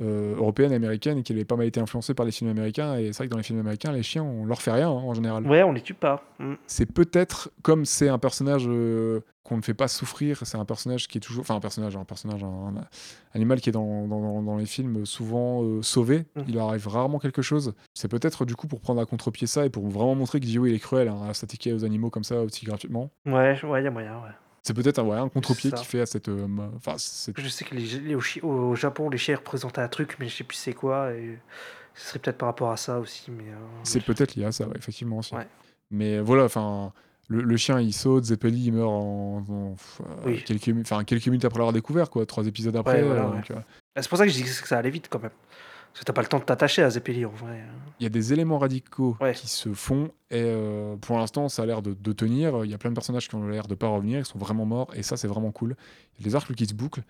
euh, 0.01 0.35
européenne, 0.35 0.71
américaine, 0.73 1.17
et 1.19 1.23
qu'elle 1.23 1.37
avait 1.37 1.45
pas 1.45 1.55
mal 1.55 1.67
été 1.67 1.79
influencée 1.79 2.13
par 2.13 2.25
les 2.25 2.31
films 2.31 2.49
américains. 2.51 2.95
Et 2.97 3.07
c'est 3.13 3.17
vrai 3.17 3.25
que 3.27 3.31
dans 3.31 3.37
les 3.37 3.43
films 3.43 3.59
américains, 3.59 3.91
les 3.91 4.03
chiens, 4.03 4.23
on 4.23 4.45
leur 4.45 4.61
fait 4.61 4.71
rien 4.71 4.89
hein, 4.89 4.91
en 4.91 5.13
général. 5.13 5.45
Ouais, 5.47 5.63
on 5.63 5.71
les 5.71 5.81
tue 5.81 5.93
pas. 5.93 6.23
Mm. 6.39 6.53
C'est 6.67 6.85
peut-être 6.85 7.51
comme 7.61 7.85
c'est 7.85 8.09
un 8.09 8.17
personnage 8.19 8.65
euh, 8.67 9.21
qu'on 9.43 9.57
ne 9.57 9.61
fait 9.61 9.73
pas 9.73 9.87
souffrir. 9.87 10.39
C'est 10.45 10.57
un 10.57 10.65
personnage 10.65 11.07
qui 11.07 11.17
est 11.17 11.21
toujours, 11.21 11.41
enfin 11.41 11.55
un 11.55 11.59
personnage, 11.59 11.95
un 11.95 12.03
personnage, 12.03 12.43
un, 12.43 12.47
un 12.77 12.85
animal 13.33 13.61
qui 13.61 13.69
est 13.69 13.73
dans, 13.73 14.07
dans- 14.07 14.57
les 14.57 14.65
films 14.65 15.05
souvent 15.05 15.81
sauvé. 15.81 16.25
Mhm. 16.35 16.43
Il 16.47 16.59
arrive 16.59 16.87
rarement 16.87 17.19
quelque 17.19 17.41
chose. 17.41 17.73
C'est 17.93 18.07
peut-être 18.07 18.43
du 18.45 18.55
coup 18.55 18.67
pour 18.67 18.81
prendre 18.81 18.99
à 19.01 19.05
contre-pied 19.05 19.45
ça 19.47 19.65
et 19.65 19.69
pour 19.69 19.87
vraiment 19.87 20.15
montrer 20.15 20.39
que 20.39 20.45
Dio 20.45 20.65
il 20.65 20.73
est 20.73 20.79
cruel 20.79 21.07
hein, 21.07 21.19
à 21.29 21.33
s'attaquer 21.33 21.73
aux 21.73 21.85
animaux 21.85 22.09
comme 22.09 22.23
ça 22.23 22.41
aussi 22.41 22.65
gratuitement. 22.65 23.11
Ouais, 23.25 23.57
ouais, 23.63 23.81
il 23.81 23.83
y 23.83 23.87
a 23.87 23.91
moyen, 23.91 24.15
ouais. 24.15 24.31
C'est 24.67 24.73
peut-être 24.73 24.99
un, 24.99 25.03
ouais, 25.03 25.17
un 25.17 25.29
contre-pied 25.29 25.71
qui 25.71 25.85
fait 25.85 26.01
à 26.01 26.05
cette, 26.05 26.27
euh, 26.27 26.45
enfin 26.75 26.95
Je 26.97 27.47
sais 27.47 27.63
que 27.63 27.73
les, 27.73 27.85
les- 27.99 28.15
au, 28.43 28.75
Japon, 28.75 29.09
les 29.09 29.17
chiens 29.17 29.37
représentaient 29.37 29.79
un 29.79 29.87
truc, 29.87 30.17
mais 30.19 30.27
je 30.27 30.35
sais 30.35 30.43
plus 30.43 30.57
c'est 30.57 30.73
quoi. 30.73 31.13
Et 31.13 31.39
ce 31.95 32.09
serait 32.09 32.19
peut-être 32.19 32.37
par 32.37 32.47
rapport 32.47 32.71
à 32.71 32.75
ça 32.77 32.99
aussi. 32.99 33.31
Mais, 33.31 33.45
euh, 33.45 33.55
c'est 33.83 34.03
peut-être 34.03 34.35
lié 34.35 34.43
à 34.43 34.51
ça, 34.51 34.67
ouais, 34.67 34.75
effectivement 34.77 35.19
aussi. 35.19 35.33
Ouais. 35.33 35.47
Mais 35.89 36.19
voilà, 36.19 36.43
enfin. 36.43 36.91
Le, 37.29 37.41
le 37.41 37.57
chien 37.57 37.81
il 37.81 37.91
saute, 37.91 38.23
Zeppeli 38.23 38.67
il 38.67 38.71
meurt 38.71 38.87
en, 38.89 39.43
en- 39.49 39.75
euh, 39.99 40.03
Oui. 40.25 40.43
quelques, 40.45 40.73
quelques 41.05 41.25
minutes 41.27 41.43
après 41.43 41.59
l'avoir 41.59 41.73
découvert, 41.73 42.09
quoi, 42.09 42.25
trois 42.25 42.47
épisodes 42.47 42.73
après. 42.77 43.03
voilà, 43.03 43.23
euh, 43.23 43.29
ouais. 43.29 43.35
donc, 43.35 43.51
euh, 43.51 43.55
Ah, 43.97 44.01
C'est 44.01 44.07
pour 44.07 44.17
ça 44.17 44.23
que 44.25 44.31
je 44.31 44.35
dis 44.37 44.43
que 44.43 44.49
ça 44.49 44.77
allait 44.77 44.89
vite 44.89 45.07
quand 45.09 45.21
même. 45.21 45.31
Parce 45.97 46.01
que 46.01 46.05
t'as 46.05 46.13
pas 46.13 46.21
le 46.21 46.27
temps 46.27 46.37
de 46.37 46.43
t'attacher 46.43 46.83
à 46.83 46.91
Zeppeli 46.91 47.25
en 47.25 47.31
vrai. 47.31 47.59
il 47.99 48.03
y 48.03 48.05
a 48.05 48.09
des 48.09 48.31
éléments 48.31 48.59
radicaux 48.59 49.17
Ouais. 49.19 49.33
qui 49.33 49.47
se 49.47 49.73
font 49.73 50.11
et 50.29 50.43
euh, 50.43 50.95
pour 50.97 51.17
l'instant 51.17 51.49
ça 51.49 51.63
a 51.63 51.65
l'air 51.65 51.81
de, 51.81 51.95
de 51.99 52.11
tenir. 52.11 52.63
Il 52.65 52.69
y 52.69 52.73
a 52.75 52.77
plein 52.77 52.91
de 52.91 52.95
personnages 52.95 53.27
qui 53.27 53.33
ont 53.33 53.47
l'air 53.47 53.65
de 53.67 53.73
pas 53.73 53.87
revenir, 53.87 54.21
qui 54.23 54.29
sont 54.31 54.37
vraiment 54.37 54.65
morts 54.65 54.91
et 54.95 55.01
ça 55.01 55.17
c'est 55.17 55.27
vraiment 55.27 55.51
cool. 55.51 55.75
Il 56.13 56.21
y 56.21 56.23
a 56.23 56.29
des 56.29 56.35
arcs 56.35 56.53
qui 56.53 56.67
se 56.67 56.75
bouclent 56.75 57.01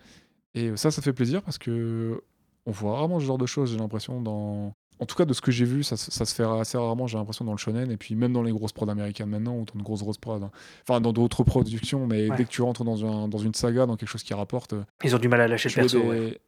et 0.56 0.78
ça 0.78 0.90
ça 0.90 1.02
fait 1.02 1.12
plaisir 1.12 1.42
parce 1.42 1.58
que 1.58 2.24
on 2.66 2.72
voit 2.72 2.94
rarement 2.98 3.20
ce 3.20 3.26
genre 3.26 3.38
de 3.38 3.46
choses 3.46 3.72
j'ai 3.74 3.78
l'impression 3.78 4.22
dans... 4.22 4.72
En 5.00 5.06
tout 5.06 5.16
cas 5.16 5.26
de 5.26 5.34
ce 5.34 5.42
que 5.42 5.52
j'ai 5.52 5.66
vu 5.66 5.84
ça, 5.84 5.96
se- 5.98 6.10
ça 6.10 6.26
se 6.26 6.34
fait 6.34 6.44
assez 6.44 6.78
rarement 6.78 7.08
j'ai 7.08 7.18
l'impression 7.18 7.44
dans 7.46 7.52
le 7.52 7.58
shonen 7.58 7.92
et 7.92 7.98
puis 7.98 8.16
même 8.16 8.32
dans 8.34 8.42
les 8.42 8.52
grosses 8.54 8.72
prods 8.74 8.90
américaines 8.90 9.30
maintenant 9.30 9.56
ou 9.58 9.66
dans 9.66 9.78
de 9.78 9.84
grosses 9.84 10.02
grosses 10.02 10.18
prods. 10.18 10.42
hein. 10.44 10.52
Enfin 10.88 11.02
dans 11.02 11.12
d'autres 11.14 11.44
productions 11.44 12.08
mais 12.08 12.30
Ouais. 12.30 12.38
dès 12.38 12.46
que 12.46 12.50
tu 12.50 12.62
rentres 12.62 12.84
dans, 12.86 13.06
un- 13.06 13.28
dans 13.28 13.38
une 13.38 13.54
saga, 13.54 13.86
dans 13.86 13.96
quelque 13.98 14.10
chose 14.10 14.24
qui 14.24 14.34
rapporte, 14.34 14.74
Ils 15.04 15.14
ont 15.16 15.20
du 15.20 15.28
mal 15.28 15.42
à 15.42 15.48
lâcher 15.50 15.68
le 15.70 15.76
perso. 15.76 16.00
des... 16.02 16.08
ouais. 16.08 16.40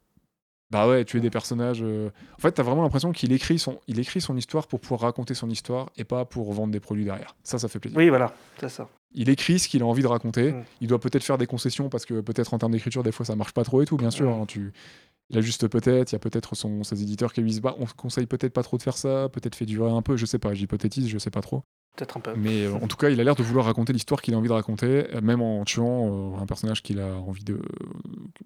Bah 0.70 0.88
ouais, 0.88 1.04
tuer 1.04 1.20
des 1.20 1.30
personnages. 1.30 1.80
euh, 1.82 2.10
En 2.36 2.40
fait, 2.40 2.52
t'as 2.52 2.62
vraiment 2.62 2.82
l'impression 2.82 3.10
qu'il 3.12 3.32
écrit 3.32 3.58
son, 3.58 3.80
il 3.88 3.98
écrit 3.98 4.20
son 4.20 4.36
histoire 4.36 4.68
pour 4.68 4.78
pouvoir 4.80 5.00
raconter 5.00 5.34
son 5.34 5.50
histoire 5.50 5.90
et 5.96 6.04
pas 6.04 6.24
pour 6.24 6.52
vendre 6.52 6.72
des 6.72 6.78
produits 6.80 7.04
derrière. 7.04 7.34
Ça, 7.42 7.58
ça 7.58 7.68
fait 7.68 7.80
plaisir. 7.80 7.98
Oui, 7.98 8.08
voilà, 8.08 8.32
c'est 8.60 8.68
ça. 8.68 8.88
Il 9.12 9.28
écrit 9.28 9.58
ce 9.58 9.68
qu'il 9.68 9.82
a 9.82 9.86
envie 9.86 10.02
de 10.02 10.06
raconter. 10.06 10.52
Mm. 10.52 10.64
Il 10.80 10.86
doit 10.86 11.00
peut-être 11.00 11.24
faire 11.24 11.38
des 11.38 11.46
concessions 11.46 11.88
parce 11.88 12.04
que 12.06 12.20
peut-être 12.20 12.54
en 12.54 12.58
termes 12.58 12.70
d'écriture, 12.72 13.02
des 13.02 13.10
fois, 13.10 13.26
ça 13.26 13.34
marche 13.34 13.52
pas 13.52 13.64
trop 13.64 13.82
et 13.82 13.84
tout. 13.86 13.96
Bien 13.96 14.12
sûr, 14.12 14.30
Mm. 14.30 14.42
hein, 14.42 14.46
tu. 14.46 14.72
Il 15.32 15.38
ajuste 15.38 15.66
peut-être. 15.68 16.12
Il 16.12 16.14
y 16.14 16.16
a 16.16 16.18
peut-être 16.20 16.54
son, 16.54 16.84
ses 16.84 17.02
éditeurs 17.02 17.32
qui 17.32 17.40
lui 17.40 17.50
disent 17.50 17.60
bah, 17.62 17.74
on 17.80 17.86
conseille 17.96 18.26
peut-être 18.26 18.52
pas 18.52 18.62
trop 18.62 18.76
de 18.76 18.82
faire 18.82 18.96
ça. 18.96 19.28
Peut-être 19.32 19.54
fait 19.56 19.66
durer 19.66 19.90
un 19.90 20.02
peu. 20.02 20.16
Je 20.16 20.26
sais 20.26 20.38
pas. 20.38 20.54
J'hypothétise. 20.54 21.08
Je 21.08 21.18
sais 21.18 21.30
pas 21.30 21.40
trop. 21.40 21.62
Peut-être 22.00 22.16
un 22.16 22.20
peu. 22.20 22.32
Mais 22.34 22.64
euh, 22.64 22.72
en 22.76 22.86
tout 22.86 22.96
cas, 22.96 23.10
il 23.10 23.20
a 23.20 23.24
l'air 23.24 23.34
de 23.34 23.42
vouloir 23.42 23.66
raconter 23.66 23.92
l'histoire 23.92 24.22
qu'il 24.22 24.32
a 24.32 24.38
envie 24.38 24.48
de 24.48 24.54
raconter, 24.54 25.14
euh, 25.14 25.20
même 25.20 25.42
en 25.42 25.64
tuant 25.64 26.34
euh, 26.34 26.40
un 26.40 26.46
personnage 26.46 26.82
qu'il 26.82 26.98
a 26.98 27.14
envie 27.16 27.44
de. 27.44 27.60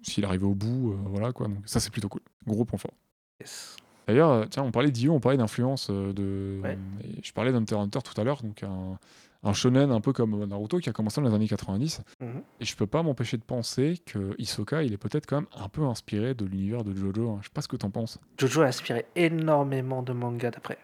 S'il 0.01 0.25
arrive 0.25 0.43
au 0.43 0.53
bout, 0.53 0.93
voilà 1.05 1.31
quoi. 1.31 1.47
Donc 1.47 1.59
ça, 1.65 1.79
c'est 1.79 1.89
plutôt 1.89 2.09
cool. 2.09 2.19
Gros 2.45 2.65
point 2.65 2.77
fort. 2.77 2.91
Yes. 3.39 3.77
D'ailleurs, 4.07 4.45
tiens, 4.49 4.63
on 4.63 4.71
parlait 4.71 4.91
d'Io, 4.91 5.13
on 5.13 5.21
parlait 5.21 5.37
d'influence 5.37 5.89
de. 5.89 6.59
Ouais. 6.61 6.77
je 7.23 7.31
parlais 7.31 7.53
d'Hunter 7.53 7.75
Hunter 7.75 7.99
tout 8.03 8.19
à 8.19 8.25
l'heure, 8.25 8.43
donc 8.43 8.61
un, 8.63 8.99
un 9.43 9.53
shonen 9.53 9.89
un 9.91 10.01
peu 10.01 10.11
comme 10.11 10.43
Naruto 10.45 10.79
qui 10.79 10.89
a 10.89 10.93
commencé 10.93 11.21
dans 11.21 11.27
les 11.29 11.33
années 11.33 11.47
90. 11.47 12.01
Mhm. 12.19 12.41
Et 12.59 12.65
je 12.65 12.75
peux 12.75 12.87
pas 12.87 13.03
m'empêcher 13.03 13.37
de 13.37 13.43
penser 13.43 13.99
que 14.05 14.35
Hisoka, 14.37 14.83
il 14.83 14.91
est 14.91 14.97
peut-être 14.97 15.25
quand 15.27 15.37
même 15.37 15.47
un 15.57 15.69
peu 15.69 15.83
inspiré 15.83 16.33
de 16.33 16.43
l'univers 16.45 16.83
de 16.83 16.93
Jojo. 16.93 17.29
hein. 17.31 17.37
Je 17.41 17.45
sais 17.47 17.53
pas 17.53 17.61
ce 17.61 17.67
que 17.69 17.77
t'en 17.77 17.89
penses. 17.89 18.19
Jojo 18.37 18.61
a 18.61 18.65
inspiré 18.65 19.05
énormément 19.15 20.03
de 20.03 20.11
mangas 20.13 20.51
d'après. 20.51 20.77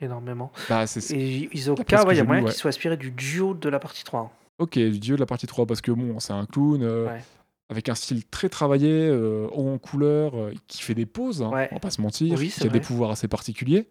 Énormément. 0.00 0.52
Bah, 0.68 0.84
Et 0.84 0.86
D'après 0.86 1.00
ce 1.00 1.14
Isoka, 1.14 2.04
ouais, 2.06 2.14
il 2.14 2.18
y 2.18 2.20
a 2.20 2.24
moyen 2.24 2.42
ouais. 2.42 2.50
qu'il 2.50 2.58
soit 2.58 2.68
inspiré 2.68 2.96
du 2.96 3.10
duo 3.10 3.54
de 3.54 3.68
la 3.68 3.78
partie 3.78 4.04
3. 4.04 4.20
hein. 4.20 4.30
Ok, 4.58 4.74
du 4.74 4.98
dieu 4.98 5.14
de 5.16 5.20
la 5.20 5.26
partie 5.26 5.46
3, 5.46 5.66
parce 5.66 5.80
que 5.80 5.90
bon, 5.92 6.18
c'est 6.20 6.32
un 6.32 6.46
clown. 6.46 6.82
euh, 6.82 7.06
Ouais. 7.06 7.22
Avec 7.70 7.90
un 7.90 7.94
style 7.94 8.24
très 8.24 8.48
travaillé, 8.48 8.90
euh, 8.90 9.46
en 9.54 9.76
couleur, 9.76 10.34
euh, 10.34 10.52
qui 10.68 10.80
fait 10.82 10.94
des 10.94 11.04
pauses, 11.04 11.42
hein, 11.42 11.50
on 11.52 11.74
va 11.74 11.80
pas 11.80 11.90
se 11.90 12.00
mentir, 12.00 12.34
Oui, 12.38 12.48
qui 12.48 12.66
a 12.66 12.70
des 12.70 12.80
pouvoirs 12.80 13.10
assez 13.10 13.28
particuliers. 13.28 13.86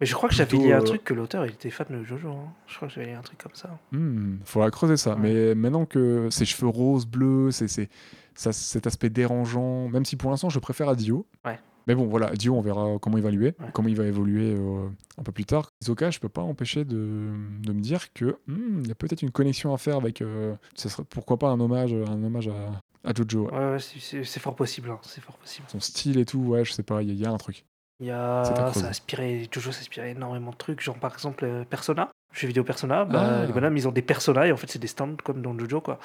Mais 0.00 0.06
je 0.06 0.14
crois 0.14 0.28
que 0.28 0.34
j'avais 0.36 0.56
lu 0.56 0.72
un 0.72 0.80
truc 0.80 1.02
que 1.02 1.12
l'auteur 1.12 1.44
il 1.44 1.50
était 1.52 1.70
fan 1.70 1.86
de 1.90 2.04
Jojo. 2.04 2.28
hein. 2.28 2.52
Je 2.68 2.76
crois 2.76 2.86
que 2.86 2.94
j'avais 2.94 3.08
lu 3.08 3.14
un 3.14 3.20
truc 3.22 3.38
comme 3.42 3.54
ça. 3.54 3.76
Hmm, 3.90 4.36
faudra 4.44 4.70
creuser 4.70 4.96
ça. 4.96 5.16
Mais 5.16 5.56
maintenant 5.56 5.86
que 5.86 6.28
ses 6.30 6.44
cheveux 6.44 6.68
roses, 6.68 7.04
bleus, 7.04 7.50
c'est, 7.50 7.88
cet 8.36 8.86
aspect 8.86 9.10
dérangeant, 9.10 9.88
même 9.88 10.04
si 10.04 10.14
pour 10.14 10.30
l'instant 10.30 10.50
je 10.50 10.58
préfère 10.60 10.88
à 10.88 10.94
Dio. 10.94 11.26
Ouais. 11.44 11.58
Mais 11.88 11.94
bon, 11.94 12.06
voilà, 12.06 12.30
Dio, 12.34 12.54
on 12.54 12.60
verra 12.60 12.98
comment 13.00 13.16
il 13.16 13.22
va 13.22 13.30
évoluer, 13.30 13.54
Ouais. 13.58 13.66
comment 13.72 13.88
il 13.88 13.96
va 13.96 14.04
évoluer 14.04 14.54
euh, 14.56 14.88
un 15.18 15.22
peu 15.22 15.32
plus 15.32 15.46
tard. 15.46 15.70
Isoka, 15.82 16.10
je 16.10 16.18
peux 16.20 16.28
pas 16.28 16.42
empêcher 16.42 16.84
de, 16.84 17.32
de 17.62 17.72
me 17.72 17.80
dire 17.80 18.12
que 18.12 18.36
hmm, 18.46 18.80
il 18.82 18.88
y 18.88 18.92
a 18.92 18.94
peut-être 18.94 19.22
une 19.22 19.30
connexion 19.30 19.72
à 19.72 19.78
faire 19.78 19.96
avec. 19.96 20.20
euh, 20.22 20.54
ce 20.74 20.88
serait 20.90 21.04
pourquoi 21.08 21.38
pas 21.38 21.48
un 21.48 21.58
hommage, 21.58 21.94
un 21.94 22.22
hommage 22.22 22.48
à, 22.48 23.08
à 23.08 23.14
Jojo. 23.14 23.48
ouais. 23.50 23.56
Ouais, 23.72 23.78
c'est- 23.80 24.38
fort 24.38 24.54
possible. 24.54 24.90
hein, 24.90 24.98
C'est 25.02 25.22
fort 25.22 25.38
possible. 25.38 25.66
Son 25.70 25.80
style 25.80 26.18
et 26.18 26.24
tout, 26.26 26.40
ouais, 26.40 26.64
je 26.64 26.72
sais 26.72 26.82
pas, 26.82 27.02
il 27.02 27.08
y, 27.08 27.10
a- 27.10 27.14
il 27.14 27.20
y 27.20 27.24
a 27.26 27.30
un 27.30 27.38
truc. 27.38 27.64
Il 28.00 28.06
y 28.06 28.10
a, 28.10 28.44
ça 28.44 28.86
a 28.86 28.88
inspiré, 28.90 29.48
Jojo 29.50 29.72
s'inspirait 29.72 30.10
énormément 30.12 30.52
de 30.52 30.56
trucs, 30.56 30.80
genre 30.82 30.98
par 30.98 31.12
exemple 31.14 31.44
euh, 31.44 31.64
Persona, 31.64 32.10
jeux 32.32 32.46
vidéo 32.48 32.62
Persona, 32.64 33.04
bah, 33.04 33.40
Ah. 33.42 33.46
les 33.46 33.52
bonhommes 33.52 33.76
ils 33.76 33.88
ont 33.88 33.92
des 33.92 34.02
personas 34.02 34.46
et 34.46 34.52
en 34.52 34.56
fait 34.56 34.68
c'est 34.70 34.78
des 34.78 34.86
stands 34.86 35.16
comme 35.24 35.42
dans 35.42 35.58
Jojo 35.58 35.80
quoi. 35.80 35.98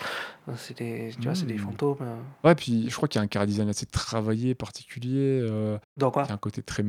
C'est 0.55 0.77
des, 0.77 1.11
tu 1.19 1.23
vois, 1.23 1.35
c'est 1.35 1.45
des 1.45 1.55
Hmm. 1.55 1.59
fantômes. 1.59 1.97
euh. 2.01 2.15
Ouais, 2.43 2.55
puis 2.55 2.89
je 2.89 2.95
crois 2.95 3.07
qu'il 3.07 3.19
y 3.19 3.21
a 3.21 3.23
un 3.23 3.27
cara 3.27 3.45
design 3.45 3.69
assez 3.69 3.85
travaillé, 3.85 4.55
particulier. 4.55 5.39
euh, 5.41 5.77
Dans 5.97 6.11
quoi 6.11 6.23
il 6.23 6.29
y 6.29 6.31
a 6.31 6.35
un 6.35 6.37
côté 6.37 6.61
très 6.63 6.83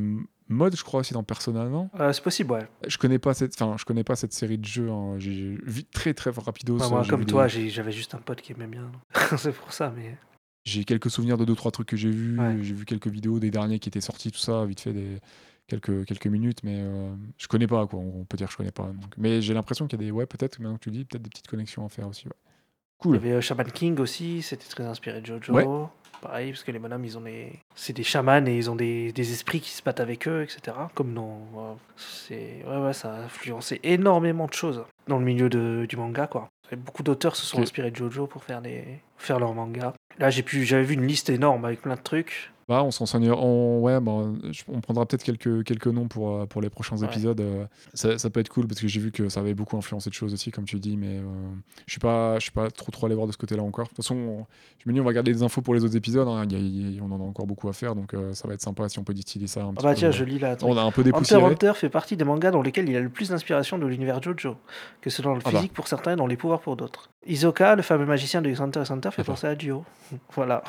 mode, 0.47 0.75
je 0.75 0.83
crois, 0.83 0.99
aussi 0.99 1.13
dans 1.13 1.23
Persona, 1.23 1.65
non? 1.65 1.89
Euh, 1.99 2.13
C'est 2.13 2.23
possible, 2.23 2.51
ouais. 2.51 2.67
Je 2.87 2.97
connais 2.97 3.17
pas 3.19 3.33
cette, 3.33 3.59
enfin, 3.59 3.75
je 3.79 3.85
connais 3.85 4.03
pas 4.03 4.15
cette 4.15 4.33
série 4.33 4.57
de 4.59 4.65
jeux. 4.65 4.89
hein. 4.91 5.15
J'ai 5.17 5.57
vu 5.63 5.83
très 5.85 6.13
très 6.13 6.29
rapidos. 6.29 6.75
Enfin, 6.75 6.89
moi, 6.89 7.03
comme 7.07 7.25
toi, 7.25 7.47
j'avais 7.47 7.91
juste 7.91 8.13
un 8.15 8.19
pote 8.19 8.41
qui 8.41 8.51
aimait 8.53 8.67
bien. 8.67 8.91
c'est 9.37 9.53
pour 9.55 9.73
ça, 9.73 9.91
mais. 9.95 10.15
j'ai 10.65 10.83
quelques 10.83 11.09
souvenirs 11.11 11.37
de 11.37 11.45
deux 11.45 11.55
trois 11.55 11.71
trucs 11.71 11.87
que 11.89 11.97
j'ai 11.97 12.09
vus. 12.11 12.39
Ouais. 12.39 12.57
J'ai 12.61 12.73
vu 12.73 12.85
quelques 12.85 13.07
vidéos 13.07 13.39
des 13.39 13.49
derniers 13.51 13.79
qui 13.79 13.89
étaient 13.89 14.01
sortis, 14.01 14.31
tout 14.31 14.39
ça, 14.39 14.65
vite 14.65 14.79
fait 14.81 14.93
des 14.93 15.19
quelques 15.67 16.05
quelques 16.05 16.27
minutes, 16.27 16.59
mais 16.63 16.77
euh, 16.79 17.09
je 17.37 17.47
connais 17.47 17.67
pas 17.67 17.85
quoi. 17.87 17.99
On 17.99 18.23
peut 18.25 18.37
dire 18.37 18.47
que 18.47 18.53
je 18.53 18.57
connais 18.57 18.71
pas. 18.71 18.83
donc. 18.83 19.13
Mais 19.17 19.41
j'ai 19.41 19.53
l'impression 19.53 19.87
qu'il 19.87 19.99
y 19.99 20.03
a 20.03 20.05
des, 20.05 20.11
ouais, 20.11 20.25
peut-être 20.25 20.59
maintenant 20.59 20.75
que 20.77 20.83
tu 20.83 20.89
le 20.89 20.97
dis, 20.97 21.05
peut-être 21.05 21.23
des 21.23 21.29
petites 21.29 21.47
connexions 21.47 21.85
à 21.85 21.89
faire 21.89 22.07
aussi. 22.07 22.27
ouais. 22.27 22.33
Il 22.99 23.01
Cool. 23.09 23.15
y 23.15 23.19
avait 23.19 23.31
euh, 23.33 23.41
Shaman 23.41 23.65
King 23.71 23.99
aussi, 23.99 24.41
c'était 24.41 24.67
très 24.67 24.85
inspiré 24.85 25.19
de 25.21 25.25
Jojo. 25.25 25.53
Ouais. 25.53 25.65
Pareil, 26.21 26.51
parce 26.51 26.63
que 26.63 26.71
les 26.71 26.79
bonhommes, 26.79 27.03
ils 27.03 27.17
ont 27.17 27.21
des. 27.21 27.51
C'est 27.75 27.91
des 27.93 28.03
chamans 28.03 28.45
et 28.47 28.55
ils 28.57 28.71
ont 28.71 28.75
des, 28.75 29.11
des 29.11 29.31
esprits 29.33 29.59
qui 29.59 29.69
se 29.71 29.83
battent 29.83 29.99
avec 29.99 30.27
eux, 30.29 30.43
etc. 30.43 30.77
Comme 30.95 31.13
dans. 31.13 31.41
euh, 31.57 31.73
C'est. 31.97 32.63
Ouais, 32.65 32.77
ouais, 32.77 32.93
ça 32.93 33.13
a 33.13 33.23
influencé 33.25 33.79
énormément 33.83 34.47
de 34.47 34.53
choses 34.53 34.83
dans 35.07 35.19
le 35.19 35.25
milieu 35.25 35.49
de, 35.49 35.85
du 35.87 35.97
manga, 35.97 36.25
quoi. 36.27 36.47
Et 36.71 36.77
beaucoup 36.77 37.03
d'auteurs 37.03 37.35
se 37.35 37.45
sont 37.45 37.61
inspirés 37.61 37.91
de 37.91 37.95
Jojo 37.97 38.25
pour 38.27 38.43
faire, 38.43 38.61
des... 38.61 38.83
faire 39.17 39.39
leur 39.39 39.53
manga. 39.53 39.93
Là, 40.17 40.29
j'ai 40.31 40.41
pu... 40.41 40.63
j'avais 40.63 40.83
vu 40.83 40.93
une 40.95 41.05
liste 41.05 41.29
énorme 41.29 41.63
avec 41.65 41.81
plein 41.81 41.95
de 41.95 42.01
trucs. 42.01 42.51
Bah, 42.67 42.83
on. 42.83 42.89
On, 43.37 43.79
ouais, 43.81 43.99
bah, 43.99 44.11
on 44.67 44.81
prendra 44.81 45.05
peut-être 45.05 45.23
quelques, 45.23 45.63
quelques 45.63 45.87
noms 45.87 46.07
pour, 46.07 46.31
euh, 46.35 46.45
pour 46.47 46.61
les 46.61 46.69
prochains 46.69 46.97
Ouais. 46.97 47.05
épisodes. 47.07 47.39
euh, 47.39 47.65
Ça, 47.93 48.17
ça 48.17 48.29
peut 48.31 48.39
être 48.39 48.49
cool 48.49 48.67
parce 48.67 48.81
que 48.81 48.87
j'ai 48.87 48.99
vu 48.99 49.11
que 49.11 49.29
ça 49.29 49.39
avait 49.41 49.53
beaucoup 49.53 49.77
influencé 49.77 50.09
de 50.09 50.15
choses 50.15 50.33
aussi, 50.33 50.49
comme 50.51 50.65
tu 50.65 50.79
dis, 50.79 50.97
mais 50.97 51.17
euh, 51.19 51.23
je 51.85 51.91
suis 51.91 51.99
pas, 51.99 52.35
je 52.39 52.43
suis 52.43 52.51
pas 52.51 52.71
trop 52.71 52.91
trop 52.91 53.05
allé 53.05 53.13
voir 53.15 53.27
de 53.27 53.31
ce 53.31 53.37
côté-là 53.37 53.61
encore. 53.61 53.85
De 53.85 53.89
toute 53.89 53.97
façon, 53.97 54.15
on- 54.15 54.45
je 54.79 54.89
me 54.89 54.93
dis 54.93 54.99
on 54.99 55.03
va 55.03 55.13
garder 55.13 55.31
des 55.31 55.43
infos 55.43 55.61
pour 55.61 55.75
les 55.75 55.83
autres 55.83 55.95
épisodes. 55.95 56.27
hein, 56.27 56.45
y 56.49 56.97
a- 56.99 57.03
on 57.03 57.11
en 57.11 57.19
a 57.19 57.23
encore 57.23 57.45
beaucoup 57.45 57.69
à 57.69 57.73
faire, 57.73 57.93
donc 57.95 58.13
euh, 58.15 58.33
ça 58.33 58.47
va 58.47 58.55
être 58.55 58.61
sympa 58.61 58.89
si 58.89 58.97
on 58.97 59.03
peut 59.03 59.13
distiller 59.13 59.47
ça. 59.47 59.63
Un 59.63 59.69
Ah 59.69 59.73
petit 59.73 59.83
bah 59.83 59.91
peu. 59.93 59.97
tiens, 59.99 60.11
je 60.11 60.23
lis 60.23 60.39
là. 60.39 60.57
On 60.63 60.75
a 60.77 60.81
un 60.81 60.91
peu 60.91 61.01
Hunter 61.01 61.11
dépoussiéré. 61.11 61.43
Hunter 61.43 61.73
fait 61.75 61.89
partie 61.89 62.17
des 62.17 62.25
mangas 62.25 62.49
dans 62.51 62.61
lesquels 62.63 62.89
il 62.89 62.95
a 62.95 62.99
le 62.99 63.09
plus 63.09 63.29
d'inspiration 63.29 63.77
de 63.77 63.85
l'univers 63.85 64.21
Jojo, 64.23 64.55
que 65.01 65.09
ce 65.11 65.17
soit 65.21 65.25
dans 65.25 65.35
le 65.35 65.41
Ah 65.45 65.51
bah. 65.51 65.57
physique 65.59 65.73
pour 65.73 65.87
certains 65.87 66.13
et 66.13 66.15
dans 66.15 66.25
les 66.27 66.37
pouvoirs 66.37 66.61
pour 66.61 66.75
d'autres. 66.75 67.11
Isoka, 67.25 67.75
le 67.75 67.81
fameux 67.81 68.05
magicien 68.05 68.41
de 68.41 68.49
Hunter 68.49 68.81
x 68.81 68.91
Hunter, 68.91 69.11
fait 69.11 69.23
penser 69.23 69.47
à 69.47 69.55
Dio. 69.55 69.83
voilà. 70.35 70.63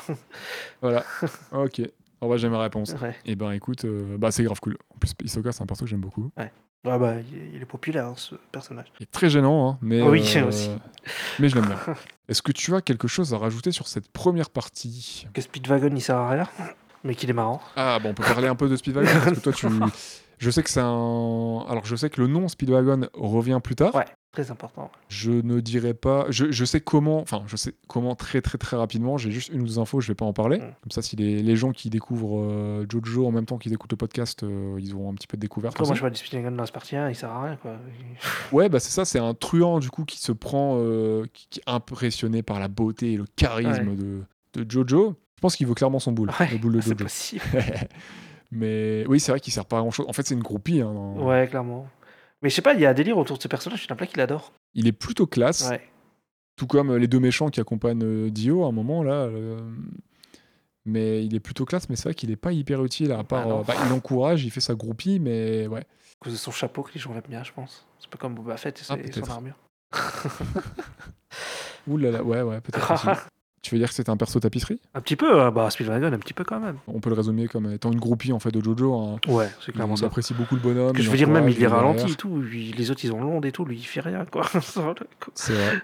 Voilà. 0.81 1.03
ok. 1.51 1.81
On 2.19 2.27
va 2.27 2.37
j'ai 2.37 2.49
ma 2.49 2.59
réponse. 2.59 2.95
Ouais. 3.01 3.15
Et 3.25 3.35
ben 3.35 3.51
écoute, 3.51 3.85
euh, 3.85 4.17
bah 4.17 4.31
c'est 4.31 4.43
grave 4.43 4.59
cool. 4.59 4.77
En 4.95 4.97
plus, 4.97 5.13
Hisoka, 5.23 5.51
c'est 5.51 5.61
un 5.61 5.67
perso 5.67 5.85
que 5.85 5.89
j'aime 5.89 6.01
beaucoup. 6.01 6.31
Ouais. 6.35 6.51
Ah 6.85 6.97
bah, 6.97 7.15
il 7.19 7.37
est, 7.37 7.49
il 7.55 7.61
est 7.61 7.65
populaire, 7.65 8.05
hein, 8.05 8.13
ce 8.15 8.35
personnage. 8.51 8.85
Il 8.99 9.03
est 9.03 9.11
très 9.11 9.29
gênant, 9.29 9.69
hein, 9.69 9.77
mais, 9.81 10.01
Oui, 10.01 10.23
euh, 10.37 10.47
aussi. 10.47 10.69
mais 11.37 11.49
je 11.49 11.55
l'aime 11.55 11.65
bien. 11.65 11.77
Est-ce 12.29 12.41
que 12.41 12.51
tu 12.51 12.73
as 12.75 12.81
quelque 12.81 13.07
chose 13.07 13.33
à 13.33 13.37
rajouter 13.37 13.71
sur 13.71 13.87
cette 13.87 14.09
première 14.09 14.49
partie? 14.49 15.27
Que 15.33 15.41
Speedwagon, 15.41 15.93
il 15.93 16.01
sert 16.01 16.17
à 16.17 16.29
rien, 16.29 16.47
mais 17.03 17.13
qu'il 17.13 17.29
est 17.29 17.33
marrant. 17.33 17.61
Ah, 17.75 17.99
bon, 18.01 18.09
on 18.09 18.13
peut 18.13 18.23
parler 18.23 18.47
un 18.47 18.55
peu 18.55 18.69
de 18.69 18.75
Speedwagon 18.75 19.09
parce 19.23 19.37
que 19.37 19.39
toi, 19.41 19.53
tu. 19.53 19.67
Je 20.39 20.51
sais 20.51 20.63
que 20.63 20.69
c'est 20.69 20.81
un. 20.81 21.65
Alors, 21.67 21.85
je 21.85 21.95
sais 21.95 22.09
que 22.09 22.21
le 22.21 22.27
nom 22.27 22.47
Speedwagon 22.47 23.07
revient 23.13 23.59
plus 23.63 23.75
tard. 23.75 23.93
Ouais. 23.95 24.05
Très 24.33 24.51
important. 24.51 24.91
Je 25.09 25.31
ne 25.31 25.61
dirais 25.61 25.93
pas. 25.95 26.25
Je, 26.29 26.51
je 26.51 26.65
sais 26.65 26.79
comment. 26.81 27.21
Enfin, 27.21 27.43
je 27.47 27.55
sais 27.55 27.73
comment 27.87 28.13
très 28.13 28.41
très 28.41 28.57
très 28.59 28.77
rapidement. 28.77 29.17
J'ai 29.17 29.31
juste 29.31 29.49
une 29.49 29.61
ou 29.61 29.65
deux 29.65 29.79
infos. 29.79 29.99
Je 29.99 30.07
vais 30.09 30.15
pas 30.15 30.25
en 30.25 30.33
parler. 30.33 30.57
Mm. 30.59 30.61
Comme 30.81 30.91
ça, 30.91 31.01
si 31.01 31.15
les, 31.15 31.41
les 31.41 31.55
gens 31.55 31.71
qui 31.71 31.89
découvrent 31.89 32.41
euh, 32.41 32.85
Jojo 32.89 33.25
en 33.25 33.31
même 33.31 33.45
temps 33.45 33.57
qu'ils 33.57 33.73
écoutent 33.73 33.91
le 33.93 33.97
podcast, 33.97 34.43
euh, 34.43 34.75
ils 34.79 34.93
auront 34.93 35.09
un 35.11 35.15
petit 35.15 35.25
peu 35.27 35.37
de 35.37 35.41
découverte. 35.41 35.79
Aussi. 35.81 35.95
je 35.95 35.99
vois 36.01 36.13
Speedwagon 36.13 36.51
dans 36.51 36.65
ce 36.65 36.71
partie 36.71 36.95
1, 36.95 37.09
il 37.09 37.15
sert 37.15 37.31
à 37.31 37.43
rien, 37.43 37.55
quoi. 37.55 37.77
Ouais, 38.51 38.69
bah 38.69 38.79
c'est 38.79 38.91
ça. 38.91 39.05
C'est 39.05 39.17
un 39.19 39.33
truand 39.33 39.79
du 39.79 39.89
coup 39.89 40.03
qui 40.05 40.19
se 40.19 40.31
prend, 40.33 40.75
euh, 40.77 41.25
qui, 41.33 41.47
qui 41.49 41.59
est 41.59 41.63
impressionné 41.69 42.43
par 42.43 42.59
la 42.59 42.67
beauté 42.67 43.13
et 43.13 43.17
le 43.17 43.25
charisme 43.37 43.95
de, 43.95 44.23
de 44.53 44.69
Jojo. 44.71 45.15
Je 45.37 45.41
pense 45.41 45.55
qu'il 45.55 45.65
veut 45.67 45.73
clairement 45.73 45.99
son 45.99 46.11
boule, 46.11 46.31
Ouais, 46.39 46.49
le 46.51 46.57
boule 46.57 46.73
de 46.73 46.81
c'est 46.81 46.89
Jojo. 46.91 47.05
possible. 47.05 47.41
Mais 48.51 49.05
oui, 49.07 49.19
c'est 49.19 49.31
vrai 49.31 49.39
qu'il 49.39 49.51
sert 49.51 49.65
pas 49.65 49.77
à 49.77 49.81
grand 49.81 49.91
chose. 49.91 50.05
En 50.07 50.13
fait, 50.13 50.25
c'est 50.25 50.33
une 50.35 50.43
groupie. 50.43 50.81
hein, 50.81 50.93
dans- 50.93 51.25
Ouais, 51.25 51.47
clairement. 51.49 51.87
Mais 52.41 52.49
je 52.49 52.55
sais 52.55 52.61
pas, 52.61 52.73
il 52.73 52.79
y 52.81 52.85
a 52.85 52.89
un 52.89 52.93
délire 52.93 53.17
autour 53.17 53.37
de 53.37 53.41
ce 53.41 53.47
personnage, 53.47 53.83
il 53.83 53.87
y 53.89 53.91
en 53.91 53.95
a 53.95 53.97
plein 53.97 54.05
qui. 54.07 54.51
Il 54.75 54.87
est 54.87 54.91
plutôt 54.91 55.25
classe. 55.27 55.69
Ouais. 55.69 55.81
Tout 56.55 56.67
comme 56.67 56.91
euh, 56.91 56.97
les 56.99 57.07
deux 57.07 57.19
méchants 57.19 57.49
qui 57.49 57.59
accompagnent 57.59 58.03
euh, 58.03 58.29
Dio 58.29 58.63
à 58.65 58.67
un 58.67 58.71
moment 58.71 59.03
là. 59.03 59.23
euh, 59.25 59.59
Mais 60.85 61.25
il 61.25 61.35
est 61.35 61.39
plutôt 61.39 61.65
classe, 61.65 61.89
mais 61.89 61.95
c'est 61.95 62.03
vrai 62.03 62.13
qu'il 62.15 62.31
est 62.31 62.35
pas 62.35 62.51
hyper 62.51 62.83
utile 62.83 63.11
à 63.11 63.23
part. 63.23 63.47
Euh, 63.47 63.63
bah, 63.63 63.73
il 63.87 63.91
encourage, 63.93 64.43
il 64.45 64.51
fait 64.51 64.61
sa 64.61 64.75
groupie, 64.75 65.19
mais 65.19 65.67
ouais. 65.67 65.81
À 65.81 66.19
cause 66.19 66.33
de 66.33 66.37
son 66.37 66.51
chapeau 66.51 66.81
que 66.83 66.93
les 66.93 66.99
gens 66.99 67.13
l'aiment 67.13 67.23
bien, 67.29 67.43
je 67.43 67.51
pense. 67.53 67.85
C'est 67.99 68.09
pas 68.09 68.17
comme 68.17 68.33
Boba 68.35 68.57
Fett 68.57 68.79
et 68.79 68.83
Ah, 68.89 68.97
peut-être. 68.97 69.25
son 69.25 69.31
armure. 69.31 69.55
Ouh 71.87 71.97
là 71.97 72.11
là, 72.11 72.23
ouais, 72.23 72.41
ouais, 72.41 72.61
peut-être. 72.61 73.27
tu 73.69 73.75
veux 73.75 73.79
dire 73.79 73.89
que 73.89 73.93
c'est 73.95 74.09
un 74.09 74.17
perso 74.17 74.39
tapisserie? 74.39 74.79
Un 74.93 75.01
petit 75.01 75.15
peu, 75.15 75.41
hein, 75.41 75.51
bah 75.51 75.69
Speedwagon, 75.69 76.13
un 76.13 76.17
petit 76.19 76.33
peu 76.33 76.43
quand 76.43 76.59
même. 76.59 76.77
On 76.87 76.99
peut 76.99 77.09
le 77.09 77.15
résumer 77.15 77.47
comme 77.47 77.71
étant 77.71 77.91
une 77.91 77.99
groupie 77.99 78.31
en 78.33 78.39
fait 78.39 78.51
de 78.51 78.61
Jojo. 78.63 78.93
hein. 78.95 79.19
Ouais, 79.27 79.49
c'est 79.65 79.71
clairement 79.71 79.95
il 79.95 79.99
ça. 79.99 80.05
apprécie 80.07 80.33
beaucoup 80.33 80.55
le 80.55 80.61
bonhomme. 80.61 80.93
Que 80.93 81.01
je 81.01 81.09
veux 81.09 81.17
dire, 81.17 81.27
même 81.29 81.47
il 81.49 81.55
les 81.57 81.63
est 81.63 81.67
ralentit 81.67 81.97
derrière. 81.97 82.13
et 82.13 82.17
tout. 82.17 82.37
lui- 82.41 82.71
les 82.73 82.91
autres, 82.91 83.03
ils 83.05 83.11
ont 83.11 83.21
l'onde 83.21 83.45
et 83.45 83.51
tout. 83.51 83.65
Lui, 83.65 83.77
il 83.77 83.83
fait 83.83 84.01
rien, 84.01 84.25
quoi. 84.25 84.45
C'est 85.35 85.53
vrai. 85.53 85.81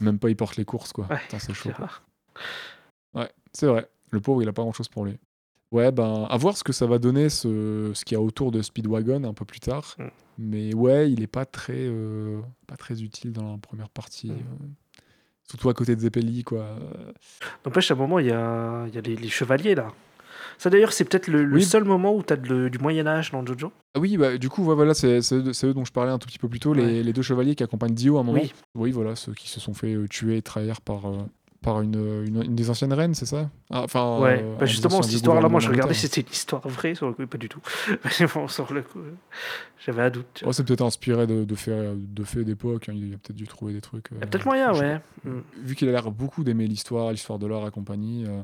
Même 0.00 0.18
pas 0.18 0.28
il 0.30 0.36
porte 0.36 0.56
les 0.56 0.64
courses 0.64 0.92
quoi. 0.92 1.06
Ouais, 1.10 1.18
c'est 1.38 1.54
chaud. 1.54 1.70
Quoi. 1.76 1.88
Ouais, 3.14 3.30
c'est 3.52 3.66
vrai. 3.66 3.88
Le 4.10 4.20
pauvre, 4.20 4.42
il 4.42 4.48
a 4.48 4.52
pas 4.52 4.62
grand 4.62 4.72
chose 4.72 4.88
pour 4.88 5.04
lui. 5.04 5.18
Ouais, 5.72 5.90
ben, 5.90 6.26
à 6.30 6.36
voir 6.36 6.56
ce 6.56 6.62
que 6.62 6.72
ça 6.72 6.86
va 6.86 6.98
donner, 6.98 7.28
ce, 7.28 7.90
ce 7.92 8.04
qu'il 8.04 8.16
y 8.16 8.18
a 8.18 8.22
autour 8.22 8.52
de 8.52 8.62
Speedwagon 8.62 9.24
un 9.24 9.34
peu 9.34 9.44
plus 9.44 9.58
tard. 9.60 9.96
Mm. 9.98 10.04
Mais 10.38 10.74
ouais, 10.74 11.10
il 11.10 11.22
est 11.22 11.26
pas 11.26 11.44
très, 11.44 11.72
euh, 11.76 12.40
pas 12.66 12.76
très 12.76 13.02
utile 13.02 13.32
dans 13.32 13.52
la 13.52 13.58
première 13.58 13.88
partie. 13.88 14.28
Mm. 14.30 14.34
euh. 14.34 14.66
Surtout 15.48 15.68
à 15.68 15.74
côté 15.74 15.94
de 15.94 16.00
Zeppeli, 16.00 16.42
quoi. 16.44 16.66
N'empêche, 17.64 17.90
à 17.90 17.94
un 17.94 17.96
moment, 17.96 18.18
il 18.18 18.26
y 18.26 18.32
a, 18.32 18.84
il 18.88 18.94
y 18.94 18.98
a 18.98 19.00
les, 19.00 19.16
les 19.16 19.28
chevaliers, 19.28 19.74
là. 19.74 19.88
Ça, 20.58 20.70
d'ailleurs, 20.70 20.92
c'est 20.92 21.04
peut-être 21.04 21.28
le, 21.28 21.44
le 21.44 21.56
Oui. 21.56 21.62
seul 21.64 21.84
moment 21.84 22.14
où 22.14 22.22
tu 22.22 22.32
as 22.32 22.36
du 22.36 22.78
Moyen-Âge 22.80 23.30
dans 23.30 23.44
Jojo? 23.44 23.70
Ah 23.94 24.00
oui, 24.00 24.16
bah, 24.16 24.38
du 24.38 24.48
coup, 24.48 24.64
ouais, 24.64 24.74
voilà, 24.74 24.94
c'est 24.94 25.20
c'est 25.20 25.36
eux, 25.66 25.74
dont 25.74 25.84
je 25.84 25.92
parlais 25.92 26.10
un 26.10 26.18
tout 26.18 26.26
petit 26.26 26.38
peu 26.38 26.48
plus 26.48 26.60
tôt, 26.60 26.74
Ouais. 26.74 27.02
les 27.02 27.12
deux 27.12 27.22
chevaliers 27.22 27.54
qui 27.54 27.62
accompagnent 27.62 27.94
Dio 27.94 28.16
à 28.16 28.20
un 28.20 28.22
moment. 28.24 28.40
Oui. 28.40 28.52
Oui, 28.74 28.90
voilà, 28.90 29.14
ceux 29.16 29.34
qui 29.34 29.48
se 29.48 29.60
sont 29.60 29.74
fait 29.74 29.94
euh, 29.94 30.06
tuer 30.08 30.38
et 30.38 30.42
trahir 30.42 30.80
par, 30.80 31.06
euh, 31.06 31.18
par 31.62 31.80
une, 31.80 31.94
une, 32.26 32.42
une 32.42 32.54
des 32.54 32.70
anciennes 32.70 32.92
reines, 32.92 33.14
c'est 33.14 33.26
ça? 33.26 33.50
Ah, 33.70 33.82
Enfin, 33.82 34.18
Ouais, 34.20 34.40
euh, 34.42 34.56
bah 34.58 34.66
justement, 34.66 35.02
cette 35.02 35.12
histoire-là, 35.12 35.48
moi, 35.48 35.60
je 35.60 35.68
regardais, 35.68 35.92
militaire. 35.92 36.10
c'était 36.10 36.20
une 36.28 36.32
histoire 36.32 36.66
vraie, 36.68 36.94
sur 36.94 37.06
le 37.08 37.14
coup, 37.14 37.26
pas 37.26 37.38
du 37.38 37.48
tout. 37.48 37.60
Mais 38.20 38.26
bon, 38.32 38.46
sur 38.48 38.72
le 38.72 38.82
coup, 38.82 39.00
euh, 39.00 39.12
j'avais 39.84 40.02
un 40.02 40.10
doute. 40.10 40.42
Ouais, 40.46 40.52
c'est 40.52 40.64
peut-être 40.64 40.82
inspiré 40.82 41.26
de, 41.26 41.44
de 41.44 41.54
faits 41.54 41.74
de 42.14 42.42
d'époque. 42.42 42.88
hein, 42.88 42.92
Il 42.94 43.14
a 43.14 43.16
peut-être 43.18 43.36
dû 43.36 43.46
trouver 43.48 43.72
des 43.72 43.80
trucs. 43.80 44.08
Il 44.12 44.18
y 44.18 44.20
a 44.20 44.24
euh, 44.24 44.26
peut-être 44.28 44.44
moyen, 44.46 44.72
ouais. 44.74 45.00
Mm. 45.24 45.40
Vu 45.62 45.74
qu'il 45.74 45.88
a 45.88 45.92
l'air 45.92 46.10
beaucoup 46.10 46.44
d'aimer 46.44 46.66
l'histoire, 46.66 47.10
l'histoire 47.10 47.38
de 47.38 47.46
l'art 47.46 47.66
et 47.66 47.70
compagnie, 47.70 48.24
euh, 48.26 48.42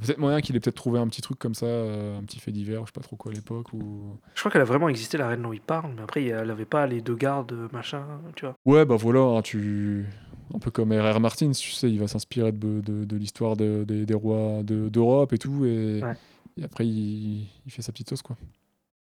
peut-être 0.00 0.18
moyen 0.18 0.40
qu'il 0.40 0.56
ait 0.56 0.60
peut-être 0.60 0.76
trouvé 0.76 0.98
un 0.98 1.06
petit 1.08 1.20
truc 1.22 1.38
comme 1.38 1.54
ça, 1.54 1.66
euh, 1.66 2.18
un 2.18 2.22
petit 2.22 2.38
fait 2.40 2.52
divers, 2.52 2.80
je 2.82 2.86
sais 2.86 2.92
pas 2.94 3.00
trop 3.02 3.16
quoi 3.16 3.32
à 3.32 3.34
l'époque. 3.34 3.72
Ou... 3.72 4.16
Je 4.34 4.40
crois 4.40 4.50
qu'elle 4.50 4.62
a 4.62 4.64
vraiment 4.64 4.88
existé, 4.88 5.18
la 5.18 5.28
reine 5.28 5.42
dont 5.42 5.52
il 5.52 5.60
parle, 5.60 5.92
mais 5.96 6.02
après, 6.02 6.24
elle 6.24 6.50
avait 6.50 6.64
pas 6.64 6.86
les 6.86 7.00
deux 7.00 7.16
gardes, 7.16 7.54
machin, 7.72 8.04
tu 8.36 8.44
vois. 8.46 8.54
Ouais, 8.64 8.84
bah 8.84 8.96
voilà, 8.96 9.20
hein, 9.20 9.42
tu... 9.42 10.06
un 10.54 10.58
peu 10.58 10.70
comme 10.70 10.92
R.R. 10.92 11.20
Martin, 11.20 11.50
tu 11.52 11.70
sais, 11.70 11.90
il 11.90 11.98
va 11.98 12.08
s'inspirer 12.08 12.52
de, 12.52 12.80
de, 12.80 13.04
de 13.04 13.16
l'histoire 13.16 13.56
de- 13.56 13.84
des- 13.84 14.14
rois 14.14 14.62
de- 14.62 14.88
d'Europe 14.88 15.32
et 15.32 15.38
tout, 15.38 15.64
et, 15.64 16.02
Ouais. 16.02 16.14
et 16.56 16.64
après 16.64 16.86
il, 16.86 17.46
il 17.66 17.70
fait 17.72 17.82
sa 17.82 17.92
petite 17.92 18.08
sauce, 18.10 18.22
quoi. 18.22 18.36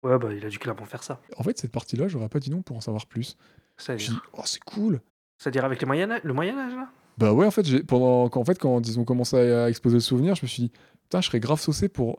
Ouais, 0.02 0.18
bah, 0.18 0.28
il 0.32 0.44
a 0.44 0.48
dû 0.48 0.58
clairement 0.58 0.84
faire 0.84 1.02
ça. 1.02 1.20
En 1.38 1.42
fait, 1.42 1.58
cette 1.58 1.72
partie-là, 1.72 2.08
j'aurais 2.08 2.28
pas 2.28 2.38
dit 2.38 2.50
non 2.50 2.62
pour 2.62 2.76
en 2.76 2.80
savoir 2.80 3.06
plus. 3.06 3.36
C'est-à-dire, 3.76 4.22
oh, 4.34 4.42
c'est 4.44 4.62
cool! 4.64 5.00
c'est-à-dire 5.38 5.64
avec 5.64 5.80
les 5.80 5.86
Moyen 5.86 6.20
le 6.22 6.32
Moyen-Âge, 6.32 6.74
là? 6.74 6.88
Bah 7.18 7.32
ouais, 7.32 7.46
en 7.46 7.50
fait, 7.50 7.82
pendant 7.86 8.28
quand, 8.28 8.40
en 8.40 8.44
fait, 8.44 8.58
quand 8.58 8.86
ils 8.86 8.98
ont 9.00 9.04
commencé 9.04 9.36
à 9.36 9.68
exposer 9.68 9.96
le 9.96 10.00
souvenir, 10.00 10.34
je 10.36 10.42
me 10.44 10.48
suis 10.48 10.64
dit, 10.64 10.72
putain, 11.02 11.20
je 11.20 11.26
serais 11.26 11.40
grave 11.40 11.60
saucé 11.60 11.88
pour, 11.88 12.18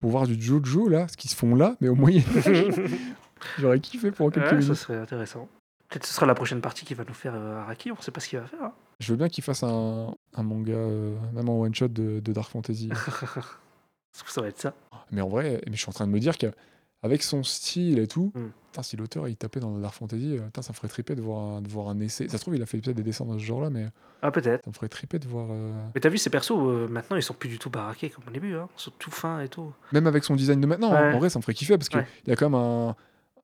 pour 0.00 0.10
voir 0.10 0.26
du 0.26 0.40
Jojo, 0.40 0.88
là, 0.88 1.06
ce 1.08 1.16
qu'ils 1.16 1.30
se 1.30 1.36
font 1.36 1.54
là, 1.54 1.76
mais 1.80 1.88
au 1.88 1.94
Moyen 1.94 2.22
Âge. 2.36 2.64
J'aurais 3.58 3.80
kiffé 3.80 4.10
pour 4.10 4.30
quelques 4.32 4.44
Ouais, 4.46 4.50
ça 4.52 4.56
minutes. 4.58 4.74
serait 4.74 4.98
intéressant. 4.98 5.48
Peut-être 5.94 6.06
ce 6.06 6.12
sera 6.14 6.26
la 6.26 6.34
prochaine 6.34 6.60
partie 6.60 6.84
qui 6.84 6.94
va 6.94 7.04
nous 7.06 7.14
faire 7.14 7.34
euh, 7.36 7.60
Araki, 7.60 7.92
on 7.92 8.00
sait 8.00 8.10
pas 8.10 8.18
ce 8.20 8.28
qu'il 8.28 8.40
va 8.40 8.46
faire. 8.46 8.62
hein. 8.64 8.72
Je 8.98 9.12
veux 9.12 9.16
bien 9.16 9.28
qu'ils 9.28 9.44
fassent 9.44 9.62
un, 9.62 10.12
un 10.34 10.42
manga, 10.42 10.72
euh, 10.72 11.14
même 11.32 11.48
en 11.48 11.60
one-shot 11.60 11.86
de, 11.86 12.18
de 12.18 12.32
Dark 12.32 12.50
Fantasy. 12.50 12.90
ça 14.12 14.40
va 14.40 14.48
être 14.48 14.60
ça. 14.60 14.74
mais 15.12 15.20
en 15.20 15.28
vrai, 15.28 15.60
mais 15.68 15.74
je 15.74 15.78
suis 15.80 15.88
en 15.88 15.92
train 15.92 16.06
de 16.08 16.12
me 16.12 16.18
dire 16.18 16.36
qu'avec 16.36 17.22
son 17.22 17.44
style 17.44 18.00
et 18.00 18.08
tout, 18.08 18.32
Mm. 18.34 18.82
si 18.82 18.96
l'auteur 18.96 19.28
il 19.28 19.36
tapait 19.36 19.60
dans 19.60 19.78
Dark 19.78 19.94
Fantasy, 19.94 20.36
euh, 20.36 20.48
ça 20.60 20.72
me 20.72 20.74
ferait 20.74 20.88
triper 20.88 21.14
de 21.14 21.22
voir 21.22 21.58
un, 21.58 21.62
de 21.62 21.68
voir 21.68 21.88
un 21.88 22.00
essai. 22.00 22.28
Ça 22.28 22.38
se 22.38 22.42
trouve, 22.42 22.56
il 22.56 22.62
a 22.62 22.66
fait 22.66 22.78
peut-être 22.78 22.96
des 22.96 23.04
dessins 23.04 23.24
dans 23.24 23.34
ce 23.38 23.44
genre-là, 23.44 23.70
mais 23.70 23.86
Ah, 24.20 24.32
peut-être. 24.32 24.64
ça 24.64 24.70
me 24.70 24.74
ferait 24.74 24.88
triper 24.88 25.20
de 25.20 25.28
voir. 25.28 25.46
euh, 25.50 25.70
Mais 25.94 26.00
t'as 26.00 26.08
vu, 26.08 26.18
ces 26.18 26.28
persos, 26.30 26.50
euh, 26.56 26.88
maintenant, 26.88 27.16
ils 27.16 27.22
sont 27.22 27.34
plus 27.34 27.48
du 27.48 27.60
tout 27.60 27.70
baraqués 27.70 28.10
comme 28.10 28.24
au 28.26 28.30
début, 28.32 28.56
hein. 28.56 28.68
Ils 28.76 28.80
sont 28.80 28.92
tout 28.98 29.12
fins 29.12 29.38
et 29.40 29.48
tout. 29.48 29.72
Même 29.92 30.08
avec 30.08 30.24
son 30.24 30.34
design 30.34 30.60
de 30.60 30.66
maintenant, 30.66 30.92
hein, 30.92 31.14
en 31.14 31.18
vrai, 31.20 31.30
ça 31.30 31.38
me 31.38 31.42
ferait 31.42 31.54
kiffer 31.54 31.78
parce 31.78 31.88
qu'il 31.88 32.00
Ouais. 32.00 32.06
y 32.26 32.32
a 32.32 32.36
quand 32.36 32.50
même 32.50 32.60
un, 32.60 32.96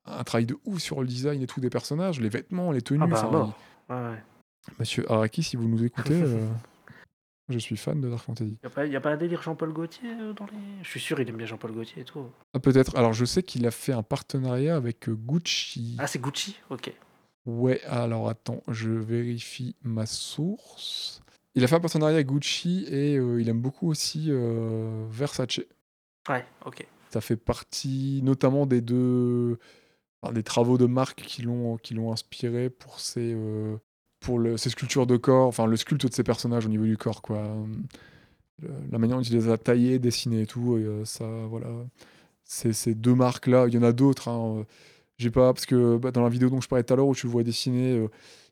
un 0.05 0.23
travail 0.23 0.45
de 0.45 0.57
ouf 0.65 0.79
sur 0.79 1.01
le 1.01 1.07
design 1.07 1.41
et 1.41 1.47
tout 1.47 1.59
des 1.59 1.69
personnages, 1.69 2.19
les 2.19 2.29
vêtements, 2.29 2.71
les 2.71 2.81
tenues. 2.81 3.01
Ah 3.03 3.07
bah, 3.07 3.17
enfin, 3.25 3.31
mort. 3.31 3.57
Ouais, 3.89 3.95
ouais. 3.95 4.17
il- 4.67 4.73
Monsieur 4.79 5.11
Araki, 5.11 5.43
si 5.43 5.55
vous 5.55 5.67
nous 5.67 5.83
écoutez, 5.83 6.13
euh, 6.23 6.47
je 7.49 7.57
suis 7.59 7.77
fan 7.77 7.99
de 7.99 8.09
Dark 8.09 8.23
Fantasy. 8.23 8.57
Y 8.63 8.65
a 8.65 8.69
pas, 8.69 8.85
y 8.85 8.95
a 8.95 9.01
pas 9.01 9.11
un 9.11 9.17
délire 9.17 9.41
Jean-Paul 9.41 9.73
Gaultier 9.73 10.09
euh, 10.11 10.33
dans 10.33 10.45
les. 10.45 10.83
Je 10.83 10.87
suis 10.89 10.99
sûr, 10.99 11.19
il 11.19 11.27
aime 11.29 11.37
bien 11.37 11.45
Jean-Paul 11.47 11.71
Gaultier 11.71 12.01
et 12.01 12.05
tout. 12.05 12.25
Ah, 12.53 12.59
peut-être. 12.59 12.95
Alors, 12.95 13.13
je 13.13 13.25
sais 13.25 13.43
qu'il 13.43 13.65
a 13.67 13.71
fait 13.71 13.93
un 13.93 14.03
partenariat 14.03 14.75
avec 14.75 15.09
euh, 15.09 15.13
Gucci. 15.15 15.95
Ah, 15.99 16.07
c'est 16.07 16.19
Gucci 16.21 16.57
Ok. 16.69 16.93
Ouais, 17.47 17.81
alors 17.85 18.29
attends, 18.29 18.61
je 18.67 18.91
vérifie 18.91 19.75
ma 19.81 20.05
source. 20.05 21.21
Il 21.55 21.63
a 21.63 21.67
fait 21.67 21.75
un 21.75 21.79
partenariat 21.79 22.15
avec 22.15 22.27
Gucci 22.27 22.85
et 22.87 23.17
euh, 23.17 23.41
il 23.41 23.49
aime 23.49 23.59
beaucoup 23.61 23.89
aussi 23.89 24.27
euh, 24.29 25.05
Versace. 25.09 25.59
Ouais, 26.29 26.45
ok. 26.65 26.85
Ça 27.09 27.19
fait 27.19 27.35
partie 27.35 28.21
notamment 28.23 28.65
des 28.67 28.79
deux 28.79 29.57
enfin, 30.21 30.33
des 30.33 30.43
travaux 30.43 30.77
de 30.77 30.85
marque 30.85 31.21
qui 31.21 31.41
l'ont 31.41 31.77
qui 31.77 31.93
l'ont 31.93 32.11
inspiré 32.11 32.69
pour 32.69 32.99
ses 32.99 33.33
euh, 33.33 33.77
pour 34.19 34.37
le, 34.39 34.57
ses 34.57 34.69
sculptures 34.69 35.07
de 35.07 35.17
corps, 35.17 35.47
enfin 35.47 35.65
le 35.65 35.75
sculpte 35.77 36.05
de 36.07 36.13
ses 36.13 36.23
personnages 36.23 36.65
au 36.65 36.69
niveau 36.69 36.85
du 36.85 36.97
corps 36.97 37.21
quoi. 37.21 37.43
Le- 38.61 38.69
la 38.91 38.97
manière 38.99 39.17
dont 39.17 39.23
il 39.23 39.33
les 39.35 39.49
a 39.49 39.57
taillés, 39.57 39.97
dessinés 39.99 40.41
et 40.41 40.45
tout, 40.47 40.77
et, 40.77 40.81
euh, 40.83 41.05
ça 41.05 41.25
voilà. 41.49 41.69
C'est 42.43 42.73
ces 42.73 42.93
deux 42.95 43.15
marques 43.15 43.47
là, 43.47 43.65
il 43.67 43.73
y 43.73 43.77
en 43.77 43.83
a 43.83 43.91
d'autres. 43.93 44.27
hein, 44.27 44.57
euh, 44.59 44.63
J'ai 45.17 45.31
pas 45.31 45.53
parce 45.53 45.65
que 45.65 45.97
bah, 45.97 46.11
dans 46.11 46.21
la 46.23 46.29
vidéo 46.29 46.49
dont 46.49 46.61
je 46.61 46.67
parlais 46.67 46.83
tout 46.83 46.93
à 46.93 46.97
l'heure 46.97 47.07
où 47.07 47.15
tu 47.15 47.25
le 47.25 47.31
vois 47.31 47.43
dessiner, 47.43 47.93
euh, 47.97 48.07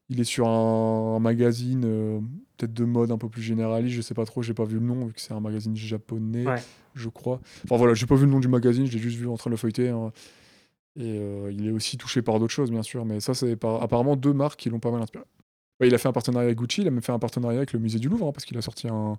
il 0.10 0.20
est 0.20 0.24
sur 0.24 0.48
un, 0.48 1.18
un 1.18 1.20
magazine 1.20 1.84
euh, 1.86 2.20
peut-être 2.58 2.74
de 2.74 2.86
mode 2.86 3.12
un 3.12 3.18
peu 3.20 3.30
plus 3.30 3.42
généraliste, 3.44 3.96
je 3.96 4.02
sais 4.02 4.16
pas 4.16 4.26
trop, 4.26 4.42
j'ai 4.42 4.54
pas 4.56 4.64
vu 4.64 4.76
le 4.80 4.86
nom 4.86 5.06
vu 5.06 5.14
que 5.14 5.22
c'est 5.22 5.34
un 5.34 5.40
magazine 5.40 5.76
japonais, 5.76 6.48
Ouais. 6.48 6.64
je 6.96 7.10
crois. 7.10 7.40
Enfin 7.66 7.78
voilà, 7.78 7.94
j'ai 7.94 8.06
pas 8.08 8.16
vu 8.16 8.26
le 8.26 8.32
nom 8.32 8.40
du 8.40 8.48
magazine, 8.48 8.86
je 8.88 8.94
l'ai 8.94 9.00
juste 9.00 9.18
vu 9.18 9.28
en 9.28 9.38
train 9.38 9.50
de 9.50 9.54
le 9.54 9.58
feuilleter. 9.58 9.90
hein. 9.90 10.12
Et 11.00 11.18
euh, 11.18 11.50
il 11.52 11.68
est 11.68 11.72
aussi 11.72 11.98
touché 11.98 12.22
par 12.22 12.40
d'autres 12.40 12.54
choses, 12.54 12.70
bien 12.72 12.84
sûr, 12.84 13.06
mais 13.06 13.20
ça, 13.22 13.34
c'est 13.34 13.56
par- 13.56 13.82
apparemment 13.82 14.16
deux 14.18 14.34
marques 14.34 14.60
qui 14.60 14.70
l'ont 14.70 14.80
pas 14.80 14.92
mal 14.92 15.02
inspiré. 15.02 15.24
Ouais, 15.80 15.88
il 15.88 15.96
a 15.96 15.98
fait 15.98 16.10
un 16.10 16.12
partenariat 16.14 16.48
avec 16.48 16.58
Gucci, 16.58 16.82
il 16.82 16.88
a 16.88 16.92
même 16.92 17.02
fait 17.02 17.14
un 17.14 17.20
partenariat 17.20 17.58
avec 17.60 17.72
le 17.72 17.80
musée 17.80 18.00
du 18.00 18.10
Louvre, 18.10 18.28
hein, 18.28 18.32
parce 18.34 18.44
qu'il 18.46 18.58
a 18.58 18.62
sorti 18.62 18.88
un. 18.90 19.18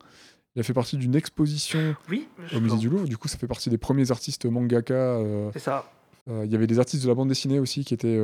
Il 0.57 0.61
a 0.61 0.63
fait 0.63 0.75
partie 0.75 0.97
d'une 0.99 1.15
exposition 1.15 1.95
Oui, 2.11 2.29
au 2.55 2.61
musée 2.61 2.77
du 2.77 2.89
Louvre, 2.91 3.07
du 3.09 3.17
coup, 3.17 3.29
ça 3.29 3.39
fait 3.39 3.47
partie 3.47 3.71
des 3.71 3.79
premiers 3.79 4.11
artistes 4.11 4.45
mangaka. 4.47 4.95
euh, 4.95 5.49
C'est 5.55 5.59
ça. 5.61 5.91
euh, 6.29 6.43
Il 6.45 6.53
y 6.53 6.55
avait 6.55 6.67
des 6.67 6.79
artistes 6.79 7.03
de 7.05 7.09
la 7.09 7.15
bande 7.15 7.29
dessinée 7.29 7.59
aussi 7.61 7.85
qui 7.85 7.95
étaient, 7.95 8.21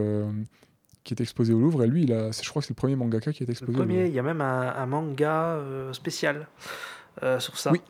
qui 1.04 1.14
étaient 1.14 1.22
exposés 1.22 1.54
au 1.54 1.60
Louvre, 1.60 1.82
et 1.84 1.86
lui, 1.86 2.02
il 2.02 2.12
a, 2.12 2.32
c'est- 2.32 2.42
je 2.44 2.50
crois 2.50 2.60
que 2.60 2.66
c'est 2.66 2.72
le 2.74 2.76
premier 2.76 2.96
mangaka 2.96 3.32
qui 3.32 3.42
est 3.42 3.46
Le 3.46 3.52
exposé 3.52 3.72
au 3.72 3.76
premier, 3.80 3.94
Louvre. 4.00 4.08
il 4.08 4.14
y 4.14 4.18
a 4.18 4.22
même 4.22 4.40
un, 4.42 4.74
un 4.76 4.86
manga 4.86 5.58
spécial 5.92 6.46
sur 7.38 7.56
ça. 7.58 7.72
Oui. 7.72 7.80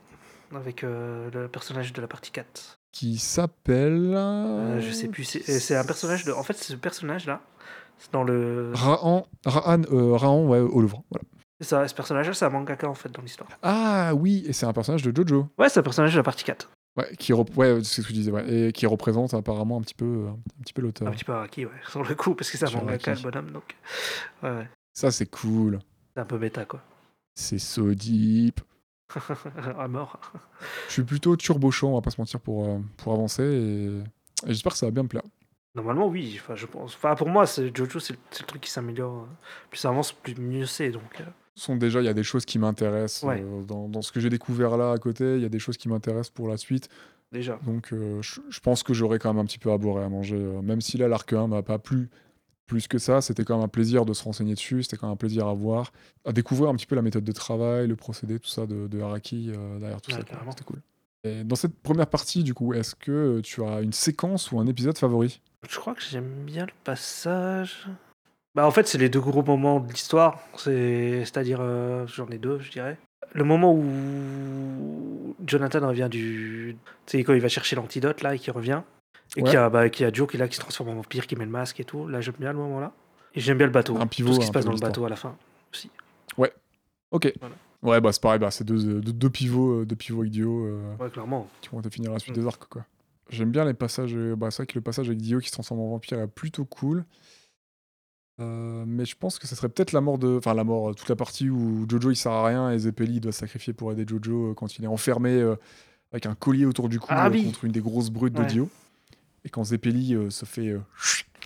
Avec 0.55 0.83
le 0.83 1.49
personnage 1.51 1.93
de 1.93 2.01
la 2.01 2.07
partie 2.07 2.31
4. 2.31 2.79
Qui 2.99 3.18
s'appelle. 3.18 4.14
Euh, 4.14 4.80
je 4.80 4.90
sais 4.90 5.09
plus. 5.09 5.24
C'est 5.24 5.76
un 5.76 5.84
personnage 5.84 6.24
de. 6.24 6.32
En 6.32 6.42
fait, 6.42 6.55
ce 6.55 6.72
personnage-là, 6.74 7.42
c'est 7.99 8.11
dans 8.11 8.24
le. 8.24 8.72
Rahan, 8.74 9.26
Rahan, 9.44 9.82
euh, 9.92 10.16
Rahan, 10.16 10.47
ouais, 10.47 10.61
au 10.61 10.80
Louvre. 10.80 11.03
Voilà. 11.11 11.24
C'est 11.61 11.66
ça, 11.68 11.86
ce 11.86 11.94
personnage-là, 11.94 12.32
c'est 12.32 12.44
un 12.47 12.49
mangaka 12.51 12.88
en 12.88 12.94
fait 12.94 13.11
dans 13.11 13.20
l'histoire. 13.20 13.51
Ah 13.62 14.12
oui, 14.14 14.44
et 14.47 14.55
c'est 14.55 14.64
un 14.64 14.72
personnage 14.72 15.03
de 15.03 15.14
Jojo. 15.14 15.47
Ouais, 15.59 15.68
c'est 15.68 15.80
un 15.80 15.82
personnage 15.82 16.12
de 16.12 16.18
la 16.18 16.22
partie 16.22 16.44
4. 16.44 16.70
Ouais, 16.97 17.14
qui 17.18 17.34
rep- 17.34 17.55
ouais, 17.57 17.80
c'est 17.84 18.01
ce 18.01 18.07
que 18.07 18.09
je 18.09 18.14
disais, 18.14 18.30
ouais, 18.30 18.51
et 18.68 18.72
qui 18.72 18.86
représente 18.86 19.34
apparemment 19.34 19.76
un 19.76 19.82
petit 19.82 19.94
peu, 19.94 20.28
un 20.30 20.62
petit 20.62 20.72
peu 20.72 20.80
l'auteur. 20.80 21.07
Un 21.09 21.11
petit 21.11 21.24
peu 21.24 21.32
Araki, 21.34 21.66
ouais, 21.66 21.72
sur 21.90 22.03
le 22.03 22.14
coup, 22.14 22.34
parce 22.34 22.51
que 22.51 22.57
c'est 22.57 22.66
un 22.74 22.78
mangaka, 22.78 23.12
le 23.14 23.20
bonhomme, 23.20 23.51
donc. 23.51 23.76
Ouais, 24.42 24.51
ouais. 24.53 24.68
Ça, 24.94 25.11
c'est 25.11 25.26
cool. 25.26 25.80
C'est 26.14 26.22
un 26.22 26.24
peu 26.26 26.38
méta, 26.38 26.64
quoi. 26.64 26.80
C'est 27.34 27.59
so 27.59 27.92
deep. 27.92 28.61
à 29.79 29.89
mort. 29.89 30.21
Je 30.89 30.93
suis 30.95 31.03
plutôt 31.05 31.37
turbo 31.37 31.71
chaud, 31.71 31.89
on 31.89 31.95
va 31.95 32.01
pas 32.01 32.11
se 32.11 32.21
mentir, 32.21 32.41
pour, 32.41 32.67
euh, 32.67 32.79
pour 32.97 33.13
avancer, 33.13 33.43
et, 33.43 33.87
et 34.49 34.53
j'espère 34.53 34.73
que 34.73 34.79
ça 34.79 34.87
va 34.87 34.93
bien 34.93 35.03
me 35.05 35.09
plaire. 35.09 35.23
Normalement, 35.75 36.07
oui. 36.09 36.39
Enfin, 36.41 36.55
je 36.55 36.67
pense. 36.67 36.95
Enfin, 36.95 37.15
pour 37.15 37.29
moi, 37.29 37.47
c'est- 37.47 37.75
Jojo, 37.77 38.01
c'est 38.01 38.15
le, 38.15 38.47
truc 38.47 38.63
qui 38.63 38.71
s'améliore. 38.71 39.23
euh, 39.25 39.27
Plus 39.71 39.79
ça 39.79 39.91
avance, 39.91 40.13
plus 40.13 40.35
mieux 40.37 40.65
c'est. 40.67 40.91
Donc, 40.91 41.21
euh, 41.21 41.25
sont 41.55 41.77
déjà, 41.77 42.01
il 42.01 42.05
y 42.05 42.09
a 42.09 42.15
des 42.15 42.23
choses 42.23 42.45
qui 42.47 42.59
m'intéressent 42.59 43.25
Ouais. 43.25 43.43
euh, 43.43 43.63
dans, 43.63 43.89
dans 43.89 44.01
ce 44.03 44.11
que 44.11 44.19
j'ai 44.21 44.31
découvert 44.31 44.77
là 44.79 44.93
à 44.93 44.99
côté. 44.99 45.37
Il 45.37 45.43
y 45.43 45.45
a 45.47 45.49
des 45.51 45.59
choses 45.59 45.77
qui 45.77 45.89
m'intéressent 45.89 46.31
pour 46.31 46.49
la 46.49 46.57
suite. 46.57 46.89
déjà. 47.31 47.59
Donc, 47.67 47.89
je, 47.93 48.41
je 48.49 48.61
pense 48.61 48.83
que 48.83 48.95
j'aurai 48.95 49.19
quand 49.19 49.33
même 49.35 49.43
un 49.43 49.47
petit 49.47 49.59
peu 49.59 49.71
à 49.71 49.77
boire 49.79 50.03
et 50.03 50.05
à 50.07 50.09
manger. 50.09 50.37
même 50.39 50.81
si 50.81 50.97
là, 50.97 51.09
l'arc 51.09 51.31
1 51.33 51.47
m'a 51.49 51.63
pas 51.63 51.79
plu 51.79 52.09
plus 52.67 52.89
que 52.89 52.99
ça, 52.99 53.21
c'était 53.21 53.45
quand 53.45 53.57
même 53.57 53.64
un 53.64 53.69
plaisir 53.69 54.05
de 54.05 54.12
se 54.12 54.25
renseigner 54.25 54.55
dessus. 54.55 54.83
C'était 54.83 54.97
quand 54.97 55.07
même 55.07 55.14
un 55.14 55.17
plaisir 55.17 55.47
à 55.47 55.55
voir, 55.55 55.93
à 56.25 56.33
découvrir 56.33 56.69
un 56.71 56.75
petit 56.75 56.87
peu 56.87 56.95
la 56.97 57.03
méthode 57.03 57.25
de 57.25 57.33
travail, 57.33 57.87
le 57.87 57.97
procédé, 57.97 58.39
tout 58.41 58.49
ça 58.49 58.67
de, 58.67 58.87
de 58.89 59.01
Araki 59.01 59.51
euh, 59.57 59.79
derrière 59.79 60.01
tout 60.01 60.11
Ouais, 60.12 60.19
ça. 60.19 60.25
C'était 60.51 60.64
cool. 60.64 60.81
Et 61.25 61.45
dans 61.45 61.57
cette 61.57 61.77
première 61.81 62.07
partie, 62.07 62.45
du 62.45 62.55
coup, 62.55 62.73
est-ce 62.75 62.95
que 62.95 63.41
tu 63.41 63.62
as 63.64 63.81
une 63.81 63.93
séquence 63.93 64.53
ou 64.53 64.59
un 64.61 64.67
épisode 64.67 64.97
favori? 64.99 65.41
Je 65.69 65.79
crois 65.79 65.95
que 65.95 66.03
j'aime 66.03 66.45
bien 66.45 66.67
le 66.67 66.73
passage. 66.85 67.89
Bah, 68.55 68.67
en 68.67 68.71
fait, 68.71 68.87
c'est 68.89 68.99
les 68.99 69.09
deux 69.09 69.21
gros 69.21 69.43
moments 69.43 69.81
de 69.81 69.91
l'histoire. 69.93 70.41
C'est- 70.57 71.21
C'est-à-dire, 71.25 71.59
euh, 71.61 72.07
j'en 72.07 72.29
ai 72.29 72.39
deux, 72.39 72.59
je 72.61 72.71
dirais. 72.71 72.97
Le 73.33 73.45
moment 73.45 73.75
où 73.75 75.35
Jonathan 75.47 75.87
revient 75.89 76.09
du. 76.11 76.77
Tu 77.07 77.19
sais, 77.19 77.25
quand 77.25 77.35
il 77.35 77.41
va 77.41 77.49
chercher 77.49 77.77
l'antidote, 77.77 78.23
là, 78.23 78.35
et 78.35 78.39
qu'il 78.39 78.53
revient. 78.53 78.83
Et 79.37 79.43
Ouais. 79.43 79.51
qu'il 79.51 79.55
y, 79.55 79.57
a, 79.59 79.68
bah, 79.70 79.89
qu'il 79.91 80.05
y 80.05 80.09
a 80.09 80.12
Joe 80.12 80.28
qui, 80.28 80.37
est 80.37 80.41
là, 80.41 80.49
qui 80.49 80.57
se 80.57 80.61
transforme 80.61 80.89
en 80.91 80.95
vampire, 80.95 81.26
qui 81.26 81.37
met 81.37 81.45
le 81.45 81.51
masque 81.51 81.78
et 81.80 81.84
tout. 81.84 82.09
Là, 82.09 82.20
j'aime 82.20 82.34
bien 82.39 82.53
le 82.53 82.59
moment-là. 82.59 82.93
Et 83.34 83.41
j'aime 83.41 83.59
bien 83.59 83.66
le 83.66 83.72
bateau. 83.72 83.97
Un 83.99 84.07
pivot, 84.07 84.28
tout 84.30 84.34
ce 84.34 84.39
qui 84.41 84.45
un 84.45 84.49
se 84.49 84.53
passe 84.53 84.64
dans 84.64 84.72
le 84.72 84.78
bateau 84.78 85.05
à 85.05 85.09
la 85.11 85.16
fin. 85.16 85.37
Aussi. 85.72 85.91
Ok. 87.12 87.32
Voilà. 87.41 87.55
Ouais, 87.82 88.01
bah 88.01 88.11
c'est 88.12 88.20
pareil, 88.20 88.41
bah, 88.41 88.51
c'est 88.51 88.64
deux, 88.64 89.01
deux, 89.01 89.12
deux 89.12 89.30
pivots, 89.30 89.82
euh, 89.82 89.87
deux 89.87 89.95
pivots 89.95 90.22
avec 90.22 90.32
Dio. 90.32 90.64
euh, 90.66 90.97
Ouais, 90.99 91.09
clairement. 91.09 91.47
qui 91.61 91.68
vont 91.68 91.80
définir 91.80 92.11
la 92.11 92.18
suite 92.18 92.37
Mm. 92.37 92.41
des 92.41 92.47
arcs 92.49 92.64
quoi. 92.68 92.84
J'aime 93.30 93.53
bien 93.53 93.64
les 93.64 93.74
passages, 93.74 94.14
euh, 94.16 94.34
bah, 94.34 94.51
c'est 94.51 94.57
vrai 94.62 94.66
que 94.66 94.74
le 94.76 94.80
passage 94.80 95.07
avec 95.09 95.18
Dio 95.20 95.39
qui 95.39 95.47
se 95.49 95.53
transforme 95.53 95.80
en 95.80 95.91
vampire 95.91 96.18
est 96.18 96.26
plutôt 96.26 96.64
cool. 96.64 97.05
Euh, 98.41 98.84
mais 98.87 99.05
je 99.05 99.16
pense 99.16 99.39
que 99.39 99.47
ce 99.47 99.55
serait 99.55 99.68
peut-être 99.68 99.93
la 99.93 100.01
mort 100.01 100.18
de. 100.18 100.37
Enfin, 100.39 100.53
la 100.55 100.64
mort, 100.64 100.91
euh, 100.91 100.95
toute 100.95 101.09
la 101.09 101.16
partie 101.16 101.49
où 101.49 101.87
Jojo 101.89 102.11
il 102.11 102.16
sert 102.16 102.32
à 102.32 102.45
rien 102.47 102.70
et 102.72 102.78
Zeppeli 102.78 103.20
doit 103.20 103.32
se 103.32 103.39
sacrifier 103.41 103.72
pour 103.72 103.93
aider 103.93 104.05
Jojo 104.07 104.51
euh, 104.51 104.55
quand 104.55 104.76
il 104.78 104.84
est 104.84 104.89
enfermé 104.89 105.30
euh, 105.30 105.55
avec 106.12 106.26
un 106.26 106.34
collier 106.34 106.66
autour 106.66 106.89
du 106.89 106.99
cou 106.99 107.07
Ah 107.11 107.26
euh, 107.28 107.30
oui. 107.30 107.45
contre 107.45 107.64
une 107.64 107.72
des 107.72 107.80
grosses 107.80 108.11
brutes 108.11 108.34
de 108.34 108.41
Ouais. 108.41 108.47
Dio. 108.47 108.68
Et 109.47 109.49
quand 109.49 109.64
Zeppeli 109.64 110.14
euh, 110.14 110.28
se 110.28 110.44
fait 110.44 110.68
euh, 110.68 110.80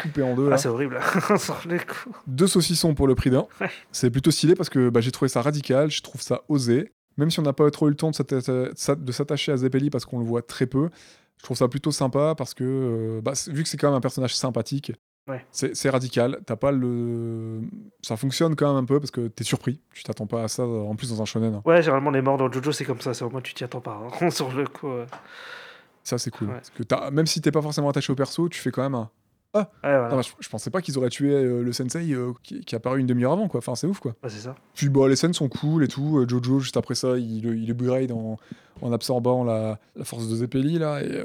couper 0.03 0.23
en 0.23 0.35
deux, 0.35 0.49
là. 0.49 0.55
Ah, 0.55 0.59
c'est 0.59 0.69
horrible. 0.69 0.99
Sur 1.39 1.61
les 1.69 1.79
coups. 1.79 2.17
deux 2.27 2.47
saucissons 2.49 2.95
pour 2.95 3.07
le 3.07 3.15
prix 3.15 3.31
d'un. 3.31 3.47
Ouais. 3.61 3.71
C'est 3.93 4.11
plutôt 4.11 4.31
stylé 4.33 4.55
parce 4.57 4.71
que 4.71 4.89
bah, 4.89 5.01
j'ai 5.01 5.13
trouvé 5.13 5.29
ça 5.29 5.43
radical, 5.43 5.91
je 5.91 6.03
trouve 6.03 6.21
ça 6.23 6.41
osé. 6.49 6.93
Même 7.19 7.31
si 7.31 7.39
on 7.39 7.43
n'a 7.43 7.53
pas 7.53 7.71
trop 7.71 7.87
eu 7.87 7.91
le 7.91 7.97
temps 7.97 8.11
de 8.11 8.15
s'atta- 8.17 8.95
de 8.97 9.13
s'attacher 9.13 9.53
à 9.53 9.57
Zeppeli 9.59 9.91
parce 9.91 10.05
qu'on 10.07 10.19
le 10.19 10.25
voit 10.25 10.43
très 10.43 10.67
peu, 10.67 10.89
je 11.37 11.45
trouve 11.45 11.57
ça 11.57 11.69
plutôt 11.69 11.93
sympa 11.93 12.35
parce 12.37 12.55
que, 12.55 12.65
euh, 12.65 13.21
bah, 13.23 13.33
vu 13.49 13.63
que 13.63 13.69
c'est 13.69 13.77
quand 13.77 13.89
même 13.89 13.97
un 13.97 14.01
personnage 14.01 14.35
sympathique, 14.35 14.93
Ouais. 15.29 15.45
c'est 15.53 15.77
c'est 15.77 15.91
radical. 15.91 16.41
T'as 16.47 16.57
pas 16.57 16.73
le... 16.73 17.61
Ça 18.03 18.17
fonctionne 18.17 18.57
quand 18.57 18.67
même 18.69 18.83
un 18.83 18.87
peu 18.87 18.99
parce 18.99 19.11
que 19.11 19.29
t'es 19.29 19.45
surpris. 19.45 19.81
Tu 19.93 20.03
t'attends 20.03 20.27
pas 20.27 20.43
à 20.43 20.49
ça, 20.49 20.65
en 20.67 20.97
plus 20.97 21.11
dans 21.11 21.21
un 21.21 21.25
shonen. 21.27 21.55
hein. 21.55 21.63
Ouais, 21.67 21.83
généralement, 21.83 22.11
les 22.11 22.23
morts 22.23 22.39
dans 22.39 22.51
Jojo, 22.51 22.73
c'est 22.73 22.85
comme 22.87 23.01
ça. 23.01 23.13
C'est 23.13 23.25
vraiment, 23.25 23.41
tu 23.43 23.53
t'y 23.55 23.63
attends 23.65 23.83
pas. 23.83 24.01
hein. 24.21 24.31
Sur 24.31 24.51
le 24.53 24.67
coup. 24.67 24.89
Ça, 26.05 26.19
c'est 26.19 26.31
cool. 26.31 26.49
Ouais. 26.49 26.55
Parce 26.55 26.71
que 26.71 26.83
t'as- 26.83 27.11
même 27.11 27.27
si 27.27 27.41
t'es 27.41 27.51
pas 27.53 27.63
forcément 27.63 27.89
attaché 27.91 28.13
au 28.13 28.17
perso, 28.17 28.49
tu 28.49 28.61
fais 28.61 28.71
quand 28.71 28.83
même 28.83 28.95
un. 28.95 29.11
Ouais, 29.53 29.65
voilà. 29.83 30.09
Ah, 30.13 30.15
bah, 30.15 30.23
je, 30.23 30.31
je 30.39 30.49
pensais 30.49 30.71
pas 30.71 30.81
qu'ils 30.81 30.97
auraient 30.97 31.09
tué 31.11 31.33
euh, 31.35 31.63
le 31.65 31.73
sensei 31.73 32.13
euh, 32.13 32.33
qui, 32.45 32.61
qui 32.61 32.75
est 32.75 32.79
apparu 32.79 33.01
une 33.01 33.07
demi-heure 33.09 33.33
avant, 33.33 33.49
quoi. 33.49 33.59
Enfin, 33.59 33.75
c'est 33.75 33.89
ouf, 33.89 33.99
quoi. 33.99 34.13
Ouais, 34.23 34.31
c'est 34.31 34.39
ça. 34.43 34.55
Puis 34.75 34.89
bah, 34.89 35.09
les 35.09 35.17
scènes 35.17 35.35
sont 35.35 35.49
cool 35.49 35.83
et 35.83 35.89
tout. 35.89 36.19
Euh, 36.19 36.29
Jojo, 36.29 36.61
juste 36.61 36.77
après 36.77 36.95
ça, 36.95 37.19
il, 37.19 37.45
il 37.45 37.69
upgrade 37.71 38.13
en, 38.13 38.37
en 38.81 38.93
absorbant 38.93 39.43
la, 39.43 39.81
la 39.97 40.05
force 40.05 40.29
de 40.29 40.37
Zeppeli. 40.37 40.79
Là, 40.79 41.03
et, 41.03 41.11
euh, 41.11 41.25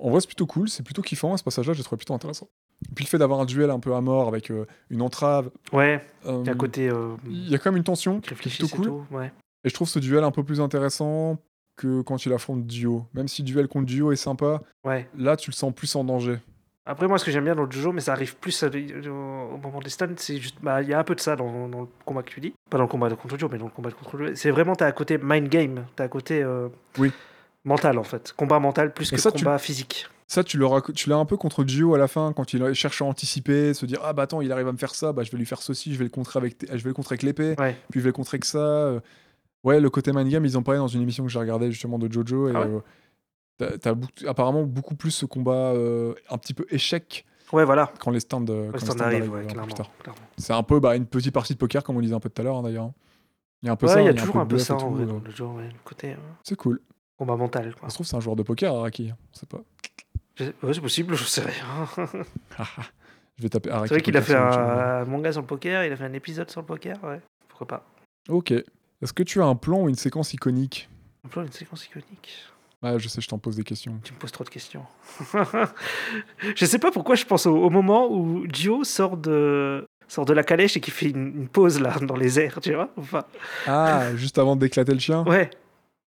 en 0.00 0.08
vrai, 0.08 0.22
c'est 0.22 0.26
plutôt 0.26 0.46
cool. 0.46 0.70
C'est 0.70 0.82
plutôt 0.82 1.02
kiffant. 1.02 1.36
Ce 1.36 1.44
passage-là, 1.44 1.74
j'ai 1.74 1.82
trouvé 1.82 1.98
plutôt 1.98 2.14
intéressant. 2.14 2.48
Et 2.90 2.94
puis 2.94 3.04
le 3.04 3.10
fait 3.10 3.18
d'avoir 3.18 3.40
un 3.40 3.44
duel 3.44 3.68
un 3.68 3.78
peu 3.78 3.94
à 3.94 4.00
mort 4.00 4.28
avec 4.28 4.50
une 4.88 5.02
entrave. 5.02 5.50
Ouais, 5.74 6.02
il 6.24 6.30
y 6.46 6.48
a 6.48 6.52
un 6.52 6.56
côté. 6.56 6.90
Il 7.28 7.50
y 7.50 7.54
a 7.54 7.58
quand 7.58 7.70
même 7.72 7.76
une 7.76 7.84
tension 7.84 8.20
qui 8.22 8.32
est 8.32 8.36
plutôt 8.38 8.68
cool. 8.68 8.86
tout. 8.86 9.04
Ouais. 9.10 9.30
Et 9.64 9.68
je 9.68 9.74
trouve 9.74 9.86
ce 9.86 9.98
duel 9.98 10.24
un 10.24 10.30
peu 10.30 10.42
plus 10.44 10.62
intéressant 10.62 11.36
que 11.80 12.02
quand 12.02 12.26
il 12.26 12.32
affronte 12.32 12.66
Dio. 12.66 13.06
Même 13.14 13.28
si 13.28 13.42
le 13.42 13.46
duel 13.46 13.68
contre 13.68 13.86
Dio 13.86 14.12
est 14.12 14.16
sympa, 14.16 14.60
ouais. 14.84 15.08
là, 15.16 15.36
tu 15.36 15.50
le 15.50 15.54
sens 15.54 15.72
plus 15.74 15.94
en 15.96 16.04
danger. 16.04 16.38
Après, 16.86 17.06
moi, 17.06 17.18
ce 17.18 17.24
que 17.24 17.30
j'aime 17.30 17.44
bien 17.44 17.54
dans 17.54 17.70
Jojo, 17.70 17.92
mais 17.92 18.00
ça 18.00 18.12
arrive 18.12 18.36
plus 18.36 18.62
à- 18.62 18.66
au, 18.68 19.54
au 19.54 19.56
moment 19.58 19.80
des 19.80 19.90
stuns, 19.90 20.14
c'est 20.16 20.38
juste. 20.38 20.56
bah, 20.62 20.82
Il 20.82 20.88
y 20.88 20.94
a 20.94 20.98
un 20.98 21.04
peu 21.04 21.14
de 21.14 21.20
ça 21.20 21.36
dans, 21.36 21.68
dans 21.68 21.82
le 21.82 21.86
combat 22.04 22.22
que 22.22 22.30
tu 22.30 22.40
dis. 22.40 22.52
Pas 22.70 22.78
dans 22.78 22.84
le 22.84 22.88
combat 22.88 23.08
contre 23.10 23.38
Joe, 23.38 23.50
mais 23.52 23.58
dans 23.58 23.66
le 23.66 23.70
combat 23.70 23.90
contre 23.92 24.18
Joe. 24.18 24.30
C'est 24.34 24.50
vraiment, 24.50 24.74
t'as 24.74 24.86
à 24.86 24.92
côté 24.92 25.18
mind 25.22 25.48
game. 25.48 25.84
T'as 25.94 26.04
à 26.04 26.08
côté. 26.08 26.42
euh, 26.42 26.68
Oui. 26.98 27.12
Mental, 27.64 27.98
en 27.98 28.02
fait. 28.04 28.32
Combat 28.36 28.58
mental 28.58 28.92
plus 28.94 29.12
Et 29.12 29.16
que 29.16 29.20
ça, 29.20 29.30
tu- 29.30 29.44
combat 29.44 29.58
physique. 29.58 30.08
Ça, 30.26 30.42
tu 30.44 30.58
tu 30.94 31.08
l'as 31.10 31.16
un 31.16 31.24
peu 31.26 31.36
contre 31.36 31.64
Dio 31.64 31.94
à 31.94 31.98
la 31.98 32.06
fin, 32.08 32.32
quand 32.32 32.52
il 32.54 32.72
cherche 32.72 33.02
à 33.02 33.04
anticiper, 33.04 33.74
se 33.74 33.84
dire 33.84 33.98
Ah 34.04 34.12
bah 34.12 34.22
attends, 34.22 34.40
il 34.40 34.50
arrive 34.52 34.68
à 34.68 34.72
me 34.72 34.78
faire 34.78 34.94
ça, 34.94 35.12
bah 35.12 35.22
je 35.24 35.30
vais 35.32 35.38
lui 35.38 35.44
faire 35.46 35.60
ceci, 35.60 35.92
je 35.92 35.98
vais 35.98 36.04
le 36.04 36.10
contrer 36.10 36.38
avec, 36.38 36.56
je 36.70 36.82
vais 36.82 36.90
le 36.90 36.94
contrer 36.94 37.14
avec 37.14 37.24
l'épée, 37.24 37.56
Ouais. 37.58 37.76
puis 37.90 37.98
je 38.00 38.04
vais 38.04 38.10
le 38.10 38.12
contrer 38.14 38.36
avec 38.36 38.44
ça. 38.44 39.00
Ouais, 39.64 39.78
le 39.80 39.90
côté 39.90 40.12
mind 40.12 40.28
game, 40.28 40.44
ils 40.44 40.56
en 40.56 40.62
parlaient 40.62 40.78
dans 40.80 40.88
une 40.88 41.02
émission 41.02 41.22
que 41.24 41.30
j'ai 41.30 41.38
regardée 41.38 41.70
justement 41.70 41.98
de 41.98 42.10
Jojo. 42.10 42.48
Et 42.48 42.52
Ah 42.54 42.66
ouais 42.66 42.80
euh, 43.62 43.94
beaucoup- 43.94 44.26
apparemment 44.26 44.62
beaucoup 44.62 44.94
plus 44.94 45.10
ce 45.10 45.26
combat 45.26 45.52
euh, 45.74 46.14
un 46.30 46.38
petit 46.38 46.54
peu 46.54 46.64
échec 46.70 47.26
Ouais, 47.52 47.64
voilà. 47.66 47.92
quand 47.98 48.10
les 48.10 48.20
stands, 48.20 48.42
euh, 48.48 48.66
Ouais, 48.66 48.72
quand 48.72 48.72
les 48.80 48.86
stands 48.86 49.00
arrive, 49.04 49.34
arrivent, 49.34 49.52
ouais. 49.52 49.84
C'est 50.38 50.54
un 50.54 50.62
peu 50.62 50.80
bah, 50.80 50.96
une 50.96 51.04
petite 51.04 51.34
partie 51.34 51.52
de 51.52 51.58
poker, 51.58 51.84
comme 51.84 51.96
on 51.96 52.00
disait 52.00 52.14
un 52.14 52.20
peu 52.20 52.30
tout 52.30 52.40
à 52.40 52.44
l'heure 52.44 52.56
hein, 52.56 52.62
d'ailleurs. 52.62 52.84
hein. 52.84 52.94
Il 53.62 53.66
y 53.66 53.68
a 53.68 53.72
un 53.72 53.76
peu 53.76 53.86
Ouais, 53.86 53.92
ça, 53.92 54.00
il 54.00 54.06
y 54.06 54.08
a 54.08 54.14
toujours 54.14 54.32
peu 54.34 54.38
un 54.40 54.46
peu 54.46 54.56
ça 54.58 54.76
en 54.76 54.90
vrai 54.92 55.04
dans 55.04 55.18
le 55.22 55.30
genre, 55.30 55.56
ouais, 55.56 55.64
le 55.64 55.74
côté 55.84 56.12
euh, 56.12 56.16
C'est 56.42 56.56
cool. 56.56 56.80
combat 57.18 57.36
mental. 57.36 57.74
Quoi. 57.74 57.82
Ça 57.82 57.90
se 57.90 57.94
trouve, 57.96 58.06
c'est 58.06 58.16
un 58.16 58.20
joueur 58.20 58.36
de 58.36 58.42
poker, 58.44 58.74
Araki. 58.74 59.10
hein. 59.10 59.16
On 59.34 59.38
sait 59.38 59.44
pas. 59.46 59.58
Ouais, 60.66 60.72
c'est 60.72 60.80
possible, 60.80 61.14
je 61.16 61.24
sais 61.24 61.42
rien. 61.42 61.86
je 63.36 63.42
vais 63.42 63.48
taper 63.50 63.68
Araki. 63.70 63.88
c'est 63.88 63.94
vrai 63.96 64.02
qu'il 64.02 64.16
a 64.16 64.22
fait 64.22 64.36
un, 64.36 64.42
un 64.50 65.04
manga 65.04 65.30
sur 65.32 65.42
le 65.42 65.46
poker, 65.46 65.84
il 65.84 65.92
a 65.92 65.96
fait 65.96 66.04
un 66.04 66.14
épisode 66.14 66.50
sur 66.50 66.62
le 66.62 66.66
poker, 66.66 66.96
ouais. 67.04 67.20
Pourquoi 67.48 67.66
pas. 67.66 67.84
Ok. 68.30 68.54
Est-ce 69.02 69.12
que 69.12 69.22
tu 69.22 69.40
as 69.40 69.46
un 69.46 69.54
plan 69.56 69.82
ou 69.82 69.88
une 69.88 69.94
séquence 69.94 70.34
iconique 70.34 70.88
Un 71.24 71.28
plan, 71.28 71.42
une 71.42 71.52
séquence 71.52 71.86
iconique. 71.86 72.44
Ouais, 72.82 72.98
je 72.98 73.08
sais, 73.08 73.20
je 73.20 73.28
t'en 73.28 73.38
pose 73.38 73.56
des 73.56 73.62
questions. 73.64 73.98
Tu 74.04 74.12
me 74.14 74.18
poses 74.18 74.32
trop 74.32 74.44
de 74.44 74.48
questions. 74.48 74.82
je 76.56 76.64
sais 76.64 76.78
pas 76.78 76.90
pourquoi 76.90 77.14
je 77.14 77.24
pense 77.24 77.46
au, 77.46 77.54
au 77.56 77.70
moment 77.70 78.10
où 78.10 78.46
Gio 78.52 78.84
sort 78.84 79.16
de, 79.16 79.86
sort 80.08 80.24
de 80.24 80.32
la 80.32 80.42
calèche 80.42 80.76
et 80.76 80.80
qui 80.80 80.90
fait 80.90 81.10
une, 81.10 81.26
une 81.36 81.48
pause 81.48 81.80
là 81.80 81.98
dans 82.00 82.16
les 82.16 82.40
airs, 82.40 82.58
tu 82.62 82.74
vois. 82.74 82.90
Enfin, 82.96 83.24
Ah, 83.66 84.14
juste 84.16 84.38
avant 84.38 84.56
d'éclater 84.56 84.92
le 84.92 84.98
chien 85.00 85.24
ouais. 85.24 85.50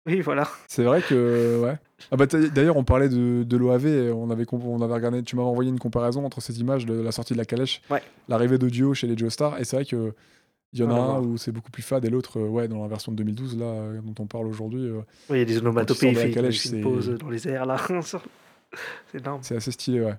Oui, 0.06 0.20
voilà. 0.20 0.46
C'est 0.68 0.84
vrai 0.84 1.00
que. 1.00 1.60
Ouais. 1.64 1.78
Ah 2.10 2.16
bah, 2.16 2.26
D'ailleurs, 2.26 2.76
on 2.76 2.84
parlait 2.84 3.08
de, 3.08 3.42
de 3.42 3.56
l'OAV, 3.56 3.86
et 3.86 4.10
on 4.12 4.28
avait, 4.30 4.44
on 4.52 4.82
avait 4.82 4.92
regardé, 4.92 5.22
tu 5.22 5.34
m'avais 5.34 5.48
envoyé 5.48 5.70
une 5.70 5.78
comparaison 5.78 6.26
entre 6.26 6.42
ces 6.42 6.60
images 6.60 6.84
de 6.84 6.92
la 7.00 7.10
sortie 7.10 7.32
de 7.32 7.38
la 7.38 7.46
calèche, 7.46 7.80
Ouais. 7.88 8.02
l'arrivée 8.28 8.58
de 8.58 8.68
Dio 8.68 8.92
chez 8.92 9.06
les 9.06 9.16
Joestar, 9.16 9.58
et 9.58 9.64
c'est 9.64 9.76
vrai 9.76 9.86
que. 9.86 10.12
Il 10.74 10.80
y 10.80 10.82
en 10.82 10.90
a 10.90 10.94
un 10.94 11.20
où 11.20 11.36
c'est 11.38 11.52
beaucoup 11.52 11.70
plus 11.70 11.82
fade 11.82 12.04
et 12.04 12.10
l'autre, 12.10 12.38
euh, 12.40 12.48
ouais, 12.48 12.66
dans 12.68 12.82
la 12.82 12.88
version 12.88 13.12
de 13.12 13.16
2012, 13.18 13.56
là, 13.56 13.64
euh, 13.66 14.00
dont 14.02 14.14
on 14.22 14.26
parle 14.26 14.46
aujourd'hui, 14.48 14.86
euh, 14.88 14.98
Oui, 15.30 15.36
il 15.36 15.38
y 15.38 15.42
a 15.42 15.44
des 15.44 15.58
onomatopées, 15.58 16.08
une 16.10 16.52
c'est- 16.52 16.80
pause 16.80 17.08
dans 17.10 17.30
les 17.30 17.46
airs 17.48 17.64
là. 17.64 17.76
c'est 19.12 19.18
énorme. 19.18 19.40
c'est 19.42 19.56
assez 19.56 19.70
stylé, 19.70 20.00
ouais. 20.00 20.14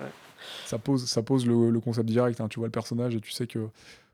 Ça 0.65 0.77
pose, 0.77 1.05
ça 1.05 1.21
pose 1.23 1.45
le, 1.45 1.69
le 1.69 1.79
concept 1.79 2.07
direct, 2.07 2.39
hein, 2.39 2.47
tu 2.47 2.59
vois 2.59 2.67
le 2.67 2.71
personnage 2.71 3.15
et 3.15 3.19
tu 3.21 3.31
sais 3.31 3.47
que. 3.47 3.67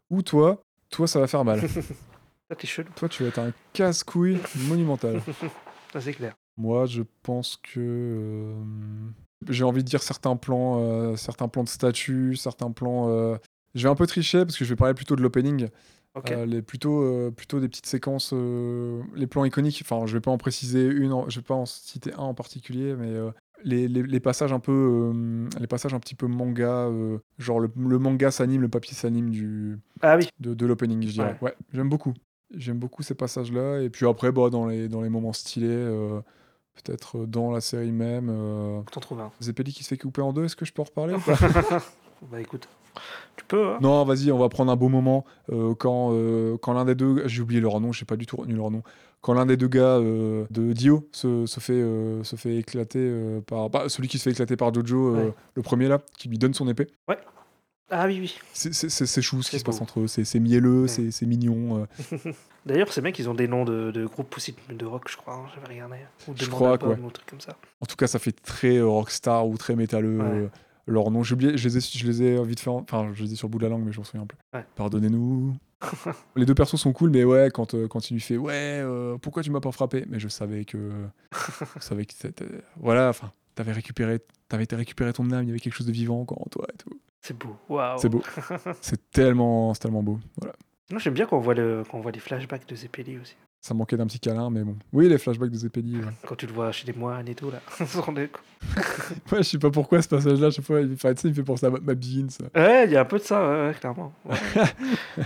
Ou 0.09 0.21
toi, 0.23 0.59
toi, 0.89 1.07
ça 1.07 1.19
va 1.19 1.27
faire 1.27 1.45
mal. 1.45 1.61
Ça, 2.49 2.55
t'es 2.57 2.67
chelou. 2.67 2.89
toi, 2.97 3.07
tu 3.07 3.23
vas 3.23 3.29
être 3.29 3.39
un 3.39 3.53
casse-couille 3.71 4.37
monumental. 4.67 5.21
Ça, 5.93 6.01
c'est 6.01 6.11
clair. 6.13 6.35
Moi, 6.57 6.85
je 6.85 7.01
pense 7.23 7.57
que 7.63 7.79
euh, 7.79 8.53
j'ai 9.49 9.63
envie 9.63 9.83
de 9.83 9.87
dire 9.87 10.03
certains 10.03 10.35
plans, 10.35 10.79
euh, 10.81 11.15
certains 11.15 11.47
plans 11.47 11.63
de 11.63 11.69
statut, 11.69 12.35
certains 12.35 12.71
plans. 12.71 13.07
euh, 13.09 13.37
Je 13.73 13.83
vais 13.83 13.89
un 13.89 13.95
peu 13.95 14.05
tricher 14.05 14.39
parce 14.43 14.57
que 14.57 14.65
je 14.65 14.69
vais 14.69 14.75
parler 14.75 14.93
plutôt 14.93 15.15
de 15.15 15.21
l'opening, 15.21 15.69
Euh, 16.31 16.45
les 16.45 16.61
plutôt 16.61 17.01
euh, 17.03 17.31
plutôt 17.31 17.59
des 17.59 17.69
petites 17.69 17.85
séquences, 17.85 18.31
euh, 18.33 19.01
les 19.15 19.27
plans 19.27 19.45
iconiques. 19.45 19.81
Enfin, 19.83 20.05
je 20.05 20.13
vais 20.13 20.19
pas 20.21 20.31
en 20.31 20.37
préciser 20.37 20.85
une, 20.85 21.13
en- 21.13 21.29
je 21.29 21.39
vais 21.39 21.43
pas 21.45 21.55
en 21.55 21.65
citer 21.65 22.13
un 22.13 22.17
en 22.23 22.33
particulier, 22.33 22.95
mais 22.95 23.11
les, 23.63 23.87
les- 23.87 24.03
les 24.03 24.19
passages 24.19 24.51
un 24.51 24.59
peu, 24.59 25.13
les 25.59 25.67
passages 25.67 25.93
un 25.93 25.99
petit 25.99 26.15
peu 26.15 26.27
manga, 26.27 26.89
genre 27.37 27.59
le, 27.59 27.71
le 27.77 27.97
manga 27.99 28.29
s'anime, 28.31 28.61
le 28.61 28.69
papier 28.69 28.93
s'anime 28.93 29.29
du 29.29 29.79
Ah 30.01 30.17
oui, 30.17 30.27
de, 30.39 30.53
de 30.53 30.65
l'opening, 30.65 31.01
je 31.07 31.13
dirais. 31.13 31.37
Ouais, 31.41 31.55
j'aime 31.73 31.89
beaucoup. 31.89 32.13
J'aime 32.53 32.79
beaucoup 32.79 33.03
ces 33.03 33.15
passages-là. 33.15 33.79
Et 33.81 33.89
puis 33.89 34.05
après, 34.05 34.31
bah, 34.33 34.49
dans, 34.49 34.65
les, 34.67 34.89
dans 34.89 35.01
les 35.01 35.09
moments 35.09 35.31
stylés, 35.33 35.87
peut-être 36.75 37.25
dans 37.25 37.51
la 37.51 37.61
série 37.61 37.91
même, 37.93 38.27
t'en 38.91 38.99
trouver 38.99 39.21
un. 39.23 39.31
Zeppeli 39.41 39.71
qui 39.71 39.83
se 39.83 39.89
fait 39.89 39.97
couper 39.97 40.21
en 40.21 40.33
deux, 40.33 40.43
est-ce 40.45 40.55
que 40.57 40.65
je 40.65 40.73
peux 40.73 40.81
en 40.81 40.85
reparler 40.85 41.15
bah 42.31 42.41
écoute. 42.41 42.67
Tu 43.37 43.45
peux, 43.45 43.69
hein 43.69 43.77
Non, 43.81 44.03
vas-y, 44.05 44.31
on 44.31 44.37
va 44.37 44.49
prendre 44.49 44.71
un 44.71 44.75
beau 44.75 44.89
moment 44.89 45.25
euh, 45.51 45.73
quand, 45.75 46.09
euh, 46.13 46.57
quand 46.61 46.73
l'un 46.73 46.85
des 46.85 46.95
deux, 46.95 47.27
j'ai 47.27 47.41
oublié 47.41 47.61
leur 47.61 47.79
nom, 47.79 47.91
j'ai 47.91 48.05
pas 48.05 48.15
du 48.17 48.25
tout 48.25 48.35
retenu 48.37 48.55
leur 48.55 48.71
nom. 48.71 48.83
Quand 49.21 49.33
l'un 49.33 49.45
des 49.45 49.55
deux 49.57 49.67
gars 49.67 49.97
euh, 49.99 50.45
de 50.49 50.73
Dio 50.73 51.07
se, 51.11 51.45
se 51.45 51.59
fait, 51.59 51.83
se 52.23 52.35
fait 52.35 52.57
éclater 52.57 53.39
par. 53.47 53.69
bah, 53.69 53.83
celui 53.87 54.07
qui 54.07 54.17
se 54.17 54.23
fait 54.23 54.31
éclater 54.31 54.55
par 54.57 54.73
Jojo, 54.73 55.15
Ouais. 55.15 55.33
le 55.53 55.61
premier 55.61 55.87
là, 55.87 55.99
qui 56.17 56.27
lui 56.27 56.37
donne 56.37 56.53
son 56.53 56.67
épée. 56.67 56.87
Ah 57.93 58.05
oui, 58.07 58.19
oui. 58.21 58.39
C'est- 58.53 59.21
chou 59.21 59.43
ce 59.43 59.51
qui 59.51 59.59
se 59.59 59.65
passe 59.65 59.81
entre 59.81 59.99
eux, 59.99 60.07
c'est 60.07 60.39
mielleux, 60.39 60.83
Ouais. 60.83 61.11
c'est 61.11 61.25
mignon. 61.25 61.85
euh. 62.13 62.17
D'ailleurs, 62.65 62.91
ces 62.93 63.01
mecs, 63.01 63.19
ils 63.19 63.29
ont 63.29 63.33
des 63.33 63.47
noms 63.49 63.65
de, 63.65 63.91
de 63.91 64.05
groupes 64.05 64.35
aussi 64.37 64.55
de, 64.69 64.85
rock, 64.85 65.09
je 65.09 65.17
crois. 65.17 65.33
hein, 65.33 65.45
J'avais 65.53 65.73
regardé. 65.73 65.97
Ou 66.27 66.33
de 66.33 66.39
Je 66.39 66.49
crois, 66.49 66.77
quoi. 66.77 66.89
ou 67.03 67.11
trucs 67.11 67.25
comme 67.29 67.41
ça. 67.41 67.57
En 67.81 67.85
tout 67.85 67.95
cas, 67.97 68.07
ça 68.07 68.17
fait 68.17 68.31
très 68.31 68.79
rockstar 68.81 69.45
ou 69.47 69.57
très 69.57 69.75
métalleux. 69.75 70.19
Ouais. 70.19 70.49
Leur 70.87 71.11
nom, 71.11 71.23
j'ai 71.23 71.33
oublié, 71.35 71.57
je 71.57 71.67
les, 71.67 71.77
ai, 71.77 71.81
je 71.81 72.05
les 72.07 72.23
ai 72.23 72.43
vite 72.43 72.59
fait, 72.59 72.69
en- 72.69 72.77
enfin, 72.81 73.11
je 73.13 73.23
les 73.23 73.33
ai 73.33 73.35
sur 73.35 73.47
le 73.47 73.51
bout 73.51 73.57
de 73.59 73.63
la 73.63 73.69
langue, 73.69 73.83
mais 73.85 73.91
je 73.91 73.99
m'en 73.99 74.03
souviens 74.03 74.25
plus. 74.25 74.37
Ouais. 74.53 74.65
Pardonnez-nous. 74.75 75.55
les 76.35 76.45
deux 76.45 76.53
persos 76.55 76.75
sont 76.79 76.93
cool, 76.93 77.09
mais 77.09 77.23
ouais, 77.23 77.49
quand, 77.53 77.73
euh, 77.73 77.87
quand 77.87 78.09
il 78.09 78.13
lui 78.15 78.21
fait 78.21 78.37
ouais, 78.37 78.53
euh, 78.83 79.17
pourquoi 79.17 79.41
tu 79.43 79.49
m'as 79.51 79.59
pas 79.61 79.71
frappé? 79.71 80.05
Mais 80.09 80.19
je 80.19 80.27
savais 80.27 80.65
que, 80.65 80.91
je 81.77 81.81
savais 81.83 82.05
que 82.05 82.13
c'était- 82.13 82.45
voilà, 82.77 83.09
enfin, 83.09 83.31
t'avais 83.55 83.71
récupéré, 83.71 84.19
t'avais 84.47 84.63
été 84.65 84.75
récupéré 84.75 85.11
ton 85.13 85.29
âme, 85.31 85.43
il 85.43 85.47
y 85.47 85.51
avait 85.51 85.59
quelque 85.59 85.73
chose 85.75 85.87
de 85.87 85.91
vivant 85.91 86.21
encore 86.21 86.41
en 86.41 86.49
toi 86.49 86.65
et 86.73 86.77
tout. 86.77 86.89
C'est 87.21 87.37
beau. 87.37 87.55
Waouh. 87.69 87.97
C'est 87.99 88.09
beau, 88.09 88.23
c'est 88.81 89.11
tellement, 89.11 89.73
c'est 89.73 89.81
tellement 89.81 90.03
beau. 90.03 90.19
Voilà, 90.37 90.53
Moi, 90.91 90.99
j'aime 90.99 91.13
bien 91.13 91.25
quand 91.25 91.37
on 91.37 91.41
voit, 91.41 91.53
le, 91.53 91.83
quand 91.89 91.97
on 91.97 92.01
voit 92.01 92.11
les 92.11 92.19
flashbacks 92.19 92.67
de 92.67 92.75
Zeppeli 92.75 93.17
aussi. 93.19 93.35
Ça 93.61 93.73
manquait 93.75 93.95
d'un 93.95 94.07
petit 94.07 94.19
câlin, 94.19 94.49
mais 94.49 94.63
bon. 94.63 94.75
Oui, 94.91 95.07
les 95.07 95.17
flashbacks 95.19 95.51
de 95.51 95.55
Zeppeli. 95.57 95.97
ouais. 95.97 96.03
Quand 96.27 96.35
tu 96.35 96.47
le 96.47 96.53
vois 96.53 96.71
chez 96.71 96.87
les 96.87 96.93
moines 96.93 97.27
et 97.27 97.35
tout, 97.35 97.51
là. 97.51 97.61
Ouais, 99.31 99.37
je 99.37 99.41
sais 99.43 99.59
pas 99.59 99.69
pourquoi 99.71 100.01
ce 100.01 100.07
passage-là, 100.07 100.49
chaque 100.51 100.65
fois, 100.65 100.81
il, 100.81 100.97
sais, 100.99 101.13
il 101.25 101.33
fait 101.33 101.43
penser 101.43 101.67
à 101.67 101.69
ma 101.69 101.79
Begin, 101.79 102.27
ça. 102.29 102.45
ouais, 102.55 102.85
il 102.85 102.91
y 102.91 102.97
a 102.97 103.01
un 103.01 103.05
peu 103.05 103.17
de 103.19 103.23
ça, 103.23 103.67
ouais, 103.67 103.73
clairement. 103.79 104.13
Ouais. 104.25 104.35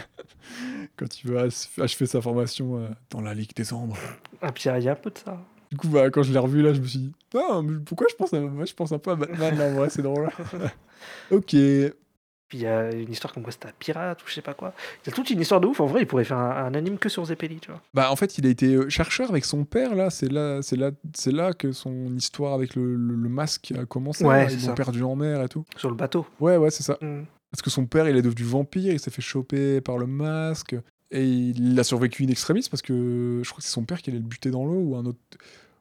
Quand 0.97 1.19
il 1.23 1.29
veut 1.29 1.39
ach- 1.39 1.69
achever 1.79 2.05
sa 2.05 2.21
formation 2.21 2.77
euh, 2.77 2.87
dans 3.09 3.21
la 3.21 3.33
Ligue 3.33 3.53
des 3.55 3.73
Ombres. 3.73 3.97
Ah, 4.41 4.51
puis 4.51 4.63
il 4.65 4.67
y 4.67 4.69
a- 4.71 4.79
il 4.79 4.83
y 4.85 4.89
a 4.89 4.93
un 4.93 4.95
peu 4.95 5.09
de 5.11 5.17
ça. 5.17 5.37
Du 5.71 5.77
coup, 5.77 5.87
bah, 5.87 6.09
quand 6.09 6.23
je 6.23 6.31
l'ai 6.31 6.39
revu 6.39 6.61
là, 6.61 6.73
je 6.73 6.79
me 6.81 6.85
suis 6.85 6.99
dit, 6.99 7.13
ah, 7.35 7.61
mais 7.63 7.77
pourquoi 7.85 8.07
je 8.09 8.15
pense, 8.15 8.33
à... 8.33 8.39
moi, 8.39 8.65
je 8.65 8.73
pense 8.73 8.91
un 8.91 8.99
peu 8.99 9.11
à 9.11 9.15
Batman 9.15 9.57
là, 9.57 9.65
en 9.65 9.73
vrai, 9.73 9.89
c'est 9.89 10.01
drôle. 10.01 10.29
ok. 11.31 11.55
Puis 12.47 12.59
il 12.59 12.61
y 12.61 12.67
a 12.67 12.91
une 12.93 13.11
histoire 13.11 13.33
comme 13.33 13.41
quoi 13.41 13.51
c'était 13.51 13.67
un 13.67 13.73
pirate 13.79 14.21
ou 14.21 14.27
je 14.27 14.33
sais 14.33 14.41
pas 14.41 14.53
quoi. 14.53 14.73
A 15.07 15.11
toute 15.11 15.29
une 15.31 15.39
histoire 15.41 15.59
de 15.61 15.65
ouf. 15.67 15.79
En 15.79 15.87
vrai, 15.87 16.01
il 16.01 16.07
pourrait 16.07 16.23
faire 16.25 16.37
un, 16.37 16.65
un 16.65 16.73
anime 16.75 16.97
que 16.99 17.09
sur 17.09 17.25
Zeppeli, 17.25 17.57
tu 17.59 17.71
vois. 17.71 17.81
Bah, 17.93 18.11
en 18.11 18.15
fait, 18.15 18.37
il 18.37 18.45
a 18.45 18.49
été 18.49 18.75
euh, 18.75 18.87
chercheur 18.89 19.29
avec 19.31 19.45
son 19.45 19.65
père 19.65 19.95
là. 19.95 20.09
C'est 20.11 20.31
là, 20.31 20.61
c'est 20.61 20.75
là, 20.75 20.91
c'est 21.15 21.31
là 21.31 21.53
que 21.53 21.71
son 21.71 22.15
histoire 22.15 22.53
avec 22.53 22.75
le, 22.75 22.95
le- 22.95 23.15
le 23.15 23.29
masque 23.29 23.73
a 23.75 23.85
commencé. 23.85 24.23
Ouais, 24.23 24.47
c'est 24.49 24.55
Ils 24.57 24.67
l'ont 24.67 24.75
perdu 24.75 25.01
en 25.03 25.15
mer 25.15 25.41
et 25.41 25.49
tout. 25.49 25.65
Sur 25.77 25.89
le 25.89 25.95
bateau. 25.95 26.25
Ouais, 26.39 26.57
ouais, 26.57 26.69
c'est 26.69 26.83
ça. 26.83 26.97
Hmm. 27.01 27.23
Parce 27.51 27.61
que 27.63 27.69
son 27.69 27.85
père, 27.87 28.07
il 28.09 28.15
est 28.17 28.21
devenu 28.21 28.43
vampire, 28.43 28.93
il 28.93 28.99
s'est 28.99 29.11
fait 29.11 29.21
choper 29.23 29.81
par 29.81 29.97
le 29.97 30.05
masque. 30.05 30.75
Et 31.11 31.23
il 31.25 31.79
a 31.79 31.83
survécu 31.83 32.25
in 32.25 32.27
extremis 32.27 32.67
parce 32.69 32.81
que 32.81 33.41
je 33.43 33.49
crois 33.49 33.57
que 33.59 33.63
c'est 33.63 33.71
son 33.71 33.85
père 33.85 34.01
qui 34.01 34.09
allait 34.09 34.19
le 34.19 34.25
buter 34.25 34.49
dans 34.51 34.65
l'eau 34.65 34.79
ou 34.81 34.95
un 34.95 35.05
autre 35.05 35.19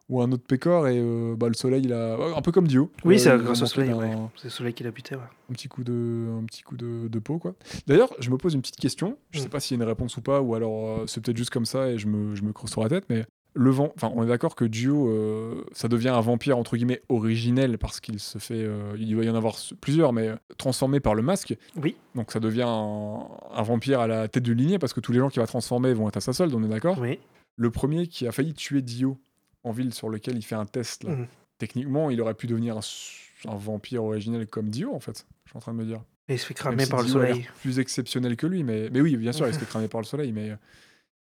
ou 0.09 0.21
un 0.21 0.31
autre 0.33 0.45
pécor 0.47 0.87
et 0.89 0.99
euh, 0.99 1.35
bah, 1.37 1.49
le 1.49 1.55
soleil 1.55 1.83
il 1.85 1.93
a 1.93 2.17
un 2.37 2.43
peu 2.43 2.53
comme 2.53 2.67
Dio 2.69 2.91
Oui, 3.05 3.15
Euh, 3.15 3.19
c'est 3.19 3.39
grâce 3.43 3.63
au 3.63 3.67
soleil, 3.67 3.93
ouais. 3.93 4.11
C'est 4.37 4.45
le 4.45 4.51
soleil 4.51 4.75
qui 4.75 4.83
l'a 4.85 4.91
buté, 4.91 5.15
ouais. 5.17 5.23
un 5.51 5.53
petit 5.55 5.69
coup 5.69 5.83
de 5.85 6.27
un 6.41 6.45
petit 6.45 6.63
coup 6.63 6.77
de, 6.77 7.09
de 7.09 7.19
peau 7.19 7.39
quoi 7.39 7.55
d'ailleurs 7.87 8.13
je 8.19 8.31
me 8.31 8.37
pose 8.37 8.55
une 8.55 8.61
petite 8.61 8.77
question 8.77 9.17
je 9.31 9.39
sais 9.41 9.47
Mm. 9.47 9.51
pas 9.51 9.61
s'il 9.61 9.77
y 9.77 9.81
a 9.81 9.83
une 9.83 9.89
réponse 9.89 10.17
ou 10.17 10.21
pas 10.21 10.41
ou 10.43 10.55
alors 10.55 10.89
euh, 11.01 11.05
c'est 11.07 11.23
peut-être 11.23 11.37
juste 11.39 11.51
comme 11.51 11.65
ça 11.67 11.89
et 11.91 11.99
je 11.99 12.07
me, 12.07 12.35
je 12.35 12.43
me 12.43 12.53
creuse 12.53 12.71
sur 12.71 12.83
la 12.83 12.89
tête 12.91 13.05
mais 13.09 13.25
le 13.57 13.71
vent 13.71 13.93
enfin 13.97 14.13
on 14.17 14.25
est 14.25 14.27
d'accord 14.27 14.57
que 14.57 14.65
Dio 14.65 15.09
euh, 15.09 15.65
ça 15.73 15.89
devient 15.89 16.09
un 16.09 16.21
vampire 16.21 16.59
entre 16.59 16.77
guillemets 16.77 17.01
originel 17.09 17.79
parce 17.79 18.01
qu'il 18.01 18.19
se 18.21 18.39
fait 18.39 18.69
il 18.99 19.11
doit 19.15 19.25
y 19.25 19.31
en 19.31 19.35
avoir 19.37 19.57
plusieurs 19.81 20.13
mais 20.13 20.33
transformé 20.59 21.01
par 21.01 21.15
le 21.15 21.23
masque 21.23 21.57
Oui, 21.81 21.97
donc 22.15 22.31
ça 22.33 22.41
devient 22.41 22.67
un, 22.67 23.21
un 23.55 23.63
vampire 23.63 24.01
à 24.01 24.07
la 24.07 24.29
tête 24.29 24.43
de 24.43 24.53
lignée 24.53 24.79
parce 24.79 24.93
que 24.93 25.01
tous 25.01 25.13
les 25.13 25.19
gens 25.21 25.29
qui 25.29 25.39
va 25.39 25.47
transformer 25.47 25.95
vont 25.95 26.09
être 26.09 26.17
à 26.17 26.21
sa 26.21 26.33
solde 26.33 26.53
on 26.55 26.63
est 26.65 26.69
d'accord 26.69 26.99
oui. 27.01 27.19
le 27.57 27.71
premier 27.71 28.07
qui 28.09 28.27
a 28.27 28.33
failli 28.33 28.55
tuer 28.55 28.83
Dio 28.83 29.19
en 29.65 29.73
ville 29.73 29.93
sur 29.93 30.09
lequel 30.09 30.36
il 30.36 30.43
fait 30.43 30.55
un 30.55 30.66
test 30.66 31.05
là, 31.05 31.11
Mhm. 31.11 31.27
techniquement 31.59 32.11
il 32.11 32.20
aurait 32.20 32.35
pu 32.35 32.47
devenir 32.47 32.77
un, 32.78 33.57
vampire 33.57 34.05
originel 34.05 34.47
comme 34.47 34.69
Dio 34.69 34.95
en 34.95 35.01
fait 35.01 35.27
je 35.45 35.51
suis 35.51 35.57
en 35.57 35.61
train 35.61 35.73
de 35.73 35.78
me 35.78 35.85
dire 35.85 36.03
Et 36.28 36.35
il 36.35 36.39
se 36.39 36.47
fait 36.47 36.55
même 36.55 36.59
cramer 36.59 36.85
si 36.85 36.91
par 36.91 37.01
le 37.01 37.07
Dio 37.07 37.12
soleil. 37.15 37.49
plus 37.61 37.78
exceptionnel 37.78 38.36
que 38.36 38.47
lui, 38.47 38.62
mais, 38.65 38.89
mais 38.91 39.01
oui, 39.03 39.16
bien 39.16 39.32
sûr, 39.32 39.47
il 39.47 39.53
se 39.55 39.59
fait 39.59 39.66
cramer 39.69 39.89
par 39.89 40.01
le 40.01 40.07
soleil, 40.07 40.32
mais 40.32 40.51
euh, 40.51 40.57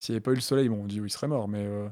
s'il 0.01 0.13
n'y 0.13 0.17
avait 0.17 0.23
pas 0.23 0.31
eu 0.33 0.37
le 0.37 0.41
soleil, 0.41 0.69
bon, 0.69 0.85
Dio, 0.87 1.05
il 1.05 1.11
serait 1.11 1.27
mort, 1.29 1.49
mais, 1.49 1.65
euh, 1.65 1.89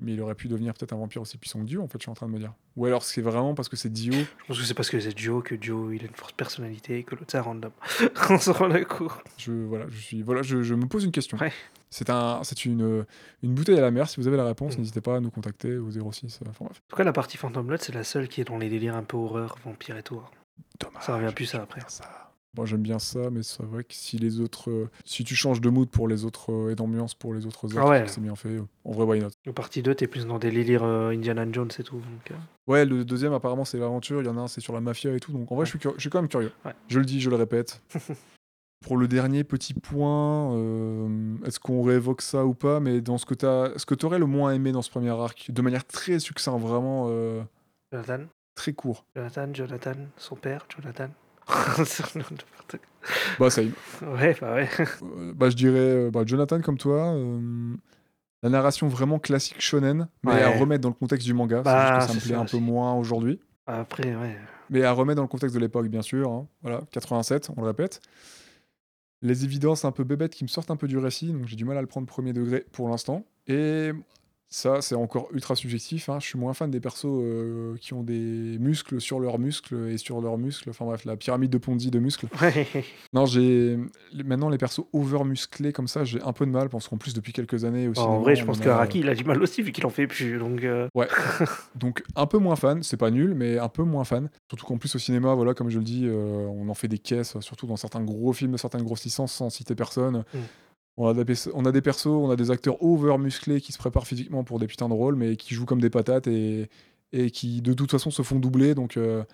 mais 0.00 0.12
il 0.12 0.20
aurait 0.20 0.34
pu 0.34 0.48
devenir 0.48 0.74
peut-être 0.74 0.92
un 0.92 0.96
vampire 0.96 1.22
aussi 1.22 1.38
puissant 1.38 1.60
que 1.60 1.64
Dio, 1.64 1.82
en 1.82 1.88
fait, 1.88 1.98
je 1.98 2.02
suis 2.04 2.10
en 2.10 2.14
train 2.14 2.26
de 2.26 2.32
me 2.32 2.38
dire. 2.38 2.52
Ou 2.76 2.86
alors 2.86 3.02
c'est 3.04 3.22
vraiment 3.22 3.54
parce 3.54 3.68
que 3.68 3.76
c'est 3.76 3.90
Dio. 3.92 4.12
Je 4.12 4.24
pense 4.48 4.58
que 4.58 4.64
c'est 4.64 4.74
parce 4.74 4.90
que 4.90 4.98
c'est 5.00 5.14
Dio 5.14 5.40
que 5.40 5.54
Dio 5.54 5.92
il 5.92 6.02
a 6.02 6.06
une 6.06 6.14
forte 6.14 6.34
personnalité 6.34 6.98
et 6.98 7.02
que 7.04 7.14
l'autre 7.14 7.26
c'est 7.28 7.38
random. 7.38 7.70
On 8.30 8.38
se 8.38 8.50
rend 8.50 8.66
le 8.66 8.84
coup. 8.84 9.12
Je, 9.38 9.52
voilà, 9.52 9.86
je, 9.88 9.98
suis, 9.98 10.22
voilà, 10.22 10.42
je, 10.42 10.62
je 10.62 10.74
me 10.74 10.86
pose 10.86 11.04
une 11.04 11.12
question. 11.12 11.38
Ouais. 11.38 11.52
C'est 11.90 12.10
un, 12.10 12.40
c'est 12.42 12.64
une, 12.64 13.06
une 13.44 13.54
bouteille 13.54 13.78
à 13.78 13.82
la 13.82 13.92
mer. 13.92 14.08
Si 14.08 14.20
vous 14.20 14.26
avez 14.26 14.36
la 14.36 14.44
réponse, 14.44 14.76
Mm. 14.76 14.80
n'hésitez 14.80 15.00
pas 15.00 15.16
à 15.16 15.20
nous 15.20 15.30
contacter 15.30 15.76
au 15.76 15.90
06. 15.90 16.40
euh, 16.42 16.46
Enfin 16.50 16.64
bref. 16.64 16.82
En 16.86 16.90
tout 16.90 16.96
cas, 16.96 17.04
la 17.04 17.12
partie 17.12 17.36
Phantom 17.36 17.64
Blood, 17.64 17.80
c'est 17.80 17.94
la 17.94 18.02
seule 18.02 18.26
qui 18.28 18.40
est 18.40 18.44
dans 18.44 18.58
les 18.58 18.68
délires 18.68 18.96
un 18.96 19.04
peu 19.04 19.16
horreur, 19.16 19.56
vampire 19.64 19.96
et 19.96 20.02
tout. 20.02 20.16
hein. 20.16 20.28
Dommage. 20.80 21.04
Ça 21.04 21.14
revient 21.16 21.32
plus, 21.32 21.46
ça, 21.46 21.62
après. 21.62 21.80
Ça. 21.86 22.23
Moi 22.56 22.66
j'aime 22.66 22.82
bien 22.82 22.98
ça, 22.98 23.30
mais 23.30 23.42
c'est 23.42 23.62
vrai 23.64 23.82
que 23.82 23.94
si 23.94 24.16
les 24.18 24.40
autres, 24.40 24.70
euh, 24.70 24.88
si 25.04 25.24
tu 25.24 25.34
changes 25.34 25.60
de 25.60 25.68
mood 25.68 25.88
pour 25.88 26.06
les 26.06 26.24
autres 26.24 26.52
euh, 26.52 26.70
et 26.70 26.74
d'ambiance 26.76 27.14
pour 27.14 27.34
les 27.34 27.46
autres 27.46 27.76
actes, 27.76 27.88
ouais. 27.88 28.06
c'est 28.06 28.20
bien 28.20 28.36
fait. 28.36 28.50
euh, 28.50 28.62
En 28.84 28.92
vrai, 28.92 29.04
why 29.04 29.20
not? 29.20 29.30
La 29.44 29.52
partie 29.52 29.82
2, 29.82 29.94
t'es 29.94 30.06
plus 30.06 30.26
dans 30.26 30.38
des 30.38 30.50
délires 30.52 30.84
euh, 30.84 31.10
Indiana 31.10 31.44
Jones 31.50 31.70
et 31.78 31.82
tout. 31.82 31.96
Donc, 31.96 32.30
euh, 32.30 32.34
Ouais, 32.66 32.84
le 32.84 33.04
deuxième 33.04 33.32
apparemment 33.32 33.64
c'est 33.64 33.78
l'aventure, 33.78 34.22
il 34.22 34.26
y 34.26 34.28
en 34.28 34.36
a 34.38 34.42
un 34.42 34.46
c'est 34.48 34.60
sur 34.60 34.72
la 34.72 34.80
mafia 34.80 35.14
et 35.14 35.20
tout, 35.20 35.32
donc 35.32 35.50
en 35.52 35.56
vrai 35.56 35.66
je, 35.66 35.70
suis 35.70 35.80
je 35.96 36.00
suis 36.00 36.10
quand 36.10 36.20
même 36.20 36.28
curieux. 36.28 36.52
Ouais. 36.64 36.72
Je 36.88 36.98
le 36.98 37.04
dis, 37.04 37.20
je 37.20 37.28
le 37.30 37.36
répète. 37.36 37.82
Pour 38.84 38.98
le 38.98 39.08
dernier 39.08 39.44
petit 39.44 39.72
point, 39.72 40.54
euh, 40.56 41.36
est-ce 41.46 41.58
qu'on 41.58 41.82
réévoque 41.82 42.20
ça 42.20 42.44
ou 42.44 42.52
pas? 42.52 42.80
Mais 42.80 43.00
dans 43.00 43.16
ce 43.16 43.24
que 43.24 43.32
tu 43.34 43.46
ce 43.78 43.86
que 43.86 44.04
aurais 44.04 44.18
le 44.18 44.26
moins 44.26 44.52
aimé 44.52 44.72
dans 44.72 44.82
ce 44.82 44.90
premier 44.90 45.08
arc, 45.08 45.50
de 45.50 45.62
manière 45.62 45.86
très 45.86 46.18
succincte, 46.18 46.60
vraiment 46.60 47.06
euh, 47.08 47.42
Jonathan, 47.92 48.24
très 48.54 48.74
court. 48.74 49.06
Jonathan, 49.16 49.48
Jonathan, 49.54 49.94
son 50.18 50.36
père, 50.36 50.66
Jonathan? 50.68 51.08
Bah 53.38 53.50
ça 53.50 53.60
y 53.62 53.70
ouais, 54.02 54.34
bah 54.40 54.54
ouais. 54.54 54.68
Euh, 55.02 55.32
bah 55.34 55.50
je 55.50 55.56
dirais 55.56 55.78
euh, 55.78 56.10
bah, 56.10 56.22
Jonathan 56.24 56.60
comme 56.62 56.78
toi. 56.78 57.12
euh, 57.14 57.74
la 58.42 58.48
narration 58.50 58.88
vraiment 58.88 59.18
classique 59.18 59.60
shonen, 59.60 60.08
mais 60.22 60.32
Ouais. 60.32 60.42
à 60.42 60.48
remettre 60.58 60.80
dans 60.82 60.88
le 60.88 60.94
contexte 60.94 61.26
du 61.26 61.34
manga. 61.34 61.62
Bah, 61.62 61.72
c'est 61.72 61.80
juste 61.80 62.00
que 62.00 62.12
ça 62.12 62.14
me 62.14 62.20
plaît 62.26 62.36
ça 62.36 62.40
un 62.40 62.58
peu 62.58 62.62
moins 62.64 62.94
aujourd'hui. 62.94 63.40
Après, 63.66 64.14
ouais. 64.14 64.38
Mais 64.70 64.82
à 64.84 64.92
remettre 64.92 65.16
dans 65.16 65.22
le 65.22 65.28
contexte 65.28 65.54
de 65.54 65.60
l'époque, 65.60 65.88
bien 65.88 66.02
sûr. 66.02 66.30
hein. 66.30 66.46
Voilà, 66.62 66.80
87, 66.92 67.50
on 67.56 67.60
le 67.62 67.66
répète. 67.68 68.00
Les 69.22 69.44
évidences 69.44 69.84
un 69.86 69.92
peu 69.92 70.04
bébêtes 70.04 70.34
qui 70.34 70.44
me 70.44 70.48
sortent 70.48 70.70
un 70.70 70.76
peu 70.76 70.86
du 70.88 70.98
récit, 70.98 71.32
donc 71.32 71.46
j'ai 71.46 71.56
du 71.56 71.64
mal 71.64 71.76
à 71.78 71.80
le 71.80 71.86
prendre 71.86 72.06
premier 72.06 72.32
degré 72.34 72.64
pour 72.72 72.88
l'instant. 72.88 73.24
Et 73.46 73.92
ça, 74.54 74.80
c'est 74.82 74.94
encore 74.94 75.26
ultra 75.32 75.56
subjectif. 75.56 76.08
hein. 76.08 76.18
Je 76.20 76.26
suis 76.26 76.38
moins 76.38 76.54
fan 76.54 76.70
des 76.70 76.78
persos 76.78 77.06
euh, 77.06 77.74
qui 77.80 77.92
ont 77.92 78.04
des 78.04 78.56
muscles 78.60 79.00
sur 79.00 79.18
leurs 79.18 79.40
muscles 79.40 79.88
et 79.90 79.98
sur 79.98 80.20
leurs 80.20 80.38
muscles. 80.38 80.70
Enfin 80.70 80.84
bref, 80.84 81.04
la 81.04 81.16
pyramide 81.16 81.50
de 81.50 81.58
Ponzi 81.58 81.90
de 81.90 81.98
muscles. 81.98 82.28
Ouais. 82.40 82.66
Non, 83.12 83.26
j'ai 83.26 83.78
maintenant 84.24 84.48
les 84.50 84.58
persos 84.58 84.84
over 84.92 85.24
musclés 85.24 85.72
comme 85.72 85.88
ça, 85.88 86.04
j'ai 86.04 86.22
un 86.22 86.32
peu 86.32 86.46
de 86.46 86.50
mal 86.50 86.68
parce 86.68 86.86
qu'en 86.86 86.98
plus 86.98 87.14
depuis 87.14 87.32
quelques 87.32 87.64
années 87.64 87.88
aussi. 87.88 88.00
en 88.00 88.20
vrai, 88.20 88.36
je 88.36 88.44
pense 88.44 88.60
que 88.60 88.68
Araki, 88.68 89.00
il 89.00 89.08
a 89.08 89.14
du 89.14 89.24
mal 89.24 89.42
aussi 89.42 89.62
vu 89.62 89.72
qu'il 89.72 89.86
en 89.86 89.90
fait 89.90 90.06
plus. 90.06 90.38
Donc, 90.38 90.62
euh, 90.62 90.88
Donc 91.74 92.04
un 92.14 92.26
peu 92.26 92.38
moins 92.38 92.56
fan, 92.56 92.82
c'est 92.82 92.96
pas 92.96 93.10
nul, 93.10 93.34
mais 93.34 93.58
un 93.58 93.68
peu 93.68 93.82
moins 93.82 94.04
fan. 94.04 94.28
Surtout 94.48 94.66
qu'en 94.66 94.78
plus 94.78 94.94
au 94.94 94.98
cinéma, 94.98 95.34
voilà, 95.34 95.54
comme 95.54 95.70
je 95.70 95.78
le 95.78 95.84
dis, 95.84 96.04
euh, 96.04 96.46
on 96.48 96.68
en 96.68 96.74
fait 96.74 96.88
des 96.88 96.98
caisses, 96.98 97.38
surtout 97.40 97.66
dans 97.66 97.76
certains 97.76 98.02
gros 98.02 98.32
films 98.32 98.52
de 98.52 98.56
certaines 98.56 98.82
grosses 98.82 99.04
licences, 99.04 99.32
sans 99.32 99.50
citer 99.50 99.74
personne. 99.74 100.24
Mm. 100.32 100.38
On, 100.96 101.08
a 101.08 101.24
des, 101.24 101.34
on 101.54 101.64
a 101.64 101.72
des 101.72 101.80
persos, 101.82 102.06
on 102.06 102.30
a 102.30 102.36
des 102.36 102.50
acteurs 102.50 102.82
over 102.82 103.18
musclés 103.18 103.60
qui 103.60 103.72
se 103.72 103.78
préparent 103.78 104.06
physiquement 104.06 104.44
pour 104.44 104.58
des 104.58 104.66
putains 104.66 104.88
de 104.88 104.94
rôles, 104.94 105.16
mais 105.16 105.36
qui 105.36 105.54
jouent 105.54 105.66
comme 105.66 105.80
des 105.80 105.90
patates 105.90 106.26
et, 106.28 106.68
et 107.12 107.30
qui 107.30 107.60
de 107.62 107.72
toute 107.72 107.90
façon 107.90 108.10
se 108.10 108.22
font 108.22 108.38
doubler. 108.38 108.74
Donc, 108.76 108.96
euh, 108.96 109.24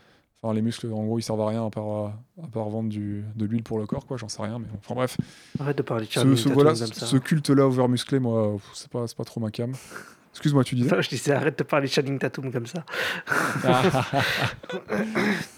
enfin, 0.42 0.54
les 0.54 0.62
muscles, 0.62 0.86
en 0.90 1.04
gros, 1.04 1.18
ils 1.18 1.22
servent 1.22 1.42
à 1.42 1.48
rien 1.48 1.66
à 1.66 1.70
part, 1.70 2.14
à 2.42 2.46
part 2.50 2.68
vendre 2.70 2.88
du, 2.88 3.24
de 3.36 3.44
l'huile 3.44 3.62
pour 3.62 3.78
le 3.78 3.86
corps, 3.86 4.06
quoi. 4.06 4.16
J'en 4.16 4.28
sais 4.28 4.42
rien, 4.42 4.58
mais 4.58 4.66
bon. 4.66 4.78
enfin 4.78 4.94
bref. 4.94 5.18
arrête 5.58 5.76
de 5.76 5.82
parler 5.82 6.06
de 6.06 6.10
Ce, 6.10 6.34
ce- 6.36 6.48
voilà, 6.48 6.74
ce 6.74 7.16
culte-là 7.18 7.66
over 7.66 7.88
musclé, 7.88 8.20
moi, 8.20 8.56
c'est 8.72 8.88
pas, 8.90 9.04
pas 9.16 9.24
trop 9.24 9.40
ma 9.40 9.50
cam. 9.50 9.72
Excuse-moi, 10.32 10.62
tu 10.64 10.76
disais? 10.76 10.94
Non, 10.94 11.02
je 11.02 11.08
disais 11.10 11.32
arrête 11.32 11.58
de 11.58 11.64
parler 11.64 11.88
de 11.88 11.92
Channing 11.92 12.18
Tatum 12.18 12.52
comme 12.52 12.66
ça. 12.66 12.84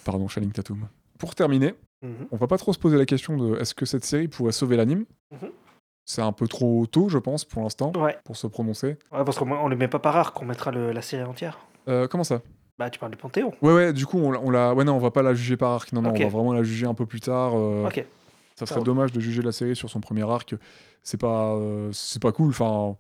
Pardon, 0.05 0.29
Channing 0.29 0.51
Tatum. 0.53 0.89
Pour 1.19 1.35
terminer, 1.35 1.75
Mhm. 2.03 2.27
on 2.33 2.37
va 2.37 2.49
pas 2.49 2.59
trop 2.59 2.73
se 2.73 2.79
poser 2.81 2.97
la 2.99 3.07
question 3.07 3.37
de 3.37 3.57
est-ce 3.61 3.75
que 3.77 3.87
cette 3.87 4.05
série 4.05 4.27
pourrait 4.27 4.51
sauver 4.53 4.77
l'anime? 4.77 5.05
C'est 6.05 6.23
un 6.23 6.33
peu 6.33 6.49
trop 6.49 6.87
tôt, 6.87 7.09
je 7.09 7.19
pense, 7.19 7.45
pour 7.45 7.63
l'instant, 7.63 7.93
Ouais. 7.97 8.17
pour 8.25 8.37
se 8.37 8.47
prononcer. 8.47 8.97
ouais, 9.13 9.25
parce 9.25 9.39
qu'on 9.39 9.51
on 9.51 9.69
le 9.69 9.77
met 9.77 9.89
pas 9.89 9.99
par 10.01 10.15
rare 10.15 10.33
qu'on 10.33 10.45
mettra 10.45 10.71
le- 10.71 10.93
la 10.93 11.03
série 11.03 11.23
entière. 11.25 11.59
Euh, 11.89 12.07
comment 12.09 12.25
ça? 12.25 12.41
Bah, 12.79 12.91
tu 12.91 12.99
parles 12.99 13.13
de 13.13 13.17
Panthéon. 13.17 13.53
Ouais, 13.63 13.73
ouais, 13.73 13.93
du 13.93 14.07
coup, 14.07 14.19
on, 14.19 14.31
l'a- 14.33 14.41
on 14.41 14.51
la. 14.51 14.75
Ouais, 14.75 14.83
non, 14.85 14.95
on 14.95 14.99
va 14.99 15.11
pas 15.11 15.23
la 15.23 15.35
juger 15.35 15.57
par 15.57 15.71
arc. 15.73 15.93
Non, 15.93 16.03
non, 16.03 16.11
on 16.11 16.19
va 16.19 16.29
vraiment 16.29 16.53
la 16.53 16.63
juger 16.63 16.87
un 16.87 16.95
peu 16.95 17.07
plus 17.07 17.21
tard. 17.21 17.53
euh, 17.55 17.87
Ok. 17.87 18.05
Ça 18.57 18.67
serait 18.67 18.83
dommage 18.83 19.13
de 19.13 19.21
juger 19.21 19.43
la 19.43 19.53
série 19.53 19.75
sur 19.77 19.89
son 19.91 20.01
premier 20.01 20.29
arc. 20.29 20.55
C'est 21.03 21.19
pas, 21.21 21.55
euh, 21.55 21.91
c'est 21.93 22.21
pas 22.21 22.33
cool. 22.33 22.51
Enfin, 22.51 22.97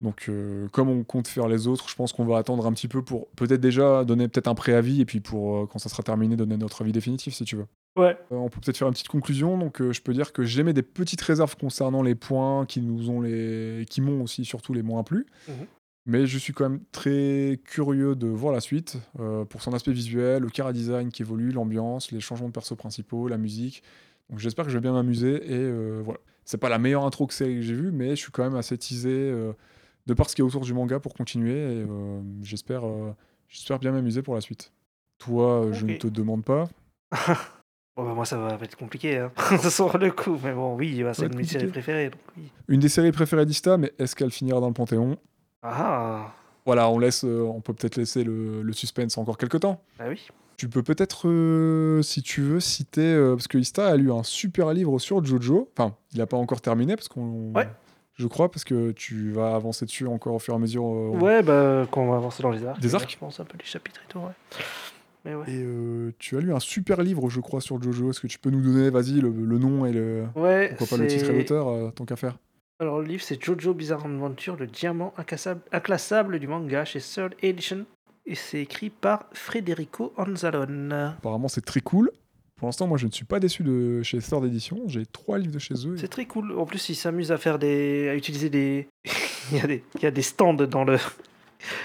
donc, 0.00 0.30
comme 0.72 0.88
on 0.90 1.02
compte 1.04 1.28
faire 1.28 1.48
les 1.48 1.66
autres, 1.66 1.88
je 1.88 1.94
pense 1.94 2.12
qu'on 2.12 2.24
va 2.24 2.38
attendre 2.38 2.66
un 2.66 2.72
petit 2.72 2.88
peu 2.88 3.02
pour 3.02 3.28
peut-être 3.36 3.60
déjà 3.60 4.04
donner 4.04 4.28
peut-être 4.28 4.48
un 4.48 4.54
préavis 4.54 5.00
et 5.00 5.04
puis 5.04 5.20
pour 5.20 5.68
quand 5.68 5.78
ça 5.78 5.88
sera 5.88 6.02
terminé 6.02 6.36
donner 6.36 6.56
notre 6.56 6.82
avis 6.82 6.92
définitif 6.92 7.34
si 7.34 7.44
tu 7.44 7.56
veux. 7.56 7.66
Ouais. 7.96 8.18
Euh, 8.32 8.36
on 8.36 8.48
peut 8.48 8.60
peut-être 8.60 8.76
faire 8.76 8.88
une 8.88 8.94
petite 8.94 9.08
conclusion. 9.08 9.56
Donc, 9.56 9.80
euh, 9.80 9.92
je 9.92 10.02
peux 10.02 10.12
dire 10.12 10.32
que 10.32 10.42
j'émets 10.42 10.72
des 10.72 10.82
petites 10.82 11.20
réserves 11.20 11.56
concernant 11.56 12.02
les 12.02 12.14
points 12.14 12.66
qui 12.66 12.80
nous 12.80 13.10
ont 13.10 13.20
les, 13.20 13.86
qui 13.88 14.00
m'ont 14.00 14.22
aussi 14.22 14.44
surtout 14.44 14.72
les 14.72 14.82
moins 14.82 15.04
plu. 15.04 15.26
Mhm. 15.48 15.66
Mais 16.06 16.26
je 16.26 16.36
suis 16.36 16.52
quand 16.52 16.68
même 16.68 16.80
très 16.92 17.60
curieux 17.64 18.14
de 18.14 18.26
voir 18.26 18.52
la 18.52 18.60
suite 18.60 18.98
euh, 19.20 19.46
pour 19.46 19.62
son 19.62 19.72
aspect 19.72 19.92
visuel, 19.92 20.42
le 20.42 20.50
cara 20.50 20.74
design 20.74 21.10
qui 21.10 21.22
évolue, 21.22 21.50
l'ambiance, 21.50 22.10
les 22.10 22.20
changements 22.20 22.48
de 22.48 22.52
persos 22.52 22.76
principaux, 22.76 23.26
la 23.26 23.38
musique. 23.38 23.82
Donc, 24.28 24.38
j'espère 24.38 24.66
que 24.66 24.70
je 24.70 24.76
vais 24.76 24.82
bien 24.82 24.92
m'amuser 24.92 25.52
et 25.52 26.00
voilà. 26.02 26.18
C'est 26.46 26.58
pas 26.58 26.68
la 26.68 26.78
meilleure 26.78 27.06
intro 27.06 27.26
que 27.26 27.32
j'ai 27.32 27.60
vue, 27.60 27.90
mais 27.90 28.10
je 28.10 28.16
suis 28.16 28.30
quand 28.30 28.44
même 28.44 28.56
assez 28.56 28.76
teasé 28.76 29.32
de 30.06 30.14
par 30.14 30.28
ce 30.28 30.34
qui 30.34 30.42
est 30.42 30.44
autour 30.44 30.60
du 30.60 30.74
manga 30.74 31.00
pour 31.00 31.14
continuer. 31.14 31.80
Et 31.80 31.86
j'espère, 32.42 32.82
j'espère 33.48 33.78
bien 33.78 33.92
m'amuser 33.92 34.20
pour 34.20 34.34
la 34.34 34.42
suite. 34.42 34.72
Toi, 35.18 35.68
je 35.72 35.86
ne 35.86 35.96
te 35.96 36.06
demande 36.06 36.44
pas. 36.44 36.68
Bon, 37.96 38.04
bah, 38.04 38.12
moi, 38.14 38.24
ça 38.24 38.36
va 38.36 38.58
être 38.62 38.76
compliqué, 38.76 39.18
hein, 39.18 39.30
sur 39.70 39.96
le 39.98 40.10
coup. 40.10 40.38
Mais 40.42 40.52
bon, 40.52 40.74
oui, 40.74 41.02
bah, 41.02 41.14
c'est 41.14 41.26
une 41.26 41.32
de 41.32 41.36
mes 41.36 41.44
séries 41.44 41.66
préférées. 41.68 42.10
Donc 42.10 42.20
oui. 42.36 42.50
Une 42.68 42.80
des 42.80 42.88
séries 42.88 43.12
préférées 43.12 43.46
d'Ista, 43.46 43.76
mais 43.76 43.92
est-ce 43.98 44.16
qu'elle 44.16 44.30
finira 44.32 44.60
dans 44.60 44.68
le 44.68 44.72
Panthéon? 44.74 45.16
Ah, 45.62 46.32
Voilà, 46.66 46.88
on 46.90 46.98
laisse, 46.98 47.24
euh, 47.24 47.42
on 47.42 47.60
peut 47.60 47.72
peut-être 47.72 47.96
laisser 47.96 48.24
le, 48.24 48.62
le 48.62 48.72
suspense 48.72 49.16
encore 49.16 49.38
quelques 49.38 49.60
temps. 49.60 49.80
bah 49.98 50.06
oui. 50.08 50.26
Tu 50.56 50.68
peux 50.68 50.82
peut-être, 50.84 51.28
euh, 51.28 52.00
si 52.02 52.22
tu 52.22 52.40
veux, 52.40 52.60
citer 52.60 53.00
euh, 53.02 53.34
parce 53.34 53.48
que 53.48 53.58
Ista 53.58 53.88
a 53.88 53.96
lu 53.96 54.12
un 54.12 54.22
super 54.22 54.72
livre 54.72 54.98
sur 55.00 55.24
Jojo. 55.24 55.68
Enfin, 55.76 55.96
il 56.12 56.18
n'a 56.18 56.26
pas 56.26 56.36
encore 56.36 56.60
terminé 56.60 56.94
parce 56.94 57.08
qu'on. 57.08 57.52
Ouais. 57.54 57.68
Je 58.16 58.28
crois 58.28 58.48
parce 58.48 58.62
que 58.62 58.92
tu 58.92 59.32
vas 59.32 59.56
avancer 59.56 59.84
dessus 59.84 60.06
encore 60.06 60.34
au 60.34 60.38
fur 60.38 60.54
et 60.54 60.56
à 60.56 60.60
mesure. 60.60 60.84
Ouais, 60.84 61.42
bah, 61.42 61.86
quand 61.90 62.02
on 62.02 62.10
va 62.12 62.16
avancer 62.18 62.44
dans 62.44 62.52
les 62.52 62.64
arcs. 62.64 62.78
Des 62.80 62.94
arcs 62.94 63.10
Je 63.10 63.18
pense 63.18 63.40
un 63.40 63.44
peu 63.44 63.58
les 63.58 63.64
chapitres 63.64 64.00
et 64.04 64.08
tout, 64.08 64.18
ouais. 64.20 64.30
Mais 65.24 65.34
ouais. 65.34 65.44
Et 65.48 65.62
euh, 65.62 66.12
tu 66.18 66.36
as 66.36 66.40
lu 66.40 66.52
un 66.52 66.60
super 66.60 67.02
livre, 67.02 67.28
je 67.30 67.40
crois, 67.40 67.60
sur 67.60 67.82
Jojo. 67.82 68.10
Est-ce 68.10 68.20
que 68.20 68.26
tu 68.26 68.38
peux 68.38 68.50
nous 68.50 68.60
donner, 68.60 68.90
vas-y, 68.90 69.20
le, 69.20 69.30
le 69.30 69.58
nom 69.58 69.86
et 69.86 69.92
le. 69.92 70.26
Ouais, 70.36 70.74
Pourquoi 70.76 70.98
pas 70.98 71.02
le 71.02 71.08
titre 71.08 71.30
et 71.30 71.38
l'auteur, 71.38 71.68
euh, 71.68 71.90
tant 71.90 72.04
qu'à 72.04 72.16
faire 72.16 72.36
Alors, 72.78 73.00
le 73.00 73.06
livre, 73.06 73.22
c'est 73.22 73.42
Jojo 73.42 73.72
Bizarre 73.72 74.04
Adventure, 74.04 74.56
le 74.56 74.66
diamant 74.66 75.14
inclassable, 75.16 75.60
inclassable 75.72 76.38
du 76.38 76.46
manga 76.46 76.84
chez 76.84 77.00
Third 77.00 77.34
Edition. 77.42 77.86
Et 78.26 78.34
c'est 78.34 78.60
écrit 78.60 78.90
par 78.90 79.26
Federico 79.32 80.12
Anzalone. 80.16 80.92
Apparemment, 81.18 81.48
c'est 81.48 81.64
très 81.64 81.80
cool. 81.80 82.10
Pour 82.56 82.68
l'instant, 82.68 82.86
moi, 82.86 82.96
je 82.98 83.06
ne 83.06 83.10
suis 83.10 83.24
pas 83.24 83.40
déçu 83.40 83.62
de 83.62 84.02
chez 84.02 84.18
Third 84.18 84.44
Edition. 84.44 84.82
J'ai 84.86 85.04
trois 85.06 85.38
livres 85.38 85.52
de 85.54 85.58
chez 85.58 85.74
eux. 85.86 85.94
et- 85.94 85.98
C'est 85.98 86.08
très 86.08 86.24
cool. 86.26 86.52
En 86.58 86.66
plus, 86.66 86.88
ils 86.88 86.94
s'amusent 86.94 87.32
à 87.32 87.38
faire 87.38 87.58
des. 87.58 88.08
à 88.10 88.14
utiliser 88.14 88.48
des. 88.50 88.88
il, 89.52 89.58
y 89.58 89.60
a 89.60 89.66
des... 89.66 89.82
il 89.96 90.02
y 90.02 90.06
a 90.06 90.10
des 90.10 90.22
stands 90.22 90.54
dans 90.54 90.84
le. 90.84 90.98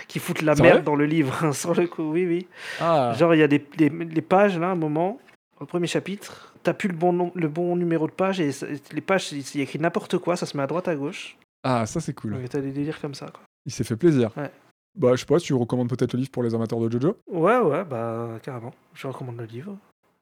Qui 0.08 0.20
foutent 0.20 0.42
la 0.42 0.56
merde 0.56 0.84
dans 0.84 0.96
le 0.96 1.06
livre, 1.06 1.44
hein, 1.44 1.54
sur 1.54 1.74
le 1.74 1.88
coup, 1.88 2.12
oui, 2.12 2.26
oui. 2.26 2.48
Ah, 2.80 3.14
Genre, 3.18 3.34
il 3.36 3.40
y 3.40 3.44
a 3.44 3.48
des, 3.48 3.60
des- 3.78 3.90
les 3.90 4.22
pages, 4.22 4.58
là, 4.58 4.70
un 4.70 4.76
moment, 4.76 5.20
au 5.60 5.66
premier 5.66 5.88
chapitre, 5.88 6.54
t'as 6.64 6.74
plus 6.74 6.90
le 6.90 6.96
bon, 6.96 7.14
nom- 7.14 7.32
le 7.36 7.48
bon 7.48 7.76
numéro 7.76 8.08
de 8.08 8.12
page, 8.14 8.40
et 8.40 8.52
les 8.92 9.02
pages, 9.02 9.32
il 9.32 9.58
y 9.58 9.60
a 9.60 9.64
écrit 9.64 9.80
n'importe 9.80 10.18
quoi, 10.18 10.36
ça 10.36 10.46
se 10.46 10.56
met 10.58 10.64
à 10.64 10.68
droite, 10.68 10.88
à 10.88 10.96
gauche. 10.96 11.38
ah, 11.64 11.86
ça, 11.86 12.00
c'est 12.00 12.14
cool. 12.14 12.38
T'as 12.50 12.62
des 12.62 12.72
délires 12.72 13.00
comme 13.02 13.16
ça, 13.16 13.28
quoi. 13.28 13.42
Il 13.66 13.72
s'est 13.72 13.84
fait 13.84 13.98
plaisir. 13.98 14.32
Ouais. 14.38 14.50
Bah, 14.98 15.12
je 15.12 15.18
sais 15.22 15.26
pas, 15.26 15.40
tu 15.40 15.54
recommandes 15.54 15.90
peut-être 15.90 16.14
le 16.14 16.20
livre 16.20 16.32
pour 16.32 16.44
les 16.44 16.56
amateurs 16.56 16.80
de 16.80 16.92
Jojo? 16.92 17.18
Ouais, 17.28 17.58
ouais, 17.60 17.84
bah, 17.86 18.40
carrément. 18.42 18.74
Je 18.96 19.06
recommande 19.08 19.38
le 19.38 19.46
livre. 19.46 19.78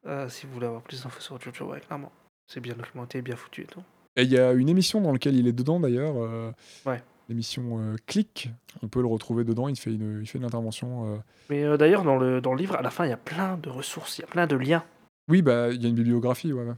Euh, 0.05 0.27
si 0.29 0.45
vous 0.45 0.53
voulez 0.53 0.65
avoir 0.67 0.81
plus 0.81 1.01
d'infos 1.03 1.21
sur 1.21 1.39
Jojo, 1.39 1.65
ouais, 1.71 1.79
clairement. 1.79 2.11
C'est 2.51 2.59
bien 2.59 2.73
documenté, 2.75 3.21
bien 3.21 3.35
foutu 3.35 3.61
et 3.61 3.65
tout. 3.65 3.81
Et 4.15 4.23
il 4.23 4.31
y 4.31 4.37
a 4.37 4.51
une 4.53 4.67
émission 4.69 4.99
dans 4.99 5.11
laquelle 5.11 5.35
il 5.35 5.47
est 5.47 5.53
dedans 5.53 5.79
d'ailleurs. 5.79 6.15
euh, 6.17 6.51
Ouais. 6.85 7.01
L'émission 7.29 7.79
euh, 7.79 7.95
Click. 8.05 8.49
On 8.81 8.87
peut 8.87 9.01
le 9.01 9.07
retrouver 9.07 9.43
dedans. 9.43 9.67
Il 9.67 9.75
fait 9.77 9.93
une, 9.93 10.19
il 10.21 10.27
fait 10.27 10.37
une 10.37 10.45
intervention. 10.45 11.13
euh. 11.13 11.17
Mais 11.49 11.63
euh, 11.63 11.77
d'ailleurs, 11.77 12.03
dans 12.03 12.17
le, 12.17 12.39
dans 12.41 12.53
le 12.53 12.59
livre, 12.59 12.75
à 12.75 12.81
la 12.81 12.89
fin, 12.89 13.05
il 13.05 13.09
y 13.09 13.13
a 13.13 13.17
plein 13.17 13.57
de 13.57 13.69
ressources, 13.69 14.17
il 14.17 14.21
y 14.21 14.23
a 14.23 14.27
plein 14.27 14.47
de 14.47 14.55
liens. 14.55 14.83
Oui, 15.29 15.41
bah, 15.41 15.69
il 15.71 15.81
y 15.81 15.85
a 15.85 15.89
une 15.89 15.95
bibliographie. 15.95 16.53
Ouais, 16.53 16.63
ouais. 16.63 16.75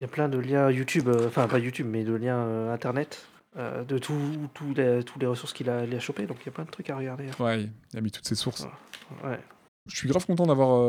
Il 0.00 0.04
y 0.04 0.06
a 0.06 0.08
plein 0.08 0.28
de 0.28 0.38
liens 0.38 0.70
YouTube, 0.70 1.08
euh, 1.08 1.28
enfin 1.28 1.48
pas 1.48 1.58
YouTube, 1.58 1.86
mais 1.88 2.04
de 2.04 2.12
liens 2.14 2.70
Internet, 2.70 3.26
de 3.56 3.98
tout, 3.98 4.18
tout 4.52 4.74
les, 4.76 5.02
tous 5.04 5.18
les 5.18 5.26
ressources 5.26 5.52
qu'il 5.52 5.70
a, 5.70 5.84
il 5.86 5.94
a 5.94 6.00
chopées, 6.00 6.26
donc 6.26 6.38
il 6.42 6.46
y 6.46 6.48
a 6.48 6.52
plein 6.52 6.64
de 6.64 6.70
trucs 6.70 6.90
à 6.90 6.96
regarder. 6.96 7.26
hein. 7.28 7.42
Ouais, 7.44 7.70
il 7.92 7.98
a 7.98 8.02
mis 8.02 8.10
toutes 8.10 8.26
ses 8.26 8.34
sources. 8.34 8.66
Ouais. 9.22 9.38
Je 9.86 9.96
suis 9.96 10.08
grave 10.08 10.26
content 10.26 10.46
d'avoir 10.46 10.82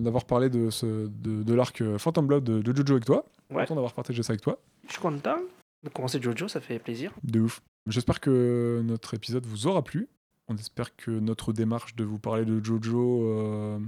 d'avoir 0.00 0.24
parlé 0.24 0.48
de, 0.48 0.70
ce, 0.70 0.86
de, 1.08 1.42
de 1.42 1.54
l'arc 1.54 1.82
Phantom 1.98 2.26
Blood 2.26 2.44
de, 2.44 2.62
de 2.62 2.76
Jojo 2.76 2.94
avec 2.94 3.04
toi. 3.04 3.24
Ouais. 3.50 3.62
Content 3.64 3.74
d'avoir 3.74 3.92
partagé 3.92 4.22
ça 4.22 4.32
avec 4.32 4.40
toi. 4.40 4.58
Je 4.86 4.92
suis 4.92 5.02
content 5.02 5.36
de 5.84 5.88
commencer 5.90 6.20
Jojo, 6.22 6.48
ça 6.48 6.60
fait 6.60 6.78
plaisir. 6.78 7.12
De 7.22 7.40
ouf. 7.40 7.60
J'espère 7.86 8.20
que 8.20 8.82
notre 8.84 9.14
épisode 9.14 9.46
vous 9.46 9.66
aura 9.66 9.82
plu. 9.82 10.08
On 10.48 10.56
espère 10.56 10.94
que 10.96 11.10
notre 11.10 11.52
démarche 11.52 11.94
de 11.96 12.04
vous 12.04 12.18
parler 12.18 12.44
de 12.44 12.62
Jojo 12.64 13.22
euh, 13.24 13.78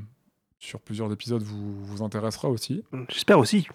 sur 0.59 0.81
plusieurs 0.81 1.13
épisodes 1.13 1.43
vous, 1.43 1.85
vous 1.85 2.03
intéressera 2.03 2.49
aussi. 2.49 2.85
J'espère 3.09 3.39
aussi. 3.39 3.67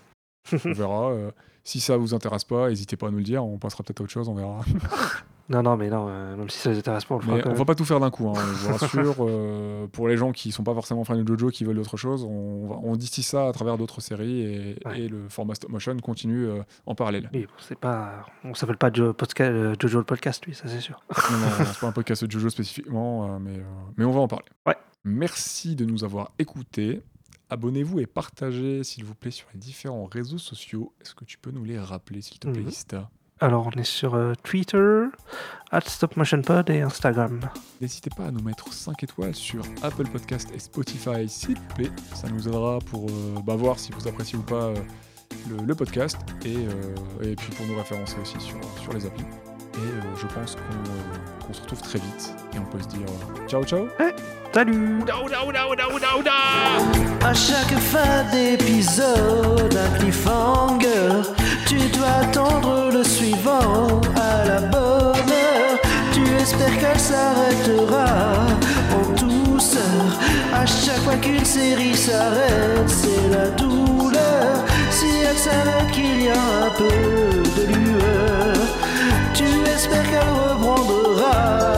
On 0.65 0.73
verra. 0.73 1.11
euh, 1.11 1.31
si 1.63 1.79
ça 1.79 1.95
vous 1.97 2.13
intéresse 2.13 2.43
pas, 2.43 2.69
n'hésitez 2.69 2.97
pas 2.97 3.07
à 3.07 3.11
nous 3.11 3.17
le 3.17 3.23
dire. 3.23 3.43
On 3.45 3.57
passera 3.57 3.83
peut-être 3.83 4.01
à 4.01 4.03
autre 4.03 4.11
chose, 4.11 4.27
on 4.27 4.35
verra. 4.35 4.63
Non, 5.49 5.61
non, 5.61 5.75
mais 5.75 5.89
non, 5.89 6.05
euh, 6.07 6.37
même 6.37 6.49
si 6.49 6.57
ça 6.57 6.69
les 6.71 6.77
intéresse 6.77 7.03
pas, 7.03 7.15
on 7.15 7.17
le 7.17 7.23
fera 7.25 7.35
Mais 7.35 7.41
quand 7.41 7.49
on 7.49 7.51
même. 7.51 7.59
va 7.59 7.65
pas 7.65 7.75
tout 7.75 7.83
faire 7.83 7.99
d'un 7.99 8.09
coup, 8.09 8.29
hein, 8.29 8.33
je 8.35 8.67
vous 8.67 8.77
rassure. 8.77 9.15
euh, 9.27 9.87
pour 9.87 10.07
les 10.07 10.15
gens 10.15 10.31
qui 10.31 10.51
sont 10.53 10.63
pas 10.63 10.73
forcément 10.73 11.03
fans 11.03 11.17
de 11.17 11.27
Jojo, 11.27 11.49
qui 11.49 11.65
veulent 11.65 11.75
d'autres 11.75 11.97
choses, 11.97 12.23
on, 12.23 12.67
va- 12.67 12.79
on 12.81 12.95
distille 12.95 13.25
ça 13.25 13.47
à 13.49 13.51
travers 13.51 13.77
d'autres 13.77 13.99
séries 13.99 14.41
et, 14.41 14.79
Ouais. 14.85 15.01
et 15.01 15.07
le 15.09 15.27
format 15.27 15.55
stop 15.55 15.69
motion 15.69 15.97
continue 15.97 16.45
euh, 16.47 16.61
en 16.85 16.95
parallèle. 16.95 17.29
Oui, 17.33 17.41
bon, 17.45 17.53
c'est 17.59 17.77
pas... 17.77 18.25
On 18.45 18.53
s'appelle 18.53 18.77
pas 18.77 18.89
Jo- 18.91 19.13
Jojo 19.79 19.97
le 19.99 20.05
podcast, 20.05 20.45
lui, 20.45 20.55
ça 20.55 20.67
c'est 20.67 20.79
sûr. 20.79 21.03
Non, 21.31 21.37
non, 21.37 21.47
c'est 21.65 21.79
pas 21.79 21.87
un 21.87 21.91
podcast 21.91 22.23
de 22.23 22.31
Jojo 22.31 22.49
spécifiquement, 22.49 23.37
mais, 23.39 23.59
mais 23.97 24.05
on 24.05 24.11
va 24.11 24.21
en 24.21 24.27
parler. 24.29 24.45
Ouais. 24.65 24.77
Merci 25.03 25.75
de 25.75 25.83
nous 25.83 26.05
avoir 26.05 26.31
écoutés. 26.39 27.01
Abonnez-vous 27.49 27.99
et 27.99 28.05
partagez, 28.05 28.83
s'il 28.85 29.03
vous 29.03 29.13
plaît, 29.13 29.29
sur 29.29 29.47
les 29.53 29.59
différents 29.59 30.05
réseaux 30.05 30.37
sociaux. 30.37 30.93
Est-ce 31.01 31.13
que 31.13 31.25
tu 31.25 31.37
peux 31.37 31.51
nous 31.51 31.65
les 31.65 31.77
rappeler, 31.77 32.21
s'il 32.21 32.39
te 32.39 32.47
plaît, 32.47 32.61
Mhm. 32.61 32.69
Ista? 32.69 33.09
Alors, 33.43 33.67
on 33.67 33.77
est 33.77 33.83
sur 33.83 34.15
euh, 34.15 34.31
Twitter, 34.41 35.03
at 35.69 35.81
StopMotionPod 35.81 36.69
et 36.69 36.79
Instagram. 36.79 37.41
N'hésitez 37.81 38.09
pas 38.09 38.27
à 38.27 38.31
nous 38.31 38.41
mettre 38.41 38.71
5 38.71 39.03
étoiles 39.03 39.35
sur 39.35 39.65
Apple 39.81 40.07
Podcast 40.07 40.47
et 40.55 40.59
Spotify, 40.59 41.27
s'il 41.27 41.55
vous 41.57 41.73
plaît. 41.75 41.91
Ça 42.13 42.29
nous 42.29 42.47
aidera 42.47 42.79
pour 42.89 43.09
euh, 43.09 43.41
bah, 43.45 43.57
voir 43.57 43.77
si 43.79 43.91
vous 43.91 44.07
appréciez 44.07 44.37
ou 44.39 44.43
pas 44.43 44.67
euh, 44.67 44.75
le, 45.49 45.65
le 45.65 45.75
podcast 45.75 46.15
et, 46.45 46.55
euh, 46.55 47.31
et 47.31 47.35
puis 47.35 47.53
pour 47.57 47.65
nous 47.65 47.75
référencer 47.75 48.15
aussi 48.21 48.39
sur, 48.39 48.55
sur 48.81 48.93
les 48.93 49.05
applis. 49.05 49.25
Et 49.75 49.77
euh, 49.77 50.15
je 50.21 50.27
pense 50.27 50.55
qu'on 50.55 51.49
euh, 51.49 51.53
se 51.53 51.61
retrouve 51.61 51.81
très 51.81 51.99
vite 51.99 52.33
et 52.53 52.59
on 52.59 52.65
peut 52.65 52.81
se 52.81 52.87
dire 52.89 53.07
euh, 53.07 53.47
ciao 53.47 53.63
ciao 53.65 53.87
Salut 54.53 54.99
À 57.21 57.33
chaque 57.33 57.73
fin 57.79 58.23
d'épisode, 58.31 59.75
un 59.75 59.97
cliffhanger. 59.97 61.23
Tu 61.65 61.77
dois 61.89 62.07
attendre 62.21 62.89
le 62.91 63.03
suivant 63.03 64.01
à 64.15 64.45
la 64.47 64.59
bonne 64.61 65.31
heure. 65.31 65.79
Tu 66.13 66.21
espères 66.41 66.77
qu'elle 66.79 66.99
s'arrêtera 66.99 68.05
en 68.95 69.09
douceur. 69.19 70.19
À 70.53 70.65
chaque 70.65 71.01
fois 71.03 71.15
qu'une 71.15 71.45
série 71.45 71.95
s'arrête, 71.95 72.87
c'est 72.87 73.29
la 73.29 73.49
douleur. 73.49 74.63
Si 74.91 75.07
elle 75.29 75.37
s'arrête, 75.37 75.91
qu'il 75.91 76.23
y 76.23 76.29
a 76.29 76.33
un 76.33 76.69
peu 76.77 76.89
de 77.57 77.73
lueur. 77.73 78.55
Tu 79.33 79.45
espères 79.73 80.09
qu'elle 80.09 80.19
reprendra. 80.19 81.72